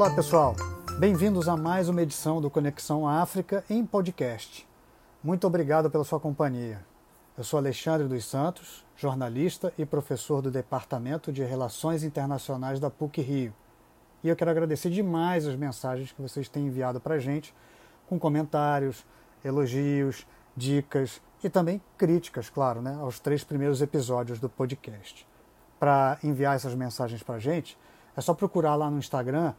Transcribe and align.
Olá, 0.00 0.08
pessoal. 0.08 0.56
Bem-vindos 0.98 1.46
a 1.46 1.58
mais 1.58 1.86
uma 1.90 2.00
edição 2.00 2.40
do 2.40 2.48
Conexão 2.48 3.06
África 3.06 3.62
em 3.68 3.84
podcast. 3.84 4.66
Muito 5.22 5.46
obrigado 5.46 5.90
pela 5.90 6.04
sua 6.04 6.18
companhia. 6.18 6.82
Eu 7.36 7.44
sou 7.44 7.58
Alexandre 7.58 8.08
dos 8.08 8.24
Santos, 8.24 8.82
jornalista 8.96 9.74
e 9.76 9.84
professor 9.84 10.40
do 10.40 10.50
Departamento 10.50 11.30
de 11.30 11.44
Relações 11.44 12.02
Internacionais 12.02 12.80
da 12.80 12.88
PUC 12.88 13.20
Rio. 13.20 13.52
E 14.24 14.30
eu 14.30 14.36
quero 14.36 14.50
agradecer 14.50 14.88
demais 14.88 15.46
as 15.46 15.54
mensagens 15.54 16.12
que 16.12 16.22
vocês 16.22 16.48
têm 16.48 16.68
enviado 16.68 16.98
para 16.98 17.16
a 17.16 17.18
gente, 17.18 17.54
com 18.08 18.18
comentários, 18.18 19.04
elogios, 19.44 20.26
dicas 20.56 21.20
e 21.44 21.50
também 21.50 21.78
críticas, 21.98 22.48
claro, 22.48 22.80
né, 22.80 22.96
aos 23.02 23.20
três 23.20 23.44
primeiros 23.44 23.82
episódios 23.82 24.40
do 24.40 24.48
podcast. 24.48 25.28
Para 25.78 26.18
enviar 26.24 26.56
essas 26.56 26.74
mensagens 26.74 27.22
para 27.22 27.34
a 27.34 27.38
gente, 27.38 27.76
é 28.16 28.22
só 28.22 28.32
procurar 28.32 28.76
lá 28.76 28.90
no 28.90 28.98
Instagram 28.98 29.52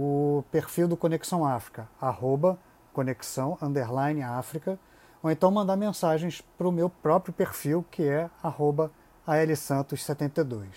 o 0.00 0.44
perfil 0.52 0.86
do 0.86 0.96
Conexão 0.96 1.44
África, 1.44 1.88
arroba 2.00 2.56
conexão 2.92 3.58
underline 3.60 4.22
África, 4.22 4.78
ou 5.20 5.28
então 5.28 5.50
mandar 5.50 5.76
mensagens 5.76 6.40
para 6.56 6.68
o 6.68 6.72
meu 6.72 6.88
próprio 6.88 7.34
perfil, 7.34 7.84
que 7.90 8.04
é 8.04 8.30
arroba 8.40 8.92
alsantos72. 9.26 10.68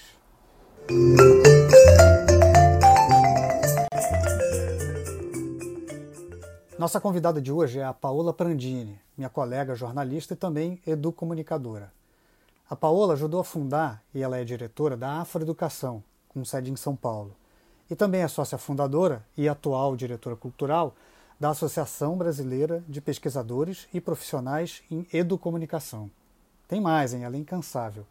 Nossa 6.80 7.00
convidada 7.00 7.40
de 7.40 7.52
hoje 7.52 7.78
é 7.78 7.86
a 7.86 7.94
Paola 7.94 8.34
Prandini, 8.34 9.00
minha 9.16 9.30
colega 9.30 9.76
jornalista 9.76 10.34
e 10.34 10.38
também 10.38 10.82
educomunicadora. 10.86 11.94
A 12.68 12.76
Paola 12.76 13.14
ajudou 13.14 13.40
a 13.40 13.44
fundar, 13.44 14.02
e 14.16 14.24
ela 14.24 14.40
é 14.40 14.44
diretora 14.44 14.98
da 14.98 15.22
Afroeducação, 15.22 16.04
com 16.28 16.44
sede 16.44 16.72
em 16.72 16.76
São 16.76 16.96
Paulo. 16.96 17.36
E 17.92 17.96
também 17.96 18.22
é 18.22 18.28
sócia 18.28 18.58
fundadora 18.58 19.24
e 19.38 19.48
atual 19.48 19.96
diretora 19.96 20.36
cultural 20.36 20.96
da 21.40 21.50
Associação 21.50 22.18
Brasileira 22.18 22.84
de 22.88 23.00
Pesquisadores 23.00 23.88
e 23.94 24.02
Profissionais 24.02 24.82
em 24.90 25.06
Educomunicação. 25.14 26.10
Tem 26.68 26.82
mais, 26.82 27.14
hein? 27.14 27.26
Ela 27.26 27.36
é 27.36 27.40
incansável. 27.40 28.04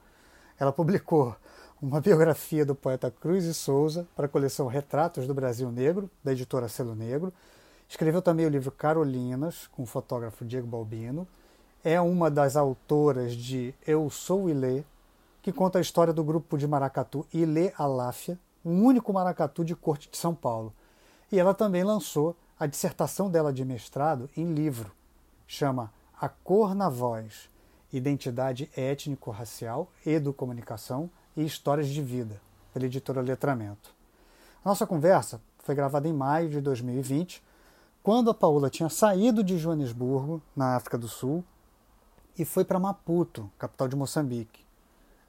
Ela 0.58 0.72
publicou 0.72 1.34
uma 1.80 1.98
biografia 2.02 2.64
do 2.64 2.76
poeta 2.76 3.10
Cruz 3.10 3.44
e 3.46 3.54
Souza 3.54 4.06
para 4.14 4.26
a 4.26 4.28
coleção 4.28 4.68
Retratos 4.68 5.26
do 5.26 5.34
Brasil 5.34 5.72
Negro, 5.72 6.08
da 6.22 6.30
editora 6.30 6.68
Selo 6.68 6.94
Negro, 6.94 7.32
Escreveu 7.90 8.22
também 8.22 8.46
o 8.46 8.48
livro 8.48 8.70
Carolinas, 8.70 9.66
com 9.66 9.82
o 9.82 9.86
fotógrafo 9.86 10.44
Diego 10.44 10.64
Balbino. 10.64 11.26
É 11.82 12.00
uma 12.00 12.30
das 12.30 12.56
autoras 12.56 13.32
de 13.32 13.74
Eu 13.84 14.08
Sou 14.08 14.48
Ilê, 14.48 14.84
que 15.42 15.50
conta 15.50 15.78
a 15.78 15.80
história 15.80 16.12
do 16.12 16.22
grupo 16.22 16.56
de 16.56 16.68
maracatu 16.68 17.26
Ilê 17.34 17.72
Aláfia, 17.76 18.38
o 18.64 18.70
único 18.70 19.12
maracatu 19.12 19.64
de 19.64 19.74
corte 19.74 20.10
de 20.10 20.16
São 20.16 20.34
Paulo. 20.34 20.72
E 21.30 21.38
ela 21.38 21.54
também 21.54 21.84
lançou 21.84 22.36
a 22.58 22.66
dissertação 22.66 23.30
dela 23.30 23.52
de 23.52 23.64
mestrado 23.64 24.28
em 24.36 24.52
livro. 24.52 24.92
Chama 25.46 25.92
A 26.20 26.28
Cor 26.28 26.74
na 26.74 26.88
Voz, 26.88 27.48
Identidade 27.92 28.70
Étnico-Racial, 28.76 29.90
Educomunicação 30.04 31.10
e 31.36 31.44
Histórias 31.44 31.88
de 31.88 32.02
Vida, 32.02 32.40
pela 32.72 32.86
editora 32.86 33.20
Letramento. 33.20 33.94
A 34.64 34.68
nossa 34.68 34.86
conversa 34.86 35.40
foi 35.58 35.74
gravada 35.74 36.06
em 36.06 36.12
maio 36.12 36.50
de 36.50 36.60
2020 36.60 37.42
quando 38.02 38.30
a 38.30 38.34
Paola 38.34 38.70
tinha 38.70 38.88
saído 38.88 39.44
de 39.44 39.58
Joanesburgo, 39.58 40.40
na 40.56 40.74
África 40.74 40.96
do 40.96 41.06
Sul, 41.06 41.44
e 42.38 42.44
foi 42.44 42.64
para 42.64 42.78
Maputo, 42.78 43.50
capital 43.58 43.88
de 43.88 43.96
Moçambique. 43.96 44.64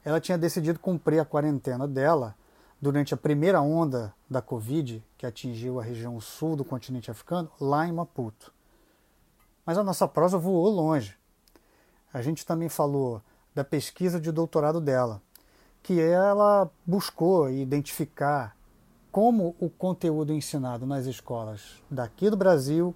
Ela 0.04 0.20
tinha 0.20 0.38
decidido 0.38 0.78
cumprir 0.78 1.18
a 1.18 1.24
quarentena 1.24 1.86
dela 1.86 2.34
durante 2.82 3.14
a 3.14 3.16
primeira 3.16 3.60
onda 3.60 4.12
da 4.28 4.42
Covid, 4.42 5.04
que 5.16 5.24
atingiu 5.24 5.78
a 5.78 5.84
região 5.84 6.20
sul 6.20 6.56
do 6.56 6.64
continente 6.64 7.12
africano, 7.12 7.48
lá 7.60 7.86
em 7.86 7.92
Maputo. 7.92 8.52
Mas 9.64 9.78
a 9.78 9.84
nossa 9.84 10.08
prosa 10.08 10.36
voou 10.36 10.68
longe. 10.68 11.16
A 12.12 12.20
gente 12.20 12.44
também 12.44 12.68
falou 12.68 13.22
da 13.54 13.62
pesquisa 13.62 14.20
de 14.20 14.32
doutorado 14.32 14.80
dela, 14.80 15.22
que 15.80 16.00
ela 16.00 16.68
buscou 16.84 17.48
identificar 17.48 18.56
como 19.12 19.54
o 19.60 19.70
conteúdo 19.70 20.32
ensinado 20.32 20.84
nas 20.84 21.06
escolas 21.06 21.80
daqui 21.88 22.28
do 22.28 22.36
Brasil 22.36 22.92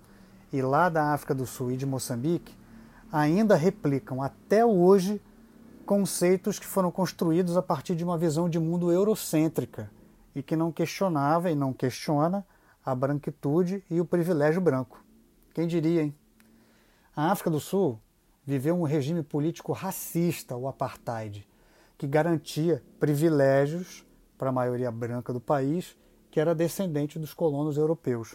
e 0.52 0.60
lá 0.62 0.88
da 0.88 1.12
África 1.12 1.32
do 1.32 1.46
Sul 1.46 1.70
e 1.70 1.76
de 1.76 1.86
Moçambique 1.86 2.52
ainda 3.12 3.54
replicam 3.54 4.20
até 4.20 4.66
hoje 4.66 5.22
conceitos 5.86 6.58
que 6.58 6.66
foram 6.66 6.90
construídos 6.90 7.56
a 7.56 7.62
partir 7.62 7.94
de 7.94 8.04
uma 8.04 8.18
visão 8.18 8.50
de 8.50 8.58
mundo 8.58 8.90
eurocêntrica 8.90 9.88
e 10.34 10.42
que 10.42 10.56
não 10.56 10.72
questionava 10.72 11.50
e 11.50 11.54
não 11.54 11.72
questiona 11.72 12.44
a 12.84 12.94
branquitude 12.94 13.82
e 13.88 14.00
o 14.00 14.04
privilégio 14.04 14.60
branco. 14.60 15.02
Quem 15.54 15.66
diria, 15.66 16.02
hein? 16.02 16.14
A 17.14 17.30
África 17.30 17.48
do 17.48 17.60
Sul 17.60 17.98
viveu 18.44 18.78
um 18.78 18.82
regime 18.82 19.22
político 19.22 19.72
racista, 19.72 20.56
o 20.56 20.68
apartheid, 20.68 21.48
que 21.96 22.06
garantia 22.06 22.82
privilégios 23.00 24.04
para 24.36 24.50
a 24.50 24.52
maioria 24.52 24.90
branca 24.90 25.32
do 25.32 25.40
país 25.40 25.96
que 26.30 26.40
era 26.40 26.54
descendente 26.54 27.18
dos 27.18 27.32
colonos 27.32 27.78
europeus. 27.78 28.34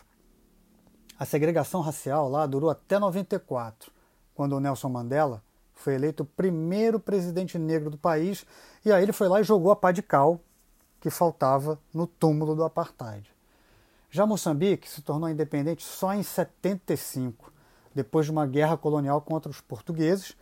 A 1.19 1.25
segregação 1.25 1.81
racial 1.81 2.29
lá 2.29 2.47
durou 2.47 2.69
até 2.69 2.97
94, 2.97 3.91
quando 4.33 4.59
Nelson 4.59 4.89
Mandela 4.89 5.43
foi 5.81 5.95
eleito 5.95 6.23
o 6.23 6.25
primeiro 6.25 6.99
presidente 6.99 7.57
negro 7.57 7.89
do 7.89 7.97
país, 7.97 8.45
e 8.85 8.91
aí 8.91 9.03
ele 9.03 9.11
foi 9.11 9.27
lá 9.27 9.41
e 9.41 9.43
jogou 9.43 9.71
a 9.71 9.75
pá 9.75 9.91
de 9.91 10.01
cal 10.01 10.39
que 10.99 11.09
faltava 11.09 11.79
no 11.93 12.05
túmulo 12.05 12.55
do 12.55 12.63
apartheid. 12.63 13.29
Já 14.09 14.25
Moçambique 14.25 14.89
se 14.89 15.01
tornou 15.01 15.29
independente 15.29 15.83
só 15.83 16.13
em 16.13 16.21
75, 16.21 17.51
depois 17.95 18.25
de 18.25 18.31
uma 18.31 18.45
guerra 18.45 18.77
colonial 18.77 19.21
contra 19.21 19.49
os 19.49 19.61
portugueses, 19.61 20.35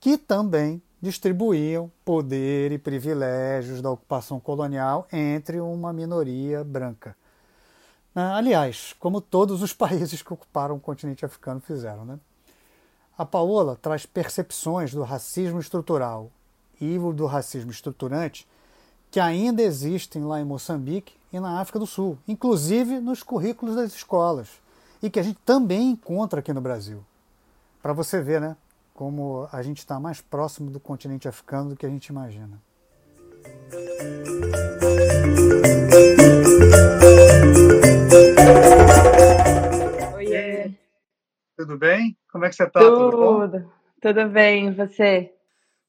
que 0.00 0.16
também 0.16 0.82
distribuíam 1.00 1.90
poder 2.04 2.72
e 2.72 2.78
privilégios 2.78 3.80
da 3.80 3.90
ocupação 3.90 4.40
colonial 4.40 5.06
entre 5.12 5.60
uma 5.60 5.92
minoria 5.92 6.64
branca. 6.64 7.16
Ah, 8.14 8.36
aliás, 8.36 8.94
como 8.98 9.20
todos 9.20 9.62
os 9.62 9.72
países 9.74 10.22
que 10.22 10.32
ocuparam 10.32 10.76
o 10.76 10.80
continente 10.80 11.24
africano 11.24 11.60
fizeram. 11.60 12.04
Né? 12.04 12.18
A 13.20 13.26
Paola 13.26 13.76
traz 13.76 14.06
percepções 14.06 14.94
do 14.94 15.02
racismo 15.02 15.60
estrutural 15.60 16.30
e 16.80 16.98
do 16.98 17.26
racismo 17.26 17.70
estruturante 17.70 18.48
que 19.10 19.20
ainda 19.20 19.60
existem 19.60 20.24
lá 20.24 20.40
em 20.40 20.44
Moçambique 20.44 21.12
e 21.30 21.38
na 21.38 21.60
África 21.60 21.78
do 21.78 21.86
Sul, 21.86 22.16
inclusive 22.26 22.98
nos 22.98 23.22
currículos 23.22 23.76
das 23.76 23.92
escolas, 23.92 24.48
e 25.02 25.10
que 25.10 25.20
a 25.20 25.22
gente 25.22 25.38
também 25.44 25.90
encontra 25.90 26.40
aqui 26.40 26.50
no 26.50 26.62
Brasil. 26.62 27.04
Para 27.82 27.92
você 27.92 28.22
ver, 28.22 28.40
né? 28.40 28.56
como 28.94 29.46
a 29.52 29.62
gente 29.62 29.80
está 29.80 30.00
mais 30.00 30.22
próximo 30.22 30.70
do 30.70 30.80
continente 30.80 31.28
africano 31.28 31.68
do 31.68 31.76
que 31.76 31.84
a 31.84 31.90
gente 31.90 32.06
imagina. 32.06 32.58
Tudo 41.60 41.76
bem? 41.76 42.16
Como 42.32 42.46
é 42.46 42.48
que 42.48 42.56
você 42.56 42.64
está? 42.64 42.80
Tudo, 42.80 43.10
Tudo, 43.10 43.72
Tudo 44.00 44.28
bem, 44.30 44.68
e 44.68 44.70
você? 44.70 45.30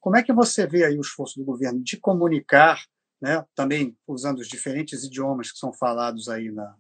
Como 0.01 0.17
é 0.17 0.23
que 0.23 0.33
você 0.33 0.67
vê 0.67 0.83
aí 0.83 0.97
o 0.97 1.01
esforço 1.01 1.39
do 1.39 1.45
governo 1.45 1.81
de 1.81 1.95
comunicar, 1.95 2.83
né, 3.21 3.45
também 3.55 3.95
usando 4.05 4.39
os 4.39 4.49
diferentes 4.49 5.05
idiomas 5.05 5.49
que 5.49 5.57
são 5.57 5.71
falados 5.71 6.27
aí 6.27 6.51
na, 6.51 6.75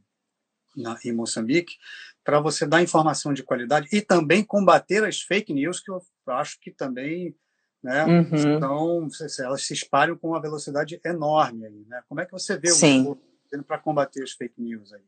na 0.75 0.97
em 1.05 1.13
Moçambique, 1.13 1.75
para 2.21 2.41
você 2.41 2.67
dar 2.67 2.83
informação 2.83 3.31
de 3.33 3.43
qualidade 3.43 3.87
e 3.93 4.01
também 4.01 4.43
combater 4.43 5.05
as 5.05 5.21
fake 5.21 5.53
news, 5.53 5.79
que 5.79 5.89
eu 5.89 6.01
acho 6.27 6.59
que 6.59 6.69
também 6.69 7.33
né, 7.81 8.03
uhum. 8.05 8.57
então, 8.57 9.07
elas 9.39 9.63
se 9.63 9.73
espalham 9.73 10.17
com 10.17 10.27
uma 10.27 10.41
velocidade 10.41 10.99
enorme. 11.05 11.65
Aí, 11.65 11.85
né? 11.87 12.03
Como 12.09 12.19
é 12.19 12.25
que 12.25 12.31
você 12.33 12.57
vê 12.57 12.67
Sim. 12.67 13.03
o 13.03 13.15
governo 13.15 13.65
para 13.65 13.79
combater 13.79 14.21
as 14.21 14.33
fake 14.33 14.61
news 14.61 14.91
aí? 14.91 15.01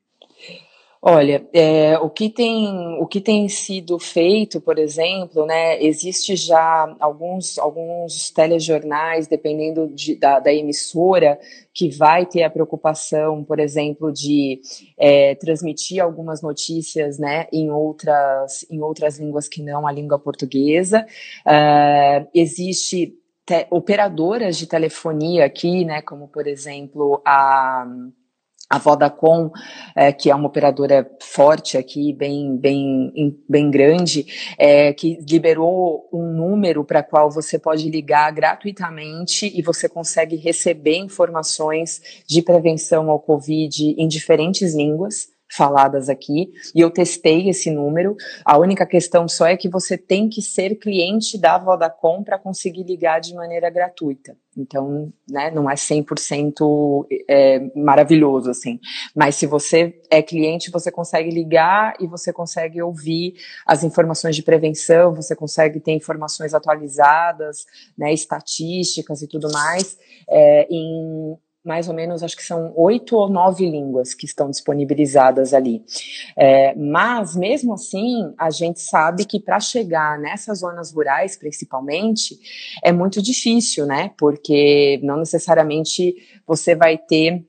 Olha, 1.06 1.46
é, 1.52 1.98
o, 2.00 2.10
que 2.10 2.30
tem, 2.30 2.98
o 2.98 3.06
que 3.06 3.20
tem 3.20 3.50
sido 3.50 4.00
feito, 4.00 4.62
por 4.62 4.80
exemplo, 4.80 5.46
né, 5.46 5.84
existe 5.84 6.34
já 6.38 6.96
alguns, 6.98 7.60
alguns 7.60 8.32
telejornais, 8.32 9.28
dependendo 9.28 9.86
de, 9.90 10.16
da, 10.16 10.40
da, 10.40 10.54
emissora, 10.54 11.38
que 11.74 11.90
vai 11.90 12.26
ter 12.26 12.44
a 12.44 12.50
preocupação, 12.50 13.44
por 13.44 13.60
exemplo, 13.60 14.14
de 14.14 14.62
é, 14.98 15.36
transmitir 15.36 16.02
algumas 16.02 16.42
notícias 16.42 17.20
né, 17.20 17.48
em, 17.52 17.70
outras, 17.70 18.66
em 18.72 18.80
outras 18.80 19.20
línguas 19.20 19.50
que 19.50 19.62
não 19.62 19.86
a 19.86 19.92
língua 19.92 20.18
portuguesa. 20.18 21.06
Uh, 21.46 22.26
existe 22.34 23.14
te, 23.46 23.68
operadoras 23.70 24.56
de 24.56 24.68
telefonia 24.68 25.44
aqui, 25.44 25.84
né, 25.84 26.02
como, 26.02 26.30
por 26.30 26.48
exemplo, 26.48 27.22
a 27.26 27.86
a 28.74 28.80
Vodacom, 28.80 29.52
é, 29.96 30.12
que 30.12 30.32
é 30.32 30.36
uma 30.36 30.48
operadora 30.48 31.08
forte 31.22 31.78
aqui, 31.78 32.12
bem, 32.12 32.58
bem, 32.58 33.38
bem 33.48 33.70
grande, 33.70 34.26
é, 34.58 34.92
que 34.92 35.20
liberou 35.30 36.10
um 36.12 36.34
número 36.34 36.84
para 36.84 37.04
qual 37.04 37.30
você 37.30 37.60
pode 37.60 37.88
ligar 37.88 38.32
gratuitamente 38.32 39.46
e 39.56 39.62
você 39.62 39.88
consegue 39.88 40.36
receber 40.38 40.98
informações 40.98 42.24
de 42.28 42.42
prevenção 42.42 43.12
ao 43.12 43.20
Covid 43.20 43.94
em 43.96 44.08
diferentes 44.08 44.74
línguas 44.74 45.33
faladas 45.56 46.10
aqui, 46.10 46.52
e 46.74 46.80
eu 46.80 46.90
testei 46.90 47.50
esse 47.50 47.70
número. 47.70 48.16
A 48.44 48.58
única 48.58 48.86
questão 48.86 49.28
só 49.28 49.46
é 49.46 49.56
que 49.56 49.70
você 49.70 49.98
tem 49.98 50.28
que 50.28 50.42
ser 50.42 50.76
cliente 50.76 51.38
da 51.38 51.58
Vodacom 51.58 52.24
para 52.24 52.40
conseguir 52.40 52.84
ligar 52.84 53.20
de 53.20 53.36
maneira 53.36 53.70
gratuita. 53.70 54.36
Então, 54.58 55.12
né, 55.30 55.52
não 55.52 55.70
é 55.70 55.76
100% 55.76 57.08
é, 57.28 57.60
maravilhoso, 57.76 58.50
assim. 58.50 58.80
Mas 59.16 59.36
se 59.36 59.46
você 59.46 60.00
é 60.10 60.22
cliente, 60.22 60.72
você 60.72 60.92
consegue 60.92 61.30
ligar 61.30 61.94
e 62.00 62.08
você 62.08 62.32
consegue 62.32 62.82
ouvir 62.82 63.36
as 63.66 63.84
informações 63.84 64.36
de 64.36 64.44
prevenção, 64.44 65.14
você 65.14 65.36
consegue 65.36 65.80
ter 65.80 65.92
informações 65.92 66.54
atualizadas, 66.54 67.66
né, 67.98 68.14
estatísticas 68.14 69.22
e 69.22 69.28
tudo 69.28 69.52
mais, 69.52 69.98
é, 70.30 70.68
em 70.70 71.38
mais 71.64 71.88
ou 71.88 71.94
menos, 71.94 72.22
acho 72.22 72.36
que 72.36 72.44
são 72.44 72.74
oito 72.76 73.16
ou 73.16 73.30
nove 73.30 73.70
línguas 73.70 74.14
que 74.14 74.26
estão 74.26 74.50
disponibilizadas 74.50 75.54
ali. 75.54 75.84
É, 76.38 76.76
mas, 76.76 77.36
mesmo 77.36 77.74
assim, 77.74 78.34
a 78.38 78.50
gente 78.50 78.82
sabe 78.82 79.26
que 79.26 79.40
para 79.40 79.60
chegar 79.60 80.20
nessas 80.20 80.60
zonas 80.60 80.92
rurais, 80.92 81.38
principalmente, 81.38 82.38
é 82.84 82.92
muito 82.92 83.22
difícil, 83.22 83.86
né? 83.86 84.12
Porque 84.18 85.00
não 85.04 85.18
necessariamente 85.18 86.16
você 86.46 86.76
vai 86.76 86.98
ter 86.98 87.46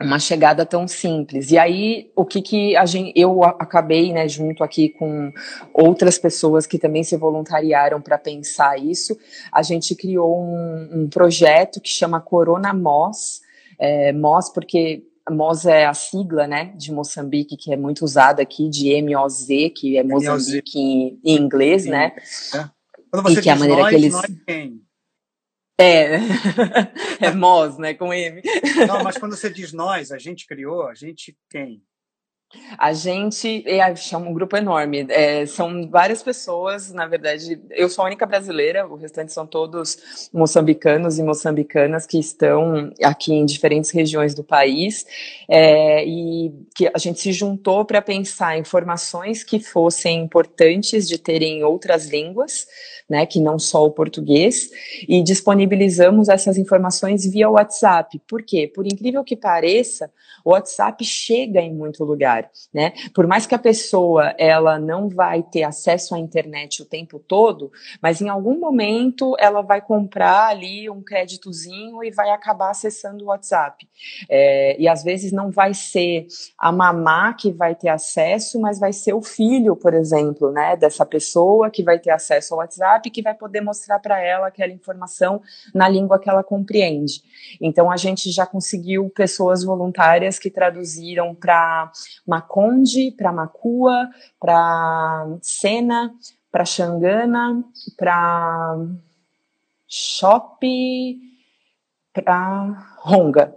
uma 0.00 0.18
chegada 0.18 0.66
tão 0.66 0.86
simples. 0.86 1.50
E 1.50 1.56
aí, 1.56 2.10
o 2.14 2.24
que 2.24 2.42
que 2.42 2.76
a 2.76 2.84
gente, 2.84 3.12
eu 3.18 3.42
acabei, 3.42 4.12
né, 4.12 4.28
junto 4.28 4.62
aqui 4.62 4.90
com 4.90 5.32
outras 5.72 6.18
pessoas 6.18 6.66
que 6.66 6.78
também 6.78 7.02
se 7.02 7.16
voluntariaram 7.16 8.00
para 8.02 8.18
pensar 8.18 8.78
isso, 8.78 9.16
a 9.50 9.62
gente 9.62 9.94
criou 9.94 10.38
um, 10.38 10.88
um 10.92 11.08
projeto 11.08 11.80
que 11.80 11.88
chama 11.88 12.20
Corona 12.20 12.74
Mos, 12.74 13.40
é, 13.78 14.12
MOS, 14.12 14.50
porque 14.50 15.04
MOS 15.30 15.66
é 15.66 15.86
a 15.86 15.94
sigla, 15.94 16.46
né, 16.46 16.72
de 16.76 16.92
Moçambique, 16.92 17.56
que 17.56 17.72
é 17.72 17.76
muito 17.76 18.04
usada 18.04 18.42
aqui, 18.42 18.68
de 18.68 19.00
MOZ, 19.02 19.46
que 19.76 19.96
é 19.96 20.02
Moçambique 20.02 20.78
em, 20.78 21.20
em, 21.24 21.36
inglês, 21.36 21.82
Sim. 21.82 21.90
né? 21.90 22.12
É. 22.54 22.68
Quando 23.10 23.22
você 23.24 23.40
e 23.40 23.42
que 23.42 23.48
é 23.48 23.52
a 23.52 23.56
maneira 23.56 23.82
nós, 23.82 23.90
que 23.90 23.96
eles... 23.96 24.14
É, 25.78 26.16
é 27.20 27.32
MOS, 27.34 27.76
né, 27.78 27.92
com 27.94 28.12
M. 28.12 28.40
Não, 28.88 29.02
mas 29.02 29.18
quando 29.18 29.36
você 29.36 29.50
diz 29.50 29.72
nós, 29.72 30.10
a 30.10 30.18
gente 30.18 30.46
criou, 30.46 30.88
a 30.88 30.94
gente 30.94 31.36
quem? 31.50 31.82
A 32.78 32.92
gente 32.92 33.64
é, 33.66 33.82
um 34.16 34.32
grupo 34.32 34.56
enorme. 34.56 35.06
É, 35.08 35.46
são 35.46 35.88
várias 35.88 36.22
pessoas, 36.22 36.92
na 36.92 37.06
verdade. 37.06 37.60
Eu 37.70 37.88
sou 37.88 38.04
a 38.04 38.06
única 38.06 38.24
brasileira, 38.24 38.86
o 38.86 38.94
restante 38.94 39.32
são 39.32 39.46
todos 39.46 40.28
moçambicanos 40.32 41.18
e 41.18 41.22
moçambicanas 41.24 42.06
que 42.06 42.18
estão 42.18 42.92
aqui 43.02 43.32
em 43.32 43.44
diferentes 43.44 43.90
regiões 43.90 44.34
do 44.34 44.44
país. 44.44 45.04
É, 45.48 46.04
e 46.06 46.52
que 46.74 46.88
a 46.92 46.98
gente 46.98 47.20
se 47.20 47.32
juntou 47.32 47.84
para 47.84 48.00
pensar 48.00 48.58
informações 48.58 49.42
que 49.42 49.58
fossem 49.58 50.20
importantes 50.22 51.08
de 51.08 51.18
terem 51.18 51.64
outras 51.64 52.06
línguas, 52.06 52.66
né, 53.08 53.24
que 53.24 53.40
não 53.40 53.58
só 53.58 53.84
o 53.84 53.90
português, 53.90 54.70
e 55.08 55.22
disponibilizamos 55.22 56.28
essas 56.28 56.58
informações 56.58 57.24
via 57.24 57.48
WhatsApp. 57.48 58.20
Por 58.28 58.42
quê? 58.42 58.70
Por 58.72 58.86
incrível 58.86 59.22
que 59.24 59.36
pareça, 59.36 60.10
o 60.44 60.50
WhatsApp 60.50 61.04
chega 61.04 61.60
em 61.60 61.72
muito 61.72 62.04
lugar, 62.04 62.35
né? 62.72 62.92
Por 63.14 63.26
mais 63.26 63.46
que 63.46 63.54
a 63.54 63.58
pessoa 63.58 64.34
ela 64.38 64.78
não 64.78 65.08
vai 65.08 65.42
ter 65.42 65.62
acesso 65.62 66.14
à 66.14 66.18
internet 66.18 66.82
o 66.82 66.84
tempo 66.84 67.18
todo, 67.18 67.70
mas 68.00 68.20
em 68.20 68.28
algum 68.28 68.58
momento 68.58 69.36
ela 69.38 69.62
vai 69.62 69.80
comprar 69.80 70.48
ali 70.48 70.88
um 70.90 71.02
créditozinho 71.02 72.02
e 72.02 72.10
vai 72.10 72.30
acabar 72.30 72.70
acessando 72.70 73.24
o 73.24 73.28
WhatsApp. 73.28 73.88
É, 74.28 74.80
e 74.80 74.88
às 74.88 75.02
vezes 75.02 75.32
não 75.32 75.50
vai 75.50 75.74
ser 75.74 76.26
a 76.58 76.70
mamá 76.70 77.34
que 77.34 77.50
vai 77.50 77.74
ter 77.74 77.88
acesso, 77.88 78.60
mas 78.60 78.78
vai 78.78 78.92
ser 78.92 79.14
o 79.14 79.22
filho, 79.22 79.76
por 79.76 79.94
exemplo, 79.94 80.50
né, 80.52 80.76
dessa 80.76 81.04
pessoa 81.04 81.70
que 81.70 81.82
vai 81.82 81.98
ter 81.98 82.10
acesso 82.10 82.54
ao 82.54 82.60
WhatsApp 82.60 83.10
que 83.10 83.22
vai 83.22 83.34
poder 83.34 83.60
mostrar 83.60 83.98
para 83.98 84.20
ela 84.20 84.48
aquela 84.48 84.72
informação 84.72 85.40
na 85.74 85.88
língua 85.88 86.18
que 86.18 86.28
ela 86.28 86.42
compreende. 86.42 87.22
Então 87.60 87.90
a 87.90 87.96
gente 87.96 88.30
já 88.30 88.46
conseguiu 88.46 89.08
pessoas 89.10 89.64
voluntárias 89.64 90.38
que 90.38 90.50
traduziram 90.50 91.34
para 91.34 91.90
Maconde, 92.26 93.12
para 93.16 93.32
Macua, 93.32 94.10
para 94.40 95.26
Sena, 95.42 96.14
para 96.50 96.64
Xangana, 96.64 97.64
para 97.96 98.76
Shop, 99.86 100.60
para 102.12 102.96
Ronga. 102.98 103.54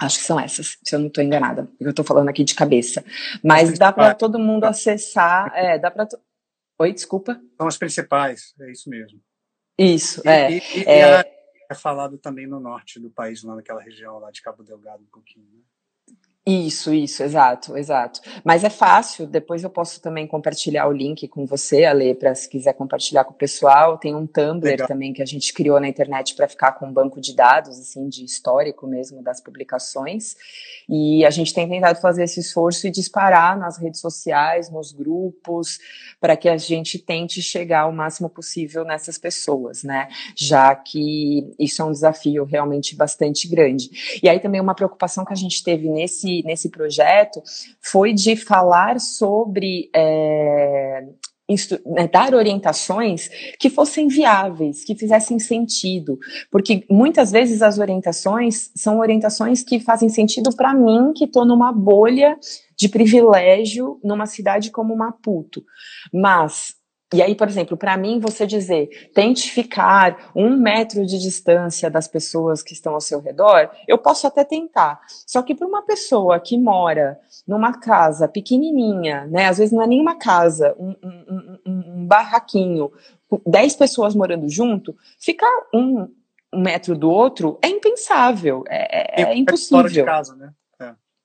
Acho 0.00 0.18
que 0.18 0.24
são 0.24 0.40
essas, 0.40 0.78
se 0.82 0.94
eu 0.94 0.98
não 0.98 1.08
estou 1.08 1.22
enganada. 1.22 1.68
Eu 1.78 1.90
estou 1.90 2.04
falando 2.04 2.28
aqui 2.28 2.42
de 2.42 2.54
cabeça. 2.54 3.04
Mas 3.42 3.78
dá 3.78 3.92
para 3.92 4.14
todo 4.14 4.38
mundo 4.38 4.64
acessar. 4.64 5.52
É, 5.54 5.78
dá 5.78 5.90
para. 5.90 6.08
Oi, 6.78 6.92
desculpa. 6.92 7.40
São 7.56 7.68
as 7.68 7.76
principais, 7.76 8.54
é 8.60 8.72
isso 8.72 8.88
mesmo. 8.88 9.20
Isso, 9.78 10.20
e, 10.24 10.28
é. 10.28 10.50
E, 10.50 10.58
e 10.58 10.84
é... 10.86 11.24
é 11.70 11.74
falado 11.74 12.18
também 12.18 12.46
no 12.46 12.58
norte 12.58 12.98
do 12.98 13.10
país, 13.10 13.42
lá 13.42 13.54
naquela 13.54 13.80
região 13.80 14.18
lá 14.18 14.30
de 14.30 14.42
Cabo 14.42 14.62
Delgado, 14.62 15.02
um 15.02 15.10
pouquinho. 15.10 15.46
Né? 15.52 15.60
Isso, 16.44 16.92
isso, 16.92 17.22
exato, 17.22 17.76
exato. 17.76 18.20
Mas 18.42 18.64
é 18.64 18.70
fácil, 18.70 19.28
depois 19.28 19.62
eu 19.62 19.70
posso 19.70 20.02
também 20.02 20.26
compartilhar 20.26 20.88
o 20.88 20.92
link 20.92 21.28
com 21.28 21.46
você, 21.46 21.84
Ale, 21.84 22.16
para 22.16 22.34
se 22.34 22.48
quiser 22.48 22.72
compartilhar 22.72 23.22
com 23.22 23.30
o 23.32 23.36
pessoal. 23.36 23.96
Tem 23.96 24.12
um 24.12 24.26
Tumblr 24.26 24.72
Legal. 24.72 24.88
também 24.88 25.12
que 25.12 25.22
a 25.22 25.24
gente 25.24 25.52
criou 25.52 25.78
na 25.78 25.86
internet 25.86 26.34
para 26.34 26.48
ficar 26.48 26.72
com 26.72 26.86
um 26.86 26.92
banco 26.92 27.20
de 27.20 27.36
dados, 27.36 27.78
assim, 27.78 28.08
de 28.08 28.24
histórico 28.24 28.88
mesmo 28.88 29.22
das 29.22 29.40
publicações. 29.40 30.34
E 30.88 31.24
a 31.24 31.30
gente 31.30 31.54
tem 31.54 31.68
tentado 31.68 32.00
fazer 32.00 32.24
esse 32.24 32.40
esforço 32.40 32.88
e 32.88 32.90
disparar 32.90 33.56
nas 33.56 33.78
redes 33.78 34.00
sociais, 34.00 34.68
nos 34.68 34.90
grupos, 34.90 35.78
para 36.20 36.36
que 36.36 36.48
a 36.48 36.56
gente 36.56 36.98
tente 36.98 37.40
chegar 37.40 37.86
o 37.86 37.92
máximo 37.92 38.28
possível 38.28 38.84
nessas 38.84 39.16
pessoas, 39.16 39.84
né? 39.84 40.08
Já 40.36 40.74
que 40.74 41.54
isso 41.56 41.82
é 41.82 41.84
um 41.84 41.92
desafio 41.92 42.44
realmente 42.44 42.96
bastante 42.96 43.46
grande. 43.46 44.18
E 44.20 44.28
aí 44.28 44.40
também 44.40 44.60
uma 44.60 44.74
preocupação 44.74 45.24
que 45.24 45.32
a 45.32 45.36
gente 45.36 45.62
teve 45.62 45.88
nesse 45.88 46.31
nesse, 46.44 46.70
projeto 46.70 47.42
foi 47.80 48.12
de 48.12 48.36
falar 48.36 49.00
sobre 49.00 49.90
é, 49.94 51.04
né, 51.86 52.08
dar 52.08 52.34
orientações 52.34 53.28
que 53.58 53.68
fossem 53.68 54.08
viáveis, 54.08 54.84
que 54.84 54.94
fizessem 54.94 55.38
sentido, 55.38 56.18
porque 56.50 56.84
muitas 56.88 57.30
vezes 57.30 57.60
as 57.62 57.78
orientações 57.78 58.70
são 58.74 59.00
orientações 59.00 59.62
que 59.62 59.80
fazem 59.80 60.08
sentido 60.08 60.54
para 60.54 60.74
mim, 60.74 61.12
que 61.14 61.24
estou 61.24 61.44
numa 61.44 61.72
bolha 61.72 62.38
de 62.76 62.88
privilégio 62.88 63.98
numa 64.02 64.26
cidade 64.26 64.70
como 64.70 64.96
Maputo, 64.96 65.62
mas 66.12 66.74
e 67.12 67.20
aí, 67.20 67.34
por 67.34 67.48
exemplo, 67.48 67.76
para 67.76 67.96
mim, 67.96 68.18
você 68.18 68.46
dizer, 68.46 69.10
tente 69.14 69.50
ficar 69.50 70.30
um 70.34 70.56
metro 70.56 71.04
de 71.04 71.18
distância 71.18 71.90
das 71.90 72.08
pessoas 72.08 72.62
que 72.62 72.72
estão 72.72 72.94
ao 72.94 73.00
seu 73.00 73.20
redor, 73.20 73.70
eu 73.86 73.98
posso 73.98 74.26
até 74.26 74.44
tentar. 74.44 75.00
Só 75.26 75.42
que 75.42 75.54
para 75.54 75.66
uma 75.66 75.82
pessoa 75.82 76.40
que 76.40 76.58
mora 76.58 77.18
numa 77.46 77.78
casa 77.78 78.26
pequenininha, 78.26 79.26
né, 79.26 79.48
às 79.48 79.58
vezes 79.58 79.72
não 79.72 79.82
é 79.82 79.86
nem 79.86 80.00
uma 80.00 80.16
casa, 80.16 80.74
um, 80.78 80.94
um, 81.02 81.58
um, 81.66 81.82
um 82.00 82.06
barraquinho, 82.06 82.90
dez 83.46 83.76
pessoas 83.76 84.14
morando 84.14 84.48
junto, 84.48 84.96
ficar 85.18 85.52
um, 85.74 86.08
um 86.52 86.60
metro 86.60 86.96
do 86.96 87.10
outro 87.10 87.58
é 87.62 87.68
impensável, 87.68 88.64
é, 88.68 89.22
é, 89.22 89.24
é 89.24 89.36
impossível. 89.36 89.78
Fora 89.78 89.90
de 89.90 90.02
casa, 90.04 90.36
né? 90.36 90.52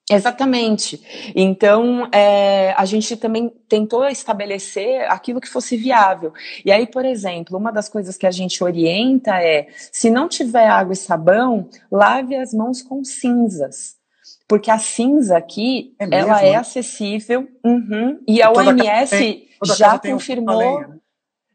Exatamente. 0.09 1.01
Então, 1.35 2.07
é, 2.13 2.71
a 2.77 2.85
gente 2.85 3.17
também 3.17 3.49
tentou 3.67 4.05
estabelecer 4.05 5.01
aquilo 5.11 5.41
que 5.41 5.49
fosse 5.49 5.75
viável. 5.75 6.33
E 6.63 6.71
aí, 6.71 6.87
por 6.87 7.03
exemplo, 7.03 7.57
uma 7.57 7.71
das 7.71 7.89
coisas 7.89 8.15
que 8.15 8.25
a 8.25 8.31
gente 8.31 8.63
orienta 8.63 9.35
é: 9.41 9.67
se 9.91 10.09
não 10.09 10.29
tiver 10.29 10.65
água 10.65 10.93
e 10.93 10.95
sabão, 10.95 11.69
lave 11.91 12.35
as 12.35 12.53
mãos 12.53 12.81
com 12.81 13.03
cinzas. 13.03 13.97
Porque 14.47 14.71
a 14.71 14.77
cinza 14.77 15.37
aqui, 15.37 15.93
é 15.99 16.07
ela 16.09 16.41
é 16.41 16.55
acessível, 16.55 17.45
uhum, 17.65 18.17
e 18.25 18.41
a 18.41 18.49
OMS 18.49 19.09
tem, 19.09 19.49
já 19.75 19.99
confirmou. 19.99 20.79
Né? 20.79 20.97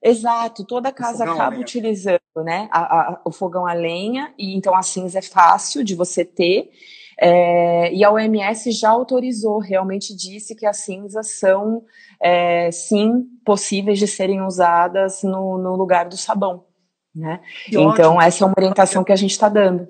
Exato, 0.02 0.66
toda 0.66 0.92
casa 0.92 1.25
acaba 1.25 1.56
utilizando 1.56 2.21
né, 2.44 2.68
a, 2.71 2.80
a, 2.80 3.21
o 3.25 3.32
fogão 3.32 3.66
a 3.66 3.73
lenha, 3.73 4.35
e 4.37 4.54
então 4.54 4.76
a 4.76 4.82
cinza 4.82 5.21
é 5.21 5.23
fácil 5.23 5.82
de 5.82 5.94
você 5.94 6.23
ter. 6.23 6.71
É, 7.25 7.95
e 7.95 8.02
a 8.02 8.11
OMS 8.11 8.73
já 8.73 8.91
autorizou, 8.91 9.61
realmente 9.61 10.12
disse 10.12 10.57
que 10.57 10.67
as 10.67 10.79
cinzas 10.79 11.38
são, 11.38 11.85
é, 12.21 12.69
sim, 12.73 13.25
possíveis 13.47 14.00
de 14.00 14.09
serem 14.09 14.43
usadas 14.43 15.23
no, 15.23 15.57
no 15.57 15.76
lugar 15.76 16.09
do 16.09 16.17
sabão. 16.17 16.67
Né? 17.14 17.41
então, 17.69 18.14
ótimo. 18.14 18.23
essa 18.23 18.43
é 18.43 18.47
uma 18.47 18.55
orientação 18.59 19.05
que 19.05 19.12
a 19.12 19.17
gente 19.17 19.31
está 19.31 19.49
dando. 19.49 19.87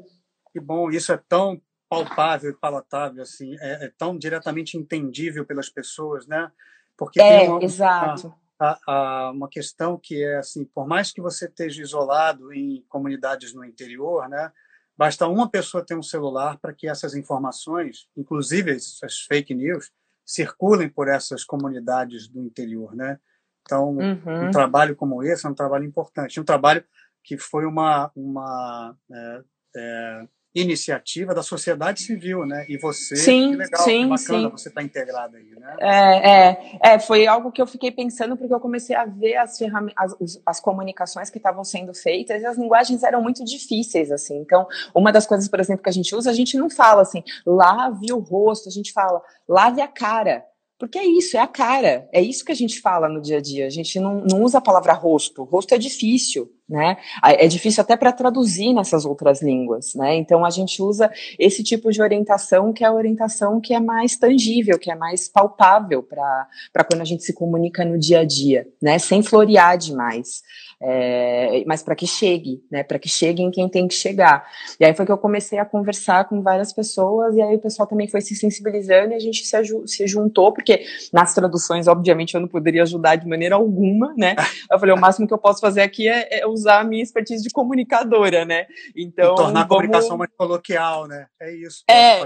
Que 0.53 0.61
bom, 0.61 0.91
isso 0.91 1.11
é 1.11 1.21
tão 1.27 1.59
palpável 1.89 2.51
e 2.51 2.55
palatável, 2.55 3.23
assim, 3.23 3.55
é, 3.61 3.87
é, 3.87 3.93
tão 3.97 4.19
diretamente 4.19 4.77
entendível 4.77 5.47
pelas 5.47 5.71
pessoas, 5.71 6.27
né? 6.27 6.51
Porque 6.99 7.19
é, 7.19 7.49
uma, 7.49 7.65
exato. 7.65 8.35
A, 8.61 8.79
a, 8.87 9.31
uma 9.31 9.49
questão 9.49 9.99
que 10.03 10.23
é 10.23 10.37
assim, 10.37 10.67
por 10.67 10.87
mais 10.87 11.12
que 11.12 11.23
você 11.23 11.47
esteja 11.47 11.81
isolado 11.81 12.53
em 12.53 12.85
comunidades 12.91 13.55
no 13.55 13.65
interior, 13.65 14.29
né? 14.29 14.53
Basta 15.02 15.26
uma 15.26 15.50
pessoa 15.50 15.85
ter 15.85 15.97
um 15.97 16.02
celular 16.02 16.61
para 16.61 16.73
que 16.73 16.88
essas 16.88 17.16
informações, 17.16 18.06
inclusive 18.16 18.71
as 18.71 19.18
fake 19.26 19.52
news, 19.52 19.90
circulem 20.25 20.88
por 20.88 21.09
essas 21.09 21.42
comunidades 21.42 22.28
do 22.28 22.40
interior, 22.40 22.94
né? 22.94 23.18
Então, 23.62 23.97
uhum. 23.97 24.47
um 24.47 24.50
trabalho 24.52 24.94
como 24.94 25.21
esse 25.25 25.44
é 25.44 25.49
um 25.49 25.54
trabalho 25.54 25.85
importante, 25.85 26.38
um 26.38 26.44
trabalho 26.44 26.85
que 27.25 27.37
foi 27.37 27.66
uma, 27.66 28.12
uma 28.14 28.97
é, 29.11 29.42
é, 29.75 30.28
iniciativa 30.54 31.35
da 31.35 31.42
sociedade 31.42 32.02
civil, 32.02 32.44
né? 32.44 32.66
E 32.68 32.76
você, 32.76 33.16
sim, 33.16 33.52
que 33.52 33.56
legal, 33.56 33.82
sim, 33.82 34.02
que 34.02 34.09
bacana 34.09 34.49
sim. 34.49 34.50
você 34.50 34.68
estar 34.68 34.80
tá 34.80 34.85
integrada 34.85 35.38
aí, 35.38 35.50
né? 35.59 35.76
É, 35.80 36.30
é, 36.30 36.78
é, 36.82 36.99
foi 36.99 37.26
algo 37.26 37.50
que 37.50 37.62
eu 37.62 37.66
fiquei 37.66 37.90
pensando 37.90 38.37
porque 38.37 38.52
eu 38.52 38.61
comecei 38.61 38.94
a 38.94 39.06
ver 39.06 39.37
as 39.37 39.56
ferramentas, 39.56 40.14
as, 40.21 40.42
as 40.44 40.61
comunicações 40.61 41.30
que 41.30 41.38
estavam 41.38 41.64
sendo 41.64 41.94
feitas 41.94 42.42
e 42.42 42.47
as 42.47 42.59
linguagens 42.59 43.02
eram 43.02 43.23
muito 43.23 43.42
difíceis, 43.44 44.12
assim. 44.12 44.38
Então, 44.38 44.66
uma 44.94 45.11
das 45.11 45.26
coisas, 45.26 45.49
por 45.49 45.59
exemplo, 45.59 45.82
que 45.82 45.88
a 45.88 45.92
gente 45.92 46.14
usa, 46.14 46.30
a 46.30 46.35
gente 46.35 46.59
não 46.59 46.68
fala 46.68 47.02
assim, 47.02 47.23
lave 47.47 48.12
o 48.12 48.18
rosto, 48.18 48.68
a 48.68 48.73
gente 48.73 48.92
fala, 48.92 49.23
lave 49.49 49.80
a 49.80 49.88
cara. 49.88 50.44
Porque 50.82 50.99
é 50.99 51.06
isso, 51.06 51.37
é 51.37 51.40
a 51.40 51.47
cara. 51.47 52.09
É 52.12 52.21
isso 52.21 52.44
que 52.44 52.50
a 52.50 52.56
gente 52.56 52.80
fala 52.80 53.09
no 53.09 53.23
dia 53.23 53.38
a 53.38 53.40
dia. 53.40 53.66
A 53.68 53.71
gente 53.71 54.00
não, 54.00 54.25
não 54.28 54.42
usa 54.42 54.59
a 54.59 54.61
palavra 54.61 54.92
rosto. 54.92 55.44
Rosto 55.44 55.73
é 55.73 55.78
difícil, 55.78 56.50
né? 56.69 56.97
É 57.23 57.47
difícil 57.47 57.83
até 57.83 57.97
para 57.97 58.12
traduzir 58.12 58.73
nessas 58.73 59.04
outras 59.04 59.42
línguas, 59.42 59.95
né? 59.95 60.16
Então 60.16 60.45
a 60.45 60.50
gente 60.50 60.83
usa 60.83 61.11
esse 61.38 61.62
tipo 61.62 61.90
de 61.90 62.00
orientação 62.00 62.73
que 62.73 62.85
é 62.85 62.87
a 62.87 62.92
orientação 62.92 63.61
que 63.61 63.75
é 63.75 63.81
mais 63.81 64.16
tangível, 64.16 64.78
que 64.78 64.90
é 64.90 64.95
mais 64.95 65.28
palpável 65.28 66.02
para 66.02 66.85
quando 66.88 67.02
a 67.02 67.04
gente 67.04 67.23
se 67.23 67.33
comunica 67.33 67.85
no 67.85 67.99
dia 67.99 68.21
a 68.21 68.25
dia, 68.25 68.66
né? 68.81 68.99
Sem 68.99 69.23
florear 69.23 69.76
demais 69.76 70.42
é, 70.85 71.62
mas 71.64 71.81
para 71.81 71.95
que 71.95 72.09
chegue, 72.09 72.61
né? 72.69 72.83
Para 72.83 72.99
que 72.99 73.09
chegue 73.09 73.40
em 73.40 73.52
quem 73.52 73.69
tem 73.69 73.87
que 73.87 73.95
chegar. 73.95 74.45
E 74.81 74.85
aí 74.85 74.92
foi 74.92 75.07
que 75.07 75.12
eu 75.12 75.19
comecei 75.19 75.59
a 75.61 75.64
conversar 75.64 76.28
com 76.28 76.42
várias 76.42 76.73
pessoas, 76.73 77.37
e 77.37 77.40
aí 77.40 77.54
o 77.54 77.61
pessoal 77.61 77.87
também 77.87 78.09
foi 78.09 78.21
se 78.21 78.35
sensibilizando 78.35 79.12
e 79.12 79.14
a 79.14 79.19
gente 79.21 79.47
se, 79.47 79.57
se 79.87 80.07
juntou, 80.09 80.52
porque 80.52 80.83
nas 81.12 81.35
traduções, 81.35 81.87
obviamente, 81.87 82.35
eu 82.35 82.40
não 82.40 82.49
poderia 82.49 82.83
ajudar 82.83 83.14
de 83.14 83.28
maneira 83.28 83.54
alguma, 83.54 84.12
né? 84.16 84.35
Eu 84.69 84.78
falei, 84.78 84.92
o 84.92 84.99
máximo 84.99 85.28
que 85.28 85.33
eu 85.33 85.38
posso 85.38 85.61
fazer 85.61 85.83
aqui 85.83 86.09
é, 86.09 86.40
é 86.40 86.47
usar 86.52 86.80
a 86.80 86.85
minha 86.85 87.02
expertise 87.02 87.42
de 87.42 87.50
comunicadora, 87.50 88.44
né? 88.44 88.66
Então. 88.97 89.32
E 89.32 89.37
tornar 89.37 89.52
vamos... 89.52 89.62
a 89.62 89.68
comunicação 89.68 90.18
mais 90.18 90.30
coloquial, 90.37 91.06
né? 91.06 91.26
É 91.40 91.54
isso. 91.54 91.85
É, 91.88 92.21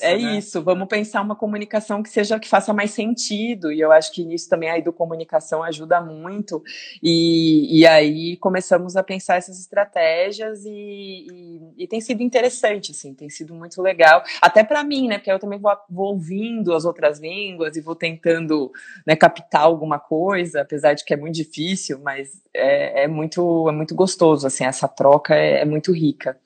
é 0.00 0.16
né? 0.16 0.38
isso. 0.38 0.62
Vamos 0.62 0.88
pensar 0.88 1.22
uma 1.22 1.36
comunicação 1.36 2.02
que 2.02 2.08
seja 2.08 2.38
que 2.38 2.48
faça 2.48 2.72
mais 2.72 2.90
sentido, 2.90 3.72
e 3.72 3.80
eu 3.80 3.92
acho 3.92 4.12
que 4.12 4.24
nisso 4.24 4.48
também 4.48 4.70
a 4.70 4.78
educomunicação 4.78 5.62
ajuda 5.62 6.00
muito. 6.00 6.62
E 7.02 7.44
e, 7.44 7.86
aí 7.86 8.36
começamos 8.36 8.96
a 8.96 9.02
pensar 9.02 9.36
essas 9.36 9.58
estratégias 9.58 10.64
e, 10.64 11.26
e, 11.30 11.84
e, 11.84 11.86
tem 11.86 12.00
sido 12.00 12.22
interessante, 12.22 12.92
assim, 12.92 13.14
tem 13.14 13.28
sido 13.28 13.54
muito 13.54 13.80
legal, 13.82 14.22
até 14.40 14.62
para 14.62 14.82
mim, 14.84 15.08
né? 15.08 15.18
Porque 15.18 15.30
eu 15.30 15.38
também 15.38 15.58
vou, 15.58 15.72
vou, 15.88 16.12
ouvindo 16.12 16.72
as 16.72 16.84
outras 16.84 17.18
línguas 17.18 17.76
e 17.76 17.80
vou 17.80 17.94
tentando 17.94 18.70
né, 19.06 19.16
captar 19.16 19.62
alguma 19.62 19.98
coisa, 19.98 20.62
apesar 20.62 20.94
de 20.94 21.04
que 21.04 21.12
é 21.12 21.16
muito 21.16 21.34
difícil, 21.34 22.00
mas 22.02 22.42
é, 22.54 23.04
é 23.04 23.08
muito, 23.08 23.23
é 23.68 23.72
muito 23.72 23.94
gostoso, 23.94 24.46
assim, 24.46 24.64
essa 24.64 24.88
troca 24.88 25.34
é, 25.34 25.60
é 25.60 25.64
muito 25.64 25.92
rica. 25.92 26.40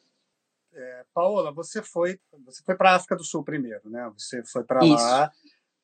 É, 0.73 1.05
Paola, 1.15 1.53
você 1.53 1.83
foi, 1.83 2.19
você 2.45 2.63
foi 2.65 2.77
para 2.77 2.93
a 2.93 2.97
África 2.97 3.17
do 3.17 3.25
Sul 3.25 3.43
primeiro, 3.45 3.89
né? 3.91 4.11
Você 4.17 4.43
foi 4.45 4.65
para 4.65 4.85
lá 4.85 5.33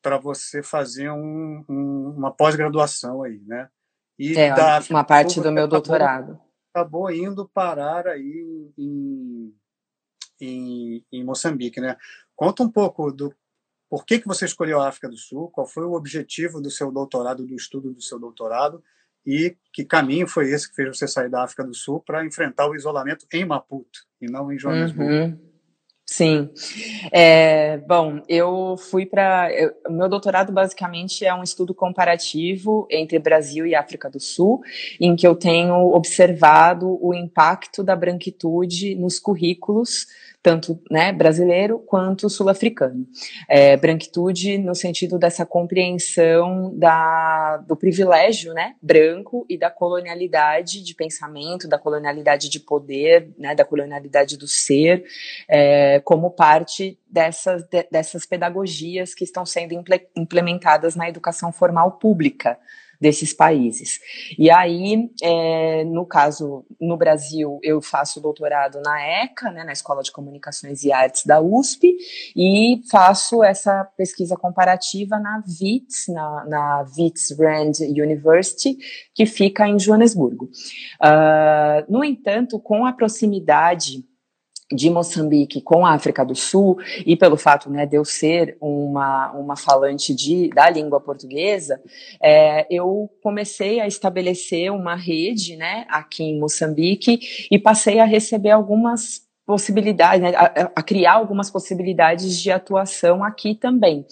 para 0.03 0.19
você 0.19 0.63
fazer 0.63 1.11
um, 1.11 1.65
um, 1.67 2.15
uma 2.17 2.31
pós-graduação 2.31 3.23
aí, 3.23 3.41
né? 3.47 3.71
E 4.19 4.37
é, 4.37 4.55
da, 4.55 4.81
uma 4.91 5.03
parte 5.03 5.41
do 5.41 5.51
meu 5.51 5.67
doutorado. 5.67 6.39
Acabou 6.73 7.11
indo 7.11 7.49
parar 7.49 8.07
aí 8.07 8.71
em, 8.77 9.55
em, 10.41 11.05
em 11.11 11.25
Moçambique, 11.25 11.81
né? 11.81 11.97
Conta 12.37 12.63
um 12.63 12.71
pouco 12.71 13.11
do 13.11 13.35
por 13.89 14.05
que, 14.05 14.19
que 14.19 14.27
você 14.27 14.45
escolheu 14.45 14.81
a 14.81 14.89
África 14.89 15.09
do 15.09 15.17
Sul, 15.17 15.51
qual 15.51 15.67
foi 15.67 15.85
o 15.85 15.93
objetivo 15.93 16.61
do 16.61 16.71
seu 16.71 16.91
doutorado, 16.91 17.47
do 17.47 17.55
estudo 17.55 17.93
do 17.93 18.03
seu 18.03 18.19
doutorado, 18.19 18.83
e 19.27 19.57
que 19.73 19.85
caminho 19.85 20.27
foi 20.27 20.51
esse 20.51 20.69
que 20.69 20.75
fez 20.75 20.97
você 20.97 21.09
sair 21.09 21.29
da 21.29 21.43
África 21.43 21.65
do 21.65 21.75
Sul 21.75 22.01
para 22.01 22.25
enfrentar 22.25 22.69
o 22.69 22.75
isolamento 22.75 23.27
em 23.33 23.45
Maputo 23.45 24.01
e 24.21 24.27
não 24.27 24.53
em 24.53 24.59
Joanesburgo. 24.59 25.13
Uhum. 25.13 25.55
Sim. 26.07 26.51
É, 27.11 27.79
bom, 27.79 28.23
eu 28.29 28.77
fui 28.77 29.07
para. 29.07 29.49
O 29.89 29.93
meu 29.93 30.07
doutorado 30.09 30.53
basicamente 30.53 31.25
é 31.25 31.35
um 31.35 31.43
estudo 31.43 31.75
comparativo 31.75 32.87
entre 32.91 33.19
Brasil 33.19 33.67
e 33.67 33.75
África 33.75 34.11
do 34.11 34.21
Sul, 34.21 34.61
em 35.01 35.17
que 35.17 35.27
eu 35.27 35.35
tenho 35.35 35.75
observado 35.95 36.99
o 37.01 37.15
impacto 37.15 37.83
da 37.83 37.97
branquitude 37.97 38.95
nos 38.97 39.19
currículos 39.19 40.07
tanto 40.45 40.79
né, 40.91 41.11
brasileiro 41.11 41.79
quanto 41.79 42.29
sul-africano. 42.29 43.07
É, 43.49 43.79
branquitude 43.79 44.59
no 44.59 44.75
sentido 44.75 45.19
dessa 45.19 45.47
compreensão 45.47 46.71
da, 46.77 47.57
do 47.67 47.75
privilégio 47.75 48.53
né, 48.53 48.75
branco 48.83 49.47
e 49.49 49.57
da 49.57 49.71
colonialidade 49.71 50.85
de 50.85 50.95
pensamento, 50.95 51.67
da 51.67 51.79
colonialidade 51.79 52.51
de 52.51 52.61
poder, 52.61 53.31
né, 53.39 53.55
da 53.55 53.65
colonialidade 53.65 54.37
do 54.37 54.47
ser, 54.47 55.05
é, 55.49 56.01
como 56.01 56.31
parte 56.31 56.99
dessas, 57.09 57.63
de, 57.63 57.89
dessas 57.91 58.27
pedagogias 58.27 59.15
que 59.15 59.25
estão 59.25 59.47
sendo 59.47 59.73
implementadas 60.15 60.95
na 60.95 61.09
educação 61.09 61.53
formal 61.53 61.93
pública 61.93 62.59
desses 63.05 63.35
países. 63.35 64.01
E 64.39 64.51
aí, 64.51 65.11
é, 65.23 65.85
no 65.85 66.07
caso, 66.07 66.65
no 66.81 66.97
Brasil, 66.97 67.61
eu 67.63 67.83
faço 67.83 68.19
doutorado 68.19 68.81
na 68.81 68.99
ECA, 68.99 69.51
né, 69.51 69.63
na 69.63 69.73
Escola 69.73 70.03
de 70.03 70.11
Comunicações 70.11 70.83
e 70.85 70.91
Artes 70.91 71.27
da 71.27 71.39
USP, 71.39 71.95
e 72.35 72.81
faço 72.91 73.45
essa 73.45 73.85
pesquisa 73.95 74.37
comparativa 74.37 75.19
na 75.19 75.43
WITS, 75.47 76.09
na, 76.09 76.47
na 76.47 76.87
WITS 76.99 77.37
Rand 77.39 77.73
University, 77.87 78.79
que 79.15 79.27
fica 79.27 79.69
em 79.69 79.79
Joanesburgo. 79.79 80.47
Uh, 80.47 81.85
no 81.93 82.03
entanto, 82.03 82.59
com 82.59 82.87
a 82.87 82.93
proximidade 82.95 84.03
de 84.73 84.89
Moçambique 84.89 85.61
com 85.61 85.85
a 85.85 85.93
África 85.93 86.25
do 86.25 86.35
Sul 86.35 86.79
e 87.05 87.17
pelo 87.17 87.37
fato 87.37 87.71
né, 87.71 87.85
de 87.85 87.97
eu 87.97 88.05
ser 88.05 88.57
uma, 88.61 89.31
uma 89.33 89.57
falante 89.57 90.15
de, 90.15 90.49
da 90.49 90.71
língua 90.71 91.01
portuguesa, 91.01 91.81
é, 92.23 92.67
eu 92.71 93.11
comecei 93.23 93.81
a 93.81 93.87
estabelecer 93.87 94.73
uma 94.73 94.95
rede 94.95 95.57
né, 95.57 95.85
aqui 95.89 96.25
em 96.25 96.39
Moçambique 96.39 97.21
e 97.51 97.59
passei 97.59 98.01
a 98.01 98.05
receber 98.05 98.51
algumas 98.51 99.23
possibilidades, 99.47 100.23
né, 100.23 100.35
a, 100.35 100.71
a, 100.75 100.83
criar 100.83 101.15
algumas 101.15 101.51
possibilidades 101.51 102.41
de 102.41 102.51
atuação 102.51 103.23
aqui 103.23 103.55
também. 103.55 104.07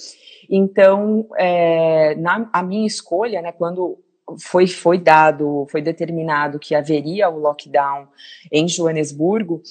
Então, 0.50 1.26
é, 1.38 2.14
na 2.16 2.50
a 2.52 2.62
minha 2.62 2.86
escolha, 2.86 3.40
né, 3.40 3.52
quando 3.52 3.98
foi, 4.38 4.66
foi 4.66 4.98
dado, 4.98 5.66
foi 5.70 5.80
determinado 5.80 6.58
que 6.58 6.74
haveria 6.74 7.28
o 7.30 7.38
lockdown 7.38 8.08
em 8.50 8.68
Joanesburgo, 8.68 9.62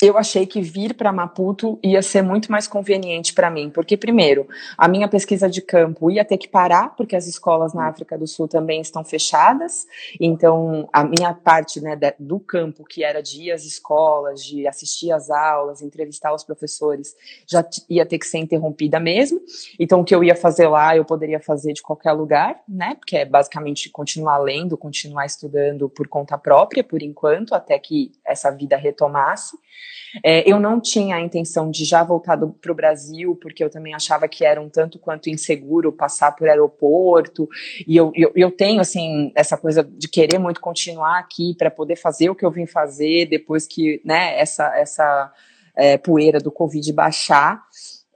eu 0.00 0.18
achei 0.18 0.46
que 0.46 0.60
vir 0.60 0.94
para 0.94 1.10
Maputo 1.10 1.78
ia 1.82 2.02
ser 2.02 2.20
muito 2.20 2.52
mais 2.52 2.68
conveniente 2.68 3.32
para 3.32 3.50
mim, 3.50 3.70
porque 3.70 3.96
primeiro, 3.96 4.46
a 4.76 4.86
minha 4.86 5.08
pesquisa 5.08 5.48
de 5.48 5.62
campo 5.62 6.10
ia 6.10 6.22
ter 6.22 6.36
que 6.36 6.46
parar, 6.46 6.94
porque 6.94 7.16
as 7.16 7.26
escolas 7.26 7.72
na 7.72 7.88
África 7.88 8.18
do 8.18 8.26
Sul 8.26 8.46
também 8.46 8.82
estão 8.82 9.02
fechadas. 9.02 9.86
Então, 10.20 10.86
a 10.92 11.02
minha 11.02 11.32
parte, 11.32 11.80
né, 11.80 11.98
do 12.18 12.38
campo, 12.38 12.84
que 12.84 13.02
era 13.02 13.22
de 13.22 13.44
ir 13.44 13.52
às 13.52 13.64
escolas, 13.64 14.44
de 14.44 14.66
assistir 14.66 15.12
às 15.12 15.30
aulas, 15.30 15.80
entrevistar 15.80 16.34
os 16.34 16.44
professores, 16.44 17.16
já 17.46 17.66
ia 17.88 18.04
ter 18.04 18.18
que 18.18 18.26
ser 18.26 18.38
interrompida 18.38 19.00
mesmo. 19.00 19.40
Então, 19.80 20.00
o 20.00 20.04
que 20.04 20.14
eu 20.14 20.22
ia 20.22 20.36
fazer 20.36 20.68
lá, 20.68 20.94
eu 20.94 21.06
poderia 21.06 21.40
fazer 21.40 21.72
de 21.72 21.80
qualquer 21.80 22.12
lugar, 22.12 22.60
né? 22.68 22.96
Porque 22.96 23.16
é 23.16 23.24
basicamente 23.24 23.88
continuar 23.88 24.36
lendo, 24.38 24.76
continuar 24.76 25.24
estudando 25.24 25.88
por 25.88 26.06
conta 26.06 26.36
própria, 26.36 26.84
por 26.84 27.02
enquanto, 27.02 27.54
até 27.54 27.78
que 27.78 28.12
essa 28.26 28.50
vida 28.50 28.76
retomasse. 28.76 29.56
É, 30.24 30.48
eu 30.50 30.58
não 30.58 30.80
tinha 30.80 31.16
a 31.16 31.20
intenção 31.20 31.70
de 31.70 31.84
já 31.84 32.02
voltar 32.02 32.38
para 32.38 32.72
o 32.72 32.74
Brasil, 32.74 33.36
porque 33.36 33.62
eu 33.62 33.70
também 33.70 33.94
achava 33.94 34.28
que 34.28 34.44
era 34.44 34.60
um 34.60 34.68
tanto 34.68 34.98
quanto 34.98 35.28
inseguro 35.28 35.92
passar 35.92 36.32
por 36.32 36.48
aeroporto, 36.48 37.48
e 37.86 37.96
eu, 37.96 38.12
eu, 38.14 38.32
eu 38.34 38.50
tenho, 38.50 38.80
assim, 38.80 39.32
essa 39.34 39.56
coisa 39.56 39.82
de 39.84 40.08
querer 40.08 40.38
muito 40.38 40.60
continuar 40.60 41.18
aqui 41.18 41.54
para 41.56 41.70
poder 41.70 41.96
fazer 41.96 42.30
o 42.30 42.34
que 42.34 42.44
eu 42.44 42.50
vim 42.50 42.66
fazer 42.66 43.26
depois 43.26 43.66
que, 43.66 44.00
né, 44.04 44.38
essa, 44.38 44.74
essa 44.76 45.32
é, 45.76 45.98
poeira 45.98 46.38
do 46.38 46.50
Covid 46.50 46.90
baixar. 46.92 47.62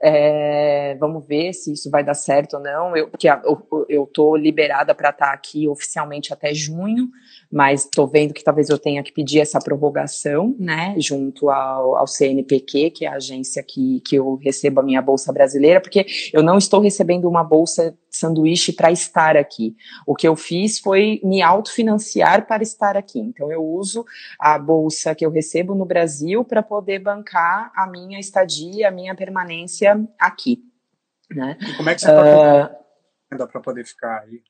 É, 0.03 0.95
vamos 0.99 1.25
ver 1.27 1.53
se 1.53 1.73
isso 1.73 1.89
vai 1.91 2.03
dar 2.03 2.15
certo 2.15 2.55
ou 2.55 2.59
não. 2.59 2.95
Eu, 2.97 3.07
porque 3.07 3.29
eu, 3.29 3.85
eu 3.87 4.35
liberada 4.35 4.95
para 4.95 5.09
estar 5.09 5.27
tá 5.27 5.33
aqui 5.33 5.67
oficialmente 5.67 6.33
até 6.33 6.53
junho, 6.53 7.09
mas 7.51 7.81
estou 7.81 8.07
vendo 8.07 8.33
que 8.33 8.43
talvez 8.43 8.69
eu 8.69 8.79
tenha 8.79 9.03
que 9.03 9.11
pedir 9.11 9.39
essa 9.39 9.59
prorrogação, 9.59 10.55
né, 10.57 10.95
junto 10.97 11.49
ao, 11.49 11.97
ao 11.97 12.07
CNPq, 12.07 12.91
que 12.91 13.05
é 13.05 13.09
a 13.09 13.15
agência 13.15 13.61
que, 13.61 14.01
que 14.01 14.15
eu 14.15 14.35
recebo 14.35 14.79
a 14.79 14.83
minha 14.83 15.01
bolsa 15.01 15.31
brasileira, 15.31 15.79
porque 15.79 16.05
eu 16.33 16.41
não 16.41 16.57
estou 16.57 16.79
recebendo 16.79 17.29
uma 17.29 17.43
bolsa 17.43 17.95
sanduíche 18.11 18.73
para 18.73 18.91
estar 18.91 19.37
aqui. 19.37 19.75
O 20.05 20.13
que 20.13 20.27
eu 20.27 20.35
fiz 20.35 20.79
foi 20.79 21.21
me 21.23 21.41
autofinanciar 21.41 22.45
para 22.45 22.61
estar 22.61 22.97
aqui. 22.97 23.19
Então 23.19 23.51
eu 23.51 23.63
uso 23.63 24.05
a 24.37 24.59
bolsa 24.59 25.15
que 25.15 25.25
eu 25.25 25.31
recebo 25.31 25.73
no 25.73 25.85
Brasil 25.85 26.43
para 26.43 26.61
poder 26.61 26.99
bancar 26.99 27.71
a 27.73 27.87
minha 27.87 28.19
estadia, 28.19 28.89
a 28.89 28.91
minha 28.91 29.15
permanência 29.15 29.97
aqui. 30.19 30.61
Né? 31.29 31.57
E 31.61 31.77
como 31.77 31.89
é 31.89 31.95
que 31.95 32.01
você 32.01 32.11
está 32.11 32.75
uh, 33.31 33.47
para 33.47 33.61
poder 33.61 33.85
ficar 33.85 34.19
aí? 34.23 34.43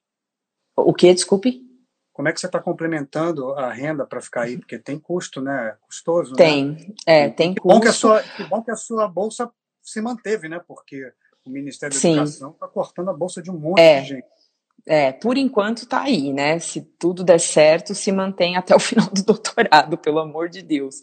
O 0.75 0.93
que, 0.93 1.13
desculpe? 1.13 1.69
Como 2.11 2.27
é 2.27 2.33
que 2.33 2.39
você 2.39 2.47
está 2.47 2.59
complementando 2.59 3.53
a 3.53 3.71
renda 3.71 4.05
para 4.05 4.21
ficar 4.21 4.43
aí? 4.43 4.57
Porque 4.57 4.79
tem 4.79 4.99
custo, 4.99 5.41
né? 5.41 5.77
Custoso. 5.81 6.33
Tem, 6.33 6.71
né? 6.71 6.77
é, 7.05 7.29
tem 7.29 7.53
que 7.53 7.61
custo. 7.61 7.75
Bom 7.75 7.81
que, 7.81 7.87
a 7.87 7.93
sua, 7.93 8.23
que 8.23 8.43
bom 8.45 8.61
que 8.63 8.71
a 8.71 8.75
sua 8.75 9.07
bolsa 9.07 9.49
se 9.81 10.01
manteve, 10.01 10.49
né? 10.49 10.59
Porque 10.67 11.13
o 11.45 11.49
Ministério 11.49 11.93
da 11.95 11.99
Sim. 11.99 12.13
Educação 12.13 12.51
está 12.51 12.67
cortando 12.67 13.09
a 13.09 13.13
bolsa 13.13 13.41
de 13.41 13.49
um 13.49 13.57
monte 13.57 13.79
é. 13.79 14.01
de 14.01 14.07
gente. 14.07 14.25
É, 14.85 15.11
por 15.11 15.37
enquanto 15.37 15.85
tá 15.85 16.01
aí, 16.01 16.33
né? 16.33 16.57
Se 16.57 16.81
tudo 16.81 17.23
der 17.23 17.39
certo, 17.39 17.93
se 17.93 18.11
mantém 18.11 18.55
até 18.55 18.75
o 18.75 18.79
final 18.79 19.07
do 19.07 19.23
doutorado, 19.23 19.97
pelo 19.97 20.19
amor 20.19 20.49
de 20.49 20.61
Deus. 20.61 21.01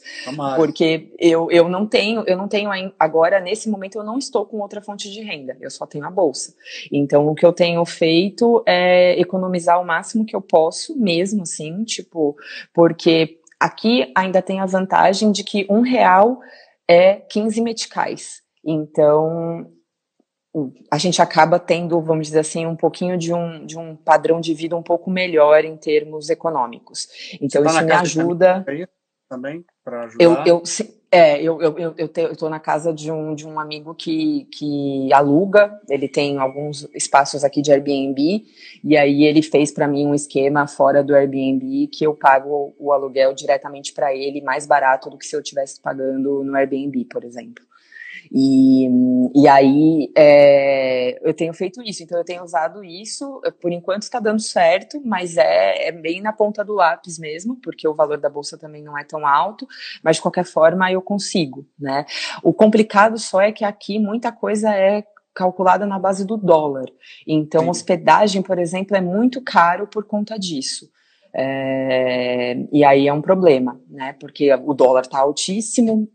Porque 0.56 1.14
eu, 1.18 1.50
eu 1.50 1.68
não 1.68 1.86
tenho, 1.86 2.24
eu 2.26 2.36
não 2.36 2.48
tenho 2.48 2.70
agora, 2.98 3.40
nesse 3.40 3.68
momento, 3.68 3.98
eu 3.98 4.04
não 4.04 4.18
estou 4.18 4.44
com 4.44 4.58
outra 4.58 4.82
fonte 4.82 5.10
de 5.10 5.20
renda, 5.22 5.56
eu 5.60 5.70
só 5.70 5.86
tenho 5.86 6.04
a 6.04 6.10
bolsa. 6.10 6.54
Então, 6.90 7.28
o 7.28 7.34
que 7.34 7.46
eu 7.46 7.52
tenho 7.52 7.84
feito 7.84 8.62
é 8.66 9.18
economizar 9.20 9.80
o 9.80 9.86
máximo 9.86 10.26
que 10.26 10.34
eu 10.34 10.42
posso, 10.42 10.98
mesmo 10.98 11.42
assim, 11.42 11.84
tipo, 11.84 12.36
porque 12.74 13.38
aqui 13.60 14.10
ainda 14.14 14.42
tem 14.42 14.60
a 14.60 14.66
vantagem 14.66 15.30
de 15.30 15.44
que 15.44 15.66
um 15.70 15.82
real 15.82 16.40
é 16.88 17.14
15 17.14 17.60
meticais. 17.60 18.42
Então, 18.64 19.70
a 20.90 20.98
gente 20.98 21.20
acaba 21.20 21.58
tendo, 21.58 22.00
vamos 22.00 22.28
dizer 22.28 22.40
assim, 22.40 22.66
um 22.66 22.76
pouquinho 22.76 23.16
de 23.16 23.32
um, 23.32 23.64
de 23.64 23.78
um 23.78 23.96
padrão 23.96 24.40
de 24.40 24.54
vida 24.54 24.76
um 24.76 24.82
pouco 24.82 25.10
melhor 25.10 25.64
em 25.64 25.76
termos 25.76 26.30
econômicos. 26.30 27.08
Então, 27.40 27.62
tá 27.62 27.70
isso 27.70 27.84
me 27.84 27.92
ajuda. 27.92 28.64
Também, 29.28 29.64
para 29.84 30.04
ajudar? 30.04 30.24
Eu, 30.24 30.32
eu, 30.46 30.62
é, 31.10 31.40
eu, 31.42 31.60
eu, 31.62 31.78
eu, 31.78 31.94
eu, 31.96 32.10
eu 32.16 32.36
tô 32.36 32.48
na 32.48 32.60
casa 32.60 32.92
de 32.92 33.10
um, 33.10 33.34
de 33.34 33.46
um 33.46 33.58
amigo 33.58 33.94
que, 33.94 34.46
que 34.52 35.12
aluga, 35.12 35.80
ele 35.88 36.06
tem 36.06 36.38
alguns 36.38 36.88
espaços 36.94 37.44
aqui 37.44 37.62
de 37.62 37.72
Airbnb, 37.72 38.44
e 38.84 38.96
aí 38.96 39.24
ele 39.24 39.42
fez 39.42 39.70
para 39.70 39.88
mim 39.88 40.06
um 40.06 40.14
esquema 40.14 40.66
fora 40.66 41.02
do 41.02 41.14
Airbnb 41.14 41.88
que 41.88 42.06
eu 42.06 42.14
pago 42.14 42.74
o 42.78 42.92
aluguel 42.92 43.32
diretamente 43.32 43.92
para 43.92 44.14
ele, 44.14 44.42
mais 44.42 44.66
barato 44.66 45.08
do 45.08 45.16
que 45.16 45.26
se 45.26 45.34
eu 45.34 45.40
estivesse 45.40 45.80
pagando 45.80 46.42
no 46.44 46.54
Airbnb, 46.54 47.04
por 47.06 47.24
exemplo. 47.24 47.67
E, 48.30 48.88
e 49.34 49.48
aí 49.48 50.10
é, 50.16 51.18
eu 51.26 51.32
tenho 51.34 51.52
feito 51.54 51.82
isso, 51.82 52.02
então 52.02 52.18
eu 52.18 52.24
tenho 52.24 52.42
usado 52.42 52.84
isso, 52.84 53.40
por 53.60 53.72
enquanto 53.72 54.02
está 54.02 54.20
dando 54.20 54.40
certo, 54.40 55.00
mas 55.04 55.36
é, 55.36 55.88
é, 55.88 55.92
bem 55.92 56.20
na 56.20 56.32
ponta 56.32 56.64
do 56.64 56.74
lápis 56.74 57.18
mesmo, 57.18 57.56
porque 57.62 57.88
o 57.88 57.94
valor 57.94 58.18
da 58.18 58.28
bolsa 58.28 58.58
também 58.58 58.82
não 58.82 58.96
é 58.96 59.04
tão 59.04 59.26
alto, 59.26 59.66
mas 60.02 60.16
de 60.16 60.22
qualquer 60.22 60.44
forma 60.44 60.90
eu 60.92 61.00
consigo, 61.00 61.66
né? 61.78 62.04
O 62.42 62.52
complicado 62.52 63.18
só 63.18 63.40
é 63.40 63.52
que 63.52 63.64
aqui 63.64 63.98
muita 63.98 64.30
coisa 64.30 64.74
é 64.74 65.04
calculada 65.34 65.86
na 65.86 65.98
base 65.98 66.26
do 66.26 66.36
dólar. 66.36 66.86
Então, 67.26 67.62
Sim. 67.62 67.70
hospedagem, 67.70 68.42
por 68.42 68.58
exemplo, 68.58 68.96
é 68.96 69.00
muito 69.00 69.40
caro 69.40 69.86
por 69.86 70.04
conta 70.04 70.36
disso. 70.36 70.90
É, 71.32 72.56
e 72.72 72.82
aí 72.82 73.06
é 73.06 73.12
um 73.12 73.22
problema, 73.22 73.80
né? 73.88 74.14
Porque 74.18 74.52
o 74.52 74.74
dólar 74.74 75.02
está 75.02 75.20
altíssimo, 75.20 76.08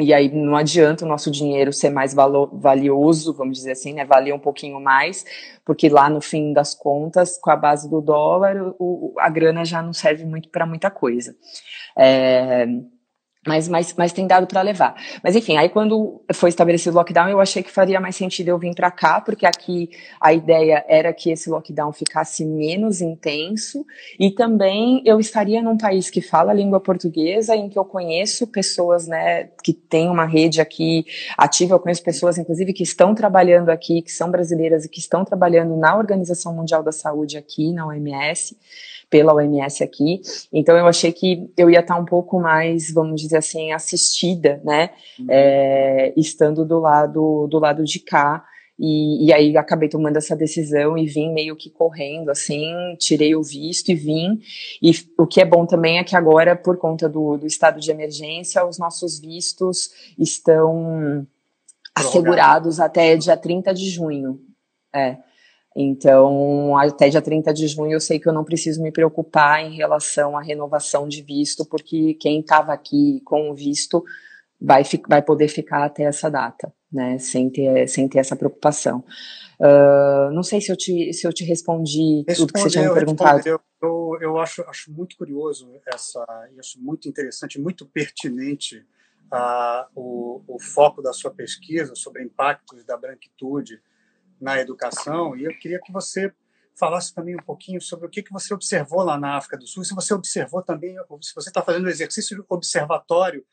e 0.00 0.14
aí 0.14 0.32
não 0.32 0.56
adianta 0.56 1.04
o 1.04 1.08
nosso 1.08 1.30
dinheiro 1.30 1.72
ser 1.72 1.90
mais 1.90 2.14
valo, 2.14 2.48
valioso, 2.52 3.34
vamos 3.34 3.58
dizer 3.58 3.72
assim, 3.72 3.92
né, 3.92 4.04
valer 4.04 4.32
um 4.32 4.38
pouquinho 4.38 4.80
mais, 4.80 5.24
porque 5.64 5.88
lá 5.88 6.08
no 6.08 6.20
fim 6.20 6.52
das 6.52 6.74
contas, 6.74 7.38
com 7.38 7.50
a 7.50 7.56
base 7.56 7.88
do 7.88 8.00
dólar, 8.00 8.74
o, 8.78 9.14
a 9.18 9.28
grana 9.28 9.64
já 9.64 9.82
não 9.82 9.92
serve 9.92 10.24
muito 10.24 10.48
para 10.48 10.66
muita 10.66 10.90
coisa. 10.90 11.34
É, 11.96 12.66
mas, 13.48 13.66
mas, 13.66 13.94
mas 13.96 14.12
tem 14.12 14.26
dado 14.26 14.46
para 14.46 14.60
levar. 14.60 14.94
Mas 15.24 15.34
enfim, 15.34 15.56
aí 15.56 15.70
quando 15.70 16.20
foi 16.34 16.50
estabelecido 16.50 16.94
o 16.94 16.98
lockdown, 16.98 17.28
eu 17.30 17.40
achei 17.40 17.62
que 17.62 17.70
faria 17.70 17.98
mais 17.98 18.14
sentido 18.14 18.48
eu 18.48 18.58
vir 18.58 18.74
para 18.74 18.90
cá, 18.90 19.20
porque 19.20 19.46
aqui 19.46 19.88
a 20.20 20.34
ideia 20.34 20.84
era 20.86 21.12
que 21.14 21.30
esse 21.30 21.48
lockdown 21.48 21.90
ficasse 21.92 22.44
menos 22.44 23.00
intenso. 23.00 23.86
E 24.20 24.30
também 24.30 25.02
eu 25.06 25.18
estaria 25.18 25.62
num 25.62 25.78
país 25.78 26.10
que 26.10 26.20
fala 26.20 26.50
a 26.50 26.54
língua 26.54 26.78
portuguesa, 26.78 27.56
em 27.56 27.70
que 27.70 27.78
eu 27.78 27.84
conheço 27.84 28.46
pessoas, 28.46 29.08
né, 29.08 29.48
que 29.64 29.72
tem 29.72 30.10
uma 30.10 30.26
rede 30.26 30.60
aqui 30.60 31.06
ativa, 31.36 31.74
eu 31.74 31.80
conheço 31.80 32.02
pessoas, 32.02 32.36
inclusive, 32.36 32.74
que 32.74 32.82
estão 32.82 33.14
trabalhando 33.14 33.70
aqui, 33.70 34.02
que 34.02 34.12
são 34.12 34.30
brasileiras 34.30 34.84
e 34.84 34.88
que 34.90 35.00
estão 35.00 35.24
trabalhando 35.24 35.74
na 35.74 35.96
Organização 35.96 36.54
Mundial 36.54 36.82
da 36.82 36.92
Saúde 36.92 37.38
aqui, 37.38 37.72
na 37.72 37.86
OMS 37.86 38.56
pela 39.10 39.34
OMS 39.34 39.82
aqui. 39.82 40.20
Então 40.52 40.76
eu 40.76 40.86
achei 40.86 41.12
que 41.12 41.50
eu 41.56 41.70
ia 41.70 41.80
estar 41.80 41.96
um 41.96 42.04
pouco 42.04 42.38
mais, 42.40 42.92
vamos 42.92 43.20
dizer 43.20 43.38
assim, 43.38 43.72
assistida, 43.72 44.60
né? 44.64 44.90
Uhum. 45.18 45.26
É, 45.28 46.12
estando 46.16 46.64
do 46.64 46.78
lado 46.78 47.46
do 47.48 47.58
lado 47.58 47.84
de 47.84 48.00
cá. 48.00 48.44
E, 48.80 49.26
e, 49.26 49.32
aí 49.32 49.56
acabei 49.56 49.88
tomando 49.88 50.18
essa 50.18 50.36
decisão 50.36 50.96
e 50.96 51.04
vim 51.04 51.32
meio 51.32 51.56
que 51.56 51.68
correndo, 51.68 52.30
assim, 52.30 52.72
tirei 52.96 53.34
o 53.34 53.42
visto 53.42 53.88
e 53.88 53.94
vim. 53.96 54.40
E 54.80 54.92
o 55.18 55.26
que 55.26 55.40
é 55.40 55.44
bom 55.44 55.66
também 55.66 55.98
é 55.98 56.04
que 56.04 56.14
agora, 56.14 56.54
por 56.54 56.76
conta 56.76 57.08
do, 57.08 57.36
do 57.36 57.44
estado 57.44 57.80
de 57.80 57.90
emergência, 57.90 58.64
os 58.64 58.78
nossos 58.78 59.18
vistos 59.18 59.90
estão 60.16 61.26
assegurados 61.92 62.78
até 62.78 63.16
dia 63.16 63.36
30 63.36 63.74
de 63.74 63.90
junho. 63.90 64.40
É. 64.94 65.16
Então, 65.76 66.76
até 66.76 67.08
dia 67.08 67.22
30 67.22 67.52
de 67.52 67.68
junho, 67.68 67.92
eu 67.92 68.00
sei 68.00 68.18
que 68.18 68.28
eu 68.28 68.32
não 68.32 68.44
preciso 68.44 68.82
me 68.82 68.90
preocupar 68.90 69.60
em 69.60 69.76
relação 69.76 70.36
à 70.36 70.42
renovação 70.42 71.06
de 71.06 71.22
visto, 71.22 71.64
porque 71.64 72.14
quem 72.14 72.40
estava 72.40 72.72
aqui 72.72 73.20
com 73.24 73.50
o 73.50 73.54
visto 73.54 74.02
vai, 74.60 74.82
vai 75.08 75.22
poder 75.22 75.48
ficar 75.48 75.84
até 75.84 76.04
essa 76.04 76.30
data, 76.30 76.72
né, 76.92 77.18
sem 77.18 77.48
ter, 77.50 77.86
sem 77.88 78.08
ter 78.08 78.18
essa 78.18 78.34
preocupação. 78.34 79.04
Uh, 79.60 80.32
não 80.32 80.42
sei 80.42 80.60
se 80.60 80.70
eu 80.70 80.76
te, 80.76 81.12
se 81.12 81.26
eu 81.26 81.32
te 81.32 81.44
respondi 81.44 82.24
Respondeu, 82.28 82.36
tudo 82.36 82.52
que 82.52 82.60
você 82.60 82.70
tinha 82.70 82.88
me 82.88 82.94
perguntado. 82.94 83.46
Eu, 83.46 84.18
eu 84.20 84.38
acho, 84.38 84.62
acho 84.62 84.92
muito 84.92 85.16
curioso 85.16 85.70
essa, 85.86 86.24
acho 86.58 86.80
muito 86.80 87.08
interessante, 87.08 87.60
muito 87.60 87.86
pertinente 87.86 88.84
uh, 89.32 89.84
o, 89.94 90.42
o 90.46 90.60
foco 90.60 91.02
da 91.02 91.12
sua 91.12 91.30
pesquisa 91.30 91.94
sobre 91.94 92.22
impactos 92.22 92.84
da 92.84 92.96
branquitude 92.96 93.80
na 94.40 94.58
educação 94.60 95.36
e 95.36 95.44
eu 95.44 95.58
queria 95.58 95.80
que 95.80 95.92
você 95.92 96.32
falasse 96.78 97.12
também 97.12 97.34
um 97.34 97.42
pouquinho 97.42 97.80
sobre 97.80 98.06
o 98.06 98.10
que, 98.10 98.22
que 98.22 98.32
você 98.32 98.54
observou 98.54 99.02
lá 99.02 99.18
na 99.18 99.36
África 99.36 99.58
do 99.58 99.66
Sul, 99.66 99.84
se 99.84 99.94
você 99.94 100.14
observou 100.14 100.62
também, 100.62 100.96
se 101.20 101.34
você 101.34 101.50
está 101.50 101.60
fazendo 101.60 101.86
o 101.86 101.90
exercício 101.90 102.44
observatório, 102.48 103.44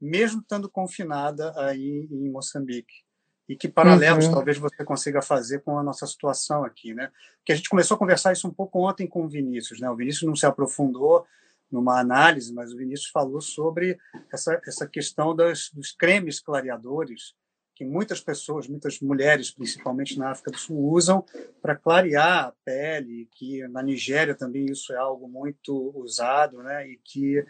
mesmo 0.00 0.40
estando 0.40 0.68
confinada 0.68 1.54
aí 1.56 2.08
em 2.10 2.28
Moçambique. 2.28 3.04
E 3.48 3.56
que 3.56 3.68
paralelos 3.68 4.26
uhum. 4.26 4.32
talvez 4.32 4.58
você 4.58 4.84
consiga 4.84 5.20
fazer 5.20 5.60
com 5.60 5.78
a 5.78 5.82
nossa 5.82 6.06
situação 6.06 6.64
aqui, 6.64 6.94
né? 6.94 7.10
Que 7.44 7.52
a 7.52 7.54
gente 7.54 7.68
começou 7.68 7.96
a 7.96 7.98
conversar 7.98 8.32
isso 8.32 8.48
um 8.48 8.52
pouco 8.52 8.80
ontem 8.88 9.06
com 9.06 9.24
o 9.24 9.28
Vinícius, 9.28 9.80
né? 9.80 9.90
O 9.90 9.96
Vinícius 9.96 10.22
não 10.22 10.34
se 10.34 10.46
aprofundou 10.46 11.26
numa 11.70 11.98
análise, 11.98 12.52
mas 12.52 12.72
o 12.72 12.76
Vinícius 12.76 13.10
falou 13.10 13.40
sobre 13.40 13.98
essa, 14.32 14.60
essa 14.66 14.86
questão 14.86 15.34
das, 15.34 15.70
dos 15.72 15.92
cremes 15.92 16.40
clareadores 16.40 17.34
que 17.74 17.84
muitas 17.84 18.20
pessoas, 18.20 18.68
muitas 18.68 19.00
mulheres, 19.00 19.50
principalmente 19.50 20.18
na 20.18 20.30
África 20.30 20.50
do 20.50 20.58
Sul, 20.58 20.92
usam 20.92 21.24
para 21.60 21.76
clarear 21.76 22.46
a 22.46 22.52
pele, 22.64 23.28
que 23.32 23.66
na 23.68 23.82
Nigéria 23.82 24.34
também 24.34 24.66
isso 24.66 24.92
é 24.92 24.96
algo 24.96 25.28
muito 25.28 25.92
usado, 25.94 26.62
né? 26.62 26.86
E 26.86 27.00
que 27.02 27.44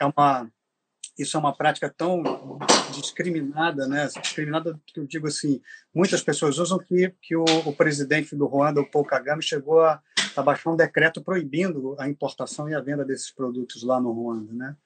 é 0.00 0.06
uma 0.06 0.50
isso 1.18 1.36
é 1.36 1.40
uma 1.40 1.54
prática 1.54 1.92
tão 1.94 2.22
discriminada, 2.92 3.86
né? 3.86 4.08
Discriminada 4.22 4.80
que 4.86 5.00
eu 5.00 5.06
digo 5.06 5.26
assim, 5.26 5.60
muitas 5.94 6.22
pessoas 6.22 6.58
usam 6.58 6.78
que 6.78 7.12
que 7.20 7.36
o, 7.36 7.44
o 7.66 7.74
presidente 7.74 8.34
do 8.36 8.46
Ruanda, 8.46 8.80
o 8.80 8.90
Paul 8.90 9.04
Kagame, 9.04 9.42
chegou 9.42 9.80
a, 9.80 10.00
a 10.36 10.42
baixar 10.42 10.70
um 10.70 10.76
decreto 10.76 11.22
proibindo 11.22 11.96
a 11.98 12.08
importação 12.08 12.68
e 12.68 12.74
a 12.74 12.80
venda 12.80 13.04
desses 13.04 13.30
produtos 13.30 13.82
lá 13.82 14.00
no 14.00 14.12
Ruanda, 14.12 14.52
né? 14.52 14.76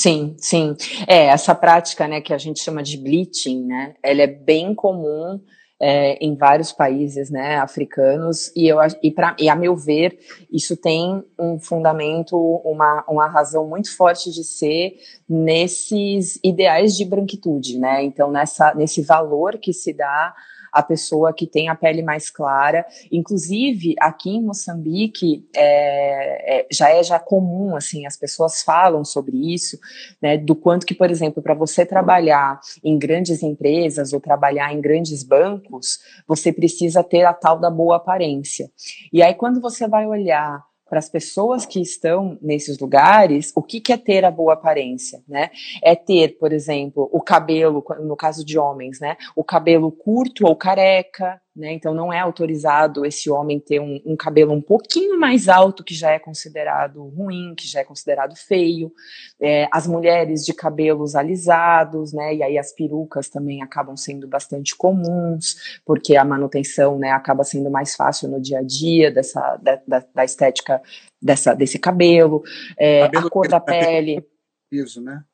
Sim, 0.00 0.36
sim. 0.38 0.76
É, 1.08 1.26
essa 1.26 1.56
prática, 1.56 2.06
né, 2.06 2.20
que 2.20 2.32
a 2.32 2.38
gente 2.38 2.60
chama 2.62 2.84
de 2.84 2.96
bleaching, 2.96 3.64
né, 3.64 3.96
ela 4.00 4.22
é 4.22 4.28
bem 4.28 4.72
comum 4.72 5.40
é, 5.80 6.14
em 6.24 6.36
vários 6.36 6.70
países, 6.70 7.30
né, 7.30 7.56
africanos, 7.58 8.52
e, 8.54 8.68
eu, 8.68 8.78
e, 9.02 9.10
pra, 9.10 9.34
e 9.40 9.48
a 9.48 9.56
meu 9.56 9.74
ver, 9.74 10.16
isso 10.52 10.76
tem 10.76 11.24
um 11.36 11.58
fundamento, 11.58 12.36
uma, 12.64 13.04
uma 13.08 13.26
razão 13.26 13.66
muito 13.66 13.92
forte 13.96 14.30
de 14.30 14.44
ser 14.44 14.92
nesses 15.28 16.38
ideais 16.44 16.96
de 16.96 17.04
branquitude, 17.04 17.76
né, 17.76 18.04
então 18.04 18.30
nessa, 18.30 18.72
nesse 18.76 19.02
valor 19.02 19.58
que 19.58 19.72
se 19.72 19.92
dá 19.92 20.32
a 20.78 20.82
pessoa 20.82 21.32
que 21.32 21.44
tem 21.44 21.68
a 21.68 21.74
pele 21.74 22.02
mais 22.02 22.30
clara. 22.30 22.86
Inclusive, 23.10 23.96
aqui 24.00 24.30
em 24.30 24.42
Moçambique, 24.44 25.44
é, 25.56 26.60
é, 26.60 26.66
já 26.70 26.88
é 26.88 27.02
já 27.02 27.18
comum, 27.18 27.74
assim, 27.74 28.06
as 28.06 28.16
pessoas 28.16 28.62
falam 28.62 29.04
sobre 29.04 29.36
isso, 29.52 29.76
né, 30.22 30.38
do 30.38 30.54
quanto 30.54 30.86
que, 30.86 30.94
por 30.94 31.10
exemplo, 31.10 31.42
para 31.42 31.52
você 31.52 31.84
trabalhar 31.84 32.60
em 32.84 32.96
grandes 32.96 33.42
empresas 33.42 34.12
ou 34.12 34.20
trabalhar 34.20 34.72
em 34.72 34.80
grandes 34.80 35.24
bancos, 35.24 35.98
você 36.28 36.52
precisa 36.52 37.02
ter 37.02 37.24
a 37.24 37.32
tal 37.32 37.58
da 37.58 37.70
boa 37.70 37.96
aparência. 37.96 38.70
E 39.12 39.20
aí, 39.20 39.34
quando 39.34 39.60
você 39.60 39.88
vai 39.88 40.06
olhar 40.06 40.67
para 40.88 40.98
as 40.98 41.08
pessoas 41.08 41.66
que 41.66 41.80
estão 41.80 42.38
nesses 42.40 42.78
lugares, 42.78 43.52
o 43.54 43.62
que, 43.62 43.80
que, 43.80 43.92
é 43.92 43.96
ter 43.96 44.24
a 44.24 44.30
boa 44.30 44.54
aparência, 44.54 45.22
né? 45.28 45.50
É 45.82 45.94
ter, 45.94 46.38
por 46.38 46.52
exemplo, 46.52 47.08
o 47.12 47.20
cabelo, 47.20 47.84
no 48.00 48.16
caso 48.16 48.44
de 48.44 48.58
homens, 48.58 48.98
né? 49.00 49.16
O 49.36 49.44
cabelo 49.44 49.92
curto 49.92 50.46
ou 50.46 50.56
careca, 50.56 51.40
né? 51.58 51.72
Então 51.72 51.92
não 51.92 52.12
é 52.12 52.20
autorizado 52.20 53.04
esse 53.04 53.28
homem 53.28 53.58
ter 53.58 53.80
um, 53.80 54.00
um, 54.06 54.16
cabelo 54.16 54.52
um 54.52 54.62
pouquinho 54.62 55.18
mais 55.18 55.48
alto, 55.48 55.82
que 55.82 55.94
já 55.94 56.12
é 56.12 56.18
considerado 56.18 57.02
ruim, 57.08 57.54
que 57.56 57.66
já 57.66 57.80
é 57.80 57.84
considerado 57.84 58.36
feio. 58.36 58.92
É, 59.40 59.68
as 59.72 59.86
mulheres 59.86 60.44
de 60.44 60.54
cabelos 60.54 61.16
alisados, 61.16 62.12
né? 62.12 62.36
E 62.36 62.42
aí 62.42 62.56
as 62.56 62.72
perucas 62.72 63.28
também 63.28 63.60
acabam 63.62 63.96
sendo 63.96 64.28
bastante 64.28 64.76
comuns, 64.76 65.80
porque 65.84 66.14
a 66.16 66.24
manutenção, 66.24 66.98
né, 66.98 67.10
acaba 67.10 67.42
sendo 67.42 67.70
mais 67.70 67.96
fácil 67.96 68.28
no 68.28 68.40
dia 68.40 68.60
a 68.60 68.62
dia 68.62 69.10
dessa 69.10 69.56
da, 69.56 69.80
da, 69.86 70.04
da 70.14 70.24
estética 70.24 70.80
dessa 71.20 71.54
desse 71.54 71.78
cabelo, 71.78 72.42
é, 72.76 73.02
cabelo 73.02 73.26
a 73.26 73.30
cor 73.30 73.48
da 73.48 73.58
pele. 73.60 74.24
Isso, 74.70 75.00
né? 75.00 75.24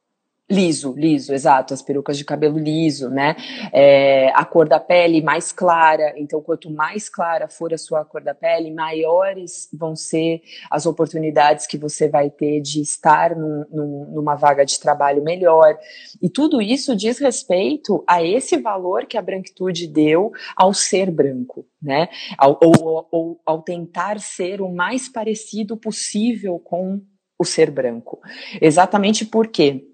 Liso, 0.51 0.93
liso, 0.95 1.33
exato, 1.33 1.73
as 1.73 1.81
perucas 1.81 2.19
de 2.19 2.25
cabelo 2.25 2.59
liso, 2.59 3.09
né? 3.09 3.35
É, 3.73 4.29
a 4.35 4.45
cor 4.45 4.69
da 4.69 4.79
pele 4.79 5.23
mais 5.23 5.51
clara, 5.51 6.13
então 6.19 6.43
quanto 6.43 6.71
mais 6.71 7.09
clara 7.09 7.49
for 7.49 7.73
a 7.73 7.79
sua 7.79 8.05
cor 8.05 8.23
da 8.23 8.35
pele, 8.35 8.71
maiores 8.71 9.71
vão 9.73 9.97
ser 9.97 10.43
as 10.71 10.85
oportunidades 10.85 11.67
que 11.67 11.79
você 11.79 12.11
vai 12.11 12.29
ter 12.29 12.61
de 12.61 12.83
estar 12.83 13.35
num, 13.35 13.65
num, 13.73 14.11
numa 14.13 14.35
vaga 14.35 14.67
de 14.67 14.79
trabalho 14.79 15.25
melhor. 15.25 15.79
E 16.21 16.29
tudo 16.29 16.61
isso 16.61 16.95
diz 16.95 17.19
respeito 17.19 18.05
a 18.07 18.23
esse 18.23 18.59
valor 18.59 19.07
que 19.07 19.17
a 19.17 19.23
branquitude 19.23 19.87
deu 19.87 20.31
ao 20.55 20.75
ser 20.75 21.11
branco, 21.11 21.67
né? 21.81 22.11
Ao, 22.37 22.61
ou, 22.63 23.09
ou 23.11 23.41
ao 23.47 23.63
tentar 23.63 24.21
ser 24.21 24.61
o 24.61 24.71
mais 24.71 25.09
parecido 25.09 25.75
possível 25.75 26.59
com 26.59 27.01
o 27.39 27.47
ser 27.47 27.71
branco. 27.71 28.21
Exatamente 28.61 29.25
porque 29.25 29.94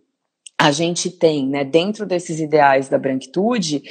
a 0.60 0.70
gente 0.70 1.10
tem, 1.10 1.46
né, 1.46 1.64
dentro 1.64 2.04
desses 2.04 2.38
ideais 2.38 2.86
da 2.86 2.98
branquitude, 2.98 3.82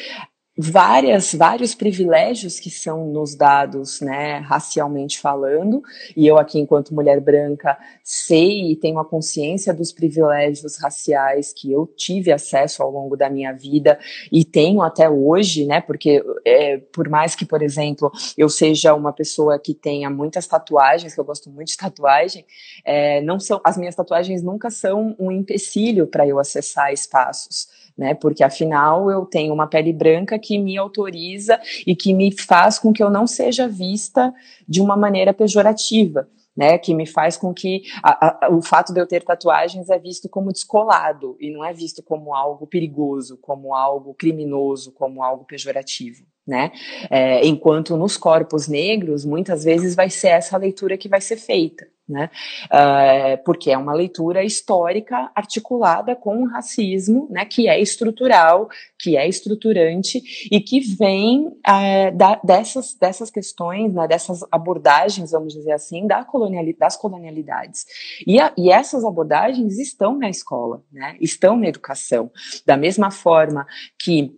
várias, 0.61 1.33
vários 1.33 1.73
privilégios 1.73 2.59
que 2.59 2.69
são 2.69 3.07
nos 3.07 3.33
dados, 3.33 4.01
né, 4.01 4.39
racialmente 4.39 5.17
falando, 5.17 5.81
e 6.17 6.27
eu 6.27 6.37
aqui, 6.37 6.59
enquanto 6.59 6.93
mulher 6.93 7.21
branca, 7.21 7.77
sei 8.03 8.69
e 8.69 8.75
tenho 8.75 8.99
a 8.99 9.05
consciência 9.05 9.73
dos 9.73 9.93
privilégios 9.93 10.77
raciais 10.77 11.53
que 11.53 11.71
eu 11.71 11.87
tive 11.95 12.29
acesso 12.29 12.83
ao 12.83 12.91
longo 12.91 13.15
da 13.15 13.29
minha 13.29 13.53
vida 13.53 13.97
e 14.29 14.43
tenho 14.43 14.81
até 14.81 15.09
hoje, 15.09 15.65
né, 15.65 15.79
porque 15.79 16.21
é, 16.43 16.77
por 16.77 17.07
mais 17.07 17.35
que, 17.35 17.45
por 17.45 17.61
exemplo, 17.61 18.11
eu 18.37 18.49
seja 18.49 18.93
uma 18.93 19.13
pessoa 19.13 19.57
que 19.57 19.73
tenha 19.73 20.09
muitas 20.09 20.45
tatuagens, 20.45 21.13
que 21.13 21.21
eu 21.21 21.25
gosto 21.25 21.49
muito 21.49 21.69
de 21.69 21.77
tatuagem, 21.77 22.45
é, 22.83 23.21
não 23.21 23.39
são, 23.39 23.61
as 23.63 23.77
minhas 23.77 23.95
tatuagens 23.95 24.43
nunca 24.43 24.69
são 24.69 25.15
um 25.17 25.31
empecilho 25.31 26.05
para 26.05 26.27
eu 26.27 26.37
acessar 26.37 26.91
espaços 26.91 27.78
né? 27.99 28.15
Porque 28.15 28.45
afinal 28.45 29.11
eu 29.11 29.25
tenho 29.25 29.53
uma 29.53 29.67
pele 29.67 29.91
branca 29.91 30.39
que 30.39 30.57
me 30.57 30.77
autoriza 30.77 31.59
e 31.85 31.93
que 31.93 32.13
me 32.13 32.31
faz 32.31 32.79
com 32.79 32.93
que 32.93 33.03
eu 33.03 33.09
não 33.09 33.27
seja 33.27 33.67
vista 33.67 34.33
de 34.65 34.81
uma 34.81 34.95
maneira 34.95 35.33
pejorativa. 35.33 36.27
Né, 36.57 36.77
que 36.77 36.93
me 36.93 37.05
faz 37.05 37.37
com 37.37 37.53
que 37.53 37.83
a, 38.03 38.47
a, 38.47 38.49
o 38.51 38.61
fato 38.61 38.91
de 38.91 38.99
eu 38.99 39.07
ter 39.07 39.23
tatuagens 39.23 39.89
é 39.89 39.97
visto 39.97 40.27
como 40.27 40.51
descolado 40.51 41.37
e 41.39 41.49
não 41.49 41.63
é 41.63 41.71
visto 41.71 42.03
como 42.03 42.35
algo 42.35 42.67
perigoso, 42.67 43.37
como 43.37 43.73
algo 43.73 44.13
criminoso, 44.13 44.91
como 44.91 45.23
algo 45.23 45.45
pejorativo. 45.45 46.25
Né? 46.49 46.71
É, 47.11 47.45
enquanto 47.45 47.95
nos 47.95 48.17
corpos 48.17 48.67
negros, 48.67 49.23
muitas 49.23 49.63
vezes 49.63 49.93
vai 49.93 50.09
ser 50.09 50.29
essa 50.29 50.57
leitura 50.57 50.97
que 50.97 51.07
vai 51.07 51.21
ser 51.21 51.37
feita 51.37 51.85
né? 52.09 52.29
Uh, 52.65 53.43
porque 53.45 53.69
é 53.69 53.77
uma 53.77 53.93
leitura 53.93 54.43
histórica 54.43 55.31
articulada 55.35 56.15
com 56.15 56.41
o 56.41 56.47
racismo, 56.47 57.27
né? 57.29 57.45
Que 57.45 57.69
é 57.69 57.79
estrutural, 57.79 58.67
que 58.97 59.15
é 59.15 59.27
estruturante 59.27 60.19
e 60.51 60.59
que 60.59 60.79
vem 60.79 61.47
uh, 61.47 62.17
da, 62.17 62.39
dessas, 62.43 62.95
dessas 62.95 63.29
questões, 63.29 63.93
né? 63.93 64.07
dessas 64.07 64.39
abordagens, 64.51 65.31
vamos 65.31 65.53
dizer 65.53 65.73
assim, 65.73 66.07
da 66.07 66.23
coloniali 66.23 66.73
das 66.73 66.97
colonialidades. 66.97 67.85
E, 68.25 68.39
a, 68.39 68.51
e 68.57 68.71
essas 68.71 69.05
abordagens 69.05 69.77
estão 69.77 70.17
na 70.17 70.29
escola, 70.29 70.83
né? 70.91 71.15
Estão 71.21 71.55
na 71.55 71.67
educação. 71.67 72.31
Da 72.65 72.75
mesma 72.75 73.11
forma 73.11 73.67
que 73.99 74.33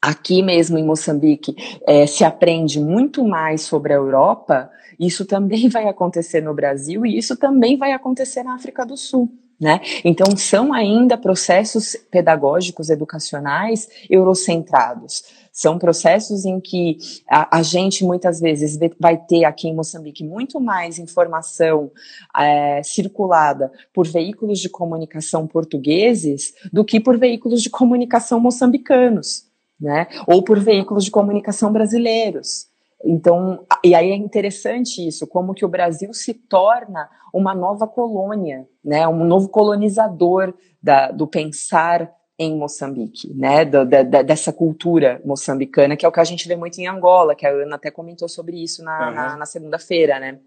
aqui 0.00 0.42
mesmo 0.42 0.78
em 0.78 0.84
Moçambique 0.84 1.56
é, 1.86 2.06
se 2.06 2.24
aprende 2.24 2.80
muito 2.80 3.24
mais 3.24 3.62
sobre 3.62 3.92
a 3.92 3.96
Europa, 3.96 4.70
isso 4.98 5.24
também 5.24 5.68
vai 5.70 5.88
acontecer 5.88 6.40
no 6.40 6.54
Brasil 6.54 7.04
e 7.04 7.16
isso 7.16 7.36
também 7.36 7.76
vai 7.76 7.92
acontecer 7.92 8.42
na 8.42 8.54
África 8.54 8.84
do 8.84 8.96
Sul. 8.96 9.30
Né? 9.58 9.80
Então, 10.04 10.36
são 10.36 10.70
ainda 10.70 11.16
processos 11.16 11.96
pedagógicos, 12.10 12.90
educacionais, 12.90 13.88
eurocentrados. 14.10 15.24
São 15.50 15.78
processos 15.78 16.44
em 16.44 16.60
que 16.60 16.98
a, 17.26 17.56
a, 17.56 17.62
gente 17.62 18.04
muitas 18.04 18.38
vezes 18.38 18.78
vai 19.00 19.16
ter 19.16 19.46
aqui 19.46 19.68
em 19.68 19.74
Moçambique 19.74 20.22
muito 20.22 20.60
mais 20.60 20.98
informação 20.98 21.90
é, 22.38 22.82
circulada 22.82 23.72
por 23.94 24.06
veículos 24.06 24.60
de 24.60 24.68
comunicação 24.68 25.46
portugueses 25.46 26.52
do 26.70 26.84
que 26.84 27.00
por 27.00 27.16
veículos 27.16 27.62
de 27.62 27.70
comunicação 27.70 28.38
moçambicanos, 28.38 29.45
né? 29.80 30.06
Ou 30.26 30.42
por 30.42 30.58
veículos 30.58 31.04
de 31.04 31.10
comunicação 31.10 31.72
brasileiros. 31.72 32.66
Então, 33.04 33.64
e 33.84 33.94
aí 33.94 34.10
é 34.10 34.16
interessante 34.16 35.06
isso, 35.06 35.26
como 35.26 35.54
que 35.54 35.64
o 35.64 35.68
Brasil 35.68 36.12
se 36.12 36.32
torna 36.34 37.08
uma 37.32 37.54
nova 37.54 37.86
colônia, 37.86 38.66
né, 38.82 39.06
um 39.06 39.24
novo 39.24 39.48
colonizador 39.48 40.54
da, 40.82 41.10
do 41.10 41.26
pensar 41.26 42.10
em 42.38 42.56
Moçambique, 42.56 43.32
né, 43.34 43.64
da, 43.64 43.84
da, 43.84 44.22
dessa 44.22 44.52
cultura 44.52 45.20
moçambicana, 45.24 45.96
que 45.96 46.04
é 46.04 46.08
o 46.08 46.12
que 46.12 46.20
a 46.20 46.24
gente 46.24 46.48
vê 46.48 46.56
muito 46.56 46.78
em 46.78 46.86
Angola, 46.86 47.34
que 47.34 47.46
a 47.46 47.50
Ana 47.50 47.76
até 47.76 47.90
comentou 47.90 48.28
sobre 48.28 48.62
isso 48.62 48.82
na, 48.82 49.08
uhum. 49.08 49.14
na, 49.14 49.36
na 49.36 49.46
segunda-feira, 49.46 50.18
né. 50.18 50.38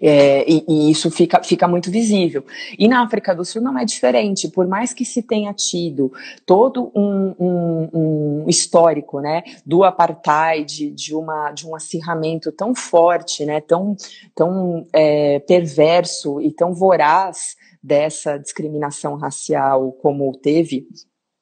É, 0.00 0.44
e, 0.50 0.64
e, 0.68 0.90
isso 0.90 1.10
fica, 1.10 1.42
fica 1.44 1.68
muito 1.68 1.90
visível. 1.90 2.44
E 2.76 2.88
na 2.88 3.04
África 3.04 3.34
do 3.34 3.44
Sul 3.44 3.62
não 3.62 3.78
é 3.78 3.84
diferente, 3.84 4.48
por 4.48 4.66
mais 4.66 4.92
que 4.92 5.04
se 5.04 5.22
tenha 5.22 5.52
tido 5.54 6.12
todo 6.44 6.90
um, 6.94 7.34
um, 7.38 7.88
um 7.92 8.44
histórico 8.48 9.20
né, 9.20 9.44
do 9.64 9.84
apartheid, 9.84 10.90
de, 10.90 11.14
uma, 11.14 11.52
de 11.52 11.66
um 11.66 11.76
acirramento 11.76 12.50
tão 12.50 12.74
forte, 12.74 13.44
né, 13.44 13.60
tão, 13.60 13.96
tão 14.34 14.86
é, 14.92 15.38
perverso 15.40 16.40
e 16.40 16.50
tão 16.50 16.74
voraz 16.74 17.56
dessa 17.80 18.38
discriminação 18.38 19.16
racial 19.16 19.92
como 19.92 20.36
teve 20.36 20.88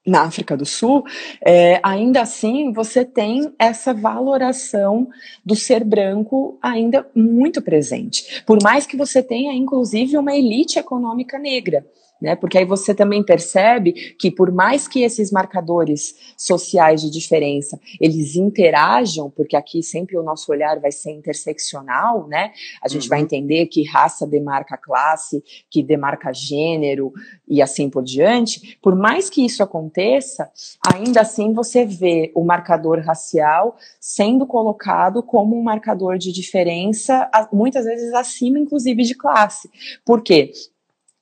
na 0.07 0.23
África 0.23 0.57
do 0.57 0.65
Sul, 0.65 1.05
é, 1.45 1.81
ainda 1.83 2.23
assim 2.23 2.73
você 2.73 3.05
tem 3.05 3.53
essa 3.59 3.93
valoração 3.93 5.09
do 5.45 5.57
ser 5.57 5.83
branco 5.85 6.59
ainda 6.63 7.07
muito 7.15 7.61
presente. 7.61 8.43
Por 8.47 8.63
mais 8.63 8.87
que 8.87 8.97
você 8.97 9.23
tenha, 9.23 9.53
inclusive, 9.53 10.17
uma 10.17 10.35
elite 10.35 10.79
econômica 10.79 11.39
negra 11.39 11.85
né? 12.21 12.35
Porque 12.35 12.59
aí 12.59 12.65
você 12.65 12.95
também 12.95 13.23
percebe 13.23 13.93
que 14.19 14.31
por 14.31 14.51
mais 14.51 14.89
que 14.89 15.03
esses 15.03 15.31
marcadores 15.31 16.15
sociais 16.37 17.03
de 17.03 17.11
diferença 17.11 17.79
eles 18.01 18.37
interajam, 18.37 19.31
porque 19.31 19.57
aqui 19.57 19.83
sempre 19.83 20.17
o 20.17 20.23
nosso 20.23 20.51
olhar 20.51 20.81
vai 20.81 20.93
ser 20.93 21.13
interseccional, 21.13 22.27
né? 22.29 22.53
A 22.83 22.89
gente 22.89 23.05
uhum. 23.05 23.11
vai 23.11 23.21
entender 23.21 23.67
que 23.67 23.85
raça 23.85 24.27
demarca 24.27 24.77
classe, 24.77 25.43
que 25.71 25.83
demarca 25.83 26.33
gênero 26.33 27.13
e 27.49 27.61
assim 27.61 27.91
por 27.91 28.03
diante. 28.03 28.79
Por 28.83 28.97
mais 28.97 29.29
que 29.29 29.45
isso 29.45 29.63
aconteça, 29.63 30.51
ainda 30.95 31.21
assim 31.21 31.53
você 31.53 31.85
vê 31.85 32.33
o 32.35 32.45
marcador 32.45 33.01
racial 33.01 33.77
sendo 34.01 34.47
colocado 34.47 35.23
como 35.23 35.59
um 35.59 35.63
marcador 35.63 36.19
de 36.19 36.33
diferença, 36.33 37.29
muitas 37.53 37.85
vezes 37.85 38.13
acima, 38.15 38.59
inclusive, 38.59 39.03
de 39.03 39.15
classe. 39.15 39.69
Por 40.05 40.23
quê? 40.23 40.53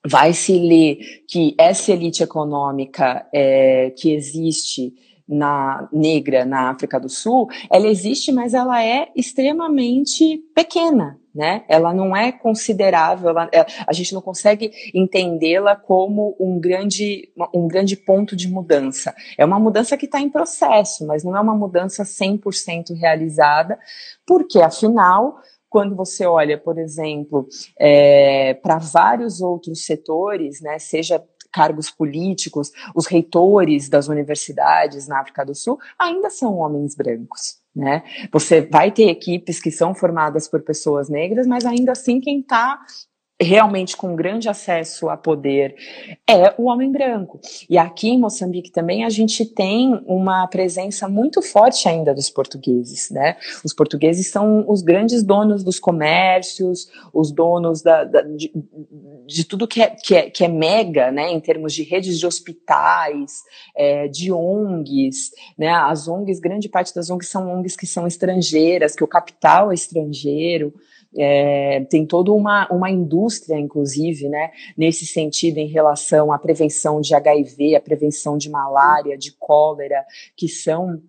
Vai 0.05 0.33
se 0.33 0.57
ler 0.57 1.23
que 1.27 1.55
essa 1.57 1.91
elite 1.91 2.23
econômica 2.23 3.25
é, 3.33 3.91
que 3.97 4.13
existe 4.13 4.93
na 5.27 5.89
negra 5.91 6.45
na 6.45 6.69
África 6.69 6.99
do 6.99 7.09
Sul, 7.09 7.47
ela 7.71 7.87
existe, 7.87 8.31
mas 8.31 8.53
ela 8.53 8.83
é 8.83 9.09
extremamente 9.15 10.37
pequena, 10.53 11.19
né? 11.33 11.63
Ela 11.67 11.91
não 11.93 12.15
é 12.15 12.31
considerável, 12.31 13.29
ela, 13.29 13.49
é, 13.51 13.65
a 13.87 13.91
gente 13.91 14.13
não 14.13 14.21
consegue 14.21 14.71
entendê-la 14.93 15.75
como 15.75 16.35
um 16.39 16.59
grande, 16.59 17.29
um 17.53 17.67
grande 17.67 17.97
ponto 17.97 18.35
de 18.35 18.47
mudança. 18.47 19.15
É 19.35 19.43
uma 19.43 19.59
mudança 19.59 19.97
que 19.97 20.05
está 20.05 20.21
em 20.21 20.29
processo, 20.29 21.07
mas 21.07 21.23
não 21.23 21.35
é 21.35 21.39
uma 21.39 21.55
mudança 21.55 22.03
100% 22.03 22.95
realizada, 22.95 23.79
porque 24.27 24.61
afinal 24.61 25.39
quando 25.75 25.93
você 25.93 26.25
olha, 26.25 26.57
por 26.57 26.77
exemplo, 26.77 27.49
é, 27.77 28.53
para 28.53 28.77
vários 28.77 29.41
outros 29.41 29.83
setores, 29.85 30.61
né, 30.61 30.79
seja 30.79 31.21
cargos 31.51 31.91
políticos, 31.91 32.71
os 32.95 33.05
reitores 33.07 33.89
das 33.89 34.07
universidades 34.07 35.05
na 35.05 35.19
África 35.19 35.45
do 35.45 35.53
Sul 35.53 35.77
ainda 35.99 36.29
são 36.29 36.59
homens 36.59 36.95
brancos. 36.95 37.57
Né? 37.75 38.03
Você 38.31 38.61
vai 38.61 38.89
ter 38.89 39.09
equipes 39.09 39.61
que 39.61 39.69
são 39.69 39.93
formadas 39.93 40.47
por 40.47 40.61
pessoas 40.61 41.09
negras, 41.09 41.45
mas 41.45 41.65
ainda 41.65 41.91
assim 41.91 42.21
quem 42.21 42.39
está 42.39 42.79
realmente 43.41 43.97
com 43.97 44.15
grande 44.15 44.47
acesso 44.47 45.09
a 45.09 45.17
poder 45.17 45.75
é 46.27 46.53
o 46.57 46.65
homem 46.65 46.89
branco. 46.89 47.39
E 47.69 47.77
aqui 47.77 48.09
em 48.09 48.19
Moçambique 48.19 48.71
também 48.71 49.03
a 49.03 49.09
gente 49.09 49.45
tem 49.45 50.01
uma 50.05 50.47
presença 50.47 51.09
muito 51.09 51.41
forte 51.41 51.87
ainda 51.89 52.13
dos 52.13 52.29
portugueses, 52.29 53.09
né? 53.11 53.35
Os 53.63 53.73
portugueses 53.73 54.31
são 54.31 54.63
os 54.69 54.81
grandes 54.81 55.21
donos 55.21 55.63
dos 55.63 55.79
comércios, 55.79 56.87
os 57.13 57.31
donos 57.31 57.81
da, 57.81 58.05
da 58.05 58.21
de, 58.21 58.53
de, 59.25 59.43
tudo 59.43 59.67
que 59.67 59.81
é, 59.81 59.89
que, 59.89 60.15
é, 60.15 60.29
que 60.29 60.45
é 60.45 60.47
mega, 60.47 61.11
né? 61.11 61.29
Em 61.29 61.39
termos 61.41 61.73
de 61.73 61.83
redes 61.83 62.17
de 62.17 62.25
hospitais, 62.25 63.43
é, 63.75 64.07
de 64.07 64.31
ONGs, 64.31 65.31
né? 65.57 65.69
As 65.69 66.07
ONGs, 66.07 66.39
grande 66.39 66.69
parte 66.69 66.95
das 66.95 67.09
ONGs 67.09 67.27
são 67.27 67.49
ONGs 67.49 67.75
que 67.75 67.85
são 67.85 68.07
estrangeiras, 68.07 68.95
que 68.95 69.03
o 69.03 69.07
capital 69.07 69.71
é 69.71 69.75
estrangeiro, 69.75 70.73
é, 71.17 71.85
tem 71.89 72.05
toda 72.05 72.31
uma, 72.31 72.67
uma 72.71 72.89
indústria, 72.89 73.57
inclusive, 73.57 74.27
né, 74.29 74.51
nesse 74.77 75.05
sentido, 75.05 75.57
em 75.57 75.67
relação 75.67 76.31
à 76.31 76.37
prevenção 76.37 76.99
de 77.01 77.15
HIV, 77.15 77.75
à 77.75 77.81
prevenção 77.81 78.37
de 78.37 78.49
malária, 78.49 79.17
de 79.17 79.31
cólera, 79.31 80.05
que 80.35 80.47
são 80.47 81.01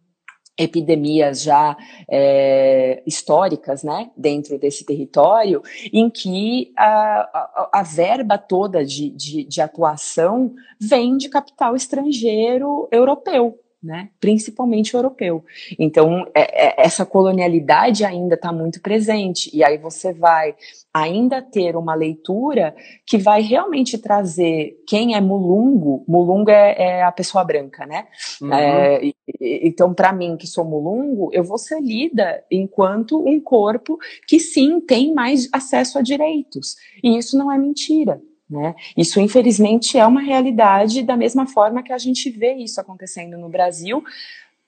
epidemias 0.59 1.42
já 1.42 1.77
é, 2.09 3.03
históricas, 3.07 3.83
né, 3.83 4.11
dentro 4.16 4.59
desse 4.59 4.85
território, 4.85 5.62
em 5.92 6.09
que 6.09 6.73
a, 6.77 6.88
a, 7.21 7.71
a 7.81 7.83
verba 7.83 8.38
toda 8.38 8.85
de, 8.85 9.11
de, 9.11 9.45
de 9.45 9.61
atuação 9.61 10.55
vem 10.81 11.16
de 11.16 11.29
capital 11.29 11.77
estrangeiro 11.77 12.88
europeu, 12.90 13.59
né? 13.87 14.11
principalmente 14.20 14.94
europeu. 14.94 15.44
Então, 15.79 16.27
é, 16.35 16.66
é, 16.66 16.75
essa 16.85 17.07
colonialidade 17.07 18.05
ainda 18.05 18.35
está 18.35 18.53
muito 18.53 18.83
presente, 18.83 19.49
e 19.57 19.62
aí 19.62 19.79
você 19.79 20.12
vai 20.12 20.57
ainda 20.92 21.40
ter 21.40 21.77
uma 21.77 21.94
leitura 21.94 22.75
que 23.07 23.16
vai 23.16 23.40
realmente 23.42 23.96
trazer 23.96 24.83
quem 24.88 25.14
é 25.14 25.20
mulungo, 25.20 26.05
mulungo 26.09 26.51
é, 26.51 26.75
é 26.77 27.03
a 27.03 27.12
pessoa 27.12 27.44
branca, 27.44 27.87
né? 27.87 28.09
Uhum. 28.42 28.53
É, 28.53 29.05
e, 29.05 29.14
então, 29.40 29.94
para 29.94 30.12
mim, 30.12 30.37
que 30.37 30.46
sou 30.46 30.64
mulungo, 30.64 31.31
eu 31.33 31.44
vou 31.44 31.59
ser 31.59 31.81
lida 31.81 32.42
enquanto 32.51 33.25
um 33.25 33.38
corpo 33.38 33.99
que 34.27 34.40
sim 34.40 34.81
tem 34.81 35.14
mais 35.14 35.49
acesso 35.53 35.99
a 35.99 36.03
direitos, 36.03 36.75
e 37.03 37.16
isso 37.16 37.38
não 37.38 37.53
é 37.53 37.57
mentira. 37.57 38.20
Né? 38.48 38.74
Isso, 38.96 39.18
infelizmente, 39.20 39.98
é 39.98 40.06
uma 40.06 40.20
realidade 40.20 41.02
da 41.02 41.16
mesma 41.16 41.46
forma 41.46 41.82
que 41.82 41.92
a 41.92 41.98
gente 41.98 42.30
vê 42.30 42.54
isso 42.54 42.80
acontecendo 42.80 43.37
no 43.37 43.48
Brasil, 43.48 44.04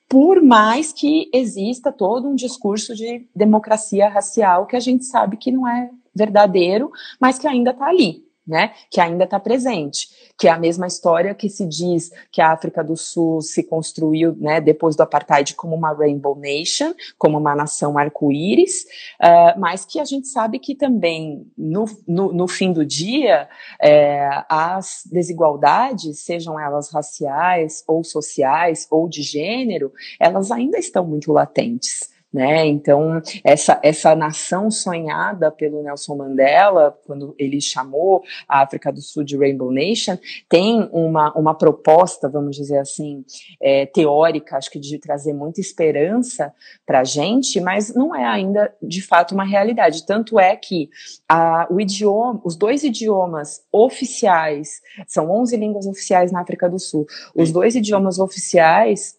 por 0.07 0.41
mais 0.41 0.91
que 0.91 1.29
exista 1.33 1.91
todo 1.91 2.27
um 2.27 2.35
discurso 2.35 2.95
de 2.95 3.27
democracia 3.33 4.09
racial 4.09 4.65
que 4.65 4.75
a 4.75 4.79
gente 4.79 5.05
sabe 5.05 5.37
que 5.37 5.51
não 5.51 5.67
é 5.67 5.91
verdadeiro, 6.13 6.91
mas 7.19 7.37
que 7.37 7.47
ainda 7.47 7.71
está 7.71 7.87
ali 7.87 8.27
né, 8.49 8.73
que 8.89 8.99
ainda 8.99 9.25
está 9.25 9.39
presente, 9.39 10.09
que 10.39 10.47
é 10.47 10.51
a 10.51 10.57
mesma 10.57 10.87
história 10.87 11.35
que 11.35 11.49
se 11.49 11.65
diz 11.65 12.11
que 12.31 12.41
a 12.41 12.53
África 12.53 12.81
do 12.81 12.95
Sul 12.95 13.41
se 13.41 13.61
construiu, 13.61 14.33
né, 14.37 14.61
depois 14.61 14.95
do 14.95 15.01
apartheid 15.01 15.53
como 15.53 15.75
uma 15.75 15.93
rainbow 15.93 16.33
nation, 16.33 16.93
como 17.17 17.37
uma 17.37 17.53
nação 17.53 17.97
arco-íris, 17.97 18.85
uh, 19.21 19.59
mas 19.59 19.83
que 19.83 19.99
a 19.99 20.05
gente 20.05 20.29
sabe 20.29 20.57
que 20.57 20.75
também 20.75 21.45
no, 21.57 21.85
no, 22.07 22.31
no 22.31 22.47
fim 22.47 22.71
do 22.71 22.85
dia 22.85 23.49
é, 23.81 24.29
as 24.47 25.03
desigualdades, 25.11 26.19
sejam 26.19 26.57
elas 26.57 26.89
raciais 26.89 27.83
ou 27.85 28.01
sociais 28.03 28.87
ou 28.89 29.09
de 29.09 29.21
gênero, 29.21 29.91
elas 30.19 30.51
ainda 30.51 30.77
estão 30.79 31.05
muito 31.05 31.33
latentes. 31.33 32.17
Né? 32.31 32.67
Então, 32.67 33.19
essa, 33.43 33.79
essa 33.81 34.15
nação 34.15 34.69
sonhada 34.69 35.49
pelo 35.49 35.81
Nelson 35.81 36.15
Mandela, 36.15 36.95
quando 37.07 37.33
ele 37.39 37.59
chamou 37.59 38.23
a 38.47 38.61
África 38.61 38.91
do 38.91 39.01
Sul 39.01 39.23
de 39.23 39.35
Rainbow 39.35 39.71
Nation, 39.71 40.15
tem 40.47 40.87
uma, 40.91 41.33
uma 41.33 41.55
proposta, 41.55 42.29
vamos 42.29 42.55
dizer 42.55 42.77
assim, 42.77 43.25
é, 43.59 43.87
teórica, 43.87 44.57
acho 44.57 44.69
que 44.69 44.79
de 44.79 44.99
trazer 44.99 45.33
muita 45.33 45.59
esperança 45.59 46.53
para 46.85 46.99
a 46.99 47.03
gente, 47.03 47.59
mas 47.59 47.95
não 47.95 48.15
é 48.15 48.25
ainda 48.25 48.71
de 48.79 49.01
fato 49.01 49.33
uma 49.33 49.43
realidade. 49.43 50.05
Tanto 50.05 50.39
é 50.39 50.55
que 50.55 50.87
a, 51.27 51.67
o 51.71 51.81
idioma, 51.81 52.39
os 52.45 52.55
dois 52.55 52.83
idiomas 52.83 53.63
oficiais, 53.71 54.81
são 55.07 55.31
11 55.31 55.57
línguas 55.57 55.87
oficiais 55.87 56.31
na 56.31 56.41
África 56.41 56.69
do 56.69 56.77
Sul, 56.77 57.07
os 57.35 57.51
dois 57.51 57.75
idiomas 57.75 58.19
oficiais 58.19 59.18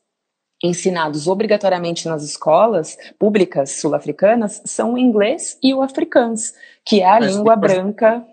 ensinados 0.62 1.26
obrigatoriamente 1.26 2.06
nas 2.06 2.22
escolas 2.22 2.96
públicas 3.18 3.70
sul-africanas 3.72 4.60
são 4.64 4.94
o 4.94 4.98
inglês 4.98 5.58
e 5.62 5.72
o 5.72 5.82
afrikaans, 5.82 6.54
que 6.84 7.00
é 7.00 7.08
a 7.08 7.20
Mas 7.20 7.34
língua 7.34 7.56
branca, 7.56 8.26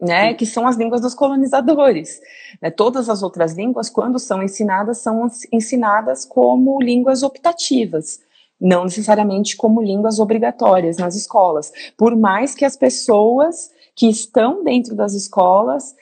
né, 0.00 0.34
que 0.34 0.44
são 0.44 0.66
as 0.66 0.76
línguas 0.76 1.00
dos 1.00 1.14
colonizadores. 1.14 2.20
Né, 2.60 2.70
todas 2.70 3.08
as 3.08 3.22
outras 3.22 3.54
línguas, 3.54 3.88
quando 3.88 4.18
são 4.18 4.42
ensinadas, 4.42 4.98
são 4.98 5.26
ensinadas 5.50 6.24
como 6.24 6.82
línguas 6.82 7.22
optativas, 7.22 8.20
não 8.60 8.84
necessariamente 8.84 9.56
como 9.56 9.80
línguas 9.80 10.18
obrigatórias 10.18 10.98
nas 10.98 11.16
escolas, 11.16 11.72
por 11.96 12.14
mais 12.14 12.54
que 12.54 12.64
as 12.64 12.76
pessoas 12.76 13.70
que 13.96 14.06
estão 14.06 14.62
dentro 14.62 14.94
das 14.94 15.14
escolas 15.14 15.94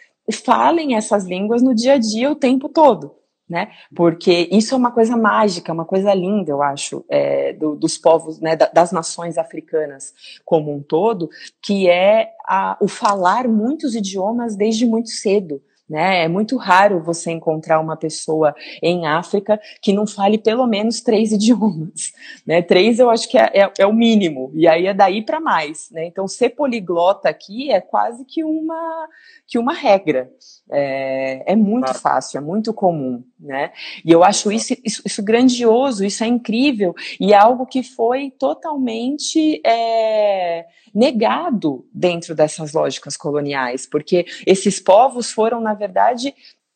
falem 0.45 0.97
essas 0.97 1.25
línguas 1.25 1.63
no 1.63 1.73
dia 1.75 1.95
a 1.95 1.99
dia 1.99 2.31
o 2.31 2.35
tempo 2.35 2.69
todo 2.69 3.18
né? 3.49 3.71
Porque 3.95 4.49
isso 4.53 4.75
é 4.75 4.77
uma 4.77 4.91
coisa 4.91 5.17
mágica, 5.17 5.73
uma 5.73 5.85
coisa 5.85 6.13
linda, 6.13 6.51
eu 6.51 6.63
acho, 6.63 7.05
é, 7.09 7.53
do, 7.53 7.75
dos 7.75 7.97
povos, 7.97 8.39
né, 8.41 8.57
das 8.57 8.93
nações 8.93 9.39
africanas 9.39 10.13
como 10.45 10.75
um 10.75 10.83
todo, 10.83 11.31
que 11.63 11.89
é 11.89 12.33
a, 12.47 12.77
o 12.81 12.89
falar 12.89 13.49
muitos 13.49 13.95
idiomas 13.95 14.55
desde 14.57 14.87
muito 14.87 15.09
cedo. 15.09 15.63
Né? 15.89 16.25
É 16.25 16.29
muito 16.29 16.57
raro 16.57 17.03
você 17.03 17.31
encontrar 17.31 17.81
uma 17.81 17.97
pessoa 17.97 18.55
em 18.83 19.07
África 19.07 19.59
que 19.81 19.93
não 19.93 20.07
fale 20.07 20.37
pelo 20.37 20.67
menos 20.67 21.01
três 21.01 21.33
idiomas. 21.33 22.13
Né? 22.47 22.61
Três 22.61 22.99
eu 22.99 23.09
acho 23.09 23.29
que 23.29 23.39
é, 23.39 23.51
é, 23.55 23.73
é 23.79 23.87
o 23.87 23.93
mínimo, 23.93 24.51
e 24.55 24.69
aí 24.69 24.87
é 24.87 24.93
daí 24.93 25.23
para 25.23 25.41
mais. 25.41 25.91
Né? 25.91 26.07
Então, 26.07 26.29
ser 26.29 26.51
poliglota 26.51 27.29
aqui 27.29 27.73
é 27.73 27.81
quase 27.81 28.25
que 28.25 28.45
uma, 28.45 29.09
que 29.47 29.59
uma 29.59 29.73
regra. 29.73 30.31
É, 30.71 31.53
é 31.53 31.57
muito 31.57 31.95
fácil, 31.95 32.39
é 32.39 32.41
muito 32.41 32.75
comum. 32.75 33.25
Né? 33.41 33.73
E 34.05 34.11
eu 34.11 34.25
acho 34.25 34.51
isso, 34.51 34.75
isso, 34.85 35.01
isso, 35.07 35.23
grandioso, 35.23 36.05
isso 36.05 36.25
é 36.25 36.27
incrível, 36.27 36.95
e 37.21 37.33
é 37.33 37.37
algo 37.37 37.65
que 37.65 37.83
foi 37.85 38.33
totalmente 38.33 39.61
é, 39.65 40.67
negado 40.93 41.87
dentro 41.93 42.35
dessas 42.35 42.73
lógicas 42.73 43.17
coloniais, 43.17 43.87
porque 43.87 44.27
esses 44.45 44.81
povos 44.81 45.31
foram, 45.31 45.61
na 45.61 45.73
verdade, 45.79 46.35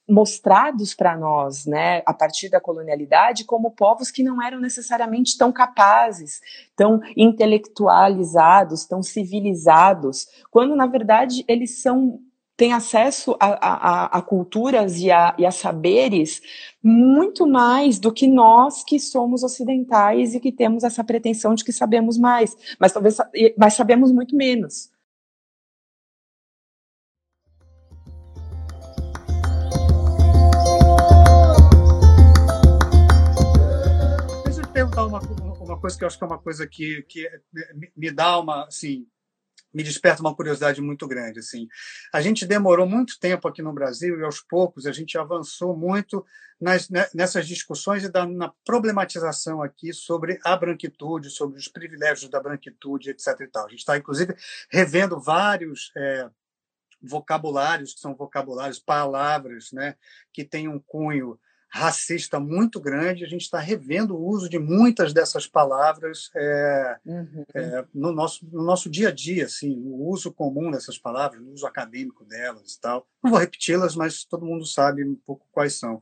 mostrados 0.08 0.94
para 0.94 1.16
nós, 1.16 1.64
né, 1.64 2.02
a 2.04 2.12
partir 2.12 2.48
da 2.48 2.60
colonialidade, 2.60 3.44
como 3.44 3.70
povos 3.70 4.10
que 4.10 4.22
não 4.22 4.42
eram 4.42 4.60
necessariamente 4.60 5.38
tão 5.38 5.52
capazes, 5.52 6.40
tão 6.76 7.00
intelectualizados, 7.16 8.84
tão 8.84 9.02
civilizados, 9.02 10.26
quando 10.50 10.76
na 10.76 10.86
verdade 10.86 11.44
eles 11.48 11.80
são 11.80 12.20
têm 12.54 12.74
acesso 12.74 13.34
a, 13.40 13.46
a, 13.48 14.18
a 14.18 14.22
culturas 14.22 15.00
e 15.00 15.10
a, 15.10 15.34
e 15.38 15.46
a 15.46 15.50
saberes 15.50 16.40
muito 16.82 17.46
mais 17.46 17.98
do 17.98 18.12
que 18.12 18.28
nós 18.28 18.84
que 18.84 19.00
somos 19.00 19.42
ocidentais 19.42 20.34
e 20.34 20.38
que 20.38 20.52
temos 20.52 20.84
essa 20.84 21.02
pretensão 21.02 21.54
de 21.54 21.64
que 21.64 21.72
sabemos 21.72 22.18
mais, 22.18 22.54
mas 22.78 22.92
talvez 22.92 23.16
mas 23.56 23.74
sabemos 23.74 24.12
muito 24.12 24.36
menos. 24.36 24.91
Uma, 34.92 35.20
uma 35.58 35.80
coisa 35.80 35.96
que 35.96 36.04
eu 36.04 36.06
acho 36.06 36.18
que 36.18 36.24
é 36.24 36.26
uma 36.26 36.38
coisa 36.38 36.66
que, 36.66 37.02
que 37.04 37.28
me 37.96 38.10
dá 38.10 38.38
uma 38.38 38.66
assim 38.66 39.06
me 39.72 39.82
desperta 39.82 40.20
uma 40.20 40.34
curiosidade 40.34 40.82
muito 40.82 41.08
grande. 41.08 41.38
Assim, 41.38 41.66
a 42.12 42.20
gente 42.20 42.46
demorou 42.46 42.86
muito 42.86 43.18
tempo 43.18 43.48
aqui 43.48 43.62
no 43.62 43.72
Brasil 43.72 44.18
e 44.18 44.22
aos 44.22 44.40
poucos 44.40 44.86
a 44.86 44.92
gente 44.92 45.16
avançou 45.16 45.74
muito 45.74 46.24
nas, 46.60 46.90
né, 46.90 47.08
nessas 47.14 47.46
discussões 47.48 48.04
e 48.04 48.10
da, 48.10 48.26
na 48.26 48.52
problematização 48.64 49.62
aqui 49.62 49.92
sobre 49.92 50.38
a 50.44 50.54
branquitude, 50.56 51.30
sobre 51.30 51.58
os 51.58 51.68
privilégios 51.68 52.30
da 52.30 52.40
branquitude, 52.40 53.10
etc. 53.10 53.28
E 53.40 53.46
tal. 53.48 53.66
A 53.66 53.70
gente 53.70 53.78
está 53.78 53.96
inclusive 53.96 54.34
revendo 54.70 55.18
vários 55.18 55.90
é, 55.96 56.28
vocabulários 57.00 57.94
que 57.94 58.00
são 58.00 58.14
vocabulários, 58.14 58.78
palavras, 58.78 59.72
né, 59.72 59.96
que 60.32 60.44
têm 60.44 60.68
um 60.68 60.78
cunho 60.78 61.38
racista 61.74 62.38
muito 62.38 62.78
grande, 62.78 63.24
a 63.24 63.28
gente 63.28 63.40
está 63.42 63.58
revendo 63.58 64.14
o 64.14 64.28
uso 64.28 64.46
de 64.46 64.58
muitas 64.58 65.14
dessas 65.14 65.46
palavras 65.46 66.30
é, 66.36 66.98
uhum. 67.06 67.44
é, 67.54 67.84
no, 67.94 68.12
nosso, 68.12 68.46
no 68.52 68.62
nosso 68.62 68.90
dia 68.90 69.08
a 69.08 69.10
dia, 69.10 69.46
assim, 69.46 69.74
o 69.78 70.06
uso 70.10 70.30
comum 70.30 70.70
dessas 70.70 70.98
palavras, 70.98 71.40
no 71.40 71.50
uso 71.50 71.66
acadêmico 71.66 72.26
delas 72.26 72.74
e 72.74 72.80
tal. 72.80 73.06
Não 73.22 73.30
vou 73.30 73.40
repeti-las, 73.40 73.96
mas 73.96 74.22
todo 74.22 74.44
mundo 74.44 74.66
sabe 74.66 75.02
um 75.02 75.14
pouco 75.14 75.46
quais 75.50 75.78
são. 75.78 75.98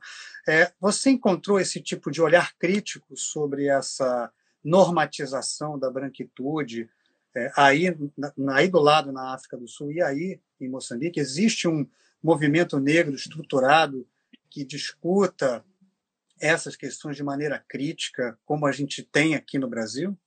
É, 0.48 0.72
você 0.80 1.11
encontrou 1.11 1.61
esse 1.61 1.80
tipo 1.80 2.11
de 2.11 2.20
olhar 2.20 2.52
crítico 2.59 3.16
sobre 3.16 3.68
essa 3.68 4.28
normatização 4.64 5.78
da 5.78 5.88
branquitude 5.88 6.90
é, 7.33 7.52
aí, 7.56 7.96
aí 8.48 8.68
do 8.68 8.80
lado 8.80 9.12
na 9.12 9.35
África 9.35 9.56
do 9.56 9.68
Sul 9.68 9.92
e 9.92 10.02
aí 10.02 10.40
em 10.61 10.68
Moçambique? 10.68 11.20
Existe 11.20 11.68
um 11.68 11.87
movimento 12.20 12.80
negro 12.80 13.14
estruturado 13.14 14.04
que 14.50 14.64
discuta 14.64 15.64
essas 16.40 16.74
questões 16.74 17.16
de 17.16 17.22
maneira 17.22 17.64
crítica, 17.68 18.38
como 18.44 18.66
a 18.66 18.72
gente 18.72 19.02
tem 19.02 19.34
aqui 19.34 19.58
no 19.58 19.68
Brasil? 19.68 20.18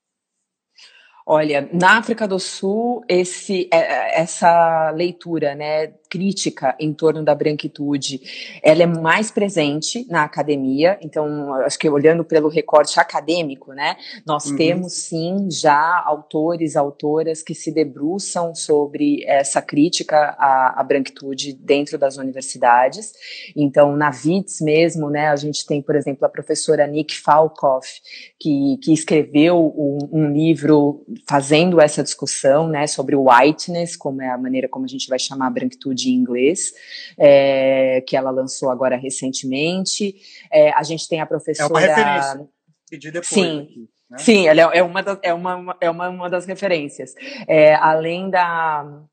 Olha, 1.26 1.70
na 1.72 1.98
África 2.00 2.28
do 2.28 2.38
Sul, 2.38 3.02
esse, 3.08 3.70
é, 3.72 3.78
é, 3.78 4.22
essa 4.22 4.92
leitura 4.92 5.56
né, 5.56 5.94
crítica 6.10 6.76
em 6.78 6.94
torno 6.94 7.24
da 7.24 7.34
branquitude, 7.34 8.60
ela 8.62 8.84
é 8.84 8.86
mais 8.86 9.32
presente 9.32 10.06
na 10.10 10.24
academia, 10.24 10.98
então, 11.02 11.54
acho 11.64 11.80
que 11.80 11.90
olhando 11.90 12.26
pelo 12.26 12.50
recorte 12.50 13.00
acadêmico, 13.00 13.72
né, 13.72 13.96
nós 14.26 14.48
uhum. 14.48 14.58
temos 14.58 14.94
sim 14.94 15.50
já 15.50 16.04
autores, 16.06 16.76
autoras 16.76 17.42
que 17.42 17.56
se 17.56 17.72
debruçam 17.72 18.54
sobre 18.54 19.24
essa 19.26 19.62
crítica 19.62 20.36
à, 20.38 20.82
à 20.82 20.84
branquitude 20.84 21.54
dentro 21.54 21.98
das 21.98 22.18
universidades, 22.18 23.14
então, 23.56 23.96
na 23.96 24.10
WITS 24.10 24.60
mesmo, 24.60 25.10
né, 25.10 25.30
a 25.30 25.36
gente 25.38 25.66
tem, 25.66 25.82
por 25.82 25.96
exemplo, 25.96 26.26
a 26.26 26.30
professora 26.30 26.86
Nick 26.86 27.16
Falkoff, 27.16 27.90
que, 28.38 28.78
que 28.84 28.92
escreveu 28.92 29.74
um, 29.76 30.10
um 30.12 30.34
livro 30.34 31.06
fazendo 31.28 31.80
essa 31.82 32.04
discussão, 32.04 32.68
né, 32.68 32.88
sobre 32.88 33.16
o 33.16 33.30
whiteness, 33.30 33.96
como 33.96 34.22
é 34.22 34.30
a 34.30 34.38
maneira 34.38 34.68
como 34.68 34.86
a 34.86 34.88
gente 34.88 35.08
vai 35.08 35.20
chamar 35.20 35.48
a 35.48 35.50
branquitude 35.50 36.10
em 36.10 36.14
inglês, 36.14 36.74
é, 37.18 38.02
que 38.08 38.16
ela 38.16 38.32
lançou 38.32 38.70
agora 38.70 38.96
recentemente. 38.96 40.16
É, 40.52 40.72
a 40.74 40.84
gente 40.84 41.08
tem 41.08 41.22
a 41.22 41.26
professora. 41.26 41.68
É 41.68 41.72
uma 41.72 41.80
referência. 41.80 42.48
Pedi 42.90 43.12
depois. 43.12 43.28
Sim. 43.28 43.62
Aqui, 43.62 43.90
né? 44.10 44.18
Sim, 44.20 44.48
ela 44.48 44.62
é, 44.62 44.78
é, 44.78 44.84
uma, 44.84 45.02
das, 45.02 45.20
é, 45.22 45.34
uma, 45.34 45.78
é 45.82 45.90
uma, 45.90 46.10
uma 46.10 46.30
das 46.30 46.46
referências. 46.46 47.16
É, 47.48 47.76
além 47.76 48.30
da 48.30 49.04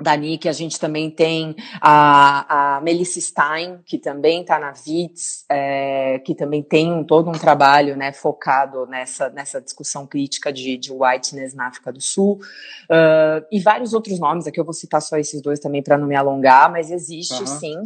da 0.00 0.16
Nick, 0.16 0.48
a 0.48 0.52
gente 0.52 0.80
também 0.80 1.10
tem 1.10 1.54
a, 1.80 2.76
a 2.76 2.80
Melissa 2.80 3.20
Stein, 3.20 3.78
que 3.84 3.98
também 3.98 4.40
está 4.40 4.58
na 4.58 4.72
VITS, 4.72 5.44
é, 5.50 6.18
que 6.20 6.34
também 6.34 6.62
tem 6.62 6.90
um, 6.90 7.04
todo 7.04 7.28
um 7.28 7.32
trabalho 7.32 7.96
né, 7.96 8.12
focado 8.12 8.86
nessa, 8.86 9.28
nessa 9.30 9.60
discussão 9.60 10.06
crítica 10.06 10.52
de, 10.52 10.76
de 10.76 10.90
whiteness 10.92 11.54
na 11.54 11.68
África 11.68 11.92
do 11.92 12.00
Sul, 12.00 12.40
uh, 12.90 13.44
e 13.50 13.60
vários 13.60 13.92
outros 13.92 14.18
nomes, 14.18 14.46
aqui 14.46 14.58
eu 14.58 14.64
vou 14.64 14.72
citar 14.72 15.02
só 15.02 15.16
esses 15.18 15.40
dois 15.42 15.60
também 15.60 15.82
para 15.82 15.98
não 15.98 16.06
me 16.06 16.16
alongar, 16.16 16.70
mas 16.72 16.90
existe 16.90 17.40
uhum. 17.40 17.46
sim. 17.46 17.76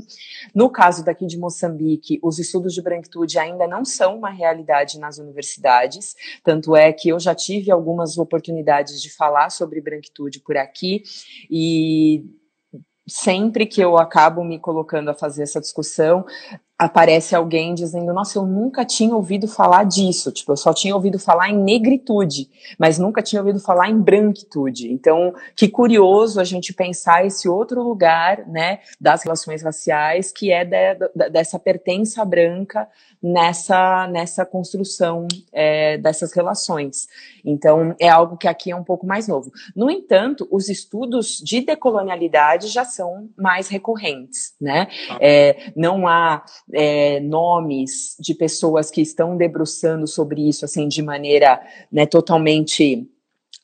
No 0.54 0.70
caso 0.70 1.04
daqui 1.04 1.26
de 1.26 1.36
Moçambique, 1.36 2.18
os 2.22 2.38
estudos 2.38 2.72
de 2.72 2.80
branquitude 2.80 3.38
ainda 3.38 3.66
não 3.66 3.84
são 3.84 4.16
uma 4.18 4.30
realidade 4.30 4.98
nas 4.98 5.18
universidades, 5.18 6.14
tanto 6.44 6.74
é 6.74 6.92
que 6.92 7.08
eu 7.08 7.18
já 7.18 7.34
tive 7.34 7.70
algumas 7.70 8.16
oportunidades 8.16 9.02
de 9.02 9.10
falar 9.10 9.50
sobre 9.50 9.80
branquitude 9.80 10.40
por 10.40 10.56
aqui, 10.56 11.02
e 11.50 11.95
sempre 13.06 13.66
que 13.66 13.80
eu 13.80 13.96
acabo 13.96 14.44
me 14.44 14.58
colocando 14.58 15.10
a 15.10 15.14
fazer 15.14 15.42
essa 15.42 15.60
discussão, 15.60 16.24
aparece 16.78 17.34
alguém 17.34 17.74
dizendo: 17.74 18.12
Nossa, 18.12 18.38
eu 18.38 18.44
nunca 18.44 18.84
tinha 18.84 19.14
ouvido 19.14 19.48
falar 19.48 19.84
disso. 19.84 20.30
Tipo, 20.30 20.52
eu 20.52 20.56
só 20.56 20.74
tinha 20.74 20.94
ouvido 20.94 21.18
falar 21.18 21.48
em 21.48 21.56
negritude, 21.56 22.48
mas 22.78 22.98
nunca 22.98 23.22
tinha 23.22 23.40
ouvido 23.40 23.60
falar 23.60 23.88
em 23.88 23.98
branquitude. 23.98 24.92
Então, 24.92 25.34
que 25.54 25.68
curioso 25.68 26.40
a 26.40 26.44
gente 26.44 26.72
pensar 26.74 27.24
esse 27.24 27.48
outro 27.48 27.82
lugar, 27.82 28.46
né, 28.46 28.80
das 29.00 29.22
relações 29.22 29.62
raciais, 29.62 30.30
que 30.30 30.52
é 30.52 30.64
de, 30.64 30.94
de, 30.94 31.30
dessa 31.30 31.58
pertença 31.58 32.24
branca 32.24 32.88
nessa, 33.22 34.06
nessa 34.08 34.44
construção 34.44 35.26
é, 35.52 35.96
dessas 35.98 36.32
relações. 36.32 37.08
Então, 37.44 37.94
é 37.98 38.08
algo 38.08 38.36
que 38.36 38.48
aqui 38.48 38.70
é 38.70 38.76
um 38.76 38.84
pouco 38.84 39.06
mais 39.06 39.26
novo. 39.28 39.50
No 39.74 39.90
entanto, 39.90 40.46
os 40.50 40.68
estudos 40.68 41.38
de 41.38 41.60
decolonialidade 41.60 42.68
já 42.68 42.84
são 42.84 43.28
mais 43.36 43.68
recorrentes, 43.68 44.54
né? 44.60 44.88
Ah. 45.10 45.18
É, 45.20 45.72
não 45.76 46.06
há 46.06 46.44
é, 46.72 47.20
nomes 47.20 48.16
de 48.18 48.34
pessoas 48.34 48.90
que 48.90 49.00
estão 49.00 49.36
debruçando 49.36 50.06
sobre 50.06 50.48
isso, 50.48 50.64
assim, 50.64 50.88
de 50.88 51.02
maneira 51.02 51.60
né, 51.90 52.06
totalmente 52.06 53.08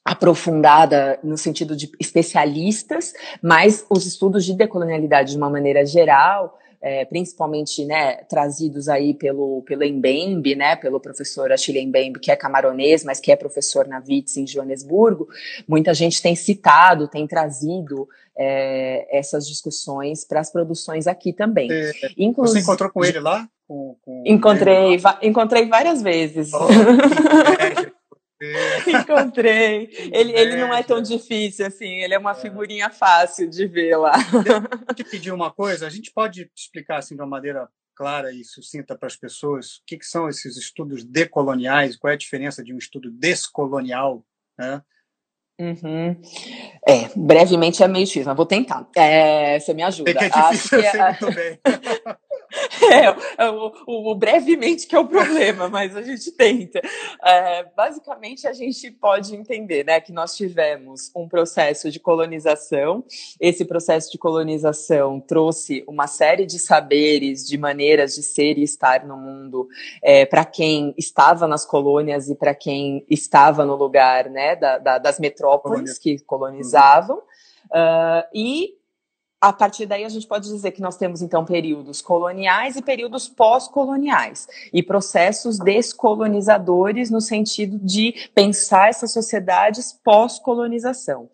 aprofundada 0.05 1.19
no 1.23 1.39
sentido 1.39 1.77
de 1.77 1.91
especialistas, 2.01 3.13
mas 3.41 3.85
os 3.89 4.05
estudos 4.05 4.45
de 4.45 4.55
decolonialidade 4.55 5.33
de 5.33 5.37
uma 5.37 5.51
maneira 5.51 5.87
geral 5.87 6.59
é, 6.83 7.05
principalmente 7.05 7.85
né, 7.85 8.17
trazidos 8.29 8.89
aí 8.89 9.15
pelo, 9.15 9.63
pelo 9.63 9.89
Mbembe, 9.89 10.57
né, 10.57 10.75
pelo 10.75 10.99
professor 10.99 11.53
Achille 11.53 11.87
Mbembe, 11.87 12.19
que 12.19 12.33
é 12.33 12.37
camaronês, 12.37 13.05
mas 13.05 13.21
que 13.21 13.31
é 13.31 13.37
professor 13.37 13.87
na 13.87 14.03
WITS 14.07 14.37
em 14.39 14.47
Joanesburgo, 14.47 15.29
muita 15.67 15.95
gente 15.95 16.21
tem 16.21 16.35
citado, 16.35 17.07
tem 17.07 17.25
trazido 17.25 18.09
é, 18.37 19.19
essas 19.19 19.47
discussões 19.47 20.25
para 20.27 20.41
as 20.41 20.51
produções 20.51 21.07
aqui 21.07 21.33
também. 21.33 21.71
É, 21.71 21.93
Inclusive, 22.17 22.61
você 22.61 22.65
encontrou 22.65 22.91
com 22.91 23.05
ele 23.05 23.21
lá? 23.21 23.49
Com, 23.67 23.97
com 24.03 24.25
encontrei, 24.27 24.99
encontrei 25.23 25.69
várias 25.69 26.03
vezes. 26.03 26.51
Oh, 28.45 28.91
Encontrei. 28.91 29.89
Ele, 30.13 30.33
ele 30.33 30.57
não 30.57 30.75
é 30.75 30.83
tão 30.83 31.01
difícil 31.01 31.65
assim, 31.65 32.01
ele 32.01 32.13
é 32.13 32.19
uma 32.19 32.33
é. 32.33 32.35
figurinha 32.35 32.91
fácil 32.91 33.49
de 33.49 33.67
ver 33.69 33.97
lá. 33.97 34.15
Deixa 34.15 34.69
eu 34.89 34.95
te 34.97 35.05
pedir 35.05 35.33
uma 35.33 35.53
coisa, 35.53 35.87
a 35.87 35.91
gente 35.91 36.13
pode 36.13 36.51
explicar 36.57 36.99
assim 36.99 37.15
de 37.15 37.23
uma 37.23 37.29
maneira 37.29 37.69
clara 37.95 38.33
e 38.33 38.45
sucinta 38.45 38.97
para 38.97 39.07
as 39.07 39.17
pessoas 39.17 39.77
o 39.77 39.83
que, 39.87 39.99
que 39.99 40.05
são 40.05 40.29
esses 40.29 40.57
estudos 40.57 41.05
decoloniais, 41.05 41.97
qual 41.97 42.11
é 42.11 42.15
a 42.15 42.19
diferença 42.19 42.65
de 42.65 42.75
um 42.75 42.79
estudo 42.79 43.11
descolonial, 43.13 44.25
né? 44.59 44.83
Uhum. 45.63 46.17
É, 46.89 47.09
brevemente 47.15 47.85
é 47.85 47.89
meio 47.89 48.05
difícil, 48.05 48.27
mas 48.27 48.37
vou 48.37 48.47
tentar. 48.47 48.85
É, 48.97 49.61
você 49.61 49.73
me 49.73 49.83
ajuda. 49.85 50.11
É 50.11 50.15
que 50.15 50.25
é 50.25 50.29
difícil, 50.29 50.79
Acho 50.81 50.91
que 50.91 50.97
é... 50.97 51.09
muito 51.09 51.35
bem. 51.37 51.59
É, 52.83 53.45
é, 53.45 53.51
o, 53.51 53.73
o, 53.87 54.11
o, 54.11 54.15
brevemente 54.15 54.87
que 54.87 54.95
é 54.95 54.99
o 54.99 55.07
problema, 55.07 55.69
mas 55.69 55.97
a 55.97 56.03
gente 56.03 56.31
tenta. 56.33 56.81
É, 57.25 57.65
basicamente, 57.77 58.47
a 58.47 58.53
gente 58.53 58.91
pode 58.91 59.35
entender 59.35 59.85
né, 59.85 60.01
que 60.01 60.13
nós 60.13 60.37
tivemos 60.37 61.11
um 61.15 61.29
processo 61.29 61.91
de 61.91 61.99
colonização. 61.99 63.05
Esse 63.41 63.65
processo 63.65 64.11
de 64.11 64.19
colonização 64.19 65.21
trouxe 65.21 65.85
uma 65.87 66.07
série 66.07 66.45
de 66.45 66.59
saberes, 66.59 67.47
de 67.47 67.57
maneiras 67.57 68.15
de 68.15 68.23
ser 68.23 68.59
e 68.59 68.63
estar 68.63 69.07
no 69.07 69.17
mundo 69.17 69.69
é, 70.03 70.27
para 70.27 70.45
quem 70.45 70.95
estava 70.99 71.47
nas 71.47 71.65
colônias 71.65 72.29
e 72.29 72.35
para 72.35 72.55
quem 72.55 73.05
estava 73.09 73.65
no 73.65 73.77
lugar 73.77 74.29
né, 74.29 74.57
da, 74.57 74.79
da, 74.79 74.99
das 74.99 75.19
metrópoles 75.19 75.99
que 75.99 76.19
colonizavam. 76.21 77.19
Uh, 77.71 78.27
e 78.35 78.75
a 79.43 79.53
partir 79.53 79.87
daí 79.87 80.05
a 80.05 80.09
gente 80.09 80.25
pode 80.25 80.49
dizer 80.49 80.71
que 80.71 80.81
nós 80.81 80.97
temos 80.97 81.21
então 81.21 81.45
períodos 81.45 82.01
coloniais 82.01 82.77
e 82.77 82.83
períodos 82.83 83.29
pós-coloniais 83.29 84.47
e 84.73 84.85
processos 84.85 85.59
descolonizadores 85.59 87.11
no 87.11 87.21
sentido 87.21 87.77
de 87.77 88.31
pensar 88.33 88.89
essas 88.89 89.11
sociedades 89.11 89.99
pós-colonização. 90.05 91.29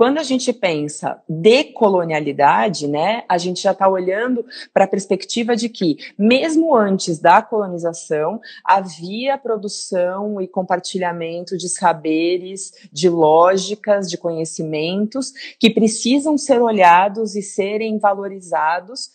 Quando 0.00 0.16
a 0.16 0.22
gente 0.22 0.50
pensa 0.50 1.22
decolonialidade, 1.28 2.88
né, 2.88 3.22
a 3.28 3.36
gente 3.36 3.60
já 3.60 3.72
está 3.72 3.86
olhando 3.86 4.46
para 4.72 4.84
a 4.84 4.88
perspectiva 4.88 5.54
de 5.54 5.68
que, 5.68 5.98
mesmo 6.18 6.74
antes 6.74 7.18
da 7.18 7.42
colonização, 7.42 8.40
havia 8.64 9.36
produção 9.36 10.40
e 10.40 10.48
compartilhamento 10.48 11.54
de 11.54 11.68
saberes, 11.68 12.72
de 12.90 13.10
lógicas, 13.10 14.08
de 14.08 14.16
conhecimentos 14.16 15.34
que 15.58 15.68
precisam 15.68 16.38
ser 16.38 16.62
olhados 16.62 17.36
e 17.36 17.42
serem 17.42 17.98
valorizados, 17.98 19.10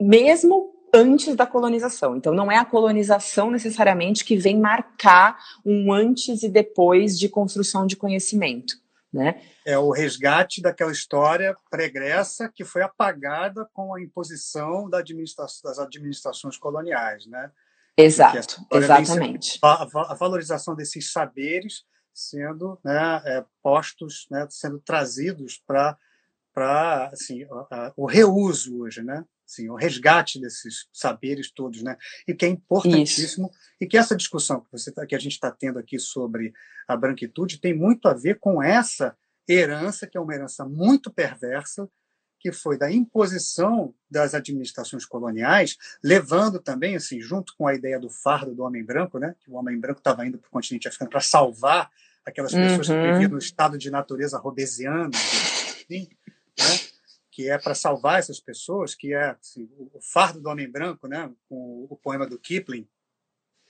mesmo 0.00 0.70
antes 0.90 1.36
da 1.36 1.44
colonização. 1.44 2.16
Então, 2.16 2.32
não 2.32 2.50
é 2.50 2.56
a 2.56 2.64
colonização 2.64 3.50
necessariamente 3.50 4.24
que 4.24 4.38
vem 4.38 4.58
marcar 4.58 5.36
um 5.66 5.92
antes 5.92 6.42
e 6.42 6.48
depois 6.48 7.18
de 7.18 7.28
construção 7.28 7.86
de 7.86 7.94
conhecimento. 7.94 8.87
Né? 9.12 9.42
É 9.64 9.78
o 9.78 9.90
resgate 9.90 10.60
daquela 10.60 10.92
história 10.92 11.56
pregressa 11.70 12.50
que 12.54 12.64
foi 12.64 12.82
apagada 12.82 13.66
com 13.72 13.94
a 13.94 14.02
imposição 14.02 14.88
da 14.88 14.98
administração, 14.98 15.70
das 15.70 15.78
administrações 15.78 16.58
coloniais. 16.58 17.26
Né? 17.26 17.50
Exato, 17.96 18.66
exatamente. 18.70 19.58
A, 19.62 20.14
valorização 20.14 20.74
desses 20.74 21.10
saberes 21.10 21.84
sendo 22.12 22.78
né, 22.84 23.22
é, 23.24 23.44
postos, 23.62 24.26
né, 24.30 24.46
sendo 24.50 24.78
trazidos 24.80 25.62
para 25.66 25.96
para 26.54 27.06
assim, 27.12 27.46
o 27.96 28.04
reuso 28.04 28.80
hoje, 28.80 29.00
né? 29.00 29.24
Assim, 29.48 29.70
o 29.70 29.76
resgate 29.76 30.38
desses 30.38 30.86
saberes 30.92 31.50
todos, 31.50 31.82
né? 31.82 31.96
E 32.26 32.34
que 32.34 32.44
é 32.44 32.48
importantíssimo 32.48 33.48
Isso. 33.48 33.58
e 33.80 33.86
que 33.86 33.96
essa 33.96 34.14
discussão 34.14 34.60
que 34.60 34.70
você 34.70 34.92
tá, 34.92 35.06
que 35.06 35.14
a 35.14 35.18
gente 35.18 35.32
está 35.32 35.50
tendo 35.50 35.78
aqui 35.78 35.98
sobre 35.98 36.52
a 36.86 36.94
branquitude 36.94 37.58
tem 37.58 37.72
muito 37.72 38.08
a 38.08 38.14
ver 38.14 38.38
com 38.38 38.62
essa 38.62 39.16
herança 39.48 40.06
que 40.06 40.18
é 40.18 40.20
uma 40.20 40.34
herança 40.34 40.66
muito 40.66 41.10
perversa 41.10 41.88
que 42.40 42.52
foi 42.52 42.78
da 42.78 42.92
imposição 42.92 43.92
das 44.08 44.32
administrações 44.32 45.04
coloniais, 45.04 45.76
levando 46.02 46.60
também, 46.60 46.94
assim, 46.94 47.20
junto 47.20 47.52
com 47.56 47.66
a 47.66 47.74
ideia 47.74 47.98
do 47.98 48.08
fardo 48.08 48.54
do 48.54 48.62
homem 48.62 48.84
branco, 48.84 49.18
né, 49.18 49.34
que 49.40 49.50
o 49.50 49.54
homem 49.54 49.78
branco 49.78 49.98
estava 49.98 50.24
indo 50.24 50.38
para 50.38 50.46
o 50.46 50.50
continente 50.50 50.86
africano 50.86 51.10
para 51.10 51.20
salvar 51.20 51.90
aquelas 52.24 52.52
pessoas 52.52 52.88
uhum. 52.88 53.02
que 53.02 53.12
viviam 53.12 53.30
no 53.30 53.38
estado 53.38 53.76
de 53.76 53.90
natureza 53.90 54.38
robesiano, 54.38 55.10
assim, 55.14 56.08
né, 56.58 56.87
que 57.38 57.48
é 57.48 57.56
para 57.56 57.72
salvar 57.72 58.18
essas 58.18 58.40
pessoas, 58.40 58.96
que 58.96 59.14
é 59.14 59.26
assim, 59.40 59.70
o 59.94 60.00
fardo 60.00 60.40
do 60.40 60.48
homem 60.48 60.68
branco, 60.68 61.06
né, 61.06 61.30
com 61.48 61.86
o 61.88 61.96
poema 61.96 62.26
do 62.26 62.36
Kipling, 62.36 62.84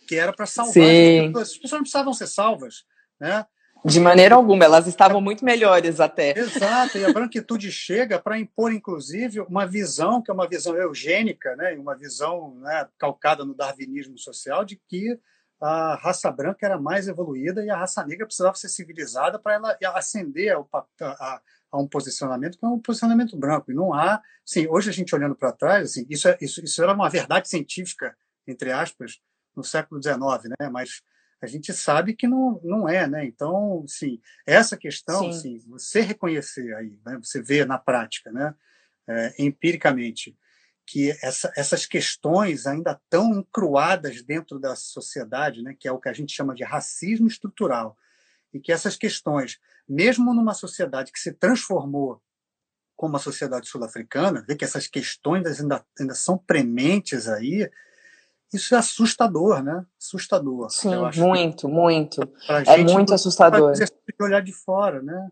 que 0.07 0.17
era 0.17 0.33
para 0.33 0.47
salvar 0.47 0.73
as 0.73 0.73
pessoas. 0.73 1.49
As 1.49 1.59
pessoas 1.59 1.73
não 1.73 1.81
precisavam 1.81 2.15
ser 2.15 2.27
salvas, 2.29 2.87
né? 3.21 3.45
De 3.85 4.01
maneira 4.01 4.37
alguma, 4.37 4.65
elas 4.65 4.87
estavam 4.87 5.21
muito 5.21 5.45
melhores 5.45 6.01
até. 6.01 6.31
Exato, 6.39 6.97
e 6.97 7.05
a 7.05 7.13
branquitude 7.13 7.71
chega 7.71 8.19
para 8.19 8.39
impor, 8.39 8.73
inclusive, 8.73 9.41
uma 9.41 9.67
visão, 9.67 10.23
que 10.23 10.31
é 10.31 10.35
uma 10.35 10.49
visão 10.49 10.75
eugênica, 10.75 11.55
né, 11.55 11.75
uma 11.75 11.95
visão 11.95 12.55
né, 12.61 12.89
calcada 12.97 13.45
no 13.45 13.53
darwinismo 13.53 14.17
social, 14.17 14.65
de 14.65 14.81
que 14.89 15.21
a 15.61 15.97
raça 15.97 16.31
branca 16.31 16.65
era 16.65 16.79
mais 16.79 17.09
evoluída 17.09 17.65
e 17.65 17.71
a 17.71 17.77
raça 17.77 18.05
negra 18.05 18.27
precisava 18.27 18.55
ser 18.55 18.69
civilizada 18.69 19.39
para 19.39 19.55
ela 19.55 19.77
ascender 19.95 20.55
ao, 20.55 20.69
a, 20.73 21.41
a, 21.73 21.79
um 21.79 21.87
posicionamento 21.87 22.59
que 22.59 22.65
é 22.65 22.69
um 22.69 22.79
posicionamento 22.79 23.37
branco. 23.37 23.71
E 23.71 23.75
não 23.75 23.93
há. 23.93 24.23
Sim, 24.45 24.67
hoje 24.69 24.91
a 24.91 24.93
gente 24.93 25.15
olhando 25.15 25.35
para 25.35 25.53
trás, 25.53 25.91
assim, 25.91 26.07
isso, 26.09 26.29
é, 26.29 26.39
isso, 26.41 26.65
isso 26.65 26.83
era 26.83 26.93
uma 26.93 27.11
verdade 27.11 27.49
científica, 27.49 28.17
entre 28.47 28.71
aspas, 28.71 29.21
no 29.57 29.65
século 29.65 30.01
XIX, 30.03 30.55
né, 30.61 30.69
mas 30.71 31.03
a 31.41 31.47
gente 31.47 31.73
sabe 31.73 32.15
que 32.15 32.27
não, 32.27 32.61
não 32.65 32.89
é, 32.89 33.07
né? 33.07 33.25
Então, 33.25 33.85
sim, 33.87 34.21
essa 34.45 34.77
questão, 34.77 35.33
sim. 35.33 35.59
você 35.69 36.01
reconhecer 36.01 36.75
aí, 36.75 36.99
né? 37.07 37.19
você 37.23 37.41
vê 37.41 37.65
na 37.65 37.79
prática, 37.79 38.33
né? 38.33 38.55
É, 39.07 39.35
empiricamente, 39.39 40.37
que 40.91 41.11
essa, 41.23 41.53
essas 41.55 41.85
questões 41.85 42.67
ainda 42.67 42.93
estão 42.93 43.35
encruadas 43.35 44.23
dentro 44.23 44.59
da 44.59 44.75
sociedade, 44.75 45.63
né? 45.63 45.77
Que 45.79 45.87
é 45.87 45.93
o 45.93 45.99
que 45.99 46.09
a 46.09 46.13
gente 46.15 46.33
chama 46.33 46.55
de 46.55 46.65
racismo 46.65 47.29
estrutural, 47.29 47.97
e 48.55 48.59
que 48.59 48.73
essas 48.73 48.97
questões, 48.97 49.61
mesmo 49.87 50.33
numa 50.33 50.55
sociedade 50.55 51.13
que 51.13 51.21
se 51.21 51.33
transformou 51.35 52.23
como 52.97 53.17
a 53.17 53.21
sociedade 53.21 53.69
sul-africana, 53.69 54.43
vê 54.49 54.57
que 54.57 54.65
essas 54.65 54.87
questões 54.87 55.61
ainda, 55.61 55.85
ainda 56.01 56.15
são 56.15 56.39
prementes 56.39 57.29
aí, 57.29 57.71
isso 58.53 58.75
é 58.75 58.79
assustador, 58.79 59.63
né? 59.63 59.85
Assustador. 60.01 60.71
Sim, 60.71 60.89
muito, 61.19 61.69
muito. 61.69 62.23
É 62.67 62.79
muito 62.79 63.13
assustador. 63.13 63.75
Para 64.17 64.27
olhar 64.27 64.43
de 64.43 64.53
fora, 64.53 65.03
né? 65.03 65.31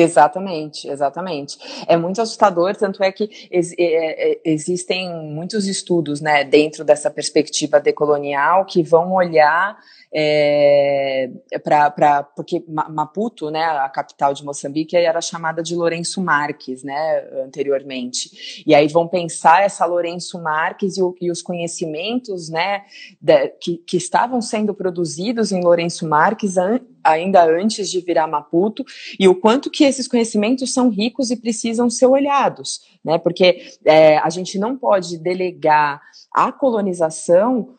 Exatamente, 0.00 0.88
exatamente. 0.88 1.58
É 1.86 1.96
muito 1.96 2.20
assustador, 2.20 2.76
tanto 2.76 3.02
é 3.02 3.10
que 3.10 3.48
ex 3.50 3.72
é, 3.78 4.32
é, 4.32 4.40
existem 4.44 5.10
muitos 5.10 5.66
estudos, 5.66 6.20
né, 6.20 6.44
dentro 6.44 6.84
dessa 6.84 7.10
perspectiva 7.10 7.80
decolonial 7.80 8.64
que 8.64 8.82
vão 8.82 9.12
olhar 9.12 9.78
é, 10.18 11.28
para 11.62 12.22
porque 12.22 12.64
Maputo, 12.66 13.50
né, 13.50 13.64
a 13.64 13.86
capital 13.90 14.32
de 14.32 14.42
Moçambique, 14.42 14.96
era 14.96 15.20
chamada 15.20 15.62
de 15.62 15.76
Lourenço 15.76 16.22
Marques, 16.22 16.82
né, 16.82 17.28
anteriormente. 17.44 18.64
E 18.66 18.74
aí 18.74 18.88
vão 18.88 19.06
pensar 19.06 19.62
essa 19.62 19.84
Lourenço 19.84 20.42
Marques 20.42 20.96
e, 20.96 21.02
o, 21.02 21.14
e 21.20 21.30
os 21.30 21.42
conhecimentos, 21.42 22.48
né, 22.48 22.84
de, 23.20 23.48
que, 23.60 23.76
que 23.76 23.98
estavam 23.98 24.40
sendo 24.40 24.72
produzidos 24.72 25.52
em 25.52 25.62
Lourenço 25.62 26.08
Marques 26.08 26.56
an, 26.56 26.80
ainda 27.04 27.44
antes 27.44 27.90
de 27.90 28.00
virar 28.00 28.26
Maputo 28.26 28.86
e 29.20 29.28
o 29.28 29.34
quanto 29.34 29.70
que 29.70 29.84
esses 29.84 30.08
conhecimentos 30.08 30.72
são 30.72 30.88
ricos 30.88 31.30
e 31.30 31.36
precisam 31.36 31.90
ser 31.90 32.06
olhados, 32.06 32.80
né, 33.04 33.18
porque 33.18 33.70
é, 33.84 34.16
a 34.16 34.30
gente 34.30 34.58
não 34.58 34.78
pode 34.78 35.18
delegar 35.18 36.00
a 36.32 36.50
colonização 36.50 37.76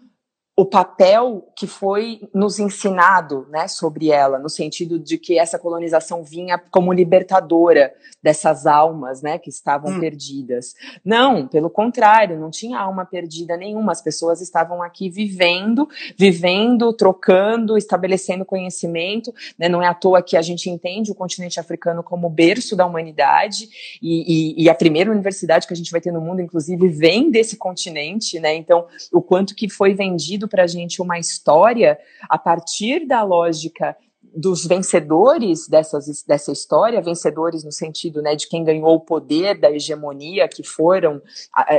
o 0.59 0.65
papel 0.65 1.47
que 1.55 1.67
foi 1.67 2.19
nos 2.33 2.57
ensinado 2.57 3.45
né, 3.51 3.67
sobre 3.67 4.09
ela, 4.09 4.39
no 4.39 4.49
sentido 4.49 4.97
de 4.97 5.15
que 5.15 5.37
essa 5.37 5.59
colonização 5.59 6.23
vinha 6.23 6.57
como 6.71 6.91
libertadora 6.91 7.93
dessas 8.23 8.65
almas 8.65 9.21
né, 9.21 9.37
que 9.37 9.51
estavam 9.51 9.91
hum. 9.91 9.99
perdidas. 9.99 10.73
Não, 11.05 11.47
pelo 11.47 11.69
contrário, 11.69 12.39
não 12.39 12.49
tinha 12.49 12.79
alma 12.79 13.05
perdida 13.05 13.55
nenhuma. 13.55 13.91
As 13.91 14.01
pessoas 14.01 14.41
estavam 14.41 14.81
aqui 14.81 15.11
vivendo, 15.11 15.87
vivendo, 16.17 16.91
trocando, 16.91 17.77
estabelecendo 17.77 18.43
conhecimento. 18.43 19.31
Né, 19.59 19.69
não 19.69 19.83
é 19.83 19.87
à 19.87 19.93
toa 19.93 20.23
que 20.23 20.35
a 20.35 20.41
gente 20.41 20.71
entende 20.71 21.11
o 21.11 21.15
continente 21.15 21.59
africano 21.59 22.01
como 22.01 22.31
berço 22.31 22.75
da 22.75 22.83
humanidade 22.83 23.69
e, 24.01 24.55
e, 24.57 24.63
e 24.63 24.69
a 24.71 24.73
primeira 24.73 25.11
universidade 25.11 25.67
que 25.67 25.73
a 25.73 25.77
gente 25.77 25.91
vai 25.91 26.01
ter 26.01 26.11
no 26.11 26.19
mundo, 26.19 26.41
inclusive, 26.41 26.87
vem 26.87 27.29
desse 27.29 27.57
continente. 27.57 28.39
Né, 28.39 28.55
então, 28.55 28.87
o 29.13 29.21
quanto 29.21 29.53
que 29.53 29.69
foi 29.69 29.93
vendido 29.93 30.46
para 30.47 30.63
a 30.63 30.67
gente 30.67 31.01
uma 31.01 31.19
história 31.19 31.97
a 32.29 32.37
partir 32.37 33.05
da 33.05 33.23
lógica 33.23 33.95
dos 34.35 34.65
vencedores 34.65 35.67
dessas, 35.67 36.23
dessa 36.23 36.51
história, 36.51 37.01
vencedores 37.01 37.63
no 37.63 37.71
sentido 37.71 38.21
né, 38.21 38.35
de 38.35 38.47
quem 38.47 38.63
ganhou 38.63 38.95
o 38.95 38.99
poder 38.99 39.59
da 39.59 39.71
hegemonia, 39.71 40.47
que 40.47 40.63
foram 40.63 41.21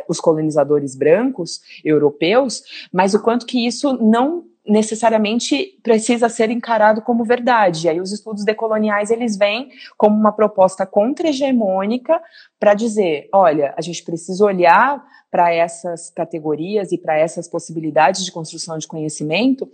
os 0.09 0.21
colonizadores 0.21 0.97
brancos 0.97 1.61
europeus, 1.85 2.89
mas 2.93 3.14
o 3.14 3.23
quanto 3.23 3.47
que 3.47 3.64
isso 3.64 3.93
não 3.93 4.47
necessariamente 4.69 5.79
precisa 5.83 6.29
ser 6.29 6.51
encarado 6.51 7.03
como 7.03 7.25
verdade. 7.25 7.87
E 7.87 7.89
aí 7.89 8.01
os 8.01 8.12
estudos 8.12 8.45
decoloniais 8.45 9.11
eles 9.11 9.37
vêm 9.37 9.71
como 9.97 10.16
uma 10.16 10.33
proposta 10.33 10.87
contra-hegemônica 10.87 12.21
para 12.59 12.75
dizer, 12.75 13.29
olha, 13.33 13.75
a 13.77 13.81
gente 13.81 14.05
precisa 14.05 14.45
olhar 14.45 15.03
para 15.31 15.53
essas 15.53 16.11
categorias 16.11 16.93
e 16.93 16.99
para 16.99 17.19
essas 17.19 17.49
possibilidades 17.49 18.25
de 18.25 18.33
construção 18.33 18.79
de 18.79 18.87
conhecimento 18.87 19.71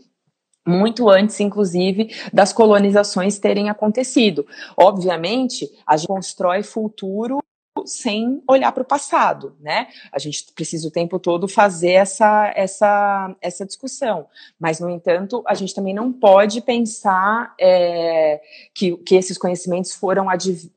muito 0.66 1.10
antes, 1.10 1.38
inclusive, 1.40 2.10
das 2.32 2.52
colonizações 2.52 3.38
terem 3.38 3.68
acontecido. 3.68 4.46
Obviamente, 4.76 5.70
a 5.86 5.96
gente 5.96 6.08
constrói 6.08 6.62
futuro 6.62 7.38
sem 7.84 8.42
olhar 8.48 8.70
para 8.72 8.82
o 8.82 8.86
passado, 8.86 9.56
né? 9.60 9.88
A 10.12 10.18
gente 10.18 10.52
precisa 10.52 10.86
o 10.86 10.90
tempo 10.90 11.18
todo 11.18 11.48
fazer 11.48 11.92
essa, 11.92 12.52
essa, 12.54 13.34
essa 13.40 13.66
discussão, 13.66 14.26
mas, 14.58 14.78
no 14.78 14.88
entanto, 14.88 15.42
a 15.46 15.54
gente 15.54 15.74
também 15.74 15.92
não 15.92 16.12
pode 16.12 16.60
pensar 16.60 17.54
é, 17.60 18.40
que, 18.72 18.96
que 18.98 19.16
esses 19.16 19.36
conhecimentos 19.36 19.92
foram, 19.92 20.26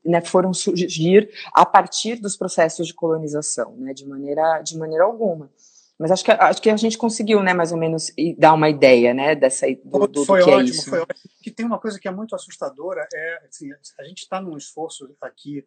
né, 0.04 0.20
foram 0.22 0.52
surgir 0.52 1.30
a 1.52 1.64
partir 1.64 2.16
dos 2.16 2.36
processos 2.36 2.86
de 2.86 2.94
colonização, 2.94 3.76
né? 3.76 3.94
De 3.94 4.06
maneira, 4.06 4.60
de 4.60 4.76
maneira 4.76 5.04
alguma. 5.04 5.50
Mas 5.98 6.12
acho 6.12 6.24
que, 6.24 6.30
acho 6.30 6.62
que 6.62 6.70
a 6.70 6.76
gente 6.76 6.96
conseguiu, 6.96 7.42
né, 7.42 7.52
mais 7.52 7.72
ou 7.72 7.78
menos, 7.78 8.12
dar 8.36 8.54
uma 8.54 8.68
ideia, 8.68 9.12
né, 9.12 9.34
dessa 9.34 9.66
do, 9.84 10.06
do, 10.06 10.24
foi 10.24 10.40
do 10.40 10.44
que 10.44 10.50
ótimo, 10.50 10.68
é 10.68 10.70
isso. 10.70 10.90
Foi 10.90 11.00
ótimo. 11.00 11.30
Que 11.42 11.50
tem 11.50 11.66
uma 11.66 11.78
coisa 11.78 11.98
que 11.98 12.06
é 12.06 12.10
muito 12.10 12.36
assustadora, 12.36 13.06
é 13.12 13.46
assim, 13.48 13.68
a 13.98 14.04
gente 14.04 14.18
está 14.18 14.40
num 14.40 14.56
esforço 14.56 15.08
aqui 15.20 15.64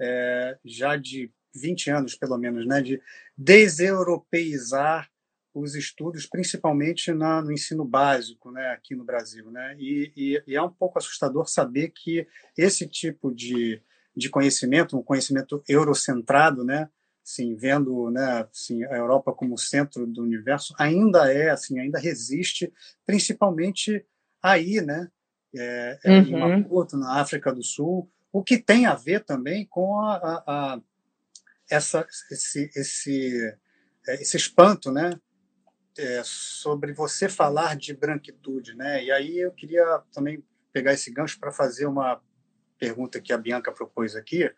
é, 0.00 0.58
já 0.64 0.96
de 0.96 1.30
20 1.54 1.90
anos, 1.90 2.14
pelo 2.14 2.36
menos, 2.36 2.66
né, 2.66 2.82
de 2.82 3.00
deseuropeizar 3.36 5.08
os 5.54 5.76
estudos, 5.76 6.26
principalmente 6.26 7.12
na, 7.12 7.40
no 7.40 7.52
ensino 7.52 7.84
básico, 7.84 8.50
né, 8.50 8.70
aqui 8.70 8.94
no 8.94 9.04
Brasil, 9.04 9.50
né, 9.50 9.76
e, 9.78 10.12
e, 10.16 10.42
e, 10.48 10.56
é 10.56 10.62
um 10.62 10.70
pouco 10.70 10.98
assustador 10.98 11.48
saber 11.48 11.92
que 11.94 12.26
esse 12.58 12.88
tipo 12.88 13.32
de, 13.32 13.80
de 14.16 14.28
conhecimento, 14.28 14.98
um 14.98 15.02
conhecimento 15.02 15.62
eurocentrado, 15.68 16.64
né, 16.64 16.88
assim, 17.24 17.54
vendo, 17.54 18.10
né, 18.10 18.46
assim, 18.52 18.84
a 18.84 18.96
Europa 18.96 19.32
como 19.32 19.56
centro 19.56 20.06
do 20.06 20.22
universo, 20.22 20.74
ainda 20.76 21.32
é, 21.32 21.50
assim, 21.50 21.78
ainda 21.78 22.00
resiste, 22.00 22.72
principalmente 23.06 24.04
aí, 24.42 24.80
né, 24.80 25.08
é, 25.56 25.98
é 26.04 26.10
uhum. 26.10 26.26
em 26.26 26.62
Maputo, 26.62 26.96
na 26.96 27.20
África 27.20 27.54
do 27.54 27.62
Sul, 27.62 28.10
o 28.34 28.42
que 28.42 28.58
tem 28.58 28.84
a 28.84 28.96
ver 28.96 29.22
também 29.24 29.64
com 29.64 30.00
a, 30.00 30.16
a, 30.16 30.42
a 30.46 30.80
essa, 31.70 32.04
esse, 32.32 32.68
esse, 32.74 33.56
é, 34.08 34.14
esse 34.14 34.36
espanto, 34.36 34.90
né? 34.90 35.20
É, 35.96 36.20
sobre 36.24 36.92
você 36.92 37.28
falar 37.28 37.76
de 37.76 37.94
branquitude, 37.94 38.74
né? 38.74 39.04
E 39.04 39.12
aí 39.12 39.38
eu 39.38 39.52
queria 39.52 40.02
também 40.12 40.44
pegar 40.72 40.92
esse 40.92 41.12
gancho 41.12 41.38
para 41.38 41.52
fazer 41.52 41.86
uma 41.86 42.20
pergunta 42.76 43.20
que 43.20 43.32
a 43.32 43.38
Bianca 43.38 43.70
propôs 43.70 44.16
aqui. 44.16 44.52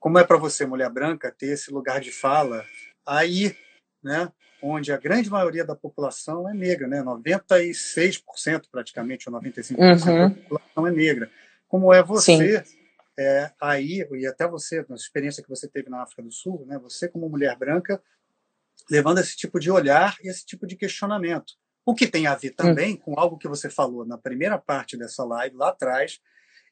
Como 0.00 0.18
é 0.18 0.24
para 0.24 0.36
você, 0.36 0.66
mulher 0.66 0.90
branca, 0.90 1.30
ter 1.30 1.52
esse 1.52 1.70
lugar 1.72 2.00
de 2.00 2.10
fala 2.10 2.66
aí, 3.06 3.56
né? 4.02 4.32
Onde 4.60 4.90
a 4.90 4.96
grande 4.96 5.30
maioria 5.30 5.64
da 5.64 5.76
população 5.76 6.50
é 6.50 6.54
negra, 6.54 6.88
né? 6.88 7.00
96% 7.00 8.64
praticamente, 8.68 9.30
ou 9.30 9.40
95% 9.40 9.78
uhum. 9.78 10.28
da 10.28 10.34
população 10.34 10.86
é 10.88 10.90
negra. 10.90 11.30
Como 11.68 11.94
é 11.94 12.02
você 12.02 12.64
Sim 12.64 12.81
é, 13.18 13.52
aí, 13.60 14.06
e 14.12 14.26
até 14.26 14.48
você, 14.48 14.84
na 14.88 14.96
experiência 14.96 15.42
que 15.42 15.48
você 15.48 15.68
teve 15.68 15.90
na 15.90 16.02
África 16.02 16.22
do 16.22 16.32
Sul, 16.32 16.64
né, 16.66 16.78
você 16.78 17.08
como 17.08 17.28
mulher 17.28 17.56
branca, 17.56 18.02
levando 18.90 19.18
esse 19.18 19.36
tipo 19.36 19.60
de 19.60 19.70
olhar 19.70 20.16
e 20.22 20.28
esse 20.28 20.44
tipo 20.44 20.66
de 20.66 20.76
questionamento. 20.76 21.54
O 21.84 21.94
que 21.94 22.06
tem 22.06 22.26
a 22.26 22.34
ver 22.34 22.50
também 22.50 22.96
com 22.96 23.18
algo 23.18 23.36
que 23.36 23.48
você 23.48 23.68
falou 23.68 24.04
na 24.06 24.16
primeira 24.16 24.58
parte 24.58 24.96
dessa 24.96 25.24
live, 25.24 25.56
lá 25.56 25.70
atrás, 25.70 26.20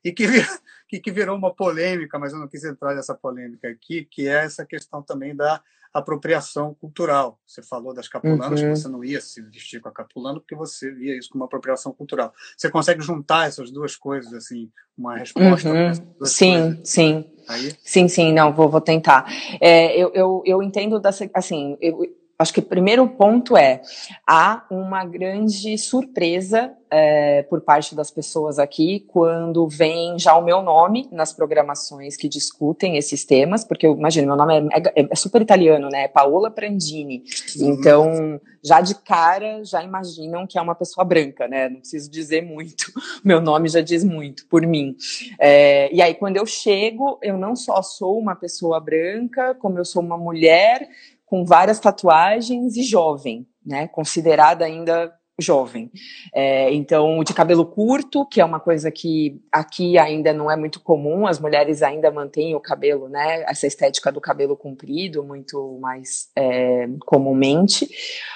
e 0.05 0.13
que, 0.13 0.25
que 1.03 1.11
virou 1.11 1.37
uma 1.37 1.55
polêmica, 1.55 2.19
mas 2.19 2.33
eu 2.33 2.39
não 2.39 2.49
quis 2.49 2.65
entrar 2.65 2.95
nessa 2.95 3.15
polêmica 3.15 3.69
aqui, 3.69 4.05
que 4.05 4.27
é 4.27 4.45
essa 4.45 4.65
questão 4.65 5.03
também 5.03 5.35
da 5.35 5.63
apropriação 5.93 6.75
cultural. 6.75 7.39
Você 7.47 7.63
falou 7.63 7.93
das 7.93 8.09
capulanas, 8.09 8.61
uhum. 8.61 8.73
que 8.73 8.77
você 8.79 8.89
não 8.89 9.05
ia 9.05 9.21
se 9.21 9.43
vestir 9.43 9.81
com 9.81 9.89
a 9.89 9.93
capulana 9.93 10.39
porque 10.39 10.55
você 10.55 10.91
via 10.91 11.17
isso 11.17 11.31
como 11.31 11.43
uma 11.43 11.47
apropriação 11.47 11.93
cultural. 11.93 12.33
Você 12.57 12.71
consegue 12.71 13.03
juntar 13.03 13.49
essas 13.49 13.71
duas 13.71 13.97
coisas, 13.97 14.33
assim, 14.33 14.71
uma 14.97 15.17
resposta? 15.17 15.69
Uhum. 15.69 15.93
Sim, 16.25 16.61
coisas? 16.61 16.89
sim. 16.89 17.31
Aí? 17.49 17.73
Sim, 17.83 18.07
sim, 18.07 18.33
não, 18.33 18.53
vou, 18.53 18.69
vou 18.69 18.81
tentar. 18.81 19.27
É, 19.61 19.97
eu, 19.97 20.13
eu, 20.15 20.43
eu 20.47 20.63
entendo, 20.63 21.01
da, 21.01 21.11
assim, 21.35 21.77
eu, 21.81 22.05
Acho 22.41 22.55
que 22.55 22.61
o 22.61 22.63
primeiro 22.63 23.07
ponto 23.07 23.55
é 23.55 23.83
há 24.27 24.65
uma 24.71 25.05
grande 25.05 25.77
surpresa 25.77 26.73
é, 26.91 27.43
por 27.43 27.61
parte 27.61 27.95
das 27.95 28.11
pessoas 28.11 28.59
aqui 28.59 29.05
quando 29.09 29.69
vem 29.69 30.19
já 30.19 30.35
o 30.35 30.43
meu 30.43 30.63
nome 30.63 31.07
nas 31.13 31.35
programações 31.35 32.17
que 32.17 32.31
discutem 32.31 32.97
esses 32.97 33.27
temas, 33.27 33.63
porque 33.63 33.87
eu 33.87 33.93
imagino, 33.93 34.29
meu 34.29 34.37
nome 34.37 34.69
é, 34.73 35.03
é, 35.03 35.09
é 35.11 35.15
super 35.15 35.43
italiano, 35.43 35.91
né? 35.91 36.05
É 36.05 36.09
Paola 36.09 36.51
Prandini. 36.51 37.23
Uhum. 37.59 37.69
Então, 37.75 38.41
já 38.65 38.81
de 38.81 38.95
cara, 38.95 39.63
já 39.63 39.85
imaginam 39.85 40.47
que 40.47 40.59
é 40.59 40.63
uma 40.63 40.75
pessoa 40.75 41.05
branca, 41.05 41.47
né? 41.47 41.69
Não 41.69 41.81
preciso 41.81 42.11
dizer 42.11 42.41
muito, 42.41 42.87
meu 43.23 43.43
nome 43.43 43.69
já 43.69 43.83
diz 43.83 44.03
muito 44.03 44.47
por 44.47 44.67
mim. 44.67 44.97
É, 45.39 45.95
e 45.95 46.01
aí, 46.01 46.15
quando 46.15 46.39
eu 46.39 46.47
chego, 46.47 47.19
eu 47.23 47.37
não 47.37 47.55
só 47.55 47.83
sou 47.83 48.19
uma 48.19 48.35
pessoa 48.35 48.81
branca, 48.81 49.55
como 49.57 49.79
eu 49.79 49.85
sou 49.85 50.03
uma 50.03 50.17
mulher 50.17 50.89
com 51.31 51.45
várias 51.45 51.79
tatuagens 51.79 52.77
e 52.77 52.83
jovem, 52.83 53.47
né? 53.65 53.87
Considerada 53.87 54.65
ainda 54.65 55.15
jovem. 55.39 55.93
É, 56.35 56.75
então, 56.75 57.23
de 57.23 57.33
cabelo 57.33 57.65
curto, 57.65 58.27
que 58.27 58.41
é 58.41 58.45
uma 58.45 58.59
coisa 58.59 58.91
que 58.91 59.41
aqui 59.53 59.97
ainda 59.97 60.33
não 60.33 60.51
é 60.51 60.57
muito 60.57 60.81
comum, 60.81 61.29
as 61.29 61.39
mulheres 61.39 61.83
ainda 61.83 62.11
mantêm 62.11 62.57
o 62.57 62.61
cabelo, 62.61 63.09
né? 63.09 63.45
Essa 63.45 63.69
estética 63.69 64.11
do 64.11 64.21
cabelo 64.21 64.57
comprido, 64.57 65.23
muito 65.23 65.79
mais 65.81 66.31
é, 66.35 66.89
comumente. 67.07 67.85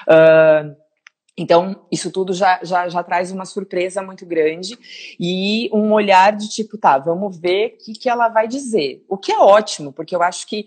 Uh, 0.09 0.73
então, 1.37 1.85
isso 1.91 2.13
tudo 2.13 2.33
já, 2.33 2.61
já, 2.63 2.89
já 2.89 3.03
traz 3.03 3.33
uma 3.33 3.45
surpresa 3.45 4.01
muito 4.03 4.25
grande 4.25 4.79
e 5.19 5.69
um 5.73 5.93
olhar 5.93 6.33
de 6.33 6.49
tipo, 6.49 6.79
tá, 6.79 6.97
vamos 6.97 7.37
ver 7.37 7.75
o 7.75 7.85
que, 7.85 7.93
que 7.95 8.09
ela 8.09 8.29
vai 8.29 8.47
dizer. 8.47 9.05
O 9.09 9.19
que 9.19 9.33
é 9.33 9.39
ótimo, 9.39 9.93
porque 9.93 10.15
eu 10.15 10.23
acho 10.23 10.47
que 10.47 10.65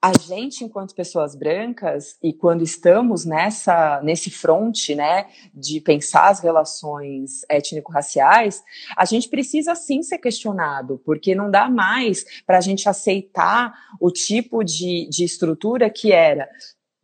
a 0.00 0.12
gente, 0.16 0.64
enquanto 0.64 0.94
pessoas 0.94 1.34
brancas, 1.34 2.16
e 2.22 2.32
quando 2.32 2.62
estamos 2.62 3.24
nessa 3.24 4.00
nesse 4.02 4.30
fronte, 4.30 4.94
né, 4.94 5.26
de 5.52 5.80
pensar 5.80 6.28
as 6.28 6.38
relações 6.40 7.40
étnico-raciais, 7.48 8.62
a 8.96 9.04
gente 9.04 9.28
precisa 9.28 9.74
sim 9.74 10.02
ser 10.02 10.18
questionado, 10.18 11.00
porque 11.04 11.34
não 11.34 11.50
dá 11.50 11.68
mais 11.68 12.24
para 12.46 12.58
a 12.58 12.60
gente 12.60 12.88
aceitar 12.88 13.74
o 14.00 14.10
tipo 14.10 14.62
de, 14.62 15.08
de 15.10 15.24
estrutura 15.24 15.90
que 15.90 16.12
era 16.12 16.48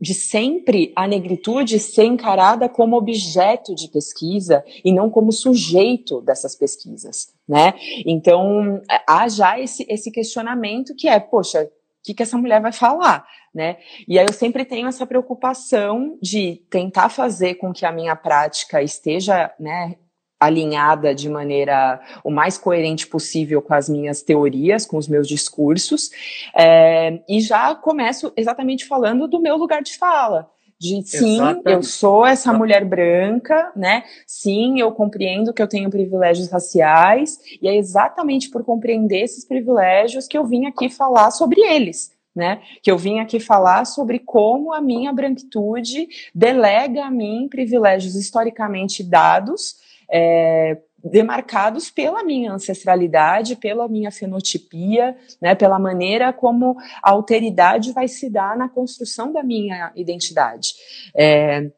de 0.00 0.12
sempre 0.12 0.92
a 0.94 1.06
negritude 1.06 1.78
ser 1.78 2.04
encarada 2.04 2.68
como 2.68 2.96
objeto 2.96 3.74
de 3.74 3.88
pesquisa 3.88 4.62
e 4.84 4.92
não 4.92 5.08
como 5.08 5.32
sujeito 5.32 6.20
dessas 6.20 6.54
pesquisas, 6.54 7.28
né? 7.48 7.74
Então, 8.04 8.82
há 9.06 9.26
já 9.28 9.58
esse, 9.58 9.86
esse 9.88 10.10
questionamento 10.10 10.94
que 10.94 11.08
é, 11.08 11.18
poxa, 11.18 11.70
que, 12.04 12.12
que 12.12 12.22
essa 12.22 12.36
mulher 12.36 12.60
vai 12.60 12.72
falar, 12.72 13.26
né? 13.54 13.78
E 14.06 14.18
aí 14.18 14.26
eu 14.26 14.32
sempre 14.32 14.64
tenho 14.64 14.86
essa 14.86 15.06
preocupação 15.06 16.18
de 16.20 16.62
tentar 16.68 17.08
fazer 17.08 17.54
com 17.54 17.72
que 17.72 17.86
a 17.86 17.90
minha 17.90 18.14
prática 18.14 18.82
esteja, 18.82 19.50
né, 19.58 19.96
alinhada 20.38 21.14
de 21.14 21.30
maneira 21.30 22.00
o 22.22 22.30
mais 22.30 22.58
coerente 22.58 23.06
possível 23.06 23.62
com 23.62 23.72
as 23.72 23.88
minhas 23.88 24.22
teorias, 24.22 24.84
com 24.84 24.98
os 24.98 25.08
meus 25.08 25.26
discursos, 25.26 26.10
é, 26.54 27.22
e 27.26 27.40
já 27.40 27.74
começo 27.74 28.30
exatamente 28.36 28.84
falando 28.84 29.26
do 29.26 29.40
meu 29.40 29.56
lugar 29.56 29.82
de 29.82 29.96
fala. 29.96 30.53
De 30.80 31.02
sim, 31.02 31.34
exatamente. 31.34 31.70
eu 31.70 31.82
sou 31.82 32.26
essa 32.26 32.52
mulher 32.52 32.84
branca, 32.84 33.72
né? 33.76 34.02
Sim, 34.26 34.80
eu 34.80 34.92
compreendo 34.92 35.52
que 35.52 35.62
eu 35.62 35.68
tenho 35.68 35.88
privilégios 35.88 36.48
raciais, 36.48 37.38
e 37.62 37.68
é 37.68 37.76
exatamente 37.76 38.50
por 38.50 38.64
compreender 38.64 39.20
esses 39.22 39.44
privilégios 39.44 40.26
que 40.26 40.36
eu 40.36 40.44
vim 40.44 40.66
aqui 40.66 40.88
falar 40.88 41.30
sobre 41.30 41.60
eles. 41.60 42.12
Né, 42.36 42.60
que 42.82 42.90
eu 42.90 42.98
vim 42.98 43.20
aqui 43.20 43.38
falar 43.38 43.84
sobre 43.84 44.18
como 44.18 44.72
a 44.72 44.80
minha 44.80 45.12
branquitude 45.12 46.08
delega 46.34 47.04
a 47.04 47.08
mim 47.08 47.46
privilégios 47.48 48.16
historicamente 48.16 49.04
dados 49.04 49.76
é, 50.10 50.76
demarcados 51.04 51.90
pela 51.90 52.24
minha 52.24 52.52
ancestralidade, 52.52 53.56
pela 53.56 53.86
minha 53.86 54.10
fenotipia, 54.10 55.16
né, 55.40 55.54
pela 55.54 55.78
maneira 55.78 56.32
como 56.32 56.76
a 57.02 57.10
alteridade 57.10 57.92
vai 57.92 58.08
se 58.08 58.30
dar 58.30 58.56
na 58.56 58.68
construção 58.68 59.32
da 59.32 59.42
minha 59.42 59.92
identidade. 59.94 60.74
É, 61.14 61.70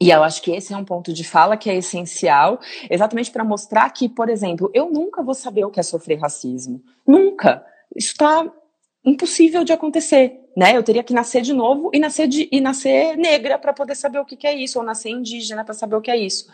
e 0.00 0.10
eu 0.10 0.22
acho 0.22 0.42
que 0.42 0.50
esse 0.50 0.72
é 0.72 0.76
um 0.76 0.84
ponto 0.84 1.12
de 1.12 1.22
fala 1.22 1.56
que 1.56 1.70
é 1.70 1.76
essencial, 1.76 2.58
exatamente 2.90 3.30
para 3.30 3.44
mostrar 3.44 3.88
que, 3.90 4.08
por 4.08 4.28
exemplo, 4.28 4.70
eu 4.74 4.90
nunca 4.90 5.22
vou 5.22 5.34
saber 5.34 5.64
o 5.64 5.70
que 5.70 5.78
é 5.78 5.82
sofrer 5.82 6.18
racismo. 6.18 6.82
Nunca. 7.06 7.64
Isso 7.94 8.12
está 8.12 8.50
impossível 9.04 9.64
de 9.64 9.72
acontecer 9.72 10.44
né? 10.56 10.76
Eu 10.76 10.82
teria 10.82 11.02
que 11.02 11.12
nascer 11.12 11.42
de 11.42 11.52
novo 11.52 11.90
e 11.92 11.98
nascer, 11.98 12.28
de, 12.28 12.48
e 12.50 12.60
nascer 12.60 13.16
negra 13.16 13.58
para 13.58 13.72
poder 13.72 13.94
saber 13.94 14.18
o 14.18 14.24
que, 14.24 14.36
que 14.36 14.46
é 14.46 14.54
isso, 14.54 14.78
ou 14.78 14.84
nascer 14.84 15.10
indígena 15.10 15.64
para 15.64 15.74
saber 15.74 15.96
o 15.96 16.00
que 16.00 16.10
é 16.10 16.16
isso. 16.16 16.46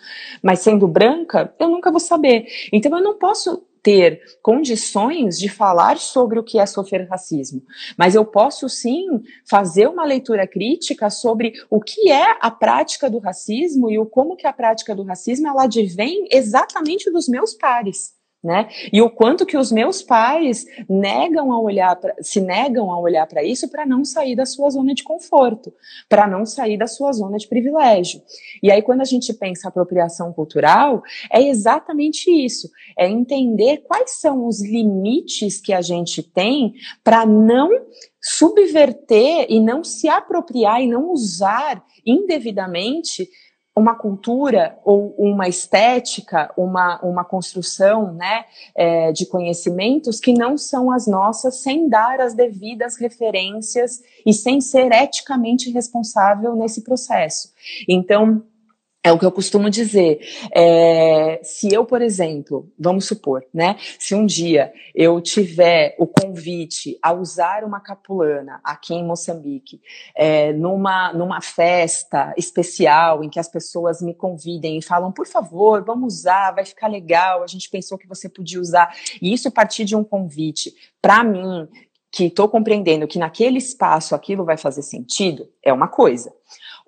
Mas 0.42 0.60
sendo 0.60 0.88
branca, 0.88 1.54
eu 1.58 1.68
nunca 1.68 1.90
vou 1.90 2.00
saber. 2.00 2.46
Então 2.72 2.96
eu 2.96 3.04
não 3.04 3.18
posso 3.18 3.66
ter 3.82 4.20
condições 4.42 5.38
de 5.38 5.48
falar 5.48 5.96
sobre 5.96 6.38
o 6.38 6.44
que 6.44 6.58
é 6.58 6.66
sofrer 6.66 7.08
racismo, 7.08 7.62
mas 7.96 8.14
eu 8.14 8.26
posso 8.26 8.68
sim 8.68 9.06
fazer 9.48 9.88
uma 9.88 10.04
leitura 10.04 10.46
crítica 10.46 11.08
sobre 11.08 11.54
o 11.70 11.80
que 11.80 12.10
é 12.10 12.36
a 12.42 12.50
prática 12.50 13.08
do 13.08 13.18
racismo 13.18 13.90
e 13.90 13.98
o 13.98 14.04
como 14.04 14.36
que 14.36 14.46
a 14.46 14.52
prática 14.52 14.94
do 14.94 15.02
racismo 15.02 15.48
ela 15.48 15.64
advém 15.64 16.28
exatamente 16.30 17.10
dos 17.10 17.26
meus 17.26 17.54
pares 17.54 18.19
né? 18.42 18.68
E 18.90 19.02
o 19.02 19.10
quanto 19.10 19.44
que 19.44 19.56
os 19.56 19.70
meus 19.70 20.02
pais 20.02 20.64
negam 20.88 21.52
a 21.52 21.60
olhar 21.60 21.94
pra, 21.96 22.14
se 22.22 22.40
negam 22.40 22.90
a 22.90 22.98
olhar 22.98 23.26
para 23.26 23.44
isso 23.44 23.68
para 23.68 23.84
não 23.84 24.02
sair 24.02 24.34
da 24.34 24.46
sua 24.46 24.70
zona 24.70 24.94
de 24.94 25.04
conforto, 25.04 25.72
para 26.08 26.26
não 26.26 26.46
sair 26.46 26.78
da 26.78 26.86
sua 26.86 27.12
zona 27.12 27.36
de 27.36 27.46
privilégio. 27.46 28.22
E 28.62 28.70
aí 28.70 28.80
quando 28.80 29.02
a 29.02 29.04
gente 29.04 29.34
pensa 29.34 29.68
apropriação 29.68 30.32
cultural, 30.32 31.02
é 31.30 31.42
exatamente 31.42 32.30
isso, 32.30 32.70
é 32.98 33.06
entender 33.06 33.78
quais 33.78 34.18
são 34.18 34.46
os 34.46 34.62
limites 34.62 35.60
que 35.60 35.74
a 35.74 35.82
gente 35.82 36.22
tem 36.22 36.72
para 37.04 37.26
não 37.26 37.68
subverter 38.22 39.46
e 39.48 39.60
não 39.60 39.84
se 39.84 40.08
apropriar 40.08 40.82
e 40.82 40.86
não 40.86 41.10
usar 41.10 41.82
indevidamente 42.04 43.28
uma 43.76 43.94
cultura 43.94 44.78
ou 44.84 45.14
uma 45.16 45.48
estética, 45.48 46.52
uma, 46.56 47.00
uma 47.02 47.24
construção 47.24 48.12
né, 48.12 48.44
é, 48.74 49.12
de 49.12 49.26
conhecimentos 49.26 50.18
que 50.18 50.32
não 50.32 50.58
são 50.58 50.90
as 50.90 51.06
nossas, 51.06 51.62
sem 51.62 51.88
dar 51.88 52.20
as 52.20 52.34
devidas 52.34 52.96
referências 52.98 54.02
e 54.26 54.32
sem 54.32 54.60
ser 54.60 54.92
eticamente 54.92 55.70
responsável 55.70 56.56
nesse 56.56 56.82
processo. 56.82 57.52
Então, 57.88 58.42
é 59.02 59.10
o 59.10 59.18
que 59.18 59.24
eu 59.24 59.32
costumo 59.32 59.70
dizer. 59.70 60.20
É, 60.54 61.40
se 61.42 61.72
eu, 61.72 61.84
por 61.84 62.02
exemplo, 62.02 62.70
vamos 62.78 63.06
supor, 63.06 63.44
né? 63.52 63.76
Se 63.98 64.14
um 64.14 64.26
dia 64.26 64.72
eu 64.94 65.20
tiver 65.20 65.96
o 65.98 66.06
convite 66.06 66.98
a 67.02 67.12
usar 67.12 67.64
uma 67.64 67.80
capulana 67.80 68.60
aqui 68.62 68.94
em 68.94 69.04
Moçambique, 69.04 69.80
é, 70.14 70.52
numa, 70.52 71.12
numa 71.14 71.40
festa 71.40 72.34
especial 72.36 73.24
em 73.24 73.30
que 73.30 73.40
as 73.40 73.48
pessoas 73.48 74.02
me 74.02 74.14
convidem 74.14 74.78
e 74.78 74.82
falam, 74.82 75.10
por 75.10 75.26
favor, 75.26 75.82
vamos 75.82 76.14
usar, 76.18 76.52
vai 76.52 76.64
ficar 76.64 76.88
legal, 76.88 77.42
a 77.42 77.46
gente 77.46 77.70
pensou 77.70 77.96
que 77.96 78.08
você 78.08 78.28
podia 78.28 78.60
usar. 78.60 78.94
E 79.20 79.32
isso 79.32 79.50
partir 79.50 79.84
de 79.84 79.96
um 79.96 80.04
convite, 80.04 80.74
para 81.00 81.24
mim, 81.24 81.66
que 82.12 82.24
estou 82.24 82.48
compreendendo 82.48 83.06
que 83.06 83.18
naquele 83.18 83.58
espaço 83.58 84.14
aquilo 84.14 84.44
vai 84.44 84.56
fazer 84.56 84.82
sentido, 84.82 85.48
é 85.62 85.72
uma 85.72 85.88
coisa. 85.88 86.32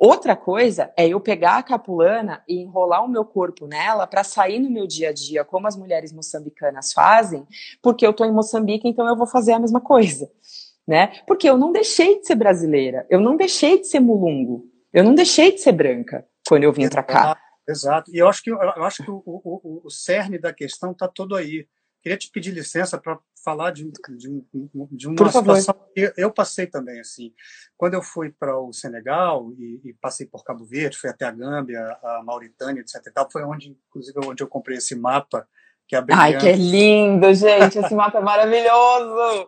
Outra 0.05 0.35
coisa 0.35 0.93
é 0.97 1.07
eu 1.07 1.21
pegar 1.21 1.59
a 1.59 1.63
capulana 1.63 2.43
e 2.49 2.61
enrolar 2.61 3.05
o 3.05 3.09
meu 3.09 3.25
corpo 3.25 3.69
nela 3.69 4.05
para 4.05 4.25
sair 4.25 4.59
no 4.59 4.69
meu 4.69 4.85
dia 4.85 5.11
a 5.11 5.13
dia, 5.13 5.45
como 5.45 5.69
as 5.69 5.77
mulheres 5.77 6.13
moçambicanas 6.13 6.93
fazem, 6.93 7.47
porque 7.81 8.05
eu 8.05 8.11
estou 8.11 8.27
em 8.27 8.33
Moçambique, 8.33 8.89
então 8.89 9.07
eu 9.07 9.15
vou 9.15 9.29
fazer 9.29 9.53
a 9.53 9.61
mesma 9.61 9.81
coisa, 9.81 10.29
né? 10.85 11.23
Porque 11.25 11.49
eu 11.49 11.57
não 11.57 11.71
deixei 11.71 12.19
de 12.19 12.27
ser 12.27 12.35
brasileira, 12.35 13.07
eu 13.09 13.21
não 13.21 13.37
deixei 13.37 13.81
de 13.81 13.87
ser 13.87 14.01
mulungo, 14.01 14.69
eu 14.93 15.05
não 15.05 15.15
deixei 15.15 15.53
de 15.53 15.61
ser 15.61 15.71
branca 15.71 16.27
quando 16.49 16.65
eu 16.65 16.73
vim 16.73 16.89
para 16.89 17.05
cá. 17.05 17.39
Exato. 17.69 18.11
E 18.13 18.19
eu 18.19 18.29
acho 18.29 18.43
que 18.43 18.51
eu 18.51 18.59
acho 18.83 19.05
que 19.05 19.11
o, 19.13 19.23
o, 19.25 19.83
o 19.85 19.89
cerne 19.89 20.37
da 20.37 20.53
questão 20.53 20.91
está 20.91 21.07
todo 21.07 21.37
aí. 21.37 21.69
Queria 22.03 22.19
te 22.19 22.29
pedir 22.29 22.51
licença 22.51 22.99
para 22.99 23.21
falar 23.45 23.73
de, 23.73 23.91
de, 24.17 24.45
de 24.91 25.09
uma 25.09 25.31
situação 25.31 25.75
que 25.95 26.13
eu 26.17 26.33
passei 26.33 26.67
também. 26.67 27.01
assim. 27.01 27.33
Quando 27.77 27.95
eu 27.95 28.03
fui 28.03 28.31
para 28.31 28.59
o 28.59 28.73
Senegal 28.73 29.53
e, 29.59 29.81
e, 29.85 29.95
passei 29.95 30.27
por 30.27 30.45
Cabo 30.45 30.65
Verde, 30.65 30.99
fui 30.99 31.11
até 31.11 31.25
a 31.25 31.33
Gâmbia, 31.33 31.81
a 32.03 32.23
Mauritânia, 32.25 32.81
etc. 32.81 33.07
E 33.07 33.11
tal, 33.11 33.31
foi 33.31 33.43
onde, 33.43 33.77
inclusive, 33.89 34.19
onde 34.25 34.43
eu 34.43 34.49
comprei 34.49 34.79
esse 34.79 34.95
mapa 34.95 35.47
que 35.87 35.97
é 35.97 36.05
Ai, 36.13 36.39
que 36.39 36.53
lindo, 36.53 37.35
gente! 37.35 37.79
Esse 37.79 37.95
mapa 37.95 38.19
é 38.19 38.23
maravilhoso! 38.23 39.47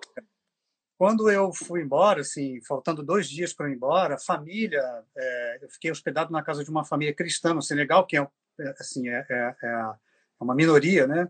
Quando 0.98 1.30
eu 1.30 1.52
fui 1.52 1.82
embora, 1.82 2.20
assim, 2.20 2.60
faltando 2.62 3.02
dois 3.02 3.28
dias 3.28 3.52
para 3.52 3.68
ir 3.70 3.74
embora, 3.74 4.14
a 4.14 4.18
família, 4.18 4.82
é, 5.16 5.58
eu 5.62 5.68
fiquei 5.70 5.90
hospedado 5.90 6.32
na 6.32 6.42
casa 6.42 6.62
de 6.62 6.70
uma 6.70 6.84
família 6.84 7.14
cristã 7.14 7.54
no 7.54 7.62
Senegal, 7.62 8.06
que 8.06 8.16
é, 8.16 8.26
é 8.60 8.74
assim, 8.78 9.08
é, 9.08 9.24
é, 9.28 9.54
é 9.62 9.94
uma 10.38 10.54
minoria, 10.54 11.06
né? 11.06 11.28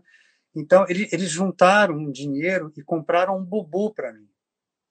Então, 0.55 0.85
eles, 0.87 1.11
eles 1.11 1.29
juntaram 1.29 1.95
um 1.95 2.11
dinheiro 2.11 2.71
e 2.77 2.81
compraram 2.81 3.37
um 3.37 3.43
bubu 3.43 3.93
para 3.93 4.13
mim. 4.13 4.27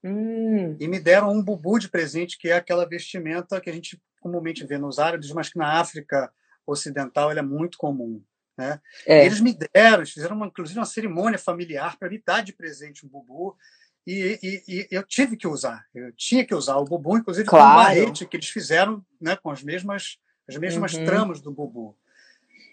Hum. 0.05 0.77
E 0.79 0.87
me 0.87 1.01
deram 1.01 1.33
um 1.33 1.43
bubu 1.43 1.79
de 1.79 1.89
presente, 1.89 2.37
que 2.39 2.49
é 2.49 2.57
aquela 2.57 2.87
vestimenta 2.87 3.61
que 3.61 3.71
a 3.71 3.73
gente 3.73 4.01
comumente 4.21 4.67
vê 4.67 4.77
nos 4.77 4.99
árabes, 4.99 5.31
mas 5.33 5.49
que 5.49 5.59
na 5.59 5.81
África 5.81 6.31
Ocidental 6.67 7.31
ela 7.31 7.41
é 7.41 7.43
muito 7.43 7.79
comum. 7.79 8.23
Né? 8.57 8.81
É. 9.07 9.27
Eles 9.27 9.41
me 9.41 9.57
deram, 9.75 9.99
eles 9.99 10.12
fizeram 10.12 10.37
uma, 10.37 10.47
inclusive 10.47 10.79
uma 10.79 10.87
cerimônia 10.87 11.39
familiar 11.39 11.97
para 11.99 12.09
me 12.09 12.23
dar 12.25 12.43
de 12.43 12.53
presente 12.53 13.05
um 13.05 13.09
bubu. 13.09 13.57
E, 14.07 14.39
e, 14.43 14.62
e, 14.69 14.89
eu 14.91 15.03
tive 15.03 15.37
que 15.37 15.49
usar, 15.49 15.87
eu 15.95 16.12
tinha 16.12 16.45
que 16.45 16.55
usar 16.55 16.77
o 16.77 16.85
bubu, 16.85 17.17
inclusive 17.17 17.49
claro. 17.49 17.65
com 17.65 17.71
um 17.71 17.85
barrete 17.85 18.27
que 18.27 18.37
eles 18.37 18.49
fizeram 18.49 19.05
né, 19.19 19.35
com 19.37 19.51
as 19.51 19.62
mesmas, 19.62 20.19
as 20.47 20.57
mesmas 20.59 20.93
uhum. 20.93 21.07
tramas 21.07 21.41
do 21.41 21.51
bubu. 21.51 21.97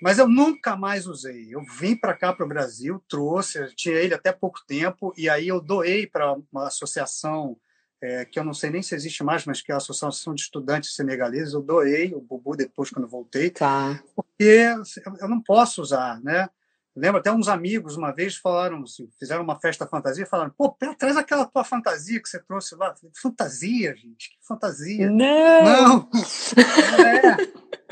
Mas 0.02 0.18
eu 0.18 0.28
nunca 0.28 0.76
mais 0.76 1.06
usei. 1.06 1.48
Eu 1.54 1.62
vim 1.64 1.96
para 1.96 2.14
cá, 2.14 2.34
para 2.34 2.46
o 2.46 2.50
Brasil, 2.50 3.04
trouxe, 3.08 3.74
tinha 3.76 3.96
ele 3.96 4.14
até 4.14 4.32
pouco 4.32 4.60
tempo, 4.66 5.14
e 5.16 5.30
aí 5.30 5.48
eu 5.48 5.62
doei 5.62 6.08
para 6.08 6.36
uma 6.52 6.68
associação 6.68 7.58
é, 8.02 8.26
que 8.26 8.40
eu 8.40 8.44
não 8.44 8.54
sei 8.54 8.72
nem 8.72 8.82
se 8.82 8.96
existe 8.96 9.24
mais, 9.24 9.46
mas 9.46 9.62
que 9.62 9.72
é 9.72 9.76
a 9.76 9.78
Associação 9.78 10.34
de 10.34 10.42
Estudantes 10.42 10.96
Senegaleses. 10.96 11.54
Eu 11.54 11.62
doei 11.62 12.14
o 12.16 12.20
Bubu 12.20 12.56
depois, 12.56 12.90
quando 12.90 13.08
voltei, 13.08 13.52
tá. 13.52 14.02
porque 14.16 14.74
eu 15.20 15.30
não 15.30 15.40
posso 15.40 15.82
usar, 15.82 16.20
né? 16.22 16.50
lembro 16.96 17.20
até 17.20 17.32
uns 17.32 17.48
amigos 17.48 17.96
uma 17.96 18.12
vez 18.12 18.36
falaram, 18.36 18.84
assim, 18.84 19.10
fizeram 19.18 19.44
uma 19.44 19.60
festa 19.60 19.88
fantasia, 19.88 20.26
falaram: 20.26 20.52
pô, 20.52 20.76
traz 20.98 21.16
aquela 21.16 21.46
tua 21.46 21.64
fantasia 21.64 22.22
que 22.22 22.28
você 22.28 22.40
trouxe 22.40 22.76
lá. 22.76 22.94
Fantasia, 23.22 23.96
gente, 23.96 24.32
que 24.32 24.38
fantasia. 24.46 25.10
Não! 25.10 25.64
Não! 25.64 26.10
Não 26.92 27.06
é! 27.06 27.38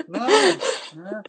Não! 0.07 0.27
não 0.95 1.07
é. 1.07 1.23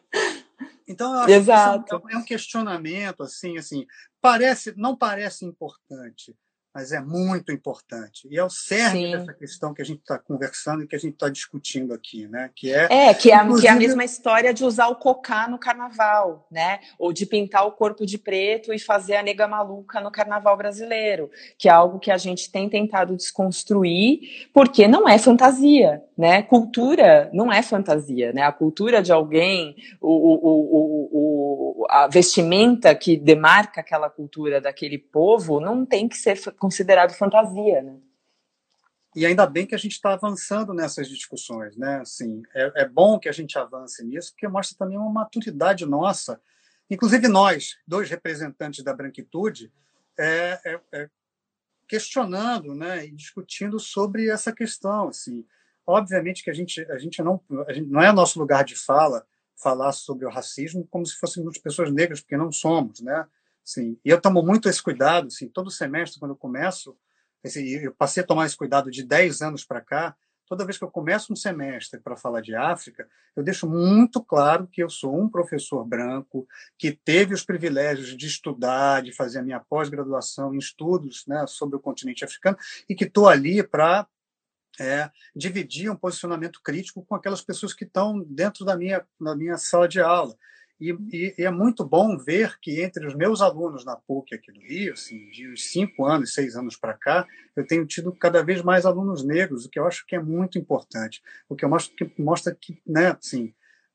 Então, 0.91 1.15
eu 1.15 1.21
acho 1.21 1.31
Exato. 1.31 2.01
que 2.01 2.15
é 2.15 2.19
um 2.19 2.25
questionamento, 2.25 3.23
assim, 3.23 3.57
assim, 3.57 3.87
parece, 4.21 4.75
não 4.77 4.97
parece 4.97 5.45
importante, 5.45 6.37
mas 6.75 6.93
é 6.93 7.01
muito 7.01 7.51
importante. 7.51 8.29
E 8.31 8.39
é 8.39 8.45
o 8.45 8.49
cerne 8.49 9.07
Sim. 9.07 9.11
dessa 9.13 9.35
questão 9.35 9.75
que 9.75 9.83
a 9.83 9.85
gente 9.85 10.01
está 10.01 10.19
conversando 10.19 10.85
e 10.85 10.87
que 10.87 10.95
a 10.95 10.99
gente 10.99 11.15
está 11.15 11.29
discutindo 11.29 11.93
aqui, 11.93 12.29
né? 12.29 12.51
Que 12.55 12.73
é, 12.73 13.09
é, 13.09 13.15
que 13.15 13.33
é, 13.33 13.37
inclusive... 13.37 13.63
que 13.63 13.69
é 13.69 13.71
a 13.71 13.77
mesma 13.77 14.05
história 14.05 14.55
de 14.55 14.65
usar 14.65 14.87
o 14.87 14.95
cocá 14.95 15.49
no 15.49 15.59
carnaval, 15.59 16.47
né? 16.51 16.79
Ou 16.97 17.13
de 17.13 17.27
pintar 17.27 17.67
o 17.67 17.73
corpo 17.73 18.07
de 18.07 18.17
preto 18.19 18.73
e 18.73 18.79
fazer 18.79 19.17
a 19.17 19.23
nega 19.23 19.49
maluca 19.49 20.01
no 20.01 20.13
carnaval 20.13 20.57
brasileiro, 20.57 21.29
que 21.59 21.69
é 21.69 21.73
algo 21.73 21.99
que 21.99 22.11
a 22.11 22.17
gente 22.17 22.51
tem 22.51 22.69
tentado 22.69 23.17
desconstruir, 23.17 24.49
porque 24.55 24.87
não 24.87 25.09
é 25.09 25.19
fantasia, 25.19 26.03
né? 26.17 26.43
Cultura 26.43 27.29
não 27.33 27.53
é 27.53 27.63
fantasia, 27.63 28.33
né? 28.33 28.43
A 28.43 28.53
cultura 28.53 29.03
de 29.03 29.11
alguém, 29.11 29.75
o, 30.01 30.09
o, 30.09 30.51
o, 30.53 31.83
o, 31.83 31.87
a 31.91 32.07
vestimenta 32.07 32.95
que 32.95 33.17
demarca 33.17 33.81
aquela 33.81 34.09
cultura 34.09 34.61
daquele 34.61 34.99
povo 34.99 35.59
não 35.59 35.85
tem 35.85 36.09
que 36.09 36.17
ser 36.17 36.37
considerado 36.61 37.15
fantasia, 37.15 37.83
né? 37.83 37.99
E 39.17 39.27
ainda 39.27 39.45
bem 39.45 39.67
que 39.67 39.75
a 39.75 39.79
gente 39.79 39.93
está 39.93 40.13
avançando 40.13 40.73
nessas 40.73 41.09
discussões, 41.09 41.77
né? 41.77 42.01
Assim, 42.01 42.43
é, 42.55 42.83
é, 42.83 42.89
bom 42.89 43.19
que 43.19 43.29
a 43.29 43.33
gente 43.33 43.59
avance 43.59 44.05
nisso, 44.05 44.33
porque 44.33 44.47
mostra 44.47 44.79
também 44.79 44.97
uma 44.97 45.11
maturidade 45.11 45.85
nossa, 45.85 46.41
inclusive 46.89 47.27
nós, 47.27 47.77
dois 47.87 48.09
representantes 48.09 48.85
da 48.85 48.95
branquitude, 48.95 49.73
é, 50.17 50.61
é, 50.65 50.81
é 50.93 51.11
questionando, 51.89 52.73
né, 52.73 53.05
e 53.05 53.11
discutindo 53.11 53.81
sobre 53.81 54.31
essa 54.31 54.53
questão, 54.53 55.09
assim. 55.09 55.45
Obviamente 55.85 56.45
que 56.45 56.51
a 56.51 56.55
gente, 56.55 56.81
a 56.89 56.99
gente 56.99 57.21
não, 57.21 57.41
a 57.67 57.73
gente, 57.73 57.89
não 57.89 58.01
é 58.01 58.13
nosso 58.13 58.39
lugar 58.39 58.63
de 58.63 58.77
fala 58.77 59.27
falar 59.61 59.91
sobre 59.91 60.25
o 60.25 60.31
racismo 60.31 60.87
como 60.89 61.05
se 61.05 61.19
fôssemos 61.19 61.59
pessoas 61.59 61.93
negras, 61.93 62.21
porque 62.21 62.37
não 62.37 62.53
somos, 62.53 63.01
né? 63.01 63.27
Sim, 63.65 63.99
e 64.05 64.11
eu 64.11 64.21
tomo 64.21 64.43
muito 64.43 64.69
esse 64.69 64.83
cuidado, 64.83 65.29
assim, 65.29 65.49
todo 65.49 65.71
semestre, 65.71 66.19
quando 66.19 66.33
eu 66.33 66.37
começo, 66.37 66.97
assim, 67.45 67.65
eu 67.67 67.95
passei 67.95 68.23
a 68.23 68.27
tomar 68.27 68.47
esse 68.47 68.57
cuidado 68.57 68.91
de 68.91 69.05
10 69.05 69.43
anos 69.43 69.65
para 69.65 69.81
cá, 69.81 70.17
toda 70.51 70.65
vez 70.65 70.77
que 70.77 70.83
eu 70.83 70.91
começo 70.91 71.33
um 71.33 71.37
semestre 71.37 72.01
para 72.01 72.17
falar 72.17 72.41
de 72.41 72.57
África, 72.57 73.09
eu 73.37 73.43
deixo 73.45 73.71
muito 73.71 74.21
claro 74.21 74.67
que 74.67 74.83
eu 74.83 74.91
sou 74.91 75.17
um 75.17 75.29
professor 75.29 75.85
branco, 75.85 76.47
que 76.77 76.91
teve 76.91 77.33
os 77.33 77.45
privilégios 77.45 78.17
de 78.17 78.27
estudar, 78.27 79.01
de 79.01 79.13
fazer 79.13 79.39
a 79.39 79.43
minha 79.43 79.61
pós-graduação 79.61 80.53
em 80.53 80.59
estudos 80.59 81.25
né, 81.29 81.47
sobre 81.47 81.77
o 81.77 81.81
continente 81.81 82.25
africano, 82.25 82.59
e 82.89 82.97
que 82.97 83.05
estou 83.05 83.29
ali 83.29 83.63
para 83.63 84.09
é, 84.81 85.09
dividir 85.37 85.89
um 85.89 85.97
posicionamento 85.97 86.61
crítico 86.65 87.05
com 87.05 87.15
aquelas 87.15 87.43
pessoas 87.43 87.73
que 87.73 87.85
estão 87.85 88.19
dentro 88.19 88.65
da 88.65 88.77
minha, 88.77 89.07
da 89.21 89.37
minha 89.37 89.57
sala 89.57 89.87
de 89.87 90.01
aula. 90.01 90.35
E, 90.81 90.97
e, 91.13 91.35
e, 91.37 91.45
é 91.45 91.51
muito 91.51 91.85
bom 91.85 92.17
ver 92.17 92.59
que 92.59 92.83
entre 92.83 93.07
os 93.07 93.15
meus 93.15 93.43
alunos 93.43 93.85
na 93.85 93.97
PUC 93.97 94.35
aqui 94.35 94.51
do 94.51 94.61
Rio, 94.61 94.95
assim, 94.95 95.29
de 95.31 95.53
uns 95.53 95.71
cinco 95.71 96.07
anos, 96.07 96.33
seis 96.33 96.57
anos 96.57 96.77
para 96.77 96.95
cá, 96.95 97.27
eu 97.55 97.67
tenho 97.67 97.85
tido 97.85 98.11
cada 98.13 98.43
vez 98.43 98.63
mais 98.63 98.87
alunos 98.87 99.23
negros, 99.23 99.67
o 99.67 99.71
que 99.71 99.79
eu 99.79 99.87
acho 99.87 100.07
que 100.07 100.17
é 100.17 100.23
muito 100.23 100.59
importante, 100.59 101.21
o 101.49 101.55
que 101.55 101.65
eu 101.65 101.69
mostro 101.69 101.95
que 101.95 102.11
mostra 102.19 102.57
que, 102.59 102.81
né, 102.87 103.09
assim, 103.09 103.53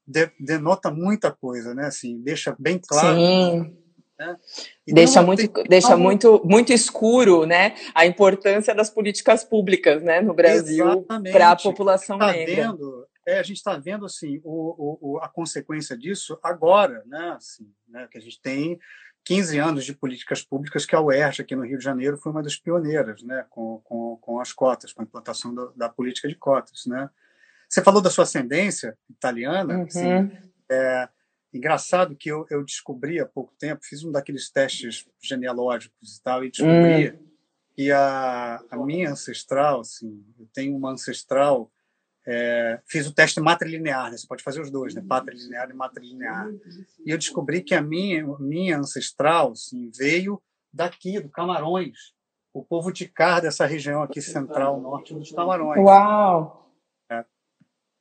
de, 0.08 0.30
denota 0.40 0.92
muita 0.92 1.32
coisa, 1.32 1.74
né, 1.74 1.88
assim, 1.88 2.22
deixa 2.22 2.56
bem 2.60 2.80
claro. 2.80 3.18
Sim. 3.18 3.78
Né? 4.18 4.38
Deixa 4.88 5.22
muito, 5.22 5.48
tem... 5.48 5.64
deixa 5.66 5.98
muito, 5.98 6.42
muito 6.46 6.72
escuro, 6.72 7.46
né, 7.46 7.76
a 7.96 8.06
importância 8.06 8.76
das 8.76 8.92
políticas 8.92 9.44
públicas, 9.44 10.04
né, 10.04 10.22
no 10.22 10.36
Brasil 10.36 11.04
para 11.32 11.52
a 11.52 11.56
população 11.56 12.20
tá 12.20 12.32
negra. 12.32 12.72
Vendo, 12.72 13.08
é, 13.26 13.40
a 13.40 13.44
gente 13.44 13.58
está 13.58 13.78
vendo 13.78 14.06
assim 14.06 14.40
o, 14.44 15.00
o, 15.02 15.20
a 15.20 15.28
consequência 15.28 15.98
disso 15.98 16.40
agora, 16.44 17.04
né? 17.06 17.34
Assim, 17.36 17.72
né? 17.88 18.08
Que 18.10 18.18
a 18.18 18.22
gente 18.22 18.40
tem 18.42 18.80
15 19.24 19.58
anos 19.58 19.86
de 19.86 19.94
políticas 19.94 20.44
públicas 20.44 20.86
que 20.86 20.96
a 20.96 21.02
UERJ 21.02 21.42
aqui 21.42 21.56
no 21.56 21.66
Rio 21.66 21.78
de 21.78 21.84
Janeiro 21.84 22.18
foi 22.18 22.32
uma 22.32 22.44
das 22.44 22.56
pioneiras, 22.56 23.24
né? 23.24 23.46
Com, 23.50 23.82
com, 23.84 24.18
com 24.18 24.40
as 24.40 24.54
cotas, 24.54 24.94
com 24.94 25.02
a 25.02 25.06
implantação 25.06 25.54
do, 25.54 25.74
da 25.76 25.90
política 25.90 26.28
de 26.28 26.36
cotas, 26.36 26.86
né? 26.86 27.10
Você 27.68 27.84
falou 27.84 28.02
da 28.02 28.12
sua 28.12 28.24
ascendência 28.24 28.96
italiana, 29.10 29.78
uhum. 29.78 29.84
assim, 29.84 30.32
é 30.70 31.10
engraçado 31.52 32.16
que 32.16 32.30
eu, 32.30 32.46
eu 32.50 32.64
descobri 32.64 33.20
há 33.20 33.26
pouco 33.26 33.54
tempo, 33.58 33.86
fiz 33.86 34.04
um 34.04 34.12
daqueles 34.12 34.52
testes 34.52 35.08
genealógicos 35.22 36.18
e 36.18 36.22
tal 36.22 36.44
e 36.44 36.52
descobri 36.52 37.10
uhum. 37.10 37.28
que 37.74 37.92
a, 37.92 38.62
a 38.70 38.78
minha 38.78 39.10
ancestral, 39.10 39.80
assim, 39.80 40.24
eu 40.38 40.48
tenho 40.54 40.76
uma 40.76 40.92
ancestral 40.92 41.72
é, 42.28 42.80
fiz 42.88 43.06
o 43.06 43.14
teste 43.14 43.40
matrilinear, 43.40 44.10
né? 44.10 44.18
você 44.18 44.26
pode 44.26 44.44
fazer 44.44 44.60
os 44.60 44.72
dois, 44.72 44.96
né? 44.96 45.04
patrilinear 45.08 45.70
e 45.70 45.74
matrilinear. 45.74 46.50
E 47.06 47.12
eu 47.12 47.18
descobri 47.18 47.62
que 47.62 47.76
a 47.76 47.82
minha, 47.82 48.26
minha 48.40 48.80
ancestral 48.80 49.52
assim, 49.52 49.92
veio 49.96 50.42
daqui, 50.74 51.20
do 51.20 51.30
Camarões, 51.30 52.14
o 52.54 52.64
povo 52.64 52.92
de 52.92 53.08
Car 53.08 53.42
dessa 53.42 53.66
região 53.66 54.02
aqui 54.02 54.22
central, 54.22 54.82
norte 54.82 55.14
dos 55.14 55.32
Camarões. 55.32 55.80
Uau! 55.80 56.72
É. 57.12 57.24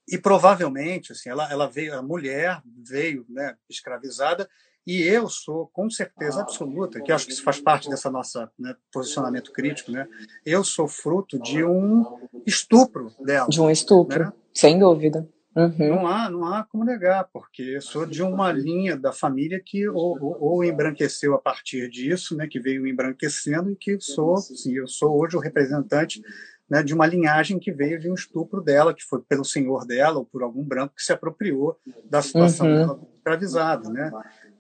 E 0.08 0.16
provavelmente, 0.16 1.12
assim, 1.12 1.28
ela, 1.28 1.50
ela 1.50 1.68
veio, 1.68 1.94
a 1.94 2.02
mulher 2.02 2.62
veio 2.64 3.26
né, 3.28 3.56
escravizada 3.68 4.48
e 4.86 5.02
eu 5.02 5.28
sou, 5.28 5.68
com 5.72 5.88
certeza 5.88 6.40
absoluta, 6.40 7.00
que 7.00 7.10
acho 7.10 7.26
que 7.26 7.32
isso 7.32 7.42
faz 7.42 7.60
parte 7.60 7.88
dessa 7.88 8.10
nossa 8.10 8.50
né, 8.58 8.74
posicionamento 8.92 9.50
crítico, 9.52 9.90
né? 9.90 10.06
Eu 10.44 10.62
sou 10.62 10.86
fruto 10.86 11.38
de 11.38 11.64
um 11.64 12.04
estupro 12.46 13.10
dela. 13.20 13.48
De 13.48 13.60
um 13.60 13.70
estupro, 13.70 14.24
né? 14.24 14.32
sem 14.52 14.78
dúvida. 14.78 15.26
Uhum. 15.56 15.88
Não 15.88 16.06
há, 16.06 16.28
não 16.28 16.44
há 16.46 16.64
como 16.64 16.84
negar, 16.84 17.28
porque 17.32 17.80
sou 17.80 18.04
de 18.04 18.22
uma 18.22 18.50
linha 18.50 18.96
da 18.96 19.12
família 19.12 19.62
que 19.64 19.88
ou, 19.88 20.18
ou, 20.20 20.36
ou, 20.40 20.64
embranqueceu 20.64 21.32
a 21.34 21.38
partir 21.38 21.88
disso, 21.88 22.36
né, 22.36 22.48
que 22.48 22.58
veio 22.58 22.86
embranquecendo 22.86 23.70
e 23.70 23.76
que 23.76 24.00
sou, 24.00 24.36
sim, 24.38 24.74
eu 24.74 24.88
sou 24.88 25.16
hoje 25.16 25.36
o 25.36 25.40
representante 25.40 26.20
né, 26.68 26.82
de 26.82 26.92
uma 26.92 27.06
linhagem 27.06 27.58
que 27.58 27.70
veio 27.70 28.00
de 28.00 28.10
um 28.10 28.14
estupro 28.14 28.60
dela, 28.60 28.92
que 28.92 29.04
foi 29.04 29.20
pelo 29.22 29.44
senhor 29.44 29.86
dela 29.86 30.18
ou 30.18 30.24
por 30.24 30.42
algum 30.42 30.64
branco 30.64 30.94
que 30.96 31.02
se 31.02 31.12
apropriou 31.12 31.78
da 32.04 32.20
situação 32.20 32.66
uhum. 32.66 32.74
dela 32.74 33.00
escravizada, 33.16 33.88
né? 33.90 34.10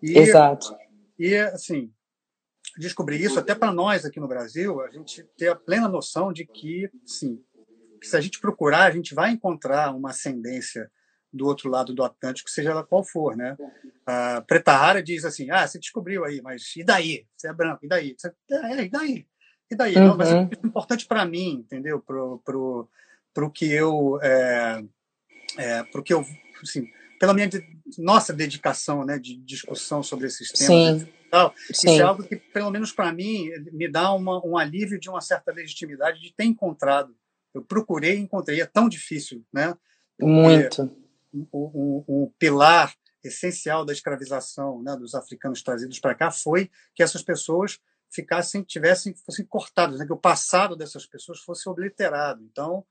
E, 0.04 0.18
Exato. 0.18 0.76
E, 1.18 1.34
assim, 1.34 1.90
descobrir 2.76 3.22
isso 3.22 3.38
até 3.38 3.54
para 3.54 3.72
nós 3.72 4.04
aqui 4.04 4.20
no 4.20 4.28
Brasil, 4.28 4.82
a 4.82 4.90
gente 4.90 5.24
ter 5.38 5.48
a 5.48 5.56
plena 5.56 5.88
noção 5.88 6.30
de 6.30 6.44
que, 6.44 6.90
sim, 7.06 7.42
que 7.98 8.06
se 8.06 8.14
a 8.14 8.20
gente 8.20 8.38
procurar, 8.38 8.84
a 8.84 8.90
gente 8.90 9.14
vai 9.14 9.30
encontrar 9.30 9.94
uma 9.94 10.10
ascendência 10.10 10.90
do 11.32 11.46
outro 11.46 11.70
lado 11.70 11.94
do 11.94 12.04
Atlântico, 12.04 12.50
seja 12.50 12.70
ela 12.70 12.84
qual 12.84 13.02
for, 13.02 13.34
né? 13.34 13.56
A 14.04 14.42
Preta 14.42 14.72
Rara 14.72 15.02
diz 15.02 15.24
assim, 15.24 15.50
ah, 15.50 15.66
você 15.66 15.78
descobriu 15.78 16.22
aí, 16.22 16.42
mas 16.42 16.76
e 16.76 16.84
daí? 16.84 17.26
Você 17.34 17.48
é 17.48 17.52
branco, 17.52 17.84
e 17.84 17.88
daí? 17.88 18.14
Você, 18.16 18.30
é, 18.50 18.84
e 18.84 18.90
daí? 18.90 19.26
E 19.70 19.74
daí? 19.74 19.96
Uhum. 19.96 20.08
Não, 20.08 20.16
mas 20.18 20.28
é 20.30 20.34
uhum. 20.34 20.50
importante 20.64 21.06
para 21.06 21.24
mim, 21.24 21.64
entendeu? 21.64 21.98
Pro, 22.00 22.42
pro, 22.44 22.88
pro 23.32 23.50
que 23.50 23.72
eu... 23.72 24.20
É, 24.22 24.84
é, 25.56 25.82
pro 25.84 26.02
que 26.02 26.12
eu... 26.12 26.22
Assim, 26.62 26.86
pela 27.18 27.32
minha 27.32 27.48
nossa 27.98 28.32
dedicação 28.32 29.04
né, 29.04 29.18
de 29.18 29.36
discussão 29.36 30.02
sobre 30.02 30.26
esses 30.26 30.50
temas. 30.50 31.02
Sim. 31.02 31.08
Tal, 31.30 31.52
Sim. 31.56 31.72
Isso 31.72 31.88
é 31.88 32.02
algo 32.02 32.22
que, 32.22 32.36
pelo 32.36 32.70
menos 32.70 32.92
para 32.92 33.12
mim, 33.12 33.50
me 33.72 33.90
dá 33.90 34.12
uma, 34.12 34.44
um 34.46 34.56
alívio 34.56 34.98
de 34.98 35.10
uma 35.10 35.20
certa 35.20 35.52
legitimidade 35.52 36.20
de 36.20 36.32
ter 36.32 36.44
encontrado. 36.44 37.14
Eu 37.52 37.62
procurei 37.62 38.16
e 38.16 38.20
encontrei. 38.20 38.60
É 38.60 38.66
tão 38.66 38.88
difícil, 38.88 39.44
né? 39.52 39.76
Muito. 40.20 40.82
Um, 41.32 41.46
um, 41.52 42.04
um, 42.08 42.32
pilar 42.38 42.94
essencial 43.22 43.84
da 43.84 43.92
escravização 43.92 44.82
né, 44.82 44.96
dos 44.96 45.14
africanos 45.14 45.62
trazidos 45.62 45.98
para 45.98 46.14
cá 46.14 46.30
foi 46.30 46.70
que 46.94 47.02
essas 47.02 47.22
pessoas 47.22 47.80
ficassem, 48.10 48.62
tivessem, 48.62 49.14
fossem 49.26 49.44
cortadas, 49.44 49.98
né, 49.98 50.06
que 50.06 50.12
o 50.12 50.16
passado 50.16 50.76
dessas 50.76 51.04
pessoas 51.04 51.40
fosse 51.40 51.68
obliterado. 51.68 52.44
Então, 52.44 52.84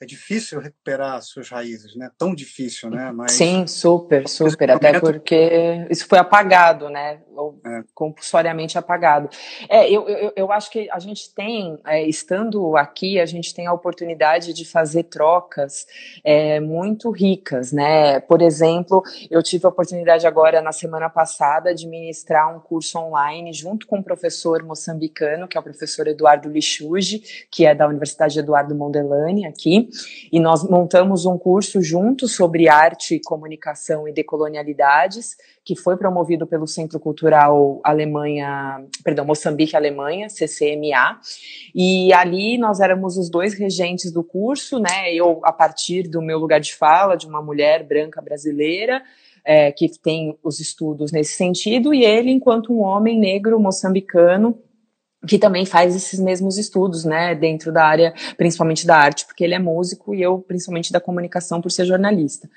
é 0.00 0.06
difícil 0.06 0.60
recuperar 0.60 1.20
suas 1.22 1.48
raízes, 1.48 1.96
né? 1.96 2.08
Tão 2.16 2.32
difícil, 2.32 2.88
né? 2.88 3.10
Mas... 3.10 3.32
Sim, 3.32 3.66
super, 3.66 4.28
super. 4.28 4.70
Até 4.70 5.00
porque 5.00 5.86
isso 5.90 6.06
foi 6.06 6.18
apagado, 6.18 6.88
né? 6.88 7.20
É. 7.66 7.82
Compulsoriamente 7.94 8.78
apagado. 8.78 9.28
É, 9.68 9.90
eu, 9.90 10.08
eu, 10.08 10.32
eu 10.36 10.52
acho 10.52 10.70
que 10.70 10.88
a 10.90 11.00
gente 11.00 11.34
tem, 11.34 11.78
é, 11.84 12.04
estando 12.04 12.76
aqui, 12.76 13.18
a 13.18 13.26
gente 13.26 13.52
tem 13.52 13.66
a 13.66 13.72
oportunidade 13.72 14.52
de 14.52 14.64
fazer 14.64 15.04
trocas 15.04 15.86
é, 16.22 16.60
muito 16.60 17.10
ricas, 17.10 17.72
né? 17.72 18.20
Por 18.20 18.40
exemplo, 18.40 19.02
eu 19.28 19.42
tive 19.42 19.66
a 19.66 19.68
oportunidade 19.68 20.26
agora, 20.28 20.62
na 20.62 20.72
semana 20.72 21.10
passada, 21.10 21.74
de 21.74 21.88
ministrar 21.88 22.54
um 22.54 22.60
curso 22.60 22.98
online 22.98 23.52
junto 23.52 23.84
com 23.86 23.98
um 23.98 24.02
professor 24.02 24.62
moçambicano, 24.62 25.48
que 25.48 25.56
é 25.56 25.60
o 25.60 25.64
professor 25.64 26.06
Eduardo 26.06 26.48
Lichuge, 26.48 27.46
que 27.50 27.66
é 27.66 27.74
da 27.74 27.88
Universidade 27.88 28.38
Eduardo 28.38 28.76
Mondelani, 28.76 29.44
aqui 29.44 29.87
e 30.32 30.38
nós 30.40 30.62
montamos 30.68 31.26
um 31.26 31.38
curso 31.38 31.82
junto 31.82 32.28
sobre 32.28 32.68
arte, 32.68 33.20
comunicação 33.24 34.08
e 34.08 34.12
decolonialidades, 34.12 35.36
que 35.64 35.76
foi 35.76 35.96
promovido 35.96 36.46
pelo 36.46 36.66
Centro 36.66 36.98
Cultural 36.98 37.80
Alemanha, 37.84 38.84
perdão, 39.04 39.24
Moçambique 39.24 39.76
Alemanha, 39.76 40.28
CCMA, 40.28 41.20
e 41.74 42.12
ali 42.12 42.56
nós 42.58 42.80
éramos 42.80 43.16
os 43.16 43.28
dois 43.28 43.54
regentes 43.54 44.10
do 44.12 44.24
curso, 44.24 44.78
né, 44.78 45.12
eu 45.12 45.40
a 45.44 45.52
partir 45.52 46.08
do 46.08 46.22
meu 46.22 46.38
lugar 46.38 46.60
de 46.60 46.74
fala, 46.74 47.16
de 47.16 47.26
uma 47.26 47.42
mulher 47.42 47.86
branca 47.86 48.22
brasileira, 48.22 49.02
é, 49.44 49.72
que 49.72 49.88
tem 49.98 50.38
os 50.42 50.60
estudos 50.60 51.12
nesse 51.12 51.32
sentido, 51.32 51.94
e 51.94 52.04
ele 52.04 52.30
enquanto 52.30 52.72
um 52.72 52.80
homem 52.80 53.18
negro 53.18 53.58
moçambicano, 53.58 54.58
que 55.26 55.38
também 55.38 55.66
faz 55.66 55.96
esses 55.96 56.20
mesmos 56.20 56.58
estudos, 56.58 57.04
né, 57.04 57.34
dentro 57.34 57.72
da 57.72 57.84
área, 57.84 58.14
principalmente 58.36 58.86
da 58.86 58.96
arte, 58.96 59.26
porque 59.26 59.42
ele 59.42 59.54
é 59.54 59.58
músico 59.58 60.14
e 60.14 60.22
eu, 60.22 60.38
principalmente 60.38 60.92
da 60.92 61.00
comunicação, 61.00 61.60
por 61.60 61.70
ser 61.70 61.84
jornalista. 61.86 62.48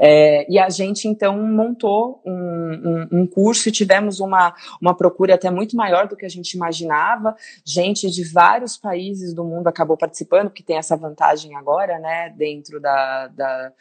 É, 0.00 0.50
e 0.50 0.58
a 0.58 0.70
gente, 0.70 1.06
então, 1.06 1.36
montou 1.38 2.22
um, 2.24 2.32
um, 2.32 3.20
um, 3.20 3.26
curso 3.26 3.68
e 3.68 3.72
tivemos 3.72 4.18
uma, 4.18 4.54
uma 4.80 4.96
procura 4.96 5.34
até 5.34 5.50
muito 5.50 5.76
maior 5.76 6.08
do 6.08 6.16
que 6.16 6.24
a 6.24 6.28
gente 6.28 6.54
imaginava. 6.54 7.36
Gente 7.64 8.10
de 8.10 8.24
vários 8.24 8.78
países 8.78 9.34
do 9.34 9.44
mundo 9.44 9.66
acabou 9.68 9.96
participando, 9.96 10.50
que 10.50 10.62
tem 10.62 10.78
essa 10.78 10.96
vantagem 10.96 11.54
agora, 11.54 11.98
né, 11.98 12.32
dentro 12.36 12.80
da, 12.80 13.28
da 13.28 13.72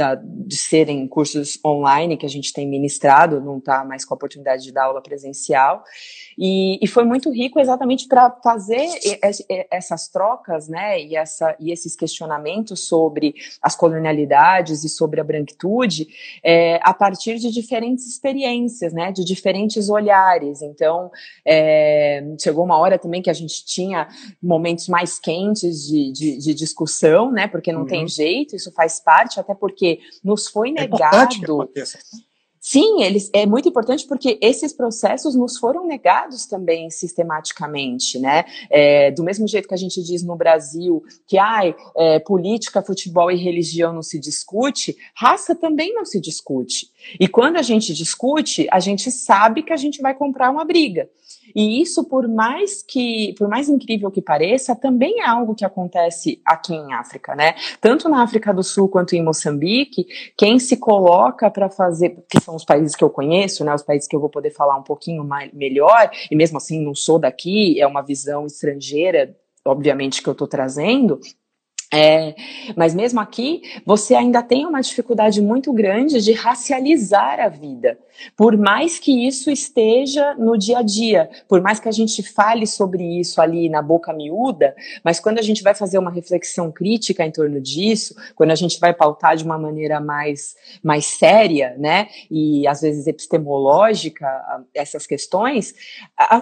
da, 0.00 0.14
de 0.14 0.56
serem 0.56 1.06
cursos 1.06 1.60
online 1.62 2.16
que 2.16 2.24
a 2.24 2.28
gente 2.28 2.54
tem 2.54 2.66
ministrado, 2.66 3.38
não 3.38 3.58
está 3.58 3.84
mais 3.84 4.02
com 4.02 4.14
a 4.14 4.16
oportunidade 4.16 4.62
de 4.62 4.72
dar 4.72 4.84
aula 4.84 5.02
presencial. 5.02 5.84
E, 6.38 6.78
e 6.82 6.86
foi 6.86 7.04
muito 7.04 7.30
rico 7.30 7.60
exatamente 7.60 8.08
para 8.08 8.30
fazer 8.42 8.88
essas 9.70 10.08
trocas, 10.08 10.68
né, 10.68 11.02
e, 11.02 11.14
essa, 11.14 11.54
e 11.60 11.70
esses 11.70 11.94
questionamentos 11.94 12.88
sobre 12.88 13.34
as 13.60 13.76
colonialidades 13.76 14.84
e 14.84 14.88
sobre 14.88 15.20
a 15.20 15.24
branquitude 15.24 16.08
é, 16.42 16.80
a 16.82 16.94
partir 16.94 17.38
de 17.38 17.50
diferentes 17.50 18.06
experiências, 18.06 18.94
né, 18.94 19.12
de 19.12 19.22
diferentes 19.22 19.90
olhares. 19.90 20.62
Então, 20.62 21.10
é, 21.44 22.24
chegou 22.40 22.64
uma 22.64 22.78
hora 22.78 22.98
também 22.98 23.20
que 23.20 23.28
a 23.28 23.34
gente 23.34 23.66
tinha 23.66 24.08
momentos 24.42 24.88
mais 24.88 25.18
quentes 25.18 25.86
de, 25.86 26.10
de, 26.10 26.38
de 26.38 26.54
discussão, 26.54 27.30
né, 27.30 27.46
porque 27.46 27.70
não 27.70 27.82
uhum. 27.82 27.86
tem 27.86 28.08
jeito, 28.08 28.56
isso 28.56 28.72
faz 28.72 28.98
parte, 28.98 29.38
até 29.38 29.54
porque 29.54 29.89
nos 30.22 30.46
foi 30.46 30.70
é 30.70 30.72
negado. 30.72 31.70
É 31.76 31.84
Sim, 32.62 33.02
eles, 33.02 33.30
é 33.32 33.46
muito 33.46 33.66
importante 33.70 34.06
porque 34.06 34.38
esses 34.42 34.70
processos 34.70 35.34
nos 35.34 35.56
foram 35.56 35.86
negados 35.86 36.44
também 36.44 36.90
sistematicamente, 36.90 38.18
né? 38.18 38.44
É, 38.68 39.10
do 39.10 39.24
mesmo 39.24 39.48
jeito 39.48 39.66
que 39.66 39.72
a 39.72 39.78
gente 39.78 40.02
diz 40.02 40.22
no 40.22 40.36
Brasil 40.36 41.02
que 41.26 41.38
ai, 41.38 41.74
é, 41.96 42.18
política, 42.18 42.82
futebol 42.82 43.30
e 43.30 43.36
religião 43.36 43.94
não 43.94 44.02
se 44.02 44.20
discute, 44.20 44.94
raça 45.14 45.54
também 45.54 45.94
não 45.94 46.04
se 46.04 46.20
discute. 46.20 46.90
E 47.18 47.26
quando 47.26 47.56
a 47.56 47.62
gente 47.62 47.94
discute, 47.94 48.68
a 48.70 48.78
gente 48.78 49.10
sabe 49.10 49.62
que 49.62 49.72
a 49.72 49.78
gente 49.78 50.02
vai 50.02 50.14
comprar 50.14 50.50
uma 50.50 50.64
briga. 50.64 51.08
E 51.54 51.80
isso, 51.80 52.04
por 52.04 52.28
mais 52.28 52.82
que, 52.82 53.34
por 53.38 53.48
mais 53.48 53.68
incrível 53.68 54.10
que 54.10 54.22
pareça, 54.22 54.74
também 54.74 55.20
é 55.20 55.26
algo 55.26 55.54
que 55.54 55.64
acontece 55.64 56.40
aqui 56.44 56.74
em 56.74 56.92
África, 56.92 57.34
né? 57.34 57.54
Tanto 57.80 58.08
na 58.08 58.22
África 58.22 58.52
do 58.52 58.62
Sul 58.62 58.88
quanto 58.88 59.14
em 59.14 59.22
Moçambique, 59.22 60.06
quem 60.36 60.58
se 60.58 60.76
coloca 60.76 61.50
para 61.50 61.68
fazer, 61.68 62.24
que 62.28 62.40
são 62.40 62.54
os 62.54 62.64
países 62.64 62.94
que 62.94 63.04
eu 63.04 63.10
conheço, 63.10 63.64
né? 63.64 63.74
Os 63.74 63.82
países 63.82 64.08
que 64.08 64.16
eu 64.16 64.20
vou 64.20 64.28
poder 64.28 64.50
falar 64.50 64.76
um 64.76 64.82
pouquinho 64.82 65.24
mais, 65.24 65.52
melhor, 65.52 66.10
e 66.30 66.36
mesmo 66.36 66.58
assim 66.58 66.84
não 66.84 66.94
sou 66.94 67.18
daqui, 67.18 67.80
é 67.80 67.86
uma 67.86 68.02
visão 68.02 68.46
estrangeira, 68.46 69.36
obviamente 69.64 70.22
que 70.22 70.28
eu 70.28 70.32
estou 70.32 70.48
trazendo, 70.48 71.20
é, 71.92 72.36
mas 72.76 72.94
mesmo 72.94 73.18
aqui, 73.18 73.62
você 73.84 74.14
ainda 74.14 74.42
tem 74.42 74.64
uma 74.64 74.80
dificuldade 74.80 75.42
muito 75.42 75.72
grande 75.72 76.20
de 76.20 76.32
racializar 76.32 77.40
a 77.40 77.48
vida. 77.48 77.98
Por 78.36 78.56
mais 78.56 78.98
que 78.98 79.26
isso 79.26 79.50
esteja 79.50 80.34
no 80.34 80.56
dia 80.56 80.78
a 80.78 80.82
dia, 80.82 81.28
por 81.48 81.60
mais 81.60 81.80
que 81.80 81.88
a 81.88 81.92
gente 81.92 82.22
fale 82.22 82.66
sobre 82.66 83.02
isso 83.18 83.40
ali 83.40 83.68
na 83.68 83.82
boca 83.82 84.12
miúda, 84.12 84.74
mas 85.02 85.18
quando 85.18 85.38
a 85.38 85.42
gente 85.42 85.62
vai 85.62 85.74
fazer 85.74 85.98
uma 85.98 86.10
reflexão 86.10 86.70
crítica 86.70 87.24
em 87.24 87.30
torno 87.30 87.60
disso, 87.60 88.14
quando 88.36 88.50
a 88.50 88.54
gente 88.54 88.78
vai 88.78 88.92
pautar 88.92 89.36
de 89.36 89.44
uma 89.44 89.58
maneira 89.58 90.00
mais, 90.00 90.54
mais 90.82 91.06
séria, 91.06 91.74
né, 91.78 92.08
e 92.30 92.68
às 92.68 92.82
vezes 92.82 93.06
epistemológica 93.06 94.28
essas 94.74 95.06
questões, 95.06 95.74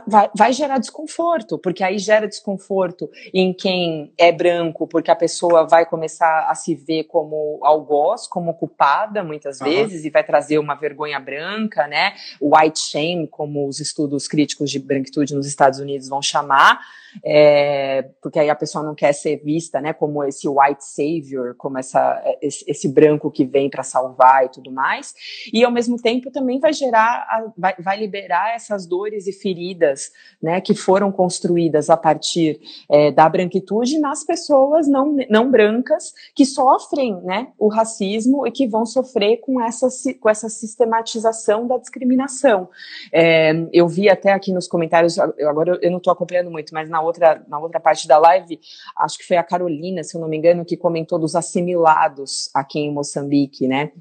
vai, 0.06 0.30
vai 0.36 0.52
gerar 0.52 0.78
desconforto, 0.78 1.58
porque 1.58 1.84
aí 1.84 1.98
gera 1.98 2.26
desconforto 2.26 3.08
em 3.32 3.54
quem 3.54 4.12
é 4.18 4.32
branco, 4.32 4.86
porque 4.86 5.10
a 5.10 5.16
pessoa 5.16 5.37
vai 5.68 5.84
começar 5.84 6.48
a 6.48 6.54
se 6.54 6.74
ver 6.74 7.04
como 7.04 7.58
algoz, 7.62 8.26
como 8.26 8.54
culpada 8.54 9.22
muitas 9.24 9.58
vezes, 9.58 10.02
uhum. 10.02 10.06
e 10.06 10.10
vai 10.10 10.24
trazer 10.24 10.58
uma 10.58 10.74
vergonha 10.74 11.18
branca 11.18 11.88
né? 11.88 12.14
White 12.40 12.80
shame, 12.80 13.28
como 13.28 13.68
os 13.68 13.80
estudos 13.80 14.26
críticos 14.26 14.70
de 14.70 14.78
branquitude 14.78 15.34
nos 15.34 15.46
Estados 15.46 15.78
Unidos 15.78 16.08
vão 16.08 16.22
chamar, 16.22 16.80
é, 17.24 18.02
porque 18.22 18.38
aí 18.38 18.50
a 18.50 18.54
pessoa 18.54 18.84
não 18.84 18.94
quer 18.94 19.12
ser 19.12 19.36
vista, 19.42 19.80
né, 19.80 19.92
como 19.92 20.22
esse 20.24 20.48
white 20.48 20.84
savior, 20.84 21.54
como 21.56 21.78
essa, 21.78 22.22
esse, 22.40 22.64
esse 22.68 22.88
branco 22.88 23.30
que 23.30 23.44
vem 23.44 23.70
para 23.70 23.82
salvar 23.82 24.44
e 24.44 24.48
tudo 24.50 24.70
mais, 24.70 25.14
e 25.52 25.64
ao 25.64 25.70
mesmo 25.70 25.96
tempo 25.96 26.30
também 26.30 26.58
vai 26.58 26.72
gerar, 26.72 27.52
vai, 27.56 27.74
vai 27.78 27.98
liberar 27.98 28.54
essas 28.54 28.86
dores 28.86 29.26
e 29.26 29.32
feridas, 29.32 30.12
né, 30.42 30.60
que 30.60 30.74
foram 30.74 31.10
construídas 31.10 31.90
a 31.90 31.96
partir 31.96 32.60
é, 32.90 33.10
da 33.10 33.28
branquitude 33.28 33.98
nas 33.98 34.24
pessoas 34.24 34.86
não, 34.86 35.16
não 35.28 35.50
brancas 35.50 36.12
que 36.34 36.44
sofrem, 36.44 37.20
né, 37.22 37.48
o 37.58 37.68
racismo 37.68 38.46
e 38.46 38.50
que 38.50 38.66
vão 38.66 38.84
sofrer 38.86 39.38
com 39.38 39.60
essa, 39.60 39.88
com 40.20 40.28
essa 40.28 40.48
sistematização 40.48 41.66
da 41.66 41.78
discriminação. 41.78 42.68
É, 43.12 43.52
eu 43.72 43.88
vi 43.88 44.08
até 44.08 44.32
aqui 44.32 44.52
nos 44.52 44.66
comentários, 44.66 45.18
agora 45.18 45.78
eu 45.82 45.90
não 45.90 45.98
estou 45.98 46.12
acompanhando 46.12 46.50
muito, 46.50 46.72
mas 46.72 46.88
na 46.88 47.00
outra, 47.00 47.44
na 47.48 47.58
outra 47.58 47.80
parte 47.80 48.06
da 48.06 48.18
live, 48.18 48.58
acho 48.96 49.18
que 49.18 49.26
foi 49.26 49.36
a 49.36 49.44
Carolina, 49.44 50.02
se 50.02 50.16
eu 50.16 50.20
não 50.20 50.28
me 50.28 50.36
engano, 50.36 50.64
que 50.64 50.76
comentou 50.76 51.18
dos 51.18 51.34
assimilados 51.34 52.50
aqui 52.54 52.80
em 52.80 52.92
Moçambique, 52.92 53.66
né? 53.66 53.92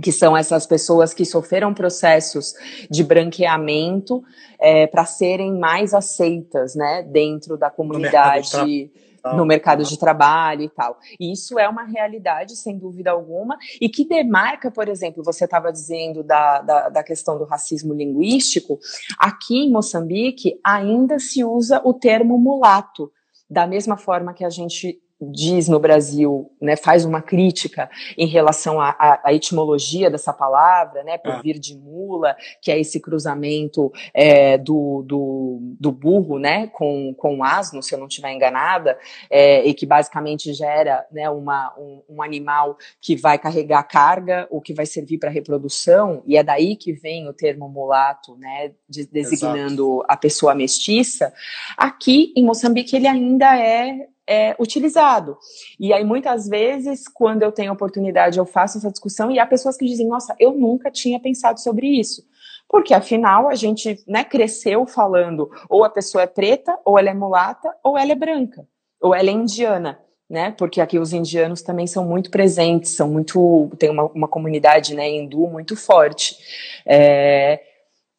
que 0.00 0.12
são 0.12 0.36
essas 0.36 0.64
pessoas 0.64 1.12
que 1.12 1.24
sofreram 1.24 1.74
processos 1.74 2.54
de 2.88 3.02
branqueamento 3.02 4.22
é, 4.60 4.86
para 4.86 5.04
serem 5.04 5.58
mais 5.58 5.92
aceitas, 5.92 6.76
né, 6.76 7.02
dentro 7.02 7.56
da 7.56 7.68
comunidade 7.68 8.92
no 9.34 9.44
mercado 9.44 9.84
de 9.84 9.98
trabalho 9.98 10.62
e 10.62 10.68
tal. 10.68 10.98
E 11.18 11.32
isso 11.32 11.58
é 11.58 11.68
uma 11.68 11.84
realidade, 11.84 12.56
sem 12.56 12.78
dúvida 12.78 13.10
alguma, 13.10 13.58
e 13.80 13.88
que 13.88 14.04
demarca, 14.04 14.70
por 14.70 14.88
exemplo, 14.88 15.22
você 15.24 15.44
estava 15.44 15.72
dizendo 15.72 16.22
da, 16.22 16.60
da, 16.60 16.88
da, 16.88 17.02
questão 17.02 17.38
do 17.38 17.44
racismo 17.44 17.94
linguístico, 17.94 18.78
aqui 19.18 19.64
em 19.64 19.70
Moçambique 19.70 20.58
ainda 20.64 21.18
se 21.18 21.44
usa 21.44 21.80
o 21.84 21.94
termo 21.94 22.38
mulato, 22.38 23.10
da 23.48 23.66
mesma 23.66 23.96
forma 23.96 24.34
que 24.34 24.44
a 24.44 24.50
gente 24.50 25.00
diz 25.20 25.68
no 25.68 25.80
Brasil, 25.80 26.50
né, 26.60 26.76
faz 26.76 27.04
uma 27.04 27.20
crítica 27.20 27.90
em 28.16 28.26
relação 28.26 28.80
à, 28.80 29.20
etimologia 29.28 30.10
dessa 30.10 30.32
palavra, 30.32 31.02
né, 31.02 31.18
por 31.18 31.32
é. 31.32 31.42
vir 31.42 31.58
de 31.58 31.76
mula, 31.76 32.36
que 32.62 32.70
é 32.70 32.78
esse 32.78 33.00
cruzamento 33.00 33.92
é, 34.14 34.56
do, 34.56 35.02
do, 35.04 35.58
do, 35.78 35.90
burro, 35.90 36.38
né, 36.38 36.68
com, 36.68 37.12
com 37.14 37.38
o 37.38 37.44
asno, 37.44 37.82
se 37.82 37.94
eu 37.94 37.98
não 37.98 38.06
estiver 38.06 38.32
enganada, 38.32 38.96
é, 39.28 39.66
e 39.66 39.74
que 39.74 39.86
basicamente 39.86 40.52
gera, 40.52 41.04
né, 41.10 41.28
uma, 41.28 41.74
um, 41.76 42.02
um, 42.08 42.22
animal 42.22 42.76
que 43.00 43.16
vai 43.16 43.38
carregar 43.38 43.82
carga, 43.82 44.46
ou 44.50 44.60
que 44.60 44.72
vai 44.72 44.86
servir 44.86 45.18
para 45.18 45.30
reprodução, 45.30 46.22
e 46.26 46.36
é 46.36 46.44
daí 46.44 46.76
que 46.76 46.92
vem 46.92 47.28
o 47.28 47.32
termo 47.32 47.68
mulato, 47.68 48.36
né, 48.36 48.72
de, 48.88 49.04
designando 49.06 49.96
Exato. 49.96 50.06
a 50.08 50.16
pessoa 50.16 50.54
mestiça. 50.54 51.32
Aqui 51.76 52.32
em 52.36 52.44
Moçambique 52.44 52.94
ele 52.94 53.08
ainda 53.08 53.58
é 53.58 54.06
é, 54.28 54.54
utilizado. 54.60 55.38
E 55.80 55.90
aí, 55.90 56.04
muitas 56.04 56.46
vezes, 56.46 57.08
quando 57.08 57.42
eu 57.42 57.50
tenho 57.50 57.72
oportunidade, 57.72 58.38
eu 58.38 58.44
faço 58.44 58.76
essa 58.76 58.90
discussão 58.90 59.30
e 59.30 59.38
há 59.38 59.46
pessoas 59.46 59.78
que 59.78 59.86
dizem, 59.86 60.06
nossa, 60.06 60.36
eu 60.38 60.52
nunca 60.52 60.90
tinha 60.90 61.18
pensado 61.18 61.58
sobre 61.58 61.86
isso. 61.98 62.22
Porque, 62.68 62.92
afinal, 62.92 63.48
a 63.48 63.54
gente 63.54 63.98
né, 64.06 64.22
cresceu 64.22 64.84
falando 64.84 65.50
ou 65.70 65.82
a 65.82 65.88
pessoa 65.88 66.24
é 66.24 66.26
preta, 66.26 66.78
ou 66.84 66.98
ela 66.98 67.08
é 67.08 67.14
mulata, 67.14 67.74
ou 67.82 67.96
ela 67.96 68.12
é 68.12 68.14
branca, 68.14 68.68
ou 69.00 69.14
ela 69.14 69.30
é 69.30 69.32
indiana. 69.32 69.98
Né, 70.30 70.50
porque 70.58 70.78
aqui 70.78 70.98
os 70.98 71.14
indianos 71.14 71.62
também 71.62 71.86
são 71.86 72.04
muito 72.04 72.30
presentes, 72.30 72.90
são 72.90 73.08
muito 73.08 73.70
tem 73.78 73.88
uma, 73.88 74.04
uma 74.08 74.28
comunidade 74.28 74.94
né, 74.94 75.08
hindu 75.08 75.46
muito 75.46 75.74
forte. 75.74 76.36
É, 76.84 77.62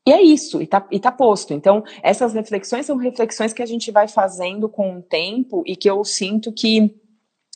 e 0.07 0.11
é 0.11 0.21
isso, 0.21 0.61
e 0.61 0.67
tá, 0.67 0.85
e 0.89 0.99
tá 0.99 1.11
posto. 1.11 1.53
Então, 1.53 1.83
essas 2.01 2.33
reflexões 2.33 2.85
são 2.85 2.97
reflexões 2.97 3.53
que 3.53 3.61
a 3.61 3.65
gente 3.65 3.91
vai 3.91 4.07
fazendo 4.07 4.67
com 4.67 4.97
o 4.97 5.01
tempo 5.01 5.63
e 5.65 5.75
que 5.75 5.89
eu 5.89 6.03
sinto 6.03 6.51
que 6.51 6.95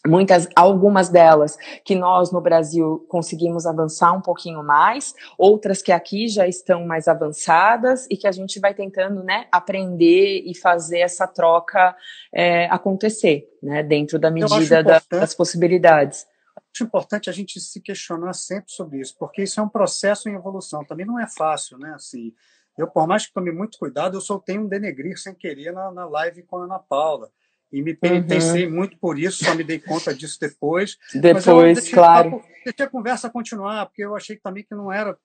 muitas 0.06 0.50
algumas 0.54 1.08
delas 1.08 1.58
que 1.86 1.96
nós 1.96 2.32
no 2.32 2.42
Brasil 2.42 3.06
conseguimos 3.08 3.66
avançar 3.66 4.12
um 4.12 4.22
pouquinho 4.22 4.62
mais, 4.62 5.14
outras 5.38 5.82
que 5.82 5.92
aqui 5.92 6.28
já 6.28 6.46
estão 6.46 6.86
mais 6.86 7.08
avançadas 7.08 8.06
e 8.12 8.18
que 8.18 8.28
a 8.28 8.32
gente 8.32 8.60
vai 8.60 8.74
tentando, 8.74 9.24
né, 9.24 9.46
aprender 9.52 10.44
e 10.46 10.54
fazer 10.56 11.00
essa 11.00 11.26
troca 11.26 11.96
é, 12.34 12.66
acontecer, 12.66 13.50
né, 13.62 13.82
dentro 13.82 14.20
da 14.20 14.30
medida 14.30 14.84
da, 14.84 15.02
das 15.10 15.34
possibilidades 15.34 16.26
acho 16.74 16.84
importante 16.84 17.30
a 17.30 17.34
gente 17.34 17.60
se 17.60 17.80
questionar 17.80 18.34
sempre 18.34 18.72
sobre 18.72 19.00
isso, 19.00 19.16
porque 19.18 19.44
isso 19.44 19.60
é 19.60 19.64
um 19.64 19.70
processo 19.70 20.28
em 20.28 20.34
evolução. 20.34 20.84
Também 20.84 21.06
não 21.06 21.20
é 21.20 21.28
fácil, 21.28 21.78
né? 21.78 21.94
Assim, 21.94 22.34
eu, 22.78 22.88
por 22.88 23.08
mais 23.08 23.28
que 23.28 23.34
tome 23.34 23.52
muito 23.52 23.78
cuidado, 23.78 24.18
eu 24.18 24.22
soltei 24.22 24.58
um 24.58 24.68
denegrir 24.68 25.18
sem 25.18 25.36
querer 25.36 25.72
na, 25.72 25.92
na 25.92 26.06
live 26.06 26.42
com 26.44 26.58
a 26.58 26.64
Ana 26.66 26.80
Paula. 26.80 27.30
E 27.72 27.82
me 27.82 27.94
penitenciei 27.94 28.68
uhum. 28.68 28.76
muito 28.76 28.98
por 28.98 29.18
isso, 29.18 29.44
só 29.44 29.56
me 29.56 29.64
dei 29.64 29.80
conta 29.80 30.14
disso 30.14 30.40
depois. 30.40 30.98
Depois, 31.14 31.78
deixei, 31.78 31.94
claro. 31.94 32.44
Deixei 32.64 32.86
a 32.86 32.90
conversa 32.90 33.30
continuar, 33.30 33.88
porque 33.88 34.04
eu 34.04 34.16
achei 34.16 34.38
também 34.38 34.64
que 34.64 34.76
não 34.76 34.92
era 34.92 35.18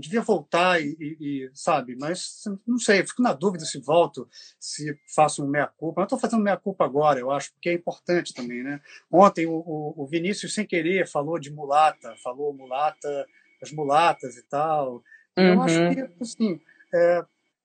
devia 0.00 0.20
voltar 0.20 0.80
e, 0.80 0.96
e, 1.00 1.16
e, 1.20 1.50
sabe, 1.54 1.96
mas 1.98 2.44
não 2.66 2.78
sei, 2.78 3.06
fico 3.06 3.22
na 3.22 3.32
dúvida 3.32 3.64
se 3.64 3.80
volto, 3.80 4.28
se 4.60 4.98
faço 5.14 5.44
um 5.44 5.48
meia-culpa. 5.48 6.00
Eu 6.00 6.04
estou 6.04 6.18
fazendo 6.18 6.42
meia-culpa 6.42 6.84
agora, 6.84 7.18
eu 7.18 7.30
acho, 7.30 7.52
porque 7.52 7.70
é 7.70 7.72
importante 7.72 8.34
também, 8.34 8.62
né? 8.62 8.80
Ontem 9.10 9.46
o, 9.46 9.94
o, 9.96 10.06
Vinícius, 10.06 10.54
sem 10.54 10.66
querer, 10.66 11.08
falou 11.08 11.38
de 11.38 11.50
mulata, 11.50 12.14
falou 12.22 12.52
mulata, 12.52 13.26
as 13.62 13.72
mulatas 13.72 14.36
e 14.36 14.42
tal. 14.42 15.02
Uhum. 15.36 15.44
Eu 15.44 15.62
acho 15.62 15.80
uhum. 15.80 15.94
que, 15.94 16.22
assim, 16.22 16.60
é, 16.94 17.24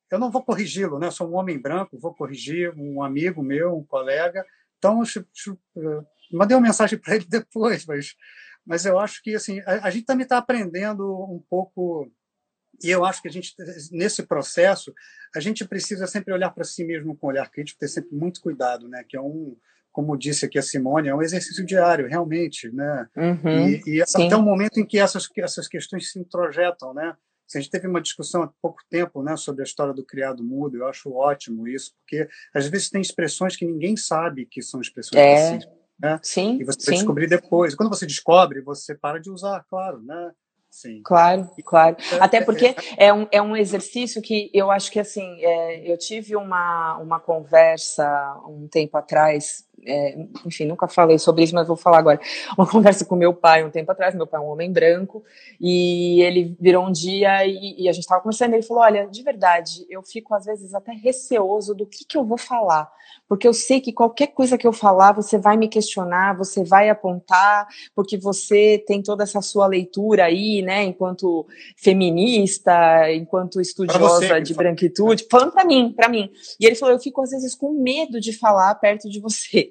eu 0.10 0.20
não 0.20 0.32
vou 0.32 0.44
corrigi-lo, 0.44 1.00
né? 1.00 1.08
Eu 1.08 1.12
sou 1.12 1.30
um 1.30 1.36
homem 1.36 1.60
branco, 1.60 2.00
vou 2.00 2.14
corrigir 2.14 2.74
um 2.78 3.04
amigo 3.04 3.44
meu, 3.44 3.78
um 3.78 3.84
colega. 3.84 4.46
Então, 4.78 5.02
eu, 5.04 5.26
eu, 5.76 5.84
eu 5.84 6.06
mandei 6.32 6.56
uma 6.56 6.68
mensagem 6.68 6.98
para 6.98 7.16
ele 7.16 7.26
depois, 7.30 7.86
mas 7.86 8.16
mas 8.66 8.86
eu 8.86 9.00
acho 9.00 9.22
que 9.22 9.36
assim 9.36 9.60
a, 9.66 9.88
a 9.88 9.90
gente 9.90 10.06
também 10.06 10.24
está 10.24 10.38
aprendendo 10.38 11.04
um 11.24 11.44
pouco 11.50 12.12
e 12.84 12.90
eu 12.90 13.06
acho 13.06 13.22
que 13.22 13.28
a 13.28 13.32
gente 13.32 13.54
nesse 13.92 14.24
processo 14.24 14.94
a 15.36 15.40
gente 15.40 15.66
precisa 15.66 16.08
sempre 16.08 16.34
olhar 16.34 16.52
para 16.52 16.64
si 16.64 16.84
mesmo 16.84 17.16
com 17.16 17.28
olhar 17.28 17.50
crítico 17.50 17.80
ter 17.80 17.88
sempre 17.88 18.16
muito 18.16 18.42
cuidado 18.42 18.88
né? 18.88 19.04
Que 19.08 19.18
é 19.18 19.22
um 19.22 19.56
como 19.92 20.18
disse 20.18 20.46
aqui 20.46 20.58
a 20.58 20.62
Simone 20.62 21.10
é 21.10 21.16
um 21.16 21.22
exercício 21.22 21.66
diário 21.66 22.08
realmente 22.08 22.72
né? 22.72 23.08
Uhum, 23.16 23.70
e, 23.70 23.82
e 23.86 24.02
até 24.02 24.36
o 24.36 24.42
momento 24.42 24.80
em 24.80 24.86
que 24.86 25.00
essas 25.00 25.28
essas 25.38 25.68
questões 25.68 26.12
se 26.12 26.20
introjetam 26.20 26.94
né? 26.94 27.16
A 27.54 27.60
gente 27.60 27.70
teve 27.70 27.86
uma 27.86 28.00
discussão 28.00 28.44
há 28.44 28.48
pouco 28.62 28.82
tempo 28.90 29.22
né, 29.22 29.36
sobre 29.36 29.62
a 29.62 29.66
história 29.66 29.94
do 29.94 30.06
criado 30.06 30.42
mudo, 30.42 30.78
eu 30.78 30.88
acho 30.88 31.12
ótimo 31.12 31.68
isso, 31.68 31.94
porque 31.98 32.26
às 32.54 32.66
vezes 32.68 32.90
tem 32.90 33.02
expressões 33.02 33.58
que 33.58 33.66
ninguém 33.66 33.98
sabe 33.98 34.46
que 34.46 34.62
são 34.62 34.80
expressões 34.80 35.22
é. 35.22 35.50
racistas 35.50 35.81
né? 36.02 36.20
Sim, 36.24 36.58
e 36.60 36.64
você 36.64 36.80
sim. 36.80 36.86
vai 36.88 36.96
descobrir 36.96 37.28
depois. 37.28 37.76
Quando 37.76 37.90
você 37.90 38.06
descobre, 38.06 38.62
você 38.62 38.96
para 38.96 39.20
de 39.20 39.30
usar, 39.30 39.64
claro, 39.70 40.02
né? 40.02 40.32
Sim. 40.72 41.02
Claro, 41.04 41.50
claro. 41.66 41.98
É, 42.14 42.16
Até 42.24 42.38
é, 42.38 42.46
porque 42.46 42.68
é, 42.98 43.08
é, 43.08 43.14
um, 43.14 43.28
é 43.30 43.42
um 43.42 43.58
exercício 43.58 44.22
que 44.22 44.50
eu 44.54 44.72
acho 44.72 44.90
que 44.90 45.00
assim, 45.02 45.44
é, 45.44 45.92
eu 45.92 45.98
tive 45.98 46.34
uma, 46.36 46.98
uma 46.98 47.20
conversa 47.20 48.08
um 48.48 48.70
tempo 48.70 48.98
atrás 48.98 49.66
é, 49.86 50.18
enfim, 50.46 50.66
nunca 50.66 50.88
falei 50.88 51.18
sobre 51.18 51.44
isso, 51.44 51.56
mas 51.56 51.68
vou 51.68 51.78
falar 51.78 52.00
agora. 52.00 52.20
Uma 52.58 52.70
conversa 52.70 53.06
com 53.06 53.16
meu 53.16 53.34
pai 53.34 53.64
um 53.64 53.70
tempo 53.70 53.92
atrás, 53.92 54.16
meu 54.16 54.28
pai 54.28 54.40
é 54.40 54.44
um 54.44 54.50
homem 54.50 54.72
branco, 54.72 55.24
e 55.60 56.22
ele 56.22 56.56
virou 56.60 56.86
um 56.86 56.92
dia 56.92 57.46
e, 57.46 57.84
e 57.84 57.90
a 57.90 57.92
gente 57.92 58.04
estava 58.04 58.22
conversando, 58.22 58.54
e 58.54 58.56
ele 58.58 58.64
falou, 58.64 58.84
olha, 58.84 59.08
de 59.08 59.24
verdade, 59.24 59.86
eu 59.90 60.02
fico 60.04 60.34
às 60.34 60.46
vezes 60.46 60.74
até 60.74 60.92
receoso 60.92 61.74
do 61.74 61.86
que, 61.86 62.06
que 62.06 62.18
eu 62.18 62.24
vou 62.24 62.38
falar, 62.38 62.92
porque 63.28 63.48
eu 63.48 63.54
sei 63.54 63.80
que 63.80 63.92
qualquer 63.92 64.28
coisa 64.28 64.58
que 64.58 64.68
eu 64.68 64.74
falar, 64.74 65.14
você 65.14 65.38
vai 65.38 65.58
me 65.58 65.68
questionar, 65.68 66.38
você 66.38 66.64
vai 66.64 66.90
apontar, 66.90 67.68
porque 67.96 68.18
você 68.18 68.84
tem 68.86 69.02
toda 69.02 69.24
essa 69.24 69.42
sua 69.42 69.68
leitura 69.68 70.26
aí, 70.26 70.62
né, 70.62 70.84
enquanto 70.84 71.46
feminista, 71.76 73.12
enquanto 73.14 73.60
estudiosa 73.60 74.28
você, 74.28 74.42
de 74.42 74.54
branquitude, 74.54 75.28
falando 75.30 75.52
para 75.52 75.66
mim, 75.66 75.94
para 75.96 76.10
mim. 76.10 76.30
E 76.60 76.66
ele 76.66 76.76
falou, 76.76 76.94
eu 76.94 77.00
fico 77.00 77.22
às 77.22 77.32
vezes 77.32 77.56
com 77.56 77.72
medo 77.72 78.20
de 78.20 78.34
falar 78.34 78.76
perto 78.76 79.10
de 79.10 79.20
você. 79.20 79.71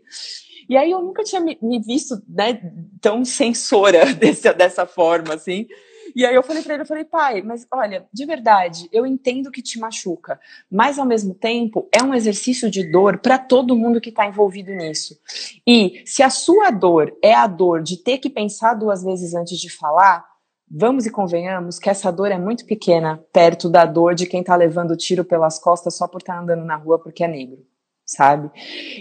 E 0.70 0.76
aí 0.76 0.90
eu 0.90 1.02
nunca 1.02 1.24
tinha 1.24 1.40
me, 1.40 1.80
visto 1.80 2.22
né, 2.28 2.60
tão 3.00 3.24
censora 3.24 4.06
desse, 4.14 4.52
dessa 4.52 4.86
forma, 4.86 5.34
assim. 5.34 5.66
E 6.14 6.24
aí 6.24 6.34
eu 6.34 6.42
falei 6.42 6.62
para 6.62 6.74
ele, 6.74 6.82
eu 6.82 6.86
falei, 6.86 7.04
pai, 7.04 7.42
mas 7.42 7.66
olha, 7.72 8.06
de 8.12 8.26
verdade, 8.26 8.88
eu 8.92 9.06
entendo 9.06 9.50
que 9.50 9.62
te 9.62 9.78
machuca, 9.78 10.40
mas 10.70 10.98
ao 10.98 11.06
mesmo 11.06 11.34
tempo 11.34 11.88
é 11.92 12.02
um 12.02 12.14
exercício 12.14 12.70
de 12.70 12.90
dor 12.90 13.18
para 13.18 13.38
todo 13.38 13.76
mundo 13.76 14.00
que 14.00 14.10
está 14.10 14.26
envolvido 14.26 14.72
nisso. 14.72 15.18
E 15.66 16.02
se 16.06 16.22
a 16.22 16.30
sua 16.30 16.70
dor 16.70 17.16
é 17.22 17.34
a 17.34 17.46
dor 17.46 17.82
de 17.82 17.96
ter 17.96 18.18
que 18.18 18.30
pensar 18.30 18.74
duas 18.74 19.04
vezes 19.04 19.34
antes 19.34 19.58
de 19.58 19.70
falar, 19.70 20.24
vamos 20.70 21.06
e 21.06 21.10
convenhamos 21.10 21.78
que 21.78 21.90
essa 21.90 22.10
dor 22.12 22.30
é 22.30 22.38
muito 22.38 22.64
pequena 22.64 23.20
perto 23.32 23.68
da 23.68 23.84
dor 23.84 24.14
de 24.14 24.26
quem 24.26 24.40
está 24.40 24.54
levando 24.54 24.96
tiro 24.96 25.24
pelas 25.24 25.58
costas 25.58 25.96
só 25.96 26.06
por 26.06 26.20
estar 26.20 26.34
tá 26.34 26.40
andando 26.40 26.64
na 26.64 26.76
rua 26.76 26.98
porque 26.98 27.24
é 27.24 27.28
negro 27.28 27.69
sabe? 28.10 28.50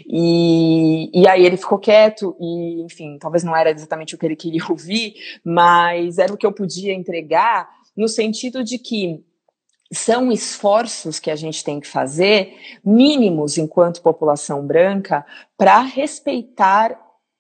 E, 0.07 1.09
e 1.13 1.27
aí 1.27 1.43
ele 1.43 1.57
ficou 1.57 1.79
quieto 1.79 2.35
e, 2.39 2.81
enfim, 2.83 3.17
talvez 3.17 3.43
não 3.43 3.55
era 3.55 3.71
exatamente 3.71 4.13
o 4.13 4.17
que 4.17 4.25
ele 4.25 4.35
queria 4.35 4.61
ouvir, 4.69 5.15
mas 5.43 6.19
era 6.19 6.31
o 6.31 6.37
que 6.37 6.45
eu 6.45 6.53
podia 6.53 6.93
entregar 6.93 7.67
no 7.97 8.07
sentido 8.07 8.63
de 8.63 8.77
que 8.77 9.23
são 9.91 10.31
esforços 10.31 11.19
que 11.19 11.31
a 11.31 11.35
gente 11.35 11.63
tem 11.63 11.79
que 11.79 11.87
fazer, 11.87 12.53
mínimos 12.85 13.57
enquanto 13.57 14.03
população 14.03 14.65
branca, 14.65 15.25
para 15.57 15.81
respeitar 15.81 16.95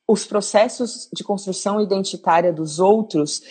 os 0.07 0.25
processos 0.25 1.07
de 1.13 1.23
construção 1.23 1.79
identitária 1.79 2.51
dos 2.51 2.79
outros 2.79 3.43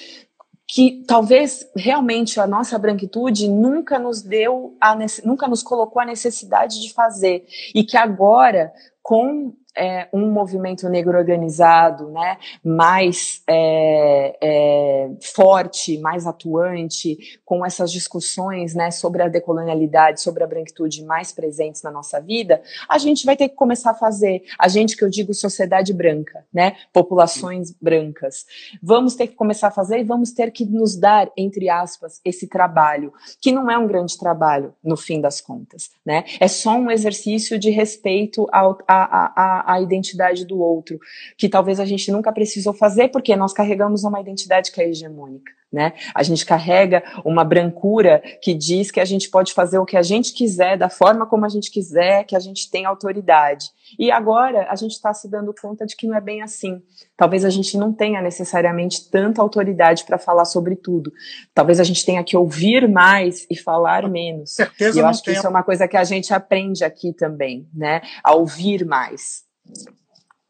que 0.70 1.02
talvez 1.06 1.66
realmente 1.74 2.38
a 2.38 2.46
nossa 2.46 2.78
branquitude 2.78 3.48
nunca 3.48 3.98
nos 3.98 4.20
deu 4.20 4.76
a 4.78 4.94
nunca 5.24 5.48
nos 5.48 5.62
colocou 5.62 6.02
a 6.02 6.04
necessidade 6.04 6.82
de 6.82 6.92
fazer. 6.92 7.46
E 7.74 7.82
que 7.82 7.96
agora 7.96 8.70
com 9.02 9.54
é, 9.78 10.08
um 10.12 10.30
movimento 10.30 10.88
negro 10.88 11.16
organizado, 11.16 12.10
né, 12.10 12.36
mais 12.64 13.42
é, 13.46 14.36
é, 14.40 15.10
forte, 15.34 15.98
mais 15.98 16.26
atuante, 16.26 17.38
com 17.44 17.64
essas 17.64 17.92
discussões, 17.92 18.74
né, 18.74 18.90
sobre 18.90 19.22
a 19.22 19.28
decolonialidade, 19.28 20.20
sobre 20.20 20.42
a 20.42 20.46
branquitude 20.46 21.04
mais 21.04 21.32
presentes 21.32 21.82
na 21.82 21.90
nossa 21.90 22.20
vida, 22.20 22.60
a 22.88 22.98
gente 22.98 23.24
vai 23.24 23.36
ter 23.36 23.48
que 23.48 23.54
começar 23.54 23.92
a 23.92 23.94
fazer, 23.94 24.42
a 24.58 24.66
gente 24.66 24.96
que 24.96 25.04
eu 25.04 25.08
digo 25.08 25.32
sociedade 25.32 25.92
branca, 25.92 26.44
né, 26.52 26.76
populações 26.92 27.72
brancas, 27.80 28.44
vamos 28.82 29.14
ter 29.14 29.28
que 29.28 29.34
começar 29.34 29.68
a 29.68 29.72
fazer 29.72 30.00
e 30.00 30.04
vamos 30.04 30.32
ter 30.32 30.50
que 30.50 30.64
nos 30.64 30.96
dar, 30.96 31.30
entre 31.36 31.70
aspas, 31.70 32.20
esse 32.24 32.48
trabalho, 32.48 33.12
que 33.40 33.52
não 33.52 33.70
é 33.70 33.78
um 33.78 33.86
grande 33.86 34.18
trabalho, 34.18 34.74
no 34.82 34.96
fim 34.96 35.20
das 35.20 35.40
contas, 35.40 35.90
né, 36.04 36.24
é 36.40 36.48
só 36.48 36.72
um 36.72 36.90
exercício 36.90 37.58
de 37.58 37.70
respeito 37.70 38.48
ao, 38.50 38.76
a, 38.88 39.62
a 39.62 39.67
a 39.67 39.67
identidade 39.80 40.46
do 40.46 40.60
outro, 40.60 40.98
que 41.36 41.48
talvez 41.48 41.80
a 41.80 41.84
gente 41.84 42.10
nunca 42.12 42.32
precisou 42.32 42.72
fazer 42.72 43.08
porque 43.08 43.34
nós 43.36 43.52
carregamos 43.52 44.04
uma 44.04 44.20
identidade 44.20 44.70
que 44.70 44.80
é 44.80 44.88
hegemônica, 44.88 45.52
né? 45.72 45.92
A 46.14 46.22
gente 46.22 46.46
carrega 46.46 47.02
uma 47.24 47.44
brancura 47.44 48.22
que 48.42 48.54
diz 48.54 48.90
que 48.90 49.00
a 49.00 49.04
gente 49.04 49.28
pode 49.28 49.52
fazer 49.52 49.78
o 49.78 49.84
que 49.84 49.96
a 49.96 50.02
gente 50.02 50.32
quiser, 50.32 50.78
da 50.78 50.88
forma 50.88 51.26
como 51.26 51.44
a 51.44 51.48
gente 51.48 51.70
quiser, 51.70 52.24
que 52.24 52.36
a 52.36 52.40
gente 52.40 52.70
tem 52.70 52.86
autoridade. 52.86 53.66
E 53.98 54.10
agora 54.10 54.66
a 54.70 54.76
gente 54.76 54.92
está 54.92 55.12
se 55.14 55.28
dando 55.30 55.54
conta 55.60 55.86
de 55.86 55.96
que 55.96 56.06
não 56.06 56.16
é 56.16 56.20
bem 56.20 56.42
assim. 56.42 56.82
Talvez 57.16 57.44
a 57.44 57.50
gente 57.50 57.76
não 57.76 57.92
tenha 57.92 58.20
necessariamente 58.22 59.10
tanta 59.10 59.42
autoridade 59.42 60.04
para 60.04 60.18
falar 60.18 60.44
sobre 60.44 60.76
tudo. 60.76 61.12
Talvez 61.54 61.80
a 61.80 61.84
gente 61.84 62.04
tenha 62.04 62.22
que 62.22 62.36
ouvir 62.36 62.88
mais 62.88 63.46
e 63.50 63.56
falar 63.56 64.08
menos. 64.08 64.54
Certeza 64.54 64.98
e 64.98 65.02
eu 65.02 65.06
acho 65.06 65.22
que 65.22 65.32
isso 65.32 65.46
é 65.46 65.50
uma 65.50 65.62
coisa 65.62 65.88
que 65.88 65.96
a 65.96 66.04
gente 66.04 66.32
aprende 66.32 66.84
aqui 66.84 67.12
também, 67.12 67.68
né? 67.74 68.02
A 68.22 68.34
ouvir 68.34 68.84
mais. 68.84 69.47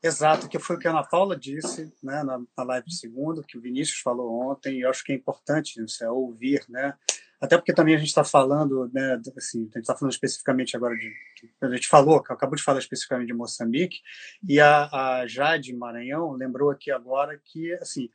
Exato, 0.02 0.48
que 0.48 0.58
foi 0.60 0.76
o 0.76 0.78
que 0.78 0.86
a 0.86 0.92
Ana 0.92 1.02
Paula 1.02 1.36
disse 1.36 1.92
né, 2.02 2.22
na, 2.22 2.40
na 2.56 2.64
live 2.64 2.86
de 2.86 2.96
segundo, 2.96 3.42
que 3.42 3.58
o 3.58 3.60
Vinícius 3.60 3.98
falou 3.98 4.32
ontem, 4.48 4.78
e 4.78 4.80
eu 4.82 4.90
acho 4.90 5.02
que 5.02 5.12
é 5.12 5.16
importante 5.16 5.82
isso, 5.82 6.04
é 6.04 6.10
ouvir, 6.10 6.64
né? 6.68 6.94
Até 7.40 7.56
porque 7.56 7.72
também 7.72 7.94
a 7.94 7.98
gente 7.98 8.08
está 8.08 8.24
falando, 8.24 8.90
né, 8.92 9.20
assim, 9.36 9.60
a 9.60 9.64
gente 9.64 9.78
está 9.78 9.96
falando 9.96 10.12
especificamente 10.12 10.76
agora 10.76 10.96
de, 10.96 11.12
a 11.60 11.68
gente 11.70 11.86
falou, 11.86 12.16
acabou 12.16 12.56
de 12.56 12.62
falar 12.62 12.78
especificamente 12.80 13.28
de 13.28 13.34
Moçambique, 13.34 13.98
e 14.46 14.60
a, 14.60 14.88
a 15.20 15.26
Jade 15.26 15.72
Maranhão 15.74 16.32
lembrou 16.32 16.70
aqui 16.70 16.90
agora 16.90 17.40
que, 17.44 17.72
assim, 17.74 18.08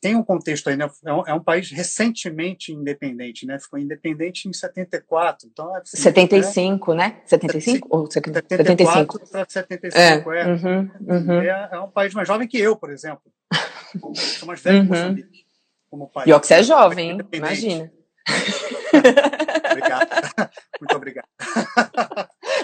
tem 0.00 0.16
um 0.16 0.22
contexto 0.22 0.68
aí, 0.68 0.76
né? 0.76 0.88
É 1.04 1.12
um, 1.12 1.26
é 1.26 1.34
um, 1.34 1.42
país 1.42 1.70
recentemente 1.70 2.72
independente, 2.72 3.46
né? 3.46 3.58
Ficou 3.58 3.78
independente 3.78 4.48
em 4.48 4.52
74, 4.52 5.48
então 5.50 5.74
assim, 5.76 5.96
75, 5.96 6.94
né? 6.94 7.08
né? 7.08 7.22
75 7.26 7.88
ou 7.90 8.10
74 8.10 9.20
para 9.30 9.46
75, 9.48 10.32
é. 10.32 10.40
é. 10.40 10.46
Uhum, 10.46 10.90
uhum. 11.00 11.40
É, 11.40 11.68
é, 11.72 11.80
um 11.80 11.90
país 11.90 12.14
mais 12.14 12.26
jovem 12.26 12.48
que 12.48 12.58
eu, 12.58 12.76
por 12.76 12.90
exemplo. 12.90 13.22
Sou 14.14 14.46
mais 14.46 14.60
velho 14.60 14.78
uhum. 14.78 14.84
que 14.84 14.90
Moçambique, 14.90 15.46
como 15.90 16.08
país. 16.08 16.28
E 16.28 16.32
ó 16.32 16.38
que 16.38 16.46
você 16.46 16.54
é 16.54 16.62
jovem, 16.62 17.10
hein? 17.10 17.18
Imagina. 17.32 17.92
obrigado. 19.70 20.08
Muito 20.80 20.96
obrigado. 20.96 21.26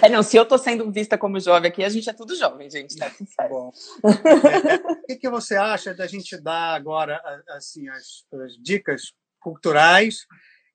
É, 0.07 0.09
não, 0.09 0.23
se 0.23 0.37
eu 0.37 0.43
estou 0.43 0.57
sendo 0.57 0.89
vista 0.89 1.17
como 1.17 1.37
jovem 1.37 1.69
aqui, 1.69 1.83
a 1.83 1.89
gente 1.89 2.09
é 2.09 2.13
tudo 2.13 2.33
jovem, 2.33 2.69
gente, 2.69 2.95
tá 2.95 3.09
sincero. 3.09 3.49
Bom. 3.49 3.73
O 4.01 5.05
que, 5.05 5.17
que, 5.17 5.29
você 5.29 5.57
acha 5.57 5.93
da 5.93 6.07
gente 6.07 6.37
dar 6.37 6.75
agora 6.75 7.21
assim, 7.49 7.89
as, 7.89 8.25
as 8.45 8.53
dicas 8.57 9.13
culturais 9.37 10.25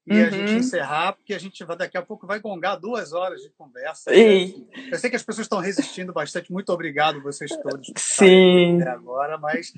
e 0.07 0.13
uhum. 0.13 0.27
a 0.27 0.31
gente 0.31 0.53
uhum. 0.53 0.59
encerrar, 0.59 1.15
porque 1.15 1.33
a 1.33 1.39
gente 1.39 1.65
vai, 1.65 1.77
daqui 1.79 1.97
a 1.97 2.03
pouco 2.03 2.27
vai 2.27 2.41
gongar 2.41 2.79
duas 2.79 3.15
horas 3.15 3.41
de 3.41 3.49
conversa. 3.51 4.11
Né? 4.11 4.53
Eu 4.91 4.99
sei 4.99 5.09
que 5.09 5.17
as 5.17 5.23
pessoas 5.23 5.47
estão 5.47 5.61
resistindo 5.61 6.13
bastante. 6.13 6.53
Muito 6.53 6.71
obrigado 6.71 7.23
vocês 7.23 7.51
todos 7.57 7.91
Sim. 7.97 8.83
agora, 8.83 9.39
mas 9.39 9.73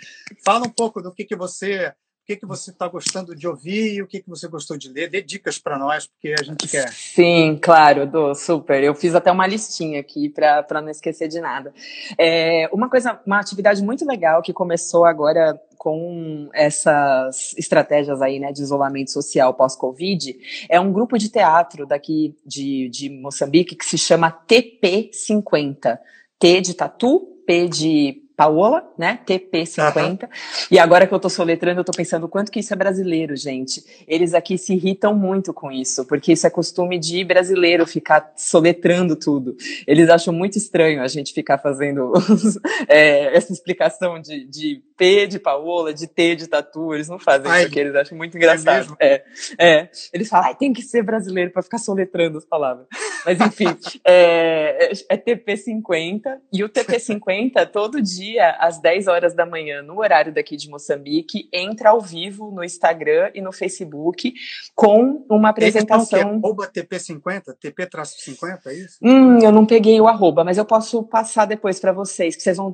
fala 0.45 0.67
um 0.67 0.71
pouco 0.71 1.01
do 1.01 1.15
que, 1.15 1.25
que 1.25 1.37
você 1.37 1.95
o 2.25 2.27
que, 2.27 2.37
que 2.37 2.47
você 2.47 2.71
está 2.71 2.89
gostando 2.89 3.37
de 3.37 3.47
ouvir 3.47 3.97
e 3.97 4.03
o 4.03 4.07
que, 4.07 4.23
que 4.23 4.31
você 4.31 4.49
gostou 4.49 4.79
de 4.79 4.89
ler. 4.89 5.11
Dê 5.11 5.21
dicas 5.21 5.59
para 5.59 5.79
nós, 5.79 6.07
porque 6.07 6.35
a 6.41 6.43
gente 6.43 6.67
quer. 6.67 6.91
Sim, 6.91 7.59
claro, 7.61 8.07
do 8.07 8.35
super. 8.35 8.83
Eu 8.83 8.95
fiz 8.95 9.15
até 9.15 9.31
uma 9.31 9.47
listinha 9.47 10.01
aqui 10.01 10.31
para 10.31 10.81
não 10.81 10.89
esquecer 10.89 11.29
de 11.29 11.39
nada. 11.39 11.75
É, 12.17 12.67
uma 12.73 12.89
coisa, 12.89 13.21
uma 13.27 13.39
atividade 13.39 13.83
muito 13.83 14.07
legal 14.07 14.41
que 14.41 14.55
começou 14.55 15.05
agora 15.05 15.61
com 15.77 16.49
essas 16.55 17.55
estratégias 17.59 18.23
aí, 18.23 18.41
né, 18.41 18.53
de 18.53 18.63
isolamento 18.63 19.11
social 19.11 19.53
pós-Covid, 19.53 20.35
é 20.71 20.81
um 20.81 20.91
grupo 20.91 21.19
de 21.19 21.29
teatro 21.29 21.85
daqui 21.87 22.35
de, 22.47 22.89
de 22.89 23.11
Moçambique 23.11 23.77
que 23.77 23.85
se 23.85 23.99
chama 23.99 24.33
TP50. 24.49 25.99
T 26.39 26.61
de 26.63 26.73
tatu, 26.73 27.43
P 27.47 27.69
de 27.69 28.24
Paola, 28.37 28.89
né? 28.99 29.21
TP50. 29.27 30.23
Uhum. 30.23 30.29
E 30.71 30.79
agora 30.79 31.07
que 31.07 31.15
eu 31.15 31.21
tô 31.21 31.29
soletrando, 31.29 31.81
eu 31.81 31.85
tô 31.85 31.93
pensando 31.93 32.29
quanto 32.29 32.51
que 32.51 32.61
isso 32.61 32.73
é 32.73 32.77
brasileiro, 32.77 33.37
gente. 33.37 33.85
Eles 34.09 34.35
aqui 34.35 34.59
se 34.59 34.75
irritam 34.75 35.15
muito 35.15 35.53
com 35.55 35.71
isso, 35.71 36.05
porque 36.05 36.33
isso 36.33 36.47
é 36.47 36.51
costume 36.51 36.99
de 36.99 37.25
brasileiro 37.25 37.87
ficar 37.87 38.33
soletrando 38.37 39.17
tudo. 39.17 39.57
Eles 39.87 40.09
acham 40.09 40.35
muito 40.35 40.59
estranho 40.59 41.03
a 41.03 41.09
gente 41.09 41.33
ficar 41.33 41.59
fazendo 41.59 42.13
é, 42.89 43.37
essa 43.37 43.53
explicação 43.53 44.21
de, 44.21 44.45
de 44.47 44.83
P 44.97 45.27
de 45.27 45.39
Paola, 45.39 45.93
de 45.93 46.07
T 46.07 46.37
de 46.37 46.47
Tatu, 46.47 46.95
eles 46.95 47.09
não 47.09 47.19
fazem 47.19 47.51
Ai, 47.51 47.61
isso 47.61 47.69
aqui, 47.69 47.81
eles 47.81 47.95
acham 47.95 48.17
muito 48.17 48.35
é 48.35 48.39
engraçado. 48.39 48.97
É, 49.01 49.25
é, 49.59 49.89
Eles 50.13 50.29
falam, 50.29 50.55
tem 50.55 50.73
que 50.73 50.83
ser 50.83 51.03
brasileiro 51.03 51.51
para 51.51 51.63
ficar 51.63 51.79
soletrando 51.79 52.39
as 52.39 52.45
palavras. 52.45 52.87
Mas 53.25 53.41
enfim, 53.41 53.77
é, 54.05 54.93
é 55.09 55.17
TP50, 55.17 56.39
e 56.53 56.63
o 56.63 56.69
TP50, 56.69 57.67
todo 57.71 58.01
dia, 58.01 58.24
às 58.39 58.79
10 58.79 59.07
horas 59.07 59.35
da 59.35 59.45
manhã, 59.47 59.83
no 59.83 59.99
horário 59.99 60.33
daqui 60.33 60.57
de 60.57 60.69
Moçambique, 60.69 61.49
entra 61.53 61.91
ao 61.91 62.01
vivo 62.01 62.51
no 62.51 62.65
Instagram 62.65 63.31
e 63.35 63.41
no 63.41 63.53
Facebook 63.53 64.33
com 64.75 65.25
uma 65.31 65.51
apresentação. 65.51 66.41
Arroba 66.43 66.69
TP50? 66.69 67.57
TP-50, 67.61 68.67
é 68.67 68.75
isso? 68.75 68.99
Hum, 69.03 69.39
eu 69.41 69.53
não 69.53 69.67
peguei 69.67 70.01
o 70.01 70.07
arroba, 70.07 70.45
mas 70.45 70.59
eu 70.59 70.65
posso 70.65 71.03
passar 71.03 71.47
depois 71.47 71.81
para 71.81 71.93
vocês, 71.93 72.37
que 72.37 72.43
vocês 72.43 72.57
vão 72.57 72.73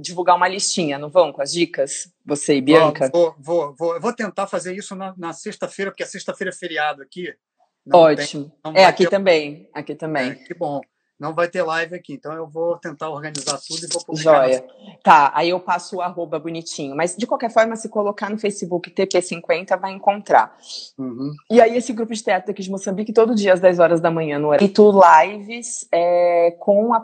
divulgar 0.00 0.36
uma 0.36 0.48
listinha, 0.48 0.98
não 0.98 1.08
vão, 1.08 1.32
com 1.32 1.42
as 1.42 1.52
dicas, 1.52 2.12
você 2.24 2.56
e 2.56 2.60
Bianca? 2.60 3.10
Vou, 3.12 3.34
vou, 3.38 3.74
vou, 3.76 4.00
vou 4.00 4.12
tentar 4.12 4.46
fazer 4.46 4.74
isso 4.74 4.94
na, 4.94 5.14
na 5.16 5.32
sexta-feira, 5.32 5.90
porque 5.90 6.02
a 6.02 6.06
sexta-feira 6.06 6.50
é 6.50 6.54
feriado 6.54 7.02
aqui. 7.02 7.34
Ótimo. 7.92 8.52
Tem, 8.62 8.82
é, 8.82 8.84
aqui 8.84 9.08
também. 9.08 9.68
Aqui 9.72 9.94
também. 9.94 10.30
É, 10.30 10.34
que 10.34 10.54
bom. 10.54 10.80
Não 11.18 11.34
vai 11.34 11.48
ter 11.48 11.62
live 11.62 11.96
aqui, 11.96 12.14
então 12.14 12.32
eu 12.32 12.46
vou 12.46 12.76
tentar 12.76 13.10
organizar 13.10 13.58
tudo 13.58 13.84
e 13.84 13.92
vou 13.92 14.04
publicar. 14.04 14.44
Joia. 14.44 14.64
Tá, 15.02 15.32
aí 15.34 15.50
eu 15.50 15.58
passo 15.58 15.96
o 15.96 16.00
arroba 16.00 16.38
bonitinho. 16.38 16.94
Mas, 16.94 17.16
de 17.16 17.26
qualquer 17.26 17.50
forma, 17.50 17.74
se 17.74 17.88
colocar 17.88 18.30
no 18.30 18.38
Facebook 18.38 18.90
TP50, 18.90 19.78
vai 19.80 19.92
encontrar. 19.92 20.56
Uhum. 20.96 21.34
E 21.50 21.60
aí, 21.60 21.76
esse 21.76 21.92
grupo 21.92 22.14
de 22.14 22.22
teatro 22.22 22.52
aqui 22.52 22.62
de 22.62 22.70
Moçambique, 22.70 23.12
todo 23.12 23.34
dia 23.34 23.52
às 23.52 23.60
10 23.60 23.78
horas 23.80 24.00
da 24.00 24.10
manhã, 24.10 24.38
no 24.38 24.48
horário. 24.48 24.66
lives 25.26 25.88
é, 25.92 26.54
com 26.60 26.94
a 26.94 27.02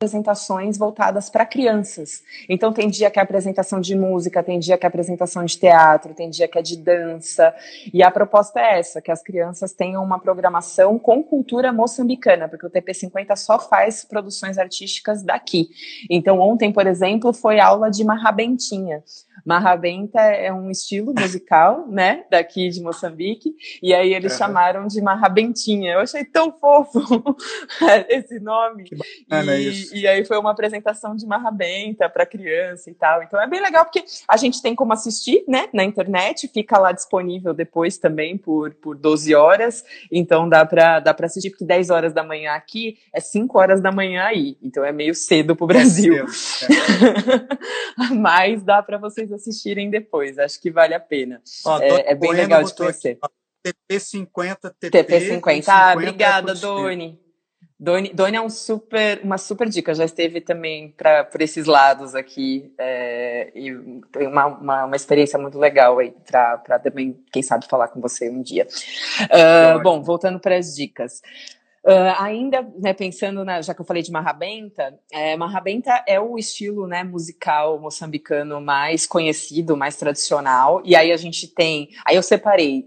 apresentações 0.00 0.78
voltadas 0.78 1.28
para 1.28 1.44
crianças. 1.44 2.22
Então 2.48 2.72
tem 2.72 2.88
dia 2.88 3.10
que 3.10 3.18
é 3.18 3.22
apresentação 3.22 3.80
de 3.80 3.96
música, 3.96 4.44
tem 4.44 4.60
dia 4.60 4.78
que 4.78 4.86
é 4.86 4.88
apresentação 4.88 5.44
de 5.44 5.58
teatro, 5.58 6.14
tem 6.14 6.30
dia 6.30 6.46
que 6.46 6.56
é 6.56 6.62
de 6.62 6.76
dança. 6.76 7.52
E 7.92 8.00
a 8.00 8.08
proposta 8.08 8.60
é 8.60 8.78
essa, 8.78 9.02
que 9.02 9.10
as 9.10 9.20
crianças 9.20 9.72
tenham 9.72 10.04
uma 10.04 10.20
programação 10.20 11.00
com 11.00 11.20
cultura 11.20 11.72
moçambicana, 11.72 12.48
porque 12.48 12.64
o 12.64 12.70
TP50 12.70 13.34
só 13.34 13.58
faz 13.58 14.04
produções 14.04 14.56
artísticas 14.56 15.24
daqui. 15.24 15.68
Então 16.08 16.38
ontem, 16.38 16.72
por 16.72 16.86
exemplo, 16.86 17.32
foi 17.32 17.58
aula 17.58 17.90
de 17.90 18.04
marrabentinha. 18.04 19.02
Marrabenta 19.44 20.20
é 20.20 20.52
um 20.52 20.70
estilo 20.70 21.14
musical, 21.18 21.86
né, 21.90 22.24
daqui 22.30 22.68
de 22.68 22.80
Moçambique, 22.80 23.54
e 23.82 23.94
aí 23.94 24.12
eles 24.12 24.32
uhum. 24.32 24.38
chamaram 24.38 24.86
de 24.86 25.00
marrabentinha. 25.00 25.94
Eu 25.94 26.00
achei 26.00 26.24
tão 26.24 26.52
fofo 26.52 27.00
esse 28.08 28.38
nome. 28.38 28.84
E, 29.87 29.87
e, 29.92 30.06
aí 30.06 30.24
foi 30.24 30.38
uma 30.38 30.50
apresentação 30.50 31.14
de 31.14 31.26
marrabenta 31.26 32.08
para 32.08 32.26
criança 32.26 32.90
e 32.90 32.94
tal. 32.94 33.22
Então 33.22 33.40
é 33.40 33.46
bem 33.46 33.60
legal 33.60 33.84
porque 33.84 34.04
a 34.26 34.36
gente 34.36 34.60
tem 34.62 34.74
como 34.74 34.92
assistir, 34.92 35.44
né, 35.46 35.68
na 35.72 35.84
internet, 35.84 36.48
fica 36.48 36.78
lá 36.78 36.92
disponível 36.92 37.54
depois 37.54 37.98
também 37.98 38.36
por, 38.36 38.74
por 38.74 38.96
12 38.96 39.34
horas. 39.34 39.84
Então 40.10 40.48
dá 40.48 40.64
para 40.64 41.00
dá 41.00 41.14
para 41.14 41.26
assistir 41.26 41.50
porque 41.50 41.64
10 41.64 41.90
horas 41.90 42.12
da 42.12 42.22
manhã 42.22 42.52
aqui 42.52 42.98
é 43.12 43.20
5 43.20 43.58
horas 43.58 43.80
da 43.80 43.92
manhã 43.92 44.24
aí. 44.24 44.56
Então 44.62 44.84
é 44.84 44.92
meio 44.92 45.14
cedo 45.14 45.54
para 45.54 45.64
o 45.64 45.68
Brasil. 45.68 46.14
É. 46.14 46.24
Mas 48.14 48.62
dá 48.62 48.82
para 48.82 48.98
vocês 48.98 49.32
assistirem 49.32 49.90
depois. 49.90 50.38
Acho 50.38 50.60
que 50.60 50.70
vale 50.70 50.94
a 50.94 51.00
pena. 51.00 51.40
Ó, 51.64 51.78
é, 51.80 52.12
é, 52.12 52.14
bem 52.14 52.32
legal 52.32 52.62
de 52.62 52.74
conhecer. 52.74 53.18
TP50, 53.66 54.72
TP, 54.78 55.04
TP50. 55.04 55.64
Ah, 55.68 55.92
obrigada, 55.94 56.52
é 56.52 56.54
Doni. 56.54 57.27
Doni, 57.80 58.12
Doni 58.12 58.36
é 58.36 58.40
um 58.40 58.50
super, 58.50 59.20
uma 59.22 59.38
super 59.38 59.68
dica, 59.68 59.94
já 59.94 60.04
esteve 60.04 60.40
também 60.40 60.90
pra, 60.96 61.22
por 61.22 61.40
esses 61.40 61.64
lados 61.64 62.12
aqui 62.12 62.72
é, 62.76 63.52
e 63.54 63.72
tem 64.10 64.26
uma, 64.26 64.46
uma, 64.46 64.84
uma, 64.86 64.96
experiência 64.96 65.38
muito 65.38 65.56
legal 65.60 65.96
aí 66.00 66.12
para 66.26 66.80
também, 66.80 67.16
quem 67.32 67.40
sabe, 67.40 67.66
falar 67.68 67.86
com 67.86 68.00
você 68.00 68.28
um 68.28 68.42
dia. 68.42 68.66
Uh, 69.22 69.80
bom, 69.80 70.02
voltando 70.02 70.40
para 70.40 70.56
as 70.56 70.74
dicas. 70.74 71.22
Uh, 71.86 72.12
ainda, 72.18 72.68
né, 72.80 72.92
pensando, 72.92 73.44
na, 73.44 73.62
já 73.62 73.72
que 73.72 73.80
eu 73.80 73.86
falei 73.86 74.02
de 74.02 74.10
Marrabenta, 74.10 74.98
é, 75.12 75.36
Marrabenta 75.36 76.02
é 76.04 76.18
o 76.18 76.36
estilo 76.36 76.88
né, 76.88 77.04
musical 77.04 77.80
moçambicano 77.80 78.60
mais 78.60 79.06
conhecido, 79.06 79.76
mais 79.76 79.96
tradicional, 79.96 80.82
e 80.84 80.96
aí 80.96 81.12
a 81.12 81.16
gente 81.16 81.46
tem, 81.46 81.90
aí 82.04 82.16
eu 82.16 82.24
separei 82.24 82.86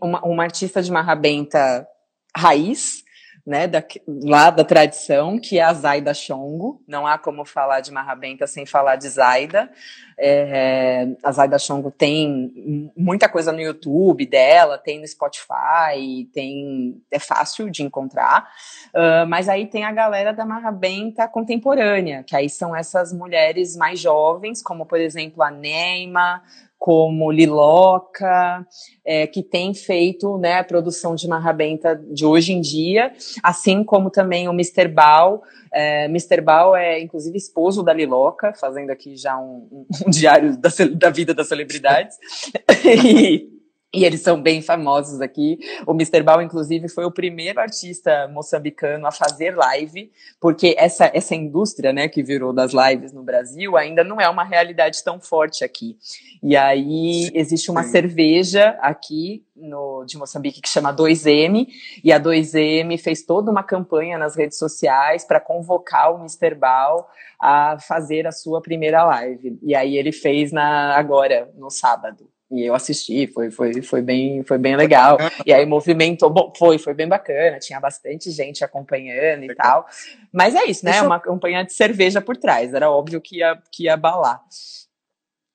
uma, 0.00 0.24
uma 0.24 0.42
artista 0.44 0.82
de 0.82 0.90
Marrabenta 0.90 1.86
raiz, 2.34 3.03
né, 3.46 3.66
da, 3.66 3.84
lá 4.06 4.48
da 4.48 4.64
tradição, 4.64 5.38
que 5.38 5.58
é 5.58 5.62
a 5.62 5.74
Zaida 5.74 6.14
Chongo. 6.14 6.82
Não 6.88 7.06
há 7.06 7.18
como 7.18 7.44
falar 7.44 7.80
de 7.80 7.92
Marrabenta 7.92 8.46
sem 8.46 8.64
falar 8.64 8.96
de 8.96 9.08
Zaida. 9.08 9.70
É, 10.16 11.08
a 11.22 11.30
Zaida 11.30 11.58
Chongo 11.58 11.90
tem 11.90 12.90
muita 12.96 13.28
coisa 13.28 13.52
no 13.52 13.60
YouTube 13.60 14.24
dela, 14.24 14.78
tem 14.78 14.98
no 14.98 15.06
Spotify, 15.06 16.26
tem 16.32 17.02
é 17.10 17.18
fácil 17.18 17.70
de 17.70 17.82
encontrar. 17.82 18.48
Uh, 18.94 19.28
mas 19.28 19.48
aí 19.48 19.66
tem 19.66 19.84
a 19.84 19.92
galera 19.92 20.32
da 20.32 20.46
Marrabenta 20.46 21.28
contemporânea, 21.28 22.22
que 22.22 22.34
aí 22.34 22.48
são 22.48 22.74
essas 22.74 23.12
mulheres 23.12 23.76
mais 23.76 24.00
jovens, 24.00 24.62
como 24.62 24.86
por 24.86 24.98
exemplo 24.98 25.42
a 25.42 25.50
Neima, 25.50 26.42
como 26.84 27.32
Liloca, 27.32 28.62
é, 29.02 29.26
que 29.26 29.42
tem 29.42 29.72
feito 29.72 30.36
né, 30.36 30.58
a 30.58 30.64
produção 30.64 31.14
de 31.14 31.26
marrabenta 31.26 31.98
de 32.12 32.26
hoje 32.26 32.52
em 32.52 32.60
dia, 32.60 33.10
assim 33.42 33.82
como 33.82 34.10
também 34.10 34.50
o 34.50 34.52
Mr. 34.52 34.86
Bal. 34.86 35.42
É, 35.72 36.04
Mr. 36.04 36.42
Bal 36.42 36.76
é, 36.76 37.00
inclusive, 37.00 37.38
esposo 37.38 37.82
da 37.82 37.94
Liloca, 37.94 38.52
fazendo 38.52 38.90
aqui 38.90 39.16
já 39.16 39.34
um, 39.34 39.86
um 40.06 40.10
diário 40.10 40.58
da, 40.58 40.68
da, 40.94 41.08
vida 41.08 41.32
das 41.32 41.48
celebridades. 41.48 42.18
e, 42.84 43.48
e 43.94 44.04
eles 44.04 44.20
são 44.20 44.40
bem 44.40 44.60
famosos 44.60 45.20
aqui. 45.20 45.58
O 45.86 45.92
Mr. 45.92 46.22
Bal, 46.22 46.42
inclusive, 46.42 46.88
foi 46.88 47.04
o 47.04 47.10
primeiro 47.10 47.60
artista 47.60 48.28
moçambicano 48.28 49.06
a 49.06 49.12
fazer 49.12 49.56
live, 49.56 50.10
porque 50.40 50.74
essa, 50.76 51.10
essa 51.14 51.34
indústria, 51.34 51.92
né, 51.92 52.08
que 52.08 52.22
virou 52.22 52.52
das 52.52 52.72
lives 52.72 53.12
no 53.12 53.22
Brasil, 53.22 53.76
ainda 53.76 54.02
não 54.02 54.20
é 54.20 54.28
uma 54.28 54.44
realidade 54.44 55.02
tão 55.04 55.20
forte 55.20 55.64
aqui. 55.64 55.96
E 56.42 56.56
aí 56.56 57.30
existe 57.34 57.70
uma 57.70 57.84
Sim. 57.84 57.90
cerveja 57.90 58.76
aqui 58.80 59.44
no, 59.54 60.04
de 60.04 60.18
Moçambique 60.18 60.60
que 60.60 60.68
chama 60.68 60.92
2M, 60.92 61.66
e 62.02 62.12
a 62.12 62.20
2M 62.20 62.98
fez 62.98 63.22
toda 63.22 63.50
uma 63.50 63.62
campanha 63.62 64.18
nas 64.18 64.36
redes 64.36 64.58
sociais 64.58 65.24
para 65.24 65.40
convocar 65.40 66.12
o 66.12 66.18
Mr. 66.18 66.54
Bal 66.54 67.08
a 67.40 67.78
fazer 67.78 68.26
a 68.26 68.32
sua 68.32 68.60
primeira 68.60 69.04
live. 69.04 69.58
E 69.62 69.74
aí 69.74 69.96
ele 69.96 70.12
fez 70.12 70.50
na 70.50 70.96
agora, 70.96 71.50
no 71.56 71.70
sábado. 71.70 72.33
E 72.50 72.62
eu 72.62 72.74
assisti, 72.74 73.26
foi, 73.26 73.50
foi, 73.50 73.82
foi, 73.82 74.02
bem, 74.02 74.42
foi 74.44 74.58
bem 74.58 74.76
legal. 74.76 75.16
E 75.46 75.52
aí 75.52 75.64
movimentou, 75.64 76.30
bom, 76.30 76.52
foi, 76.56 76.78
foi 76.78 76.94
bem 76.94 77.08
bacana, 77.08 77.58
tinha 77.58 77.80
bastante 77.80 78.30
gente 78.30 78.62
acompanhando 78.62 79.44
e 79.44 79.54
tal. 79.54 79.86
Mas 80.32 80.54
é 80.54 80.64
isso, 80.66 80.84
né? 80.84 80.92
Deixa 80.92 81.06
Uma 81.06 81.20
campanha 81.20 81.64
de 81.64 81.72
cerveja 81.72 82.20
por 82.20 82.36
trás, 82.36 82.74
era 82.74 82.90
óbvio 82.90 83.20
que 83.20 83.38
ia, 83.38 83.60
que 83.72 83.84
ia 83.84 83.94
abalar. 83.94 84.42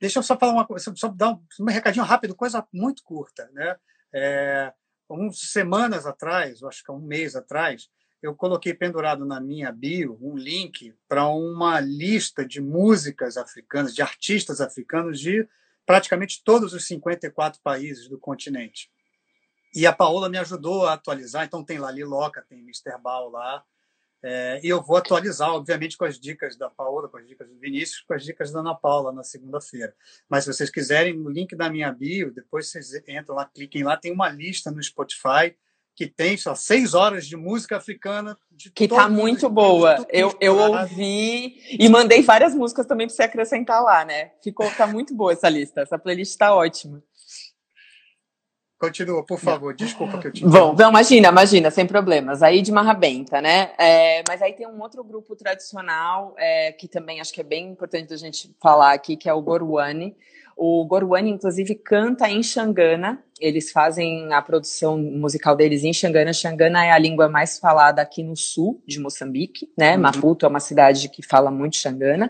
Deixa 0.01 0.19
eu 0.19 0.23
só 0.23 0.37
falar 0.37 0.53
uma 0.53 0.65
coisa, 0.65 0.91
só 0.95 1.07
dar 1.09 1.29
um, 1.31 1.41
um 1.61 1.65
recadinho 1.65 2.05
rápido, 2.05 2.35
coisa 2.35 2.65
muito 2.73 3.03
curta, 3.03 3.49
né? 3.53 3.75
É, 4.13 4.73
uns 5.09 5.51
semanas 5.51 6.05
atrás, 6.05 6.63
acho 6.63 6.83
que 6.83 6.91
um 6.91 6.99
mês 6.99 7.35
atrás, 7.35 7.89
eu 8.21 8.35
coloquei 8.35 8.73
pendurado 8.73 9.25
na 9.25 9.39
minha 9.39 9.71
bio 9.71 10.17
um 10.21 10.35
link 10.35 10.93
para 11.07 11.27
uma 11.27 11.79
lista 11.79 12.45
de 12.45 12.61
músicas 12.61 13.37
africanas, 13.37 13.93
de 13.93 14.01
artistas 14.01 14.59
africanos 14.59 15.19
de 15.19 15.47
praticamente 15.89 16.43
todos 16.43 16.71
os 16.71 16.85
54 16.85 17.59
países 17.63 18.07
do 18.07 18.19
continente. 18.19 18.91
E 19.73 19.87
a 19.87 19.91
Paola 19.91 20.29
me 20.29 20.37
ajudou 20.37 20.85
a 20.85 20.93
atualizar, 20.93 21.43
então 21.43 21.65
tem 21.65 21.79
lá 21.79 21.89
Liloca, 21.89 22.45
tem 22.47 22.59
Mr. 22.59 22.95
Bal 23.01 23.27
lá, 23.31 23.63
é, 24.21 24.59
e 24.63 24.69
eu 24.69 24.83
vou 24.83 24.97
atualizar, 24.97 25.49
obviamente, 25.49 25.97
com 25.97 26.05
as 26.05 26.19
dicas 26.19 26.55
da 26.55 26.69
Paola, 26.69 27.09
com 27.09 27.17
as 27.17 27.27
dicas 27.27 27.49
do 27.49 27.57
Vinícius, 27.57 28.01
com 28.01 28.13
as 28.13 28.23
dicas 28.23 28.51
da 28.51 28.59
Ana 28.59 28.75
Paula 28.75 29.11
na 29.11 29.23
segunda-feira. 29.23 29.95
Mas 30.29 30.43
se 30.43 30.53
vocês 30.53 30.69
quiserem, 30.69 31.17
no 31.17 31.27
link 31.27 31.55
da 31.55 31.71
minha 31.71 31.91
bio, 31.91 32.31
depois 32.31 32.69
vocês 32.69 32.93
entram 33.07 33.33
lá, 33.33 33.45
cliquem 33.47 33.81
lá, 33.81 33.97
tem 33.97 34.11
uma 34.11 34.29
lista 34.29 34.69
no 34.69 34.83
Spotify 34.83 35.57
que 35.99 36.07
tem 36.07 36.37
só 36.37 36.55
seis 36.55 36.93
horas 36.93 37.27
de 37.27 37.35
música 37.35 37.75
africana. 37.75 38.37
De 38.49 38.71
que 38.71 38.87
tá 38.87 39.09
muito 39.09 39.49
boa. 39.49 40.07
Eu, 40.09 40.33
eu 40.39 40.57
ouvi 40.57 41.61
e 41.77 41.89
mandei 41.89 42.21
várias 42.21 42.55
músicas 42.55 42.85
também 42.85 43.05
para 43.05 43.13
você 43.17 43.23
acrescentar 43.23 43.83
lá, 43.83 44.05
né? 44.05 44.31
Ficou, 44.41 44.71
tá 44.71 44.87
muito 44.87 45.13
boa 45.13 45.33
essa 45.33 45.49
lista. 45.49 45.81
Essa 45.81 45.99
playlist 45.99 46.37
tá 46.37 46.55
ótima. 46.55 47.03
Continua, 48.79 49.25
por 49.25 49.37
favor. 49.41 49.75
Desculpa 49.75 50.19
que 50.19 50.27
eu 50.27 50.31
te. 50.31 50.45
Bom, 50.45 50.73
não, 50.73 50.89
imagina, 50.89 51.27
imagina, 51.27 51.69
sem 51.69 51.85
problemas. 51.85 52.41
Aí 52.41 52.61
de 52.61 52.71
Marrabenta, 52.71 53.41
né? 53.41 53.73
É, 53.77 54.23
mas 54.25 54.41
aí 54.41 54.53
tem 54.53 54.65
um 54.65 54.81
outro 54.81 55.03
grupo 55.03 55.35
tradicional 55.35 56.33
é, 56.37 56.71
que 56.71 56.87
também 56.87 57.19
acho 57.19 57.33
que 57.33 57.41
é 57.41 57.43
bem 57.43 57.71
importante 57.71 58.13
a 58.13 58.17
gente 58.17 58.55
falar 58.61 58.93
aqui, 58.93 59.17
que 59.17 59.27
é 59.27 59.33
o 59.33 59.41
Goruane. 59.41 60.15
O 60.61 60.83
Goruane, 60.83 61.29
inclusive, 61.29 61.73
canta 61.73 62.29
em 62.29 62.43
Xangana. 62.43 63.23
Eles 63.39 63.71
fazem 63.71 64.33
a 64.33 64.41
produção 64.41 64.97
musical 64.97 65.55
deles 65.55 65.85
em 65.85 65.93
Xangana. 65.93 66.33
Xangana 66.33 66.85
é 66.85 66.91
a 66.91 66.99
língua 66.99 67.29
mais 67.29 67.57
falada 67.57 68.01
aqui 68.01 68.21
no 68.21 68.35
sul 68.35 68.83
de 68.85 68.99
Moçambique, 68.99 69.71
né? 69.77 69.95
Uhum. 69.95 70.01
Maputo 70.01 70.45
é 70.45 70.49
uma 70.49 70.59
cidade 70.59 71.07
que 71.07 71.25
fala 71.25 71.49
muito 71.49 71.77
Xangana. 71.77 72.29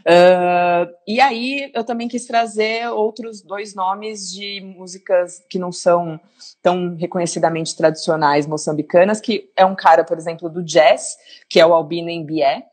Uh, 0.00 0.92
e 1.08 1.22
aí 1.22 1.72
eu 1.74 1.82
também 1.82 2.06
quis 2.06 2.26
trazer 2.26 2.86
outros 2.88 3.40
dois 3.40 3.74
nomes 3.74 4.30
de 4.30 4.60
músicas 4.60 5.42
que 5.48 5.58
não 5.58 5.72
são 5.72 6.20
tão 6.62 6.94
reconhecidamente 6.96 7.74
tradicionais 7.74 8.46
moçambicanas, 8.46 9.22
que 9.22 9.50
é 9.56 9.64
um 9.64 9.74
cara, 9.74 10.04
por 10.04 10.18
exemplo, 10.18 10.50
do 10.50 10.62
jazz, 10.62 11.16
que 11.48 11.58
é 11.58 11.64
o 11.64 11.72
Albino 11.72 12.12
Mbié 12.12 12.69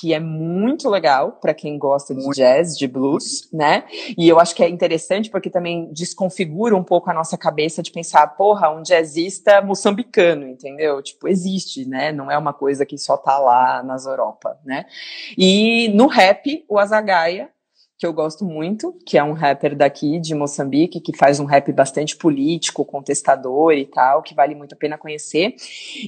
que 0.00 0.14
é 0.14 0.18
muito 0.18 0.88
legal 0.88 1.32
para 1.32 1.52
quem 1.52 1.78
gosta 1.78 2.14
de 2.14 2.26
jazz, 2.30 2.74
de 2.74 2.88
blues, 2.88 3.46
né? 3.52 3.84
E 4.16 4.26
eu 4.26 4.40
acho 4.40 4.54
que 4.54 4.62
é 4.62 4.68
interessante 4.68 5.28
porque 5.28 5.50
também 5.50 5.92
desconfigura 5.92 6.74
um 6.74 6.82
pouco 6.82 7.10
a 7.10 7.12
nossa 7.12 7.36
cabeça 7.36 7.82
de 7.82 7.92
pensar, 7.92 8.26
porra, 8.28 8.70
um 8.70 8.82
jazzista 8.82 9.60
moçambicano, 9.60 10.48
entendeu? 10.48 11.02
Tipo, 11.02 11.28
existe, 11.28 11.84
né? 11.84 12.12
Não 12.12 12.30
é 12.30 12.38
uma 12.38 12.54
coisa 12.54 12.86
que 12.86 12.96
só 12.96 13.18
tá 13.18 13.38
lá 13.38 13.82
nas 13.82 14.06
Europa, 14.06 14.58
né? 14.64 14.86
E 15.36 15.88
no 15.88 16.06
rap, 16.06 16.64
o 16.66 16.78
Azagaia, 16.78 17.50
que 17.98 18.06
eu 18.06 18.12
gosto 18.14 18.42
muito, 18.42 18.96
que 19.04 19.18
é 19.18 19.22
um 19.22 19.34
rapper 19.34 19.76
daqui 19.76 20.18
de 20.18 20.34
Moçambique, 20.34 21.02
que 21.02 21.14
faz 21.14 21.38
um 21.38 21.44
rap 21.44 21.70
bastante 21.72 22.16
político, 22.16 22.86
contestador 22.86 23.74
e 23.74 23.84
tal, 23.84 24.22
que 24.22 24.34
vale 24.34 24.54
muito 24.54 24.72
a 24.74 24.78
pena 24.78 24.96
conhecer. 24.96 25.54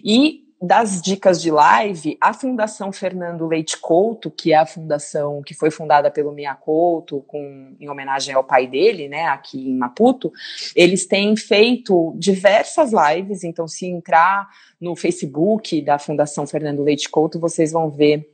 E 0.02 0.50
das 0.62 1.02
dicas 1.02 1.42
de 1.42 1.50
live, 1.50 2.16
a 2.20 2.32
Fundação 2.32 2.92
Fernando 2.92 3.48
Leite 3.48 3.76
Couto, 3.76 4.30
que 4.30 4.52
é 4.52 4.56
a 4.56 4.64
fundação 4.64 5.42
que 5.42 5.54
foi 5.54 5.72
fundada 5.72 6.08
pelo 6.08 6.30
Mia 6.30 6.54
Couto, 6.54 7.20
com, 7.26 7.74
em 7.80 7.88
homenagem 7.88 8.32
ao 8.32 8.44
pai 8.44 8.68
dele, 8.68 9.08
né, 9.08 9.24
aqui 9.24 9.68
em 9.68 9.76
Maputo, 9.76 10.32
eles 10.76 11.04
têm 11.04 11.34
feito 11.36 12.14
diversas 12.16 12.92
lives, 12.92 13.42
então 13.42 13.66
se 13.66 13.86
entrar 13.86 14.48
no 14.80 14.94
Facebook 14.94 15.82
da 15.82 15.98
Fundação 15.98 16.46
Fernando 16.46 16.84
Leite 16.84 17.10
Couto, 17.10 17.40
vocês 17.40 17.72
vão 17.72 17.90
ver 17.90 18.30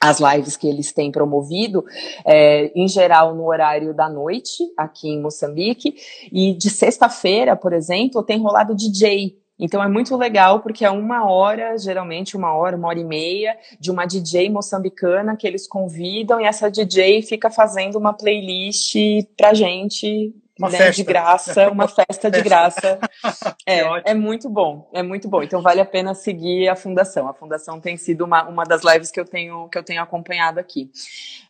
as 0.00 0.18
lives 0.18 0.56
que 0.56 0.66
eles 0.66 0.92
têm 0.92 1.12
promovido, 1.12 1.84
é, 2.24 2.72
em 2.74 2.88
geral 2.88 3.34
no 3.34 3.46
horário 3.46 3.92
da 3.92 4.08
noite, 4.08 4.62
aqui 4.78 5.10
em 5.10 5.20
Moçambique, 5.20 5.94
e 6.32 6.54
de 6.54 6.70
sexta-feira, 6.70 7.54
por 7.54 7.74
exemplo, 7.74 8.22
tem 8.22 8.40
rolado 8.40 8.74
DJ 8.74 9.44
então 9.58 9.82
é 9.82 9.88
muito 9.88 10.16
legal 10.16 10.60
porque 10.60 10.84
é 10.84 10.90
uma 10.90 11.30
hora, 11.30 11.76
geralmente 11.78 12.36
uma 12.36 12.54
hora, 12.54 12.76
uma 12.76 12.88
hora 12.88 12.98
e 12.98 13.04
meia, 13.04 13.56
de 13.80 13.90
uma 13.90 14.04
DJ 14.04 14.50
moçambicana 14.50 15.36
que 15.36 15.46
eles 15.46 15.66
convidam 15.66 16.40
e 16.40 16.44
essa 16.44 16.70
DJ 16.70 17.22
fica 17.22 17.50
fazendo 17.50 17.96
uma 17.98 18.12
playlist 18.12 18.94
pra 19.36 19.54
gente. 19.54 20.34
Uma 20.58 20.70
né, 20.70 20.78
festa. 20.78 20.92
de 20.94 21.04
graça, 21.04 21.70
uma 21.70 21.86
festa 21.88 22.30
de 22.30 22.40
graça. 22.42 22.98
É, 23.68 24.12
é 24.12 24.14
muito 24.14 24.48
bom, 24.48 24.88
é 24.94 25.02
muito 25.02 25.28
bom. 25.28 25.42
Então 25.42 25.60
vale 25.60 25.80
a 25.80 25.84
pena 25.84 26.14
seguir 26.14 26.68
a 26.68 26.76
fundação. 26.76 27.28
A 27.28 27.34
fundação 27.34 27.80
tem 27.80 27.96
sido 27.96 28.24
uma, 28.24 28.44
uma 28.44 28.62
das 28.62 28.84
lives 28.84 29.10
que 29.10 29.18
eu 29.18 29.24
tenho 29.24 29.68
que 29.68 29.76
eu 29.76 29.82
tenho 29.82 30.00
acompanhado 30.00 30.60
aqui. 30.60 30.88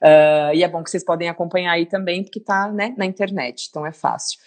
Uh, 0.02 0.54
e 0.54 0.64
é 0.64 0.68
bom 0.68 0.82
que 0.82 0.90
vocês 0.90 1.04
podem 1.04 1.28
acompanhar 1.28 1.72
aí 1.72 1.84
também, 1.84 2.22
porque 2.22 2.40
tá 2.40 2.68
né, 2.68 2.94
na 2.96 3.04
internet, 3.04 3.66
então 3.68 3.84
é 3.84 3.92
fácil. 3.92 4.38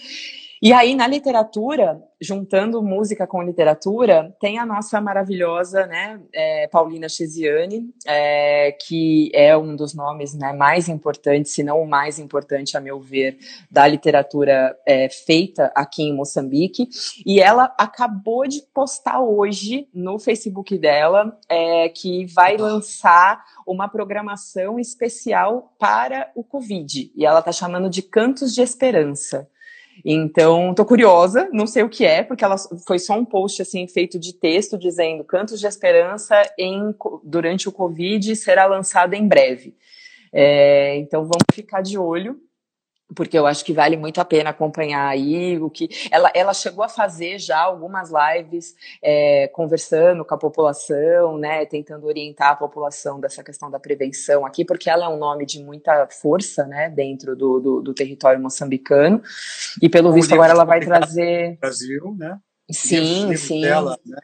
E 0.62 0.74
aí, 0.74 0.94
na 0.94 1.08
literatura, 1.08 2.04
juntando 2.20 2.84
música 2.84 3.26
com 3.26 3.42
literatura, 3.42 4.36
tem 4.42 4.60
a 4.60 4.66
nossa 4.66 5.00
maravilhosa 5.00 5.86
né, 5.88 6.20
é, 6.34 6.68
Paulina 6.68 7.08
Chesiane, 7.08 7.90
é, 8.06 8.74
que 8.74 9.32
é 9.34 9.56
um 9.56 9.74
dos 9.74 9.94
nomes 9.94 10.34
né, 10.34 10.52
mais 10.52 10.90
importantes, 10.90 11.54
se 11.54 11.64
não 11.64 11.82
o 11.82 11.88
mais 11.88 12.20
importante, 12.20 12.76
a 12.76 12.82
meu 12.82 13.00
ver, 13.00 13.38
da 13.72 13.88
literatura 13.88 14.78
é, 14.86 15.08
feita 15.08 15.72
aqui 15.74 16.04
em 16.04 16.14
Moçambique. 16.14 16.90
E 17.26 17.40
ela 17.40 17.74
acabou 17.78 18.46
de 18.46 18.62
postar 18.74 19.22
hoje 19.22 19.88
no 19.94 20.20
Facebook 20.20 20.78
dela 20.78 21.38
é, 21.48 21.88
que 21.88 22.26
vai 22.26 22.58
lançar 22.58 23.46
uma 23.66 23.88
programação 23.88 24.78
especial 24.78 25.74
para 25.80 26.30
o 26.36 26.44
Covid. 26.44 27.14
E 27.16 27.26
ela 27.26 27.40
está 27.40 27.54
chamando 27.54 27.90
de 27.90 28.02
Cantos 28.02 28.54
de 28.54 28.62
Esperança. 28.62 29.48
Então, 30.04 30.74
tô 30.74 30.86
curiosa, 30.86 31.50
não 31.52 31.68
sei 31.68 31.84
o 31.84 31.90
que 31.90 32.06
é, 32.06 32.24
porque 32.24 32.44
ela 32.44 32.56
foi 32.86 33.00
só 33.00 33.18
um 33.18 33.26
post 33.26 33.62
assim 33.62 33.88
feito 33.88 34.20
de 34.20 34.34
texto 34.34 34.78
dizendo 34.78 35.24
Cantos 35.24 35.60
de 35.60 35.68
Esperança 35.68 36.36
em, 36.58 36.96
durante 37.24 37.68
o 37.68 37.72
Covid 37.72 38.36
será 38.36 38.66
lançado 38.66 39.14
em 39.14 39.28
breve. 39.28 39.76
É, 40.32 40.98
então, 40.98 41.22
vamos 41.24 41.46
ficar 41.54 41.82
de 41.82 41.98
olho 41.98 42.40
porque 43.16 43.38
eu 43.38 43.46
acho 43.46 43.66
que 43.66 43.74
vale 43.74 43.98
muito 43.98 44.22
a 44.22 44.26
pena 44.26 44.52
acompanhar 44.52 45.08
aí 45.08 45.60
o 45.60 45.70
que 45.70 45.90
ela, 46.12 46.32
ela 46.34 46.54
chegou 46.54 46.84
a 46.84 46.90
fazer 46.90 47.40
já 47.40 47.60
algumas 47.60 48.12
lives 48.12 48.76
é, 49.02 49.48
conversando 49.48 50.24
com 50.24 50.36
a 50.36 50.38
população, 50.38 51.38
né, 51.38 51.66
tentando 51.66 52.06
orientar 52.06 52.52
a 52.52 52.56
população 52.56 53.20
dessa 53.20 53.44
questão 53.44 53.70
da 53.70 53.80
prevenção 53.80 54.46
aqui, 54.46 54.64
porque 54.64 54.90
ela 54.90 55.06
é 55.06 55.10
um 55.10 55.18
nome 55.18 55.46
de 55.46 55.64
muita 55.64 56.08
força, 56.08 56.66
né, 56.66 56.90
dentro 56.90 57.36
do, 57.36 57.60
do, 57.60 57.82
do 57.82 57.94
território 57.94 58.42
moçambicano 58.42 59.22
e 59.82 59.90
pelo 59.90 60.10
o 60.10 60.14
visto 60.14 60.34
agora 60.34 60.54
ela 60.54 60.66
vai 60.66 60.80
trazer 60.80 61.58
Brasil, 61.60 62.16
né? 62.18 62.40
Sim, 62.72 63.36
sim. 63.36 63.62
Dela, 63.62 63.98
né? 64.06 64.20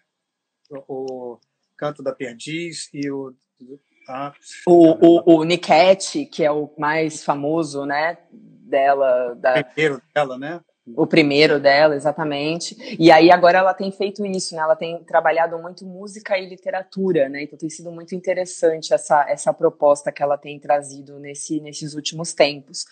o, 0.88 1.34
o 1.34 1.40
Canto 1.76 2.04
da 2.04 2.14
Perdiz 2.14 2.90
e 2.94 3.10
o 3.10 3.34
ah, 4.08 4.34
o, 4.68 5.34
o, 5.34 5.40
o 5.40 5.44
Niket, 5.44 6.28
que 6.28 6.44
é 6.44 6.52
o 6.52 6.70
mais 6.78 7.24
famoso, 7.24 7.86
né, 7.86 8.20
dela. 8.66 9.36
Da... 9.36 9.64
Primeiro 9.64 10.02
dela, 10.14 10.38
né? 10.38 10.62
O 10.94 11.08
primeiro 11.08 11.60
dela, 11.60 11.96
exatamente. 11.96 12.96
E 13.00 13.12
aí 13.12 13.32
agora 13.32 13.58
ela 13.58 13.74
tem 13.74 13.92
feito 13.92 14.24
isso, 14.24 14.56
né? 14.56 14.62
Ela 14.62 14.76
tem 14.76 15.04
trabalhado 15.04 15.58
muito 15.58 15.84
música 15.84 16.38
e 16.38 16.48
literatura, 16.48 17.28
né? 17.28 17.42
Então 17.42 17.58
tem 17.58 17.72
sido 17.72 17.92
muito 17.92 18.14
interessante 18.14 18.94
essa, 18.94 19.26
essa 19.28 19.52
proposta 19.52 20.12
que 20.12 20.22
ela 20.22 20.38
tem 20.38 20.60
trazido 20.60 21.18
nesse, 21.18 21.60
nesses 21.60 21.96
últimos 21.96 22.34
tempos. 22.34 22.86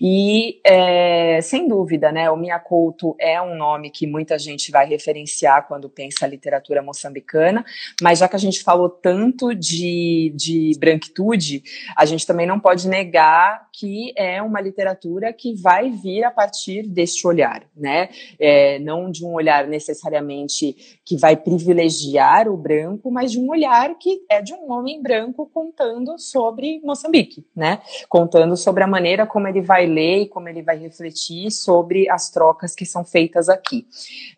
E 0.00 0.60
é, 0.64 1.40
sem 1.40 1.68
dúvida, 1.68 2.10
né? 2.10 2.28
O 2.28 2.36
Mia 2.36 2.58
Couto 2.58 3.14
é 3.16 3.40
um 3.40 3.54
nome 3.54 3.90
que 3.90 4.08
muita 4.08 4.36
gente 4.40 4.72
vai 4.72 4.84
referenciar 4.88 5.68
quando 5.68 5.88
pensa 5.88 6.26
literatura 6.26 6.82
moçambicana, 6.82 7.64
mas 8.02 8.18
já 8.18 8.28
que 8.28 8.34
a 8.34 8.40
gente 8.40 8.60
falou 8.64 8.88
tanto 8.88 9.54
de, 9.54 10.32
de 10.34 10.72
branquitude, 10.80 11.62
a 11.96 12.04
gente 12.04 12.26
também 12.26 12.46
não 12.46 12.58
pode 12.58 12.88
negar 12.88 13.68
que 13.72 14.12
é 14.16 14.42
uma 14.42 14.60
literatura 14.60 15.32
que 15.32 15.54
vai 15.54 15.90
vir 15.90 16.24
a 16.24 16.30
partir 16.30 16.82
deste 16.88 17.24
olhar, 17.36 17.64
né? 17.76 18.08
É, 18.38 18.78
não 18.78 19.10
de 19.10 19.24
um 19.24 19.34
olhar 19.34 19.66
necessariamente 19.66 20.98
que 21.04 21.16
vai 21.16 21.36
privilegiar 21.36 22.48
o 22.48 22.56
branco, 22.56 23.10
mas 23.10 23.32
de 23.32 23.38
um 23.38 23.50
olhar 23.50 23.96
que 23.98 24.24
é 24.30 24.40
de 24.40 24.54
um 24.54 24.72
homem 24.72 25.02
branco 25.02 25.48
contando 25.52 26.18
sobre 26.18 26.80
Moçambique, 26.82 27.46
né? 27.54 27.80
Contando 28.08 28.56
sobre 28.56 28.82
a 28.82 28.86
maneira 28.86 29.26
como 29.26 29.46
ele 29.46 29.60
vai 29.60 29.86
ler 29.86 30.22
e 30.22 30.28
como 30.28 30.48
ele 30.48 30.62
vai 30.62 30.78
refletir 30.78 31.50
sobre 31.50 32.08
as 32.08 32.30
trocas 32.30 32.74
que 32.74 32.86
são 32.86 33.04
feitas 33.04 33.48
aqui. 33.48 33.86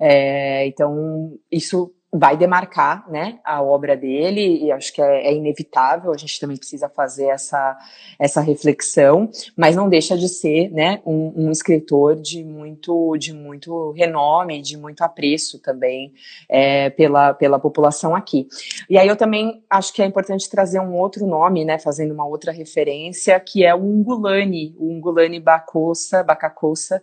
É, 0.01 0.67
então, 0.67 1.39
isso 1.51 1.93
vai 2.13 2.39
demarcar 2.39 3.09
né, 3.11 3.39
a 3.45 3.63
obra 3.63 3.95
dele, 3.95 4.65
e 4.65 4.73
acho 4.73 4.93
que 4.95 5.03
é, 5.03 5.27
é, 5.27 5.35
inevitável, 5.35 6.11
a 6.11 6.17
gente 6.17 6.41
também 6.41 6.57
precisa 6.57 6.89
fazer 6.89 7.27
essa, 7.27 7.77
essa 8.19 8.41
reflexão, 8.41 9.31
mas 9.55 9.77
não 9.77 9.91
deixa 9.91 10.17
de 10.17 10.27
ser 10.27 10.71
né, 10.71 11.03
um, 11.05 11.33
um 11.37 11.51
escritor 11.51 12.17
de 12.17 12.43
muito, 12.43 13.15
de 13.19 13.35
muito 13.35 13.91
renome, 13.93 14.63
de 14.63 14.79
muito 14.79 15.03
apreço 15.03 15.61
também 15.61 16.15
é, 16.49 16.89
pela, 16.91 17.35
pela 17.35 17.59
população 17.59 18.17
aqui. 18.17 18.49
E 18.89 18.97
aí 18.97 19.07
eu 19.07 19.17
também 19.17 19.63
acho 19.69 19.93
que 19.93 20.01
é 20.01 20.07
importante 20.07 20.49
trazer 20.49 20.81
um 20.81 20.95
outro 20.95 21.27
nome, 21.27 21.63
né, 21.63 21.79
fazendo 21.79 22.15
uma 22.15 22.27
outra 22.27 22.53
referência, 22.53 23.39
que 23.39 23.67
é 23.67 23.75
o 23.75 23.85
Ungulani, 23.85 24.75
o 24.79 24.93
Ungulani 24.95 25.39
Bacossa, 25.41 26.23
Bacacossa, 26.23 27.03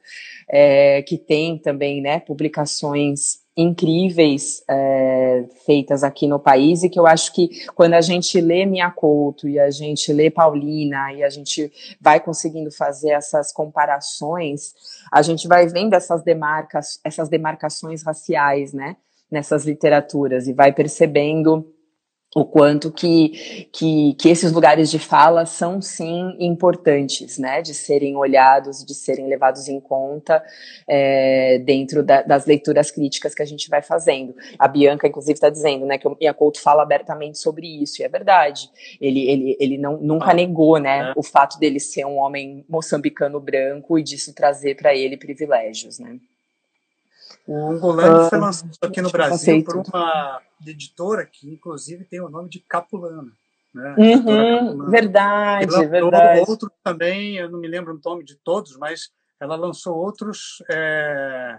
é, 0.50 1.04
que 1.04 1.18
tem 1.18 1.60
também 1.60 2.02
né, 2.02 2.20
publicações 2.20 3.45
incríveis 3.58 4.64
é, 4.70 5.46
feitas 5.66 6.04
aqui 6.04 6.28
no 6.28 6.40
país 6.40 6.84
e 6.84 6.90
que 6.90 7.00
eu 7.00 7.08
acho 7.08 7.34
que 7.34 7.66
quando 7.74 7.94
a 7.94 8.02
gente 8.02 8.40
lê 8.42 8.66
Minha 8.66 8.92
Couto 8.92 9.48
e 9.48 9.58
a 9.58 9.72
gente 9.72 10.12
lê 10.12 10.30
Paulina 10.30 11.14
e 11.14 11.24
a 11.24 11.30
gente 11.30 11.72
vai 12.02 12.20
conseguindo 12.20 12.70
fazer 12.70 13.12
essas 13.12 13.54
comparações, 13.54 14.74
a 15.12 15.22
gente 15.22 15.48
vai 15.48 15.68
vendo 15.68 15.94
essas 15.94 16.22
demarcas, 16.24 17.00
essas 17.04 17.30
demarcações 17.30 18.04
raciais, 18.04 18.74
né, 18.74 18.98
nessas 19.32 19.66
literaturas 19.66 20.48
e 20.48 20.54
vai 20.54 20.74
percebendo 20.74 21.75
o 22.38 22.44
quanto 22.44 22.92
que, 22.92 23.70
que, 23.72 24.14
que, 24.16 24.28
esses 24.28 24.52
lugares 24.52 24.92
de 24.92 25.00
fala 25.00 25.46
são 25.46 25.82
sim 25.82 26.36
importantes, 26.38 27.38
né, 27.38 27.62
de 27.62 27.74
serem 27.74 28.18
olhados, 28.18 28.84
de 28.84 28.94
serem 28.94 29.30
levados 29.30 29.70
em 29.70 29.80
conta 29.80 30.44
é, 30.86 31.60
dentro 31.60 32.04
da, 32.04 32.24
das 32.24 32.46
leituras 32.46 32.92
críticas 32.92 33.34
que 33.34 33.42
a 33.42 33.46
gente 33.46 33.70
vai 33.70 33.82
fazendo. 33.82 34.36
A 34.60 34.68
Bianca, 34.68 35.08
inclusive, 35.08 35.32
está 35.32 35.50
dizendo, 35.50 35.86
né, 35.86 35.98
que 35.98 36.10
o 36.10 36.18
Iacolto 36.22 36.60
fala 36.60 36.84
abertamente 36.84 37.38
sobre 37.38 37.68
isso, 37.82 38.02
e 38.02 38.06
é 38.06 38.10
verdade. 38.10 38.70
Ele, 39.00 39.30
ele, 39.30 39.58
ele 39.58 39.78
não, 39.78 39.96
nunca 39.96 40.34
negou, 40.34 40.78
né, 40.78 41.12
é. 41.12 41.14
o 41.16 41.24
fato 41.24 41.58
dele 41.58 41.80
ser 41.80 42.06
um 42.06 42.18
homem 42.18 42.66
moçambicano 42.68 43.40
branco 43.40 43.98
e 43.98 44.04
disso 44.04 44.36
trazer 44.36 44.76
para 44.76 44.94
ele 44.94 45.16
privilégios, 45.16 46.00
né. 46.00 46.20
O 47.48 47.70
Ungolani 47.70 48.30
foi 48.30 48.40
lançado 48.40 48.72
aqui 48.82 49.02
no 49.02 49.12
Brasil 49.12 49.64
por 49.64 49.78
uma 49.78 50.42
editora 50.66 51.26
que, 51.26 51.48
inclusive, 51.50 52.04
tem 52.06 52.20
o 52.20 52.30
nome 52.30 52.50
de 52.50 52.60
Capulana. 52.60 53.32
Né? 53.74 53.96
Uhum, 53.98 54.90
verdade, 54.90 55.76
ela 55.76 55.86
verdade. 55.86 56.50
outro 56.50 56.72
também, 56.82 57.36
eu 57.36 57.52
não 57.52 57.60
me 57.60 57.68
lembro 57.68 57.94
o 57.94 58.10
nome 58.10 58.24
de 58.24 58.36
todos, 58.36 58.78
mas 58.78 59.10
ela 59.40 59.58
lançou 59.58 59.96
outros 59.98 60.64
é, 60.72 61.58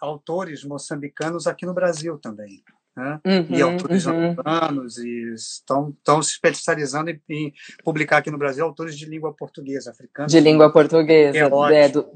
autores 0.00 0.64
moçambicanos 0.64 1.48
aqui 1.48 1.66
no 1.66 1.74
Brasil 1.74 2.16
também. 2.16 2.62
Né? 2.96 3.20
Uhum, 3.26 3.46
e 3.56 3.62
autores 3.62 4.06
uhum. 4.06 4.12
americanos 4.12 4.98
e 4.98 5.32
estão, 5.34 5.90
estão 5.90 6.22
se 6.22 6.32
especializando 6.32 7.10
em, 7.10 7.20
em, 7.28 7.52
publicar 7.82 8.18
aqui 8.18 8.30
no 8.30 8.38
Brasil 8.38 8.64
autores 8.64 8.96
de 8.96 9.06
língua 9.06 9.34
portuguesa, 9.34 9.90
africana. 9.90 10.28
De 10.28 10.38
língua 10.38 10.70
portuguesa, 10.70 11.38
é, 11.38 11.84
é, 11.84 11.88
do, 11.88 12.06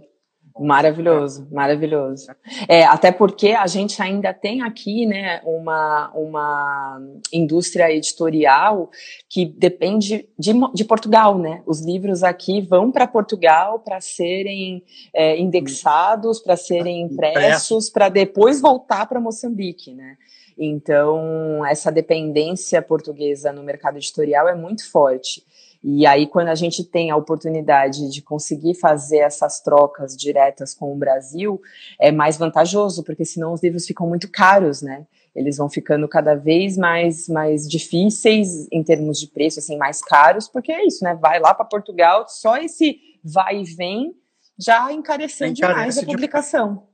Maravilhoso, 0.59 1.47
maravilhoso. 1.53 2.29
É, 2.67 2.85
até 2.85 3.13
porque 3.13 3.49
a 3.51 3.67
gente 3.67 4.01
ainda 4.01 4.33
tem 4.33 4.63
aqui 4.63 5.05
né, 5.05 5.41
uma, 5.45 6.11
uma 6.15 7.01
indústria 7.33 7.93
editorial 7.93 8.91
que 9.29 9.45
depende 9.45 10.29
de, 10.39 10.53
de 10.73 10.85
Portugal, 10.85 11.39
né? 11.39 11.63
Os 11.67 11.85
livros 11.85 12.23
aqui 12.23 12.63
vão 12.63 12.91
para 12.91 13.07
Portugal 13.07 13.81
para 13.81 14.01
serem 14.01 14.83
é, 15.13 15.39
indexados, 15.39 16.41
para 16.41 16.57
serem 16.57 17.03
impressos, 17.03 17.91
para 17.91 18.09
depois 18.09 18.61
voltar 18.61 19.07
para 19.07 19.21
Moçambique, 19.21 19.93
né? 19.93 20.17
Então, 20.59 21.67
essa 21.67 21.93
dependência 21.93 22.81
portuguesa 22.81 23.53
no 23.53 23.63
mercado 23.63 23.99
editorial 23.99 24.49
é 24.49 24.55
muito 24.55 24.91
forte. 24.91 25.45
E 25.89 26.05
aí, 26.05 26.27
quando 26.27 26.49
a 26.49 26.55
gente 26.57 26.83
tem 26.83 27.13
a 27.13 27.17
oportunidade 27.17 28.11
de 28.11 28.21
conseguir 28.21 28.75
fazer 28.75 29.19
essas 29.19 29.61
trocas 29.61 30.17
diretas 30.17 30.75
com 30.75 30.93
o 30.93 30.97
Brasil, 30.97 31.63
é 32.01 32.11
mais 32.11 32.37
vantajoso, 32.37 33.05
porque 33.05 33.25
senão 33.25 33.53
os 33.53 33.63
livros 33.63 33.87
ficam 33.87 34.05
muito 34.09 34.29
caros, 34.29 34.83
né? 34.83 35.07
Eles 35.33 35.59
vão 35.59 35.71
ficando 35.71 36.09
cada 36.09 36.35
vez 36.35 36.77
mais, 36.77 37.29
mais 37.29 37.69
difíceis 37.69 38.67
em 38.73 38.83
termos 38.83 39.21
de 39.21 39.29
preço, 39.29 39.61
assim, 39.61 39.77
mais 39.77 40.03
caros, 40.03 40.49
porque 40.49 40.73
é 40.73 40.85
isso, 40.85 41.05
né? 41.05 41.15
Vai 41.15 41.39
lá 41.39 41.55
para 41.55 41.65
Portugal, 41.65 42.27
só 42.27 42.57
esse 42.57 42.99
vai 43.23 43.61
e 43.61 43.65
vem 43.65 44.13
já 44.59 44.93
encareceu 44.93 45.53
demais 45.53 45.99
a 45.99 46.05
publicação. 46.05 46.89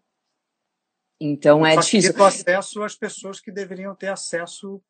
Então 1.19 1.65
é 1.65 1.79
difícil. 1.79 2.13
o 2.15 2.25
acesso 2.25 2.83
às 2.83 2.95
pessoas 2.95 3.41
que 3.41 3.51
deveriam 3.51 3.95
ter 3.95 4.09
acesso 4.09 4.83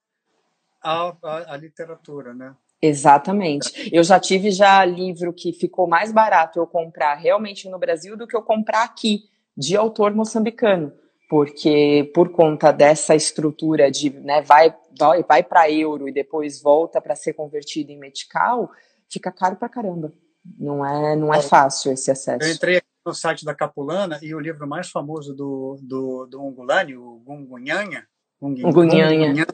à, 0.82 1.14
à, 1.22 1.52
à 1.52 1.56
literatura, 1.56 2.34
né? 2.34 2.56
Exatamente. 2.82 3.88
Eu 3.92 4.02
já 4.02 4.18
tive 4.18 4.50
já 4.50 4.84
livro 4.84 5.32
que 5.32 5.52
ficou 5.52 5.86
mais 5.86 6.10
barato 6.10 6.58
eu 6.58 6.66
comprar 6.66 7.14
realmente 7.14 7.68
no 7.68 7.78
Brasil 7.78 8.16
do 8.16 8.26
que 8.26 8.36
eu 8.36 8.42
comprar 8.42 8.82
aqui, 8.82 9.22
de 9.56 9.76
autor 9.76 10.12
moçambicano. 10.12 10.92
Porque 11.30 12.10
por 12.12 12.30
conta 12.30 12.72
dessa 12.72 13.14
estrutura 13.14 13.90
de 13.90 14.10
né, 14.10 14.42
vai, 14.42 14.74
vai, 14.98 15.22
vai 15.22 15.42
para 15.42 15.70
euro 15.70 16.08
e 16.08 16.12
depois 16.12 16.60
volta 16.60 17.00
para 17.00 17.14
ser 17.14 17.34
convertido 17.34 17.92
em 17.92 17.98
metical, 17.98 18.70
fica 19.08 19.30
caro 19.30 19.56
para 19.56 19.68
caramba. 19.68 20.12
Não 20.58 20.84
é, 20.84 21.14
não 21.14 21.32
é 21.32 21.40
fácil 21.40 21.92
esse 21.92 22.10
acesso. 22.10 22.44
Eu 22.44 22.52
entrei 22.52 22.76
aqui 22.78 22.86
no 23.06 23.14
site 23.14 23.44
da 23.44 23.54
Capulana 23.54 24.18
e 24.20 24.34
o 24.34 24.40
livro 24.40 24.66
mais 24.66 24.90
famoso 24.90 25.32
do, 25.34 25.78
do, 25.80 26.26
do 26.26 26.42
Ungulani, 26.42 26.96
o 26.96 27.22
Gungunhanha, 27.24 28.06
Gungunhanha. 28.42 29.46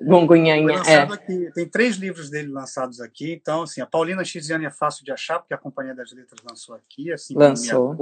Gungunhanha, 0.00 0.82
é. 0.86 0.96
Aqui, 1.02 1.50
tem 1.54 1.68
três 1.68 1.96
livros 1.96 2.30
dele 2.30 2.48
lançados 2.48 2.98
aqui, 2.98 3.32
então, 3.32 3.62
assim, 3.62 3.82
a 3.82 3.86
Paulina 3.86 4.24
Xiziane 4.24 4.64
é 4.64 4.70
fácil 4.70 5.04
de 5.04 5.12
achar, 5.12 5.38
porque 5.38 5.52
a 5.52 5.58
Companhia 5.58 5.94
das 5.94 6.12
Letras 6.12 6.40
lançou 6.48 6.74
aqui, 6.74 7.12
assim 7.12 7.34
lançou. 7.36 7.94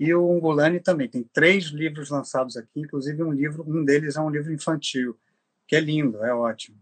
e 0.00 0.12
o 0.12 0.28
Ungulani 0.28 0.80
também, 0.80 1.08
tem 1.08 1.22
três 1.32 1.66
livros 1.66 2.10
lançados 2.10 2.56
aqui, 2.56 2.80
inclusive 2.80 3.22
um 3.22 3.30
livro, 3.30 3.64
um 3.68 3.84
deles 3.84 4.16
é 4.16 4.20
um 4.20 4.30
livro 4.30 4.52
infantil, 4.52 5.16
que 5.68 5.76
é 5.76 5.80
lindo, 5.80 6.24
é 6.24 6.34
ótimo. 6.34 6.76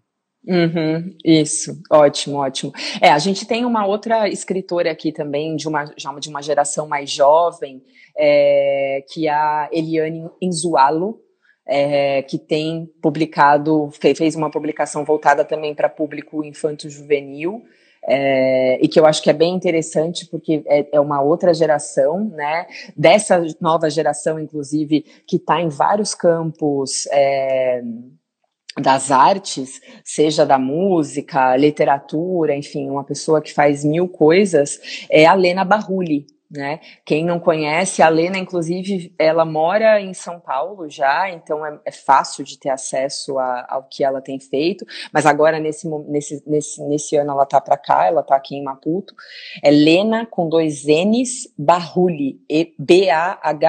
Uhum, 0.46 1.16
isso, 1.22 1.82
ótimo, 1.90 2.36
ótimo. 2.36 2.72
É, 3.00 3.10
a 3.10 3.18
gente 3.18 3.46
tem 3.46 3.64
uma 3.64 3.86
outra 3.86 4.26
escritora 4.28 4.90
aqui 4.90 5.12
também, 5.12 5.54
de 5.54 5.68
uma, 5.68 5.84
de 5.84 6.28
uma 6.28 6.42
geração 6.42 6.88
mais 6.88 7.10
jovem, 7.10 7.82
é, 8.16 9.04
que 9.10 9.26
é 9.26 9.32
a 9.32 9.68
Eliane 9.70 10.30
Inzualo, 10.40 11.20
é, 11.66 12.22
que 12.22 12.38
tem 12.38 12.86
publicado, 13.00 13.90
fez 14.16 14.34
uma 14.34 14.50
publicação 14.50 15.04
voltada 15.04 15.44
também 15.44 15.74
para 15.74 15.88
público 15.88 16.44
infanto-juvenil, 16.44 17.62
é, 18.06 18.78
e 18.82 18.86
que 18.86 19.00
eu 19.00 19.06
acho 19.06 19.22
que 19.22 19.30
é 19.30 19.32
bem 19.32 19.54
interessante 19.54 20.26
porque 20.26 20.62
é, 20.66 20.86
é 20.92 21.00
uma 21.00 21.22
outra 21.22 21.54
geração, 21.54 22.28
né? 22.34 22.66
Dessa 22.94 23.42
nova 23.60 23.88
geração, 23.88 24.38
inclusive, 24.38 25.04
que 25.26 25.36
está 25.36 25.60
em 25.60 25.68
vários 25.68 26.14
campos. 26.14 27.06
É, 27.10 27.82
das 28.80 29.12
artes, 29.12 29.80
seja 30.02 30.44
da 30.44 30.58
música, 30.58 31.56
literatura, 31.56 32.56
enfim, 32.56 32.90
uma 32.90 33.04
pessoa 33.04 33.40
que 33.40 33.52
faz 33.54 33.84
mil 33.84 34.08
coisas, 34.08 35.06
é 35.08 35.26
a 35.26 35.34
Lena 35.34 35.64
Barruli, 35.64 36.26
né? 36.50 36.80
Quem 37.04 37.24
não 37.24 37.40
conhece, 37.40 38.02
a 38.02 38.08
Lena, 38.08 38.38
inclusive, 38.38 39.14
ela 39.18 39.44
mora 39.44 40.00
em 40.00 40.14
São 40.14 40.38
Paulo 40.38 40.88
já, 40.88 41.30
então 41.30 41.66
é, 41.66 41.78
é 41.84 41.90
fácil 41.90 42.44
de 42.44 42.58
ter 42.58 42.70
acesso 42.70 43.38
a, 43.38 43.66
ao 43.68 43.84
que 43.84 44.04
ela 44.04 44.20
tem 44.20 44.38
feito, 44.38 44.84
mas 45.12 45.26
agora, 45.26 45.58
nesse, 45.58 45.88
nesse, 46.08 46.42
nesse, 46.46 46.82
nesse 46.82 47.16
ano, 47.16 47.32
ela 47.32 47.46
tá 47.46 47.60
para 47.60 47.76
cá, 47.76 48.06
ela 48.06 48.22
tá 48.22 48.36
aqui 48.36 48.56
em 48.56 48.62
Maputo. 48.62 49.14
É 49.62 49.70
Lena 49.70 50.26
com 50.26 50.48
dois 50.48 50.84
N's, 50.84 51.52
Barruli, 51.58 52.40
B-A-H-U-L-E. 52.78 53.64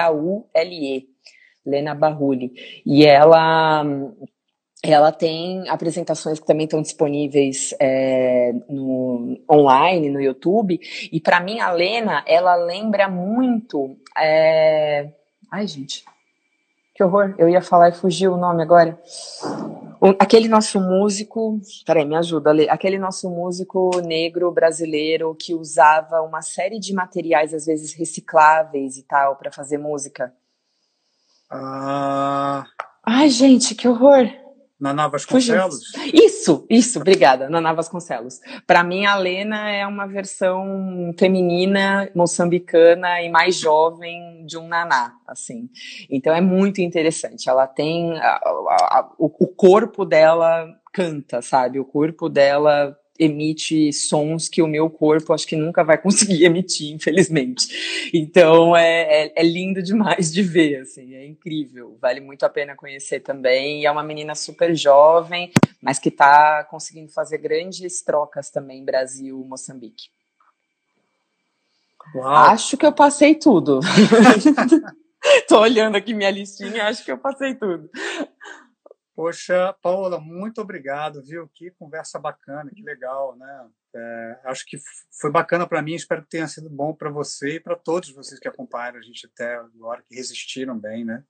Lena 1.66 1.96
Barruli. 1.96 2.54
E 2.86 3.06
ela 3.06 3.84
ela 4.92 5.12
tem 5.12 5.68
apresentações 5.70 6.40
que 6.40 6.46
também 6.46 6.66
estão 6.66 6.82
disponíveis 6.82 7.74
é, 7.80 8.54
no 8.70 9.40
online, 9.50 10.10
no 10.10 10.22
YouTube. 10.22 10.80
E 11.12 11.20
para 11.20 11.40
mim, 11.40 11.60
a 11.60 11.72
Lena, 11.72 12.24
ela 12.28 12.56
lembra 12.56 13.08
muito. 13.08 13.98
É... 14.18 15.10
Ai, 15.52 15.68
gente, 15.68 16.04
que 16.94 17.04
horror! 17.04 17.36
Eu 17.38 17.50
ia 17.50 17.62
falar 17.62 17.90
e 17.90 17.94
fugiu 17.94 18.34
o 18.34 18.38
nome 18.38 18.64
agora. 18.64 19.00
O, 20.00 20.10
aquele 20.20 20.48
nosso 20.48 20.80
músico, 20.80 21.60
peraí, 21.86 22.06
me 22.06 22.16
ajuda, 22.16 22.52
Ale. 22.52 22.70
Aquele 22.70 22.98
nosso 22.98 23.30
músico 23.30 23.90
negro 24.02 24.52
brasileiro 24.52 25.36
que 25.36 25.54
usava 25.54 26.22
uma 26.22 26.42
série 26.42 26.80
de 26.80 26.94
materiais, 26.94 27.54
às 27.54 27.66
vezes 27.66 27.94
recicláveis 27.94 28.98
e 28.98 29.04
tal, 29.04 29.36
para 29.36 29.52
fazer 29.52 29.78
música. 29.78 30.34
Ah. 31.50 32.66
Ai, 33.04 33.30
gente, 33.30 33.76
que 33.76 33.88
horror! 33.88 34.45
Naná 34.80 35.08
Vasconcelos? 35.08 35.94
Isso, 36.14 36.66
isso, 36.70 37.00
obrigada, 37.00 37.50
Naná 37.50 37.72
Vasconcelos. 37.72 38.42
Para 38.68 38.84
mim, 38.84 39.06
a 39.06 39.16
Lena 39.16 39.70
é 39.70 39.88
uma 39.88 40.06
versão 40.06 41.14
feminina, 41.18 42.10
moçambicana 42.14 43.22
e 43.22 43.30
mais 43.30 43.56
jovem 43.56 44.46
de 44.46 44.58
um 44.58 44.68
Naná, 44.68 45.14
assim. 45.28 45.70
Então 46.10 46.36
é 46.36 46.42
muito 46.42 46.82
interessante. 46.82 47.50
Ela 47.50 47.68
tem. 47.68 48.18
A, 48.20 48.28
a, 48.28 49.00
a, 49.00 49.12
o, 49.18 49.26
o 49.26 49.48
corpo 49.48 50.04
dela 50.04 50.68
canta, 50.92 51.42
sabe? 51.42 51.80
O 51.80 51.86
corpo 51.86 52.28
dela 52.28 52.98
emite 53.18 53.92
sons 53.94 54.50
que 54.50 54.62
o 54.62 54.68
meu 54.68 54.90
corpo 54.90 55.34
acho 55.34 55.48
que 55.48 55.56
nunca 55.56 55.84
vai 55.84 55.98
conseguir 56.02 56.46
emitir, 56.46 56.94
infelizmente. 56.94 58.10
Então 58.14 58.76
é, 58.76 59.26
é, 59.26 59.34
é, 59.36 59.44
lindo 59.44 59.82
demais 59.82 60.32
de 60.32 60.42
ver, 60.42 60.82
assim, 60.82 61.16
é 61.16 61.26
incrível, 61.26 61.98
vale 62.02 62.20
muito 62.20 62.46
a 62.46 62.50
pena 62.50 62.76
conhecer 62.76 63.22
também. 63.22 63.82
E 63.82 63.86
é 63.86 63.92
uma 63.92 64.04
menina 64.04 64.36
super 64.36 64.76
jovem, 64.76 65.52
mas 65.82 66.00
que 66.00 66.10
está 66.10 66.64
conseguindo 66.64 67.12
fazer 67.12 67.38
grandes 67.38 68.02
trocas 68.02 68.50
também 68.50 68.84
Brasil, 68.84 69.44
Moçambique. 69.48 70.10
Uau. 72.14 72.28
Acho 72.28 72.78
que 72.78 72.86
eu 72.86 72.94
passei 72.94 73.36
tudo. 73.36 73.80
Tô 75.48 75.60
olhando 75.60 75.96
aqui 75.96 76.14
minha 76.14 76.30
listinha, 76.30 76.86
acho 76.86 77.04
que 77.04 77.12
eu 77.12 77.18
passei 77.18 77.56
tudo. 77.56 77.90
Poxa, 79.16 79.74
Paola, 79.82 80.20
muito 80.20 80.60
obrigado, 80.60 81.24
viu? 81.24 81.50
Que 81.54 81.72
conversa 81.72 82.20
bacana, 82.20 82.70
que 82.76 82.84
legal, 82.84 83.36
né? 83.38 83.68
É, 83.96 84.40
acho 84.44 84.66
que 84.66 84.78
foi 85.22 85.32
bacana 85.32 85.66
para 85.66 85.82
mim, 85.82 85.94
espero 85.94 86.22
que 86.24 86.30
tenha 86.30 86.48
sido 86.50 86.70
bom 86.70 86.94
para 86.94 87.10
você 87.10 87.56
e 87.56 87.60
para 87.62 87.78
todos 87.78 88.12
vocês 88.12 88.38
que 88.38 88.48
acompanharam 88.48 89.00
a 89.00 89.02
gente 89.02 89.26
até 89.26 89.56
agora, 89.56 90.04
que 90.06 90.16
resistiram 90.16 90.78
bem, 90.78 91.06
né? 91.06 91.24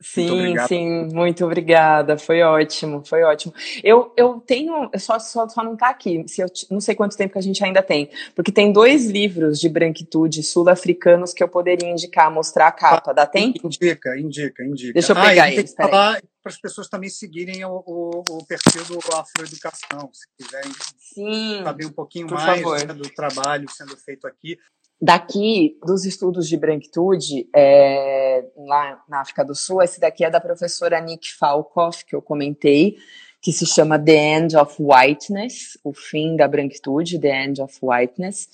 Sim, 0.00 0.30
muito 0.30 0.68
sim, 0.68 1.04
muito 1.12 1.44
obrigada. 1.44 2.18
Foi 2.18 2.42
ótimo, 2.42 3.02
foi 3.04 3.22
ótimo. 3.22 3.54
Eu, 3.82 4.12
eu 4.16 4.40
tenho, 4.40 4.90
eu 4.92 4.98
só, 4.98 5.18
só, 5.18 5.48
só 5.48 5.64
não 5.64 5.72
está 5.72 5.88
aqui, 5.88 6.24
se 6.28 6.42
eu, 6.42 6.46
não 6.70 6.80
sei 6.80 6.94
quanto 6.94 7.16
tempo 7.16 7.32
que 7.32 7.38
a 7.38 7.42
gente 7.42 7.64
ainda 7.64 7.82
tem, 7.82 8.10
porque 8.34 8.52
tem 8.52 8.72
dois 8.72 9.06
livros 9.06 9.58
de 9.58 9.68
branquitude 9.68 10.42
sul-africanos 10.42 11.32
que 11.32 11.42
eu 11.42 11.48
poderia 11.48 11.88
indicar, 11.88 12.30
mostrar 12.30 12.68
a 12.68 12.72
capa. 12.72 13.14
Dá 13.14 13.26
tempo? 13.26 13.66
Indica, 13.66 14.18
indica, 14.18 14.64
indica. 14.64 14.92
Deixa 14.92 15.12
eu 15.12 15.16
pegar 15.16 15.44
ah, 15.44 15.52
eles. 15.52 15.74
Falar 15.74 16.20
para 16.46 16.52
as 16.52 16.60
pessoas 16.60 16.88
também 16.88 17.10
seguirem 17.10 17.64
o, 17.64 17.82
o, 17.84 18.22
o 18.30 18.46
perfil 18.46 18.84
do 18.84 18.98
Afroeducação, 19.16 20.08
se 20.12 20.28
quiserem 20.38 20.72
sim, 20.96 21.60
saber 21.64 21.86
um 21.86 21.92
pouquinho 21.92 22.30
mais 22.30 22.62
né, 22.86 22.94
do 22.94 23.10
trabalho 23.10 23.68
sendo 23.68 23.96
feito 23.96 24.28
aqui. 24.28 24.56
Daqui, 25.02 25.76
dos 25.84 26.04
estudos 26.04 26.48
de 26.48 26.56
branquitude, 26.56 27.48
é, 27.54 28.46
lá 28.56 29.02
na 29.08 29.22
África 29.22 29.44
do 29.44 29.56
Sul, 29.56 29.82
esse 29.82 29.98
daqui 29.98 30.24
é 30.24 30.30
da 30.30 30.40
professora 30.40 31.00
Nick 31.00 31.34
Falkoff, 31.36 32.04
que 32.04 32.14
eu 32.14 32.22
comentei, 32.22 32.96
que 33.42 33.52
se 33.52 33.66
chama 33.66 33.98
The 33.98 34.36
End 34.36 34.56
of 34.56 34.76
Whiteness, 34.78 35.76
o 35.82 35.92
fim 35.92 36.36
da 36.36 36.46
branquitude, 36.46 37.18
The 37.18 37.44
End 37.44 37.60
of 37.60 37.76
Whiteness, 37.82 38.48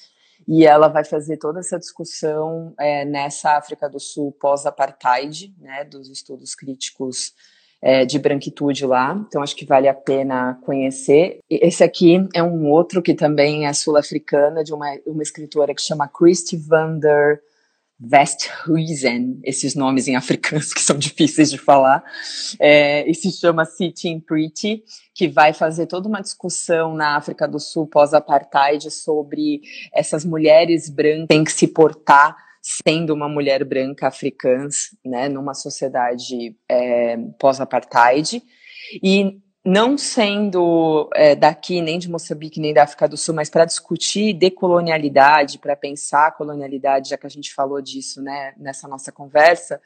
e 0.48 0.64
ela 0.64 0.88
vai 0.88 1.04
fazer 1.04 1.36
toda 1.36 1.60
essa 1.60 1.78
discussão 1.78 2.74
é, 2.80 3.04
nessa 3.04 3.58
África 3.58 3.86
do 3.86 4.00
Sul 4.00 4.32
pós-apartheid, 4.32 5.54
né, 5.58 5.84
dos 5.84 6.08
estudos 6.08 6.54
críticos 6.54 7.34
é, 7.82 8.04
de 8.04 8.18
branquitude 8.18 8.86
lá, 8.86 9.20
então 9.26 9.42
acho 9.42 9.56
que 9.56 9.66
vale 9.66 9.88
a 9.88 9.94
pena 9.94 10.58
conhecer. 10.64 11.40
Esse 11.50 11.82
aqui 11.82 12.28
é 12.32 12.42
um 12.42 12.70
outro 12.70 13.02
que 13.02 13.12
também 13.12 13.66
é 13.66 13.72
sul-africana, 13.72 14.62
de 14.62 14.72
uma, 14.72 14.86
uma 15.04 15.22
escritora 15.22 15.74
que 15.74 15.82
chama 15.82 16.08
Christy 16.08 16.56
van 16.56 16.98
der 16.98 17.40
Westhuizen, 18.00 19.40
esses 19.44 19.74
nomes 19.74 20.08
em 20.08 20.16
africanos 20.16 20.72
que 20.72 20.80
são 20.80 20.96
difíceis 20.96 21.50
de 21.50 21.58
falar, 21.58 22.02
é, 22.58 23.08
e 23.08 23.14
se 23.14 23.30
chama 23.32 23.64
Sitting 23.64 24.20
Pretty, 24.20 24.82
que 25.14 25.28
vai 25.28 25.52
fazer 25.52 25.86
toda 25.86 26.08
uma 26.08 26.20
discussão 26.20 26.94
na 26.94 27.16
África 27.16 27.46
do 27.46 27.60
Sul 27.60 27.86
pós-apartheid 27.86 28.90
sobre 28.90 29.60
essas 29.92 30.24
mulheres 30.24 30.88
brancas 30.88 31.26
têm 31.28 31.44
que 31.44 31.52
se 31.52 31.68
portar 31.68 32.36
sendo 32.62 33.12
uma 33.12 33.28
mulher 33.28 33.64
branca 33.64 34.06
africana, 34.06 34.68
né, 35.04 35.28
numa 35.28 35.52
sociedade 35.52 36.56
é, 36.68 37.16
pós-apartheid, 37.38 38.40
e 39.02 39.40
não 39.64 39.96
sendo 39.98 41.08
é, 41.14 41.34
daqui, 41.34 41.80
nem 41.80 41.98
de 41.98 42.10
Moçambique, 42.10 42.60
nem 42.60 42.72
da 42.72 42.84
África 42.84 43.08
do 43.08 43.16
Sul, 43.16 43.34
mas 43.34 43.50
para 43.50 43.64
discutir 43.64 44.32
decolonialidade, 44.32 45.58
para 45.58 45.76
pensar 45.76 46.28
a 46.28 46.32
colonialidade, 46.32 47.10
já 47.10 47.16
que 47.16 47.26
a 47.26 47.30
gente 47.30 47.52
falou 47.52 47.80
disso 47.80 48.22
né, 48.22 48.54
nessa 48.56 48.88
nossa 48.88 49.12
conversa, 49.12 49.80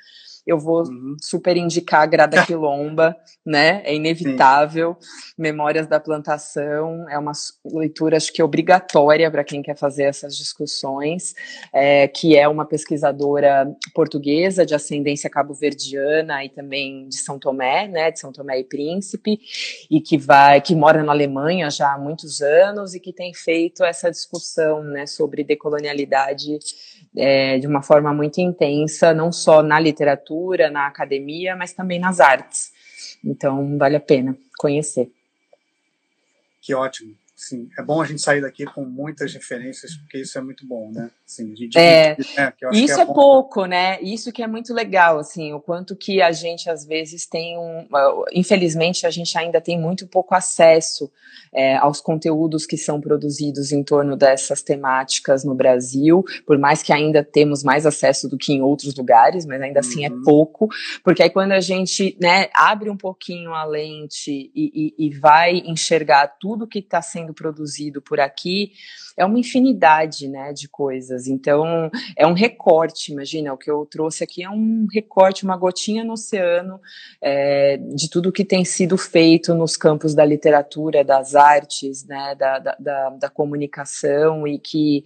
eu 0.47 0.59
vou 0.59 0.86
uhum. 0.86 1.16
super 1.20 1.56
indicar 1.56 2.02
a 2.02 2.06
Grada 2.06 2.40
Quilomba, 2.47 3.16
né? 3.44 3.82
É 3.85 3.94
inevitável. 3.94 4.97
Sim. 5.01 5.09
Memórias 5.36 5.89
da 5.89 5.98
Plantação 5.98 7.09
é 7.10 7.18
uma 7.18 7.32
leitura, 7.64 8.16
acho 8.16 8.32
que 8.32 8.43
obrigatória 8.43 9.31
para 9.31 9.43
quem 9.43 9.60
quer 9.60 9.77
fazer 9.77 10.05
essas 10.05 10.36
discussões, 10.36 11.35
é, 11.73 12.06
que 12.06 12.36
é 12.36 12.47
uma 12.47 12.64
pesquisadora 12.64 13.70
portuguesa 13.93 14.64
de 14.64 14.74
ascendência 14.74 15.28
cabo-verdiana 15.28 16.44
e 16.44 16.48
também 16.48 17.09
de 17.09 17.16
São 17.16 17.39
Tomé, 17.39 17.89
né? 17.89 18.10
De 18.12 18.20
São 18.20 18.31
Tomé 18.31 18.60
e 18.60 18.64
Príncipe, 18.64 19.40
e 19.90 20.01
que 20.01 20.16
vai, 20.16 20.60
que 20.60 20.74
mora 20.74 21.02
na 21.02 21.12
Alemanha 21.12 21.70
já 21.70 21.94
há 21.94 21.98
muitos 21.98 22.40
anos 22.40 22.94
e 22.94 23.01
que 23.01 23.12
tem 23.12 23.35
feito 23.35 23.85
essa 23.85 24.10
discussão, 24.10 24.85
né? 24.85 25.06
Sobre 25.06 25.43
decolonialidade 25.43 26.59
é, 27.16 27.59
de 27.59 27.66
uma 27.66 27.82
forma 27.82 28.12
muito 28.12 28.40
intensa, 28.40 29.14
não 29.14 29.32
só 29.32 29.62
na 29.62 29.80
literatura, 29.80 30.70
na 30.70 30.86
academia, 30.86 31.56
mas 31.56 31.72
também 31.72 31.98
nas 31.98 32.20
artes. 32.20 32.72
Então, 33.24 33.76
vale 33.78 33.97
a 33.97 34.01
pena 34.01 34.36
conhecer. 34.59 35.10
Que 36.60 36.74
ótimo. 36.74 37.14
Sim, 37.36 37.68
é 37.78 37.82
bom 37.82 38.00
a 38.00 38.06
gente 38.06 38.22
sair 38.22 38.40
daqui 38.40 38.64
com 38.64 38.82
muitas 38.82 39.34
referências, 39.34 39.94
porque 39.94 40.18
isso 40.22 40.38
é 40.38 40.40
muito 40.40 40.66
bom, 40.66 40.90
né? 40.90 41.10
Sim, 41.26 41.54
gente, 41.54 41.76
é, 41.76 42.16
né? 42.16 42.52
isso 42.72 42.98
é, 42.98 43.02
é 43.02 43.04
pouco, 43.04 43.66
né? 43.66 44.00
Isso 44.00 44.32
que 44.32 44.42
é 44.42 44.46
muito 44.46 44.72
legal, 44.72 45.18
assim, 45.18 45.52
o 45.52 45.60
quanto 45.60 45.94
que 45.94 46.22
a 46.22 46.32
gente 46.32 46.70
às 46.70 46.86
vezes 46.86 47.26
tem 47.26 47.58
um, 47.58 47.86
infelizmente 48.32 49.06
a 49.06 49.10
gente 49.10 49.36
ainda 49.36 49.60
tem 49.60 49.78
muito 49.78 50.06
pouco 50.06 50.34
acesso 50.34 51.12
é, 51.52 51.76
aos 51.76 52.00
conteúdos 52.00 52.64
que 52.64 52.78
são 52.78 53.02
produzidos 53.02 53.70
em 53.70 53.84
torno 53.84 54.16
dessas 54.16 54.62
temáticas 54.62 55.44
no 55.44 55.54
Brasil, 55.54 56.24
por 56.46 56.56
mais 56.56 56.82
que 56.82 56.92
ainda 56.92 57.22
temos 57.22 57.62
mais 57.62 57.84
acesso 57.84 58.28
do 58.28 58.38
que 58.38 58.54
em 58.54 58.62
outros 58.62 58.94
lugares, 58.96 59.44
mas 59.44 59.60
ainda 59.60 59.80
assim 59.80 60.06
é 60.06 60.10
uhum. 60.10 60.20
é 60.20 60.24
pouco, 60.24 60.68
porque 61.04 61.22
aí 61.22 61.28
quando 61.28 61.52
a 61.52 61.60
gente, 61.60 62.16
né, 62.18 62.48
abre 62.54 62.88
um 62.88 62.96
pouquinho 62.96 63.52
a 63.52 63.64
lente 63.64 64.50
e, 64.54 64.94
e, 64.98 65.06
e 65.06 65.18
vai 65.18 65.58
enxergar 65.66 66.28
tudo 66.40 66.66
que 66.66 66.78
está 66.78 67.02
sendo 67.02 67.25
sendo 67.26 67.34
produzido 67.34 68.00
por 68.00 68.20
aqui 68.20 68.72
é 69.16 69.24
uma 69.24 69.38
infinidade 69.38 70.28
né, 70.28 70.52
de 70.52 70.68
coisas. 70.68 71.26
Então, 71.26 71.90
é 72.14 72.26
um 72.26 72.34
recorte, 72.34 73.12
imagina, 73.12 73.52
o 73.52 73.56
que 73.56 73.70
eu 73.70 73.86
trouxe 73.86 74.22
aqui 74.22 74.42
é 74.42 74.50
um 74.50 74.86
recorte, 74.92 75.42
uma 75.42 75.56
gotinha 75.56 76.04
no 76.04 76.12
oceano 76.12 76.78
é, 77.20 77.78
de 77.78 78.10
tudo 78.10 78.30
que 78.30 78.44
tem 78.44 78.64
sido 78.64 78.98
feito 78.98 79.54
nos 79.54 79.74
campos 79.76 80.14
da 80.14 80.24
literatura, 80.24 81.02
das 81.02 81.34
artes, 81.34 82.04
né, 82.04 82.34
da, 82.34 82.58
da, 82.58 82.76
da, 82.78 83.10
da 83.10 83.30
comunicação 83.30 84.46
e 84.46 84.58
que 84.58 85.04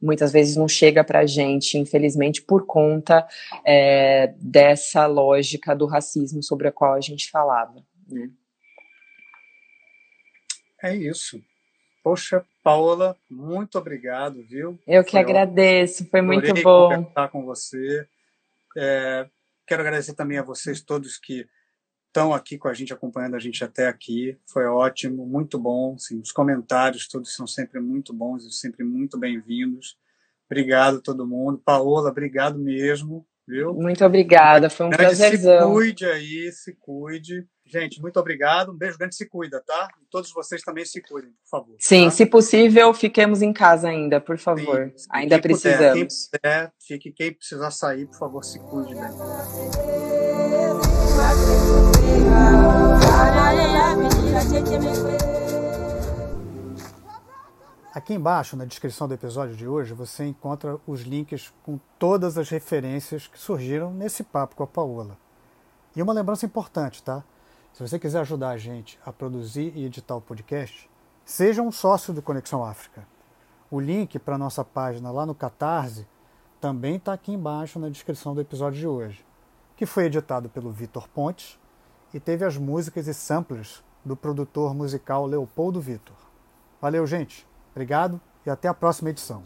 muitas 0.00 0.32
vezes 0.32 0.56
não 0.56 0.66
chega 0.66 1.04
para 1.04 1.20
a 1.20 1.26
gente, 1.26 1.78
infelizmente, 1.78 2.42
por 2.42 2.66
conta 2.66 3.24
é, 3.64 4.34
dessa 4.38 5.06
lógica 5.06 5.74
do 5.74 5.86
racismo 5.86 6.42
sobre 6.42 6.66
a 6.66 6.72
qual 6.72 6.94
a 6.94 7.00
gente 7.00 7.30
falava. 7.30 7.80
Né? 8.08 8.28
É 10.82 10.96
isso. 10.96 11.40
Poxa, 12.02 12.44
Paola, 12.62 13.16
muito 13.30 13.78
obrigado, 13.78 14.42
viu? 14.42 14.78
Eu 14.86 15.04
que 15.04 15.12
foi 15.12 15.20
agradeço, 15.20 16.08
foi 16.10 16.20
muito 16.20 16.52
bom. 16.62 16.96
conversar 16.96 17.28
com 17.28 17.44
você. 17.44 18.06
É, 18.76 19.28
quero 19.66 19.82
agradecer 19.82 20.14
também 20.14 20.38
a 20.38 20.42
vocês 20.42 20.82
todos 20.82 21.16
que 21.16 21.46
estão 22.08 22.34
aqui 22.34 22.58
com 22.58 22.68
a 22.68 22.74
gente, 22.74 22.92
acompanhando 22.92 23.36
a 23.36 23.38
gente 23.38 23.62
até 23.62 23.86
aqui. 23.86 24.36
Foi 24.46 24.66
ótimo, 24.66 25.24
muito 25.24 25.58
bom. 25.58 25.96
Sim, 25.96 26.20
os 26.20 26.32
comentários 26.32 27.08
todos 27.08 27.34
são 27.34 27.46
sempre 27.46 27.80
muito 27.80 28.12
bons 28.12 28.44
e 28.44 28.52
sempre 28.52 28.84
muito 28.84 29.16
bem-vindos. 29.16 29.96
Obrigado 30.50 30.98
a 30.98 31.00
todo 31.00 31.26
mundo. 31.26 31.62
Paola, 31.64 32.10
obrigado 32.10 32.58
mesmo. 32.58 33.26
Viu? 33.46 33.74
Muito 33.74 34.04
obrigada, 34.04 34.70
foi 34.70 34.86
um 34.86 34.90
prazerzão. 34.90 35.68
Se 35.68 35.74
cuide 35.74 36.04
aí, 36.04 36.52
se 36.52 36.74
cuide. 36.74 37.46
Gente, 37.72 38.02
muito 38.02 38.20
obrigado. 38.20 38.70
Um 38.70 38.76
beijo 38.76 38.98
grande, 38.98 39.14
se 39.14 39.24
cuida, 39.26 39.58
tá? 39.66 39.88
E 39.98 40.04
todos 40.10 40.30
vocês 40.30 40.60
também 40.60 40.84
se 40.84 41.00
cuidem, 41.00 41.30
por 41.30 41.48
favor. 41.48 41.74
Sim, 41.78 42.04
tá? 42.04 42.10
se 42.10 42.26
possível, 42.26 42.92
fiquemos 42.92 43.40
em 43.40 43.50
casa 43.50 43.88
ainda, 43.88 44.20
por 44.20 44.36
favor. 44.36 44.92
Sim, 44.94 45.06
ainda 45.08 45.36
quem 45.36 45.42
precisamos. 45.42 46.26
Puder, 46.26 46.40
quem 46.42 46.50
puder, 46.50 46.72
fique, 46.78 47.12
quem 47.12 47.32
precisar 47.32 47.70
sair, 47.70 48.06
por 48.08 48.18
favor, 48.18 48.44
se 48.44 48.58
cuide 48.58 48.94
bem. 48.94 49.02
Aqui 57.94 58.12
embaixo, 58.12 58.54
na 58.54 58.66
descrição 58.66 59.08
do 59.08 59.14
episódio 59.14 59.56
de 59.56 59.66
hoje, 59.66 59.94
você 59.94 60.26
encontra 60.26 60.78
os 60.86 61.00
links 61.00 61.50
com 61.62 61.80
todas 61.98 62.36
as 62.36 62.50
referências 62.50 63.26
que 63.26 63.38
surgiram 63.38 63.94
nesse 63.94 64.22
papo 64.22 64.56
com 64.56 64.62
a 64.62 64.66
Paola. 64.66 65.16
E 65.96 66.02
uma 66.02 66.12
lembrança 66.12 66.44
importante, 66.44 67.02
tá? 67.02 67.24
Se 67.72 67.86
você 67.86 67.98
quiser 67.98 68.20
ajudar 68.20 68.50
a 68.50 68.58
gente 68.58 68.98
a 69.04 69.10
produzir 69.10 69.72
e 69.74 69.86
editar 69.86 70.14
o 70.14 70.20
podcast, 70.20 70.90
seja 71.24 71.62
um 71.62 71.72
sócio 71.72 72.12
do 72.12 72.20
Conexão 72.20 72.62
África. 72.62 73.06
O 73.70 73.80
link 73.80 74.18
para 74.18 74.34
a 74.34 74.38
nossa 74.38 74.62
página 74.62 75.10
lá 75.10 75.24
no 75.24 75.34
Catarse 75.34 76.06
também 76.60 76.96
está 76.96 77.14
aqui 77.14 77.32
embaixo 77.32 77.78
na 77.78 77.88
descrição 77.88 78.34
do 78.34 78.42
episódio 78.42 78.78
de 78.78 78.86
hoje, 78.86 79.24
que 79.74 79.86
foi 79.86 80.04
editado 80.04 80.50
pelo 80.50 80.70
Vitor 80.70 81.08
Pontes 81.08 81.58
e 82.12 82.20
teve 82.20 82.44
as 82.44 82.58
músicas 82.58 83.08
e 83.08 83.14
samplers 83.14 83.82
do 84.04 84.14
produtor 84.14 84.74
musical 84.74 85.24
Leopoldo 85.24 85.80
Vitor. 85.80 86.16
Valeu, 86.80 87.06
gente! 87.06 87.46
Obrigado 87.70 88.20
e 88.44 88.50
até 88.50 88.68
a 88.68 88.74
próxima 88.74 89.08
edição. 89.08 89.42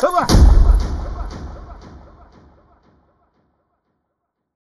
Vamos 0.00 0.20
lá! 0.22 0.59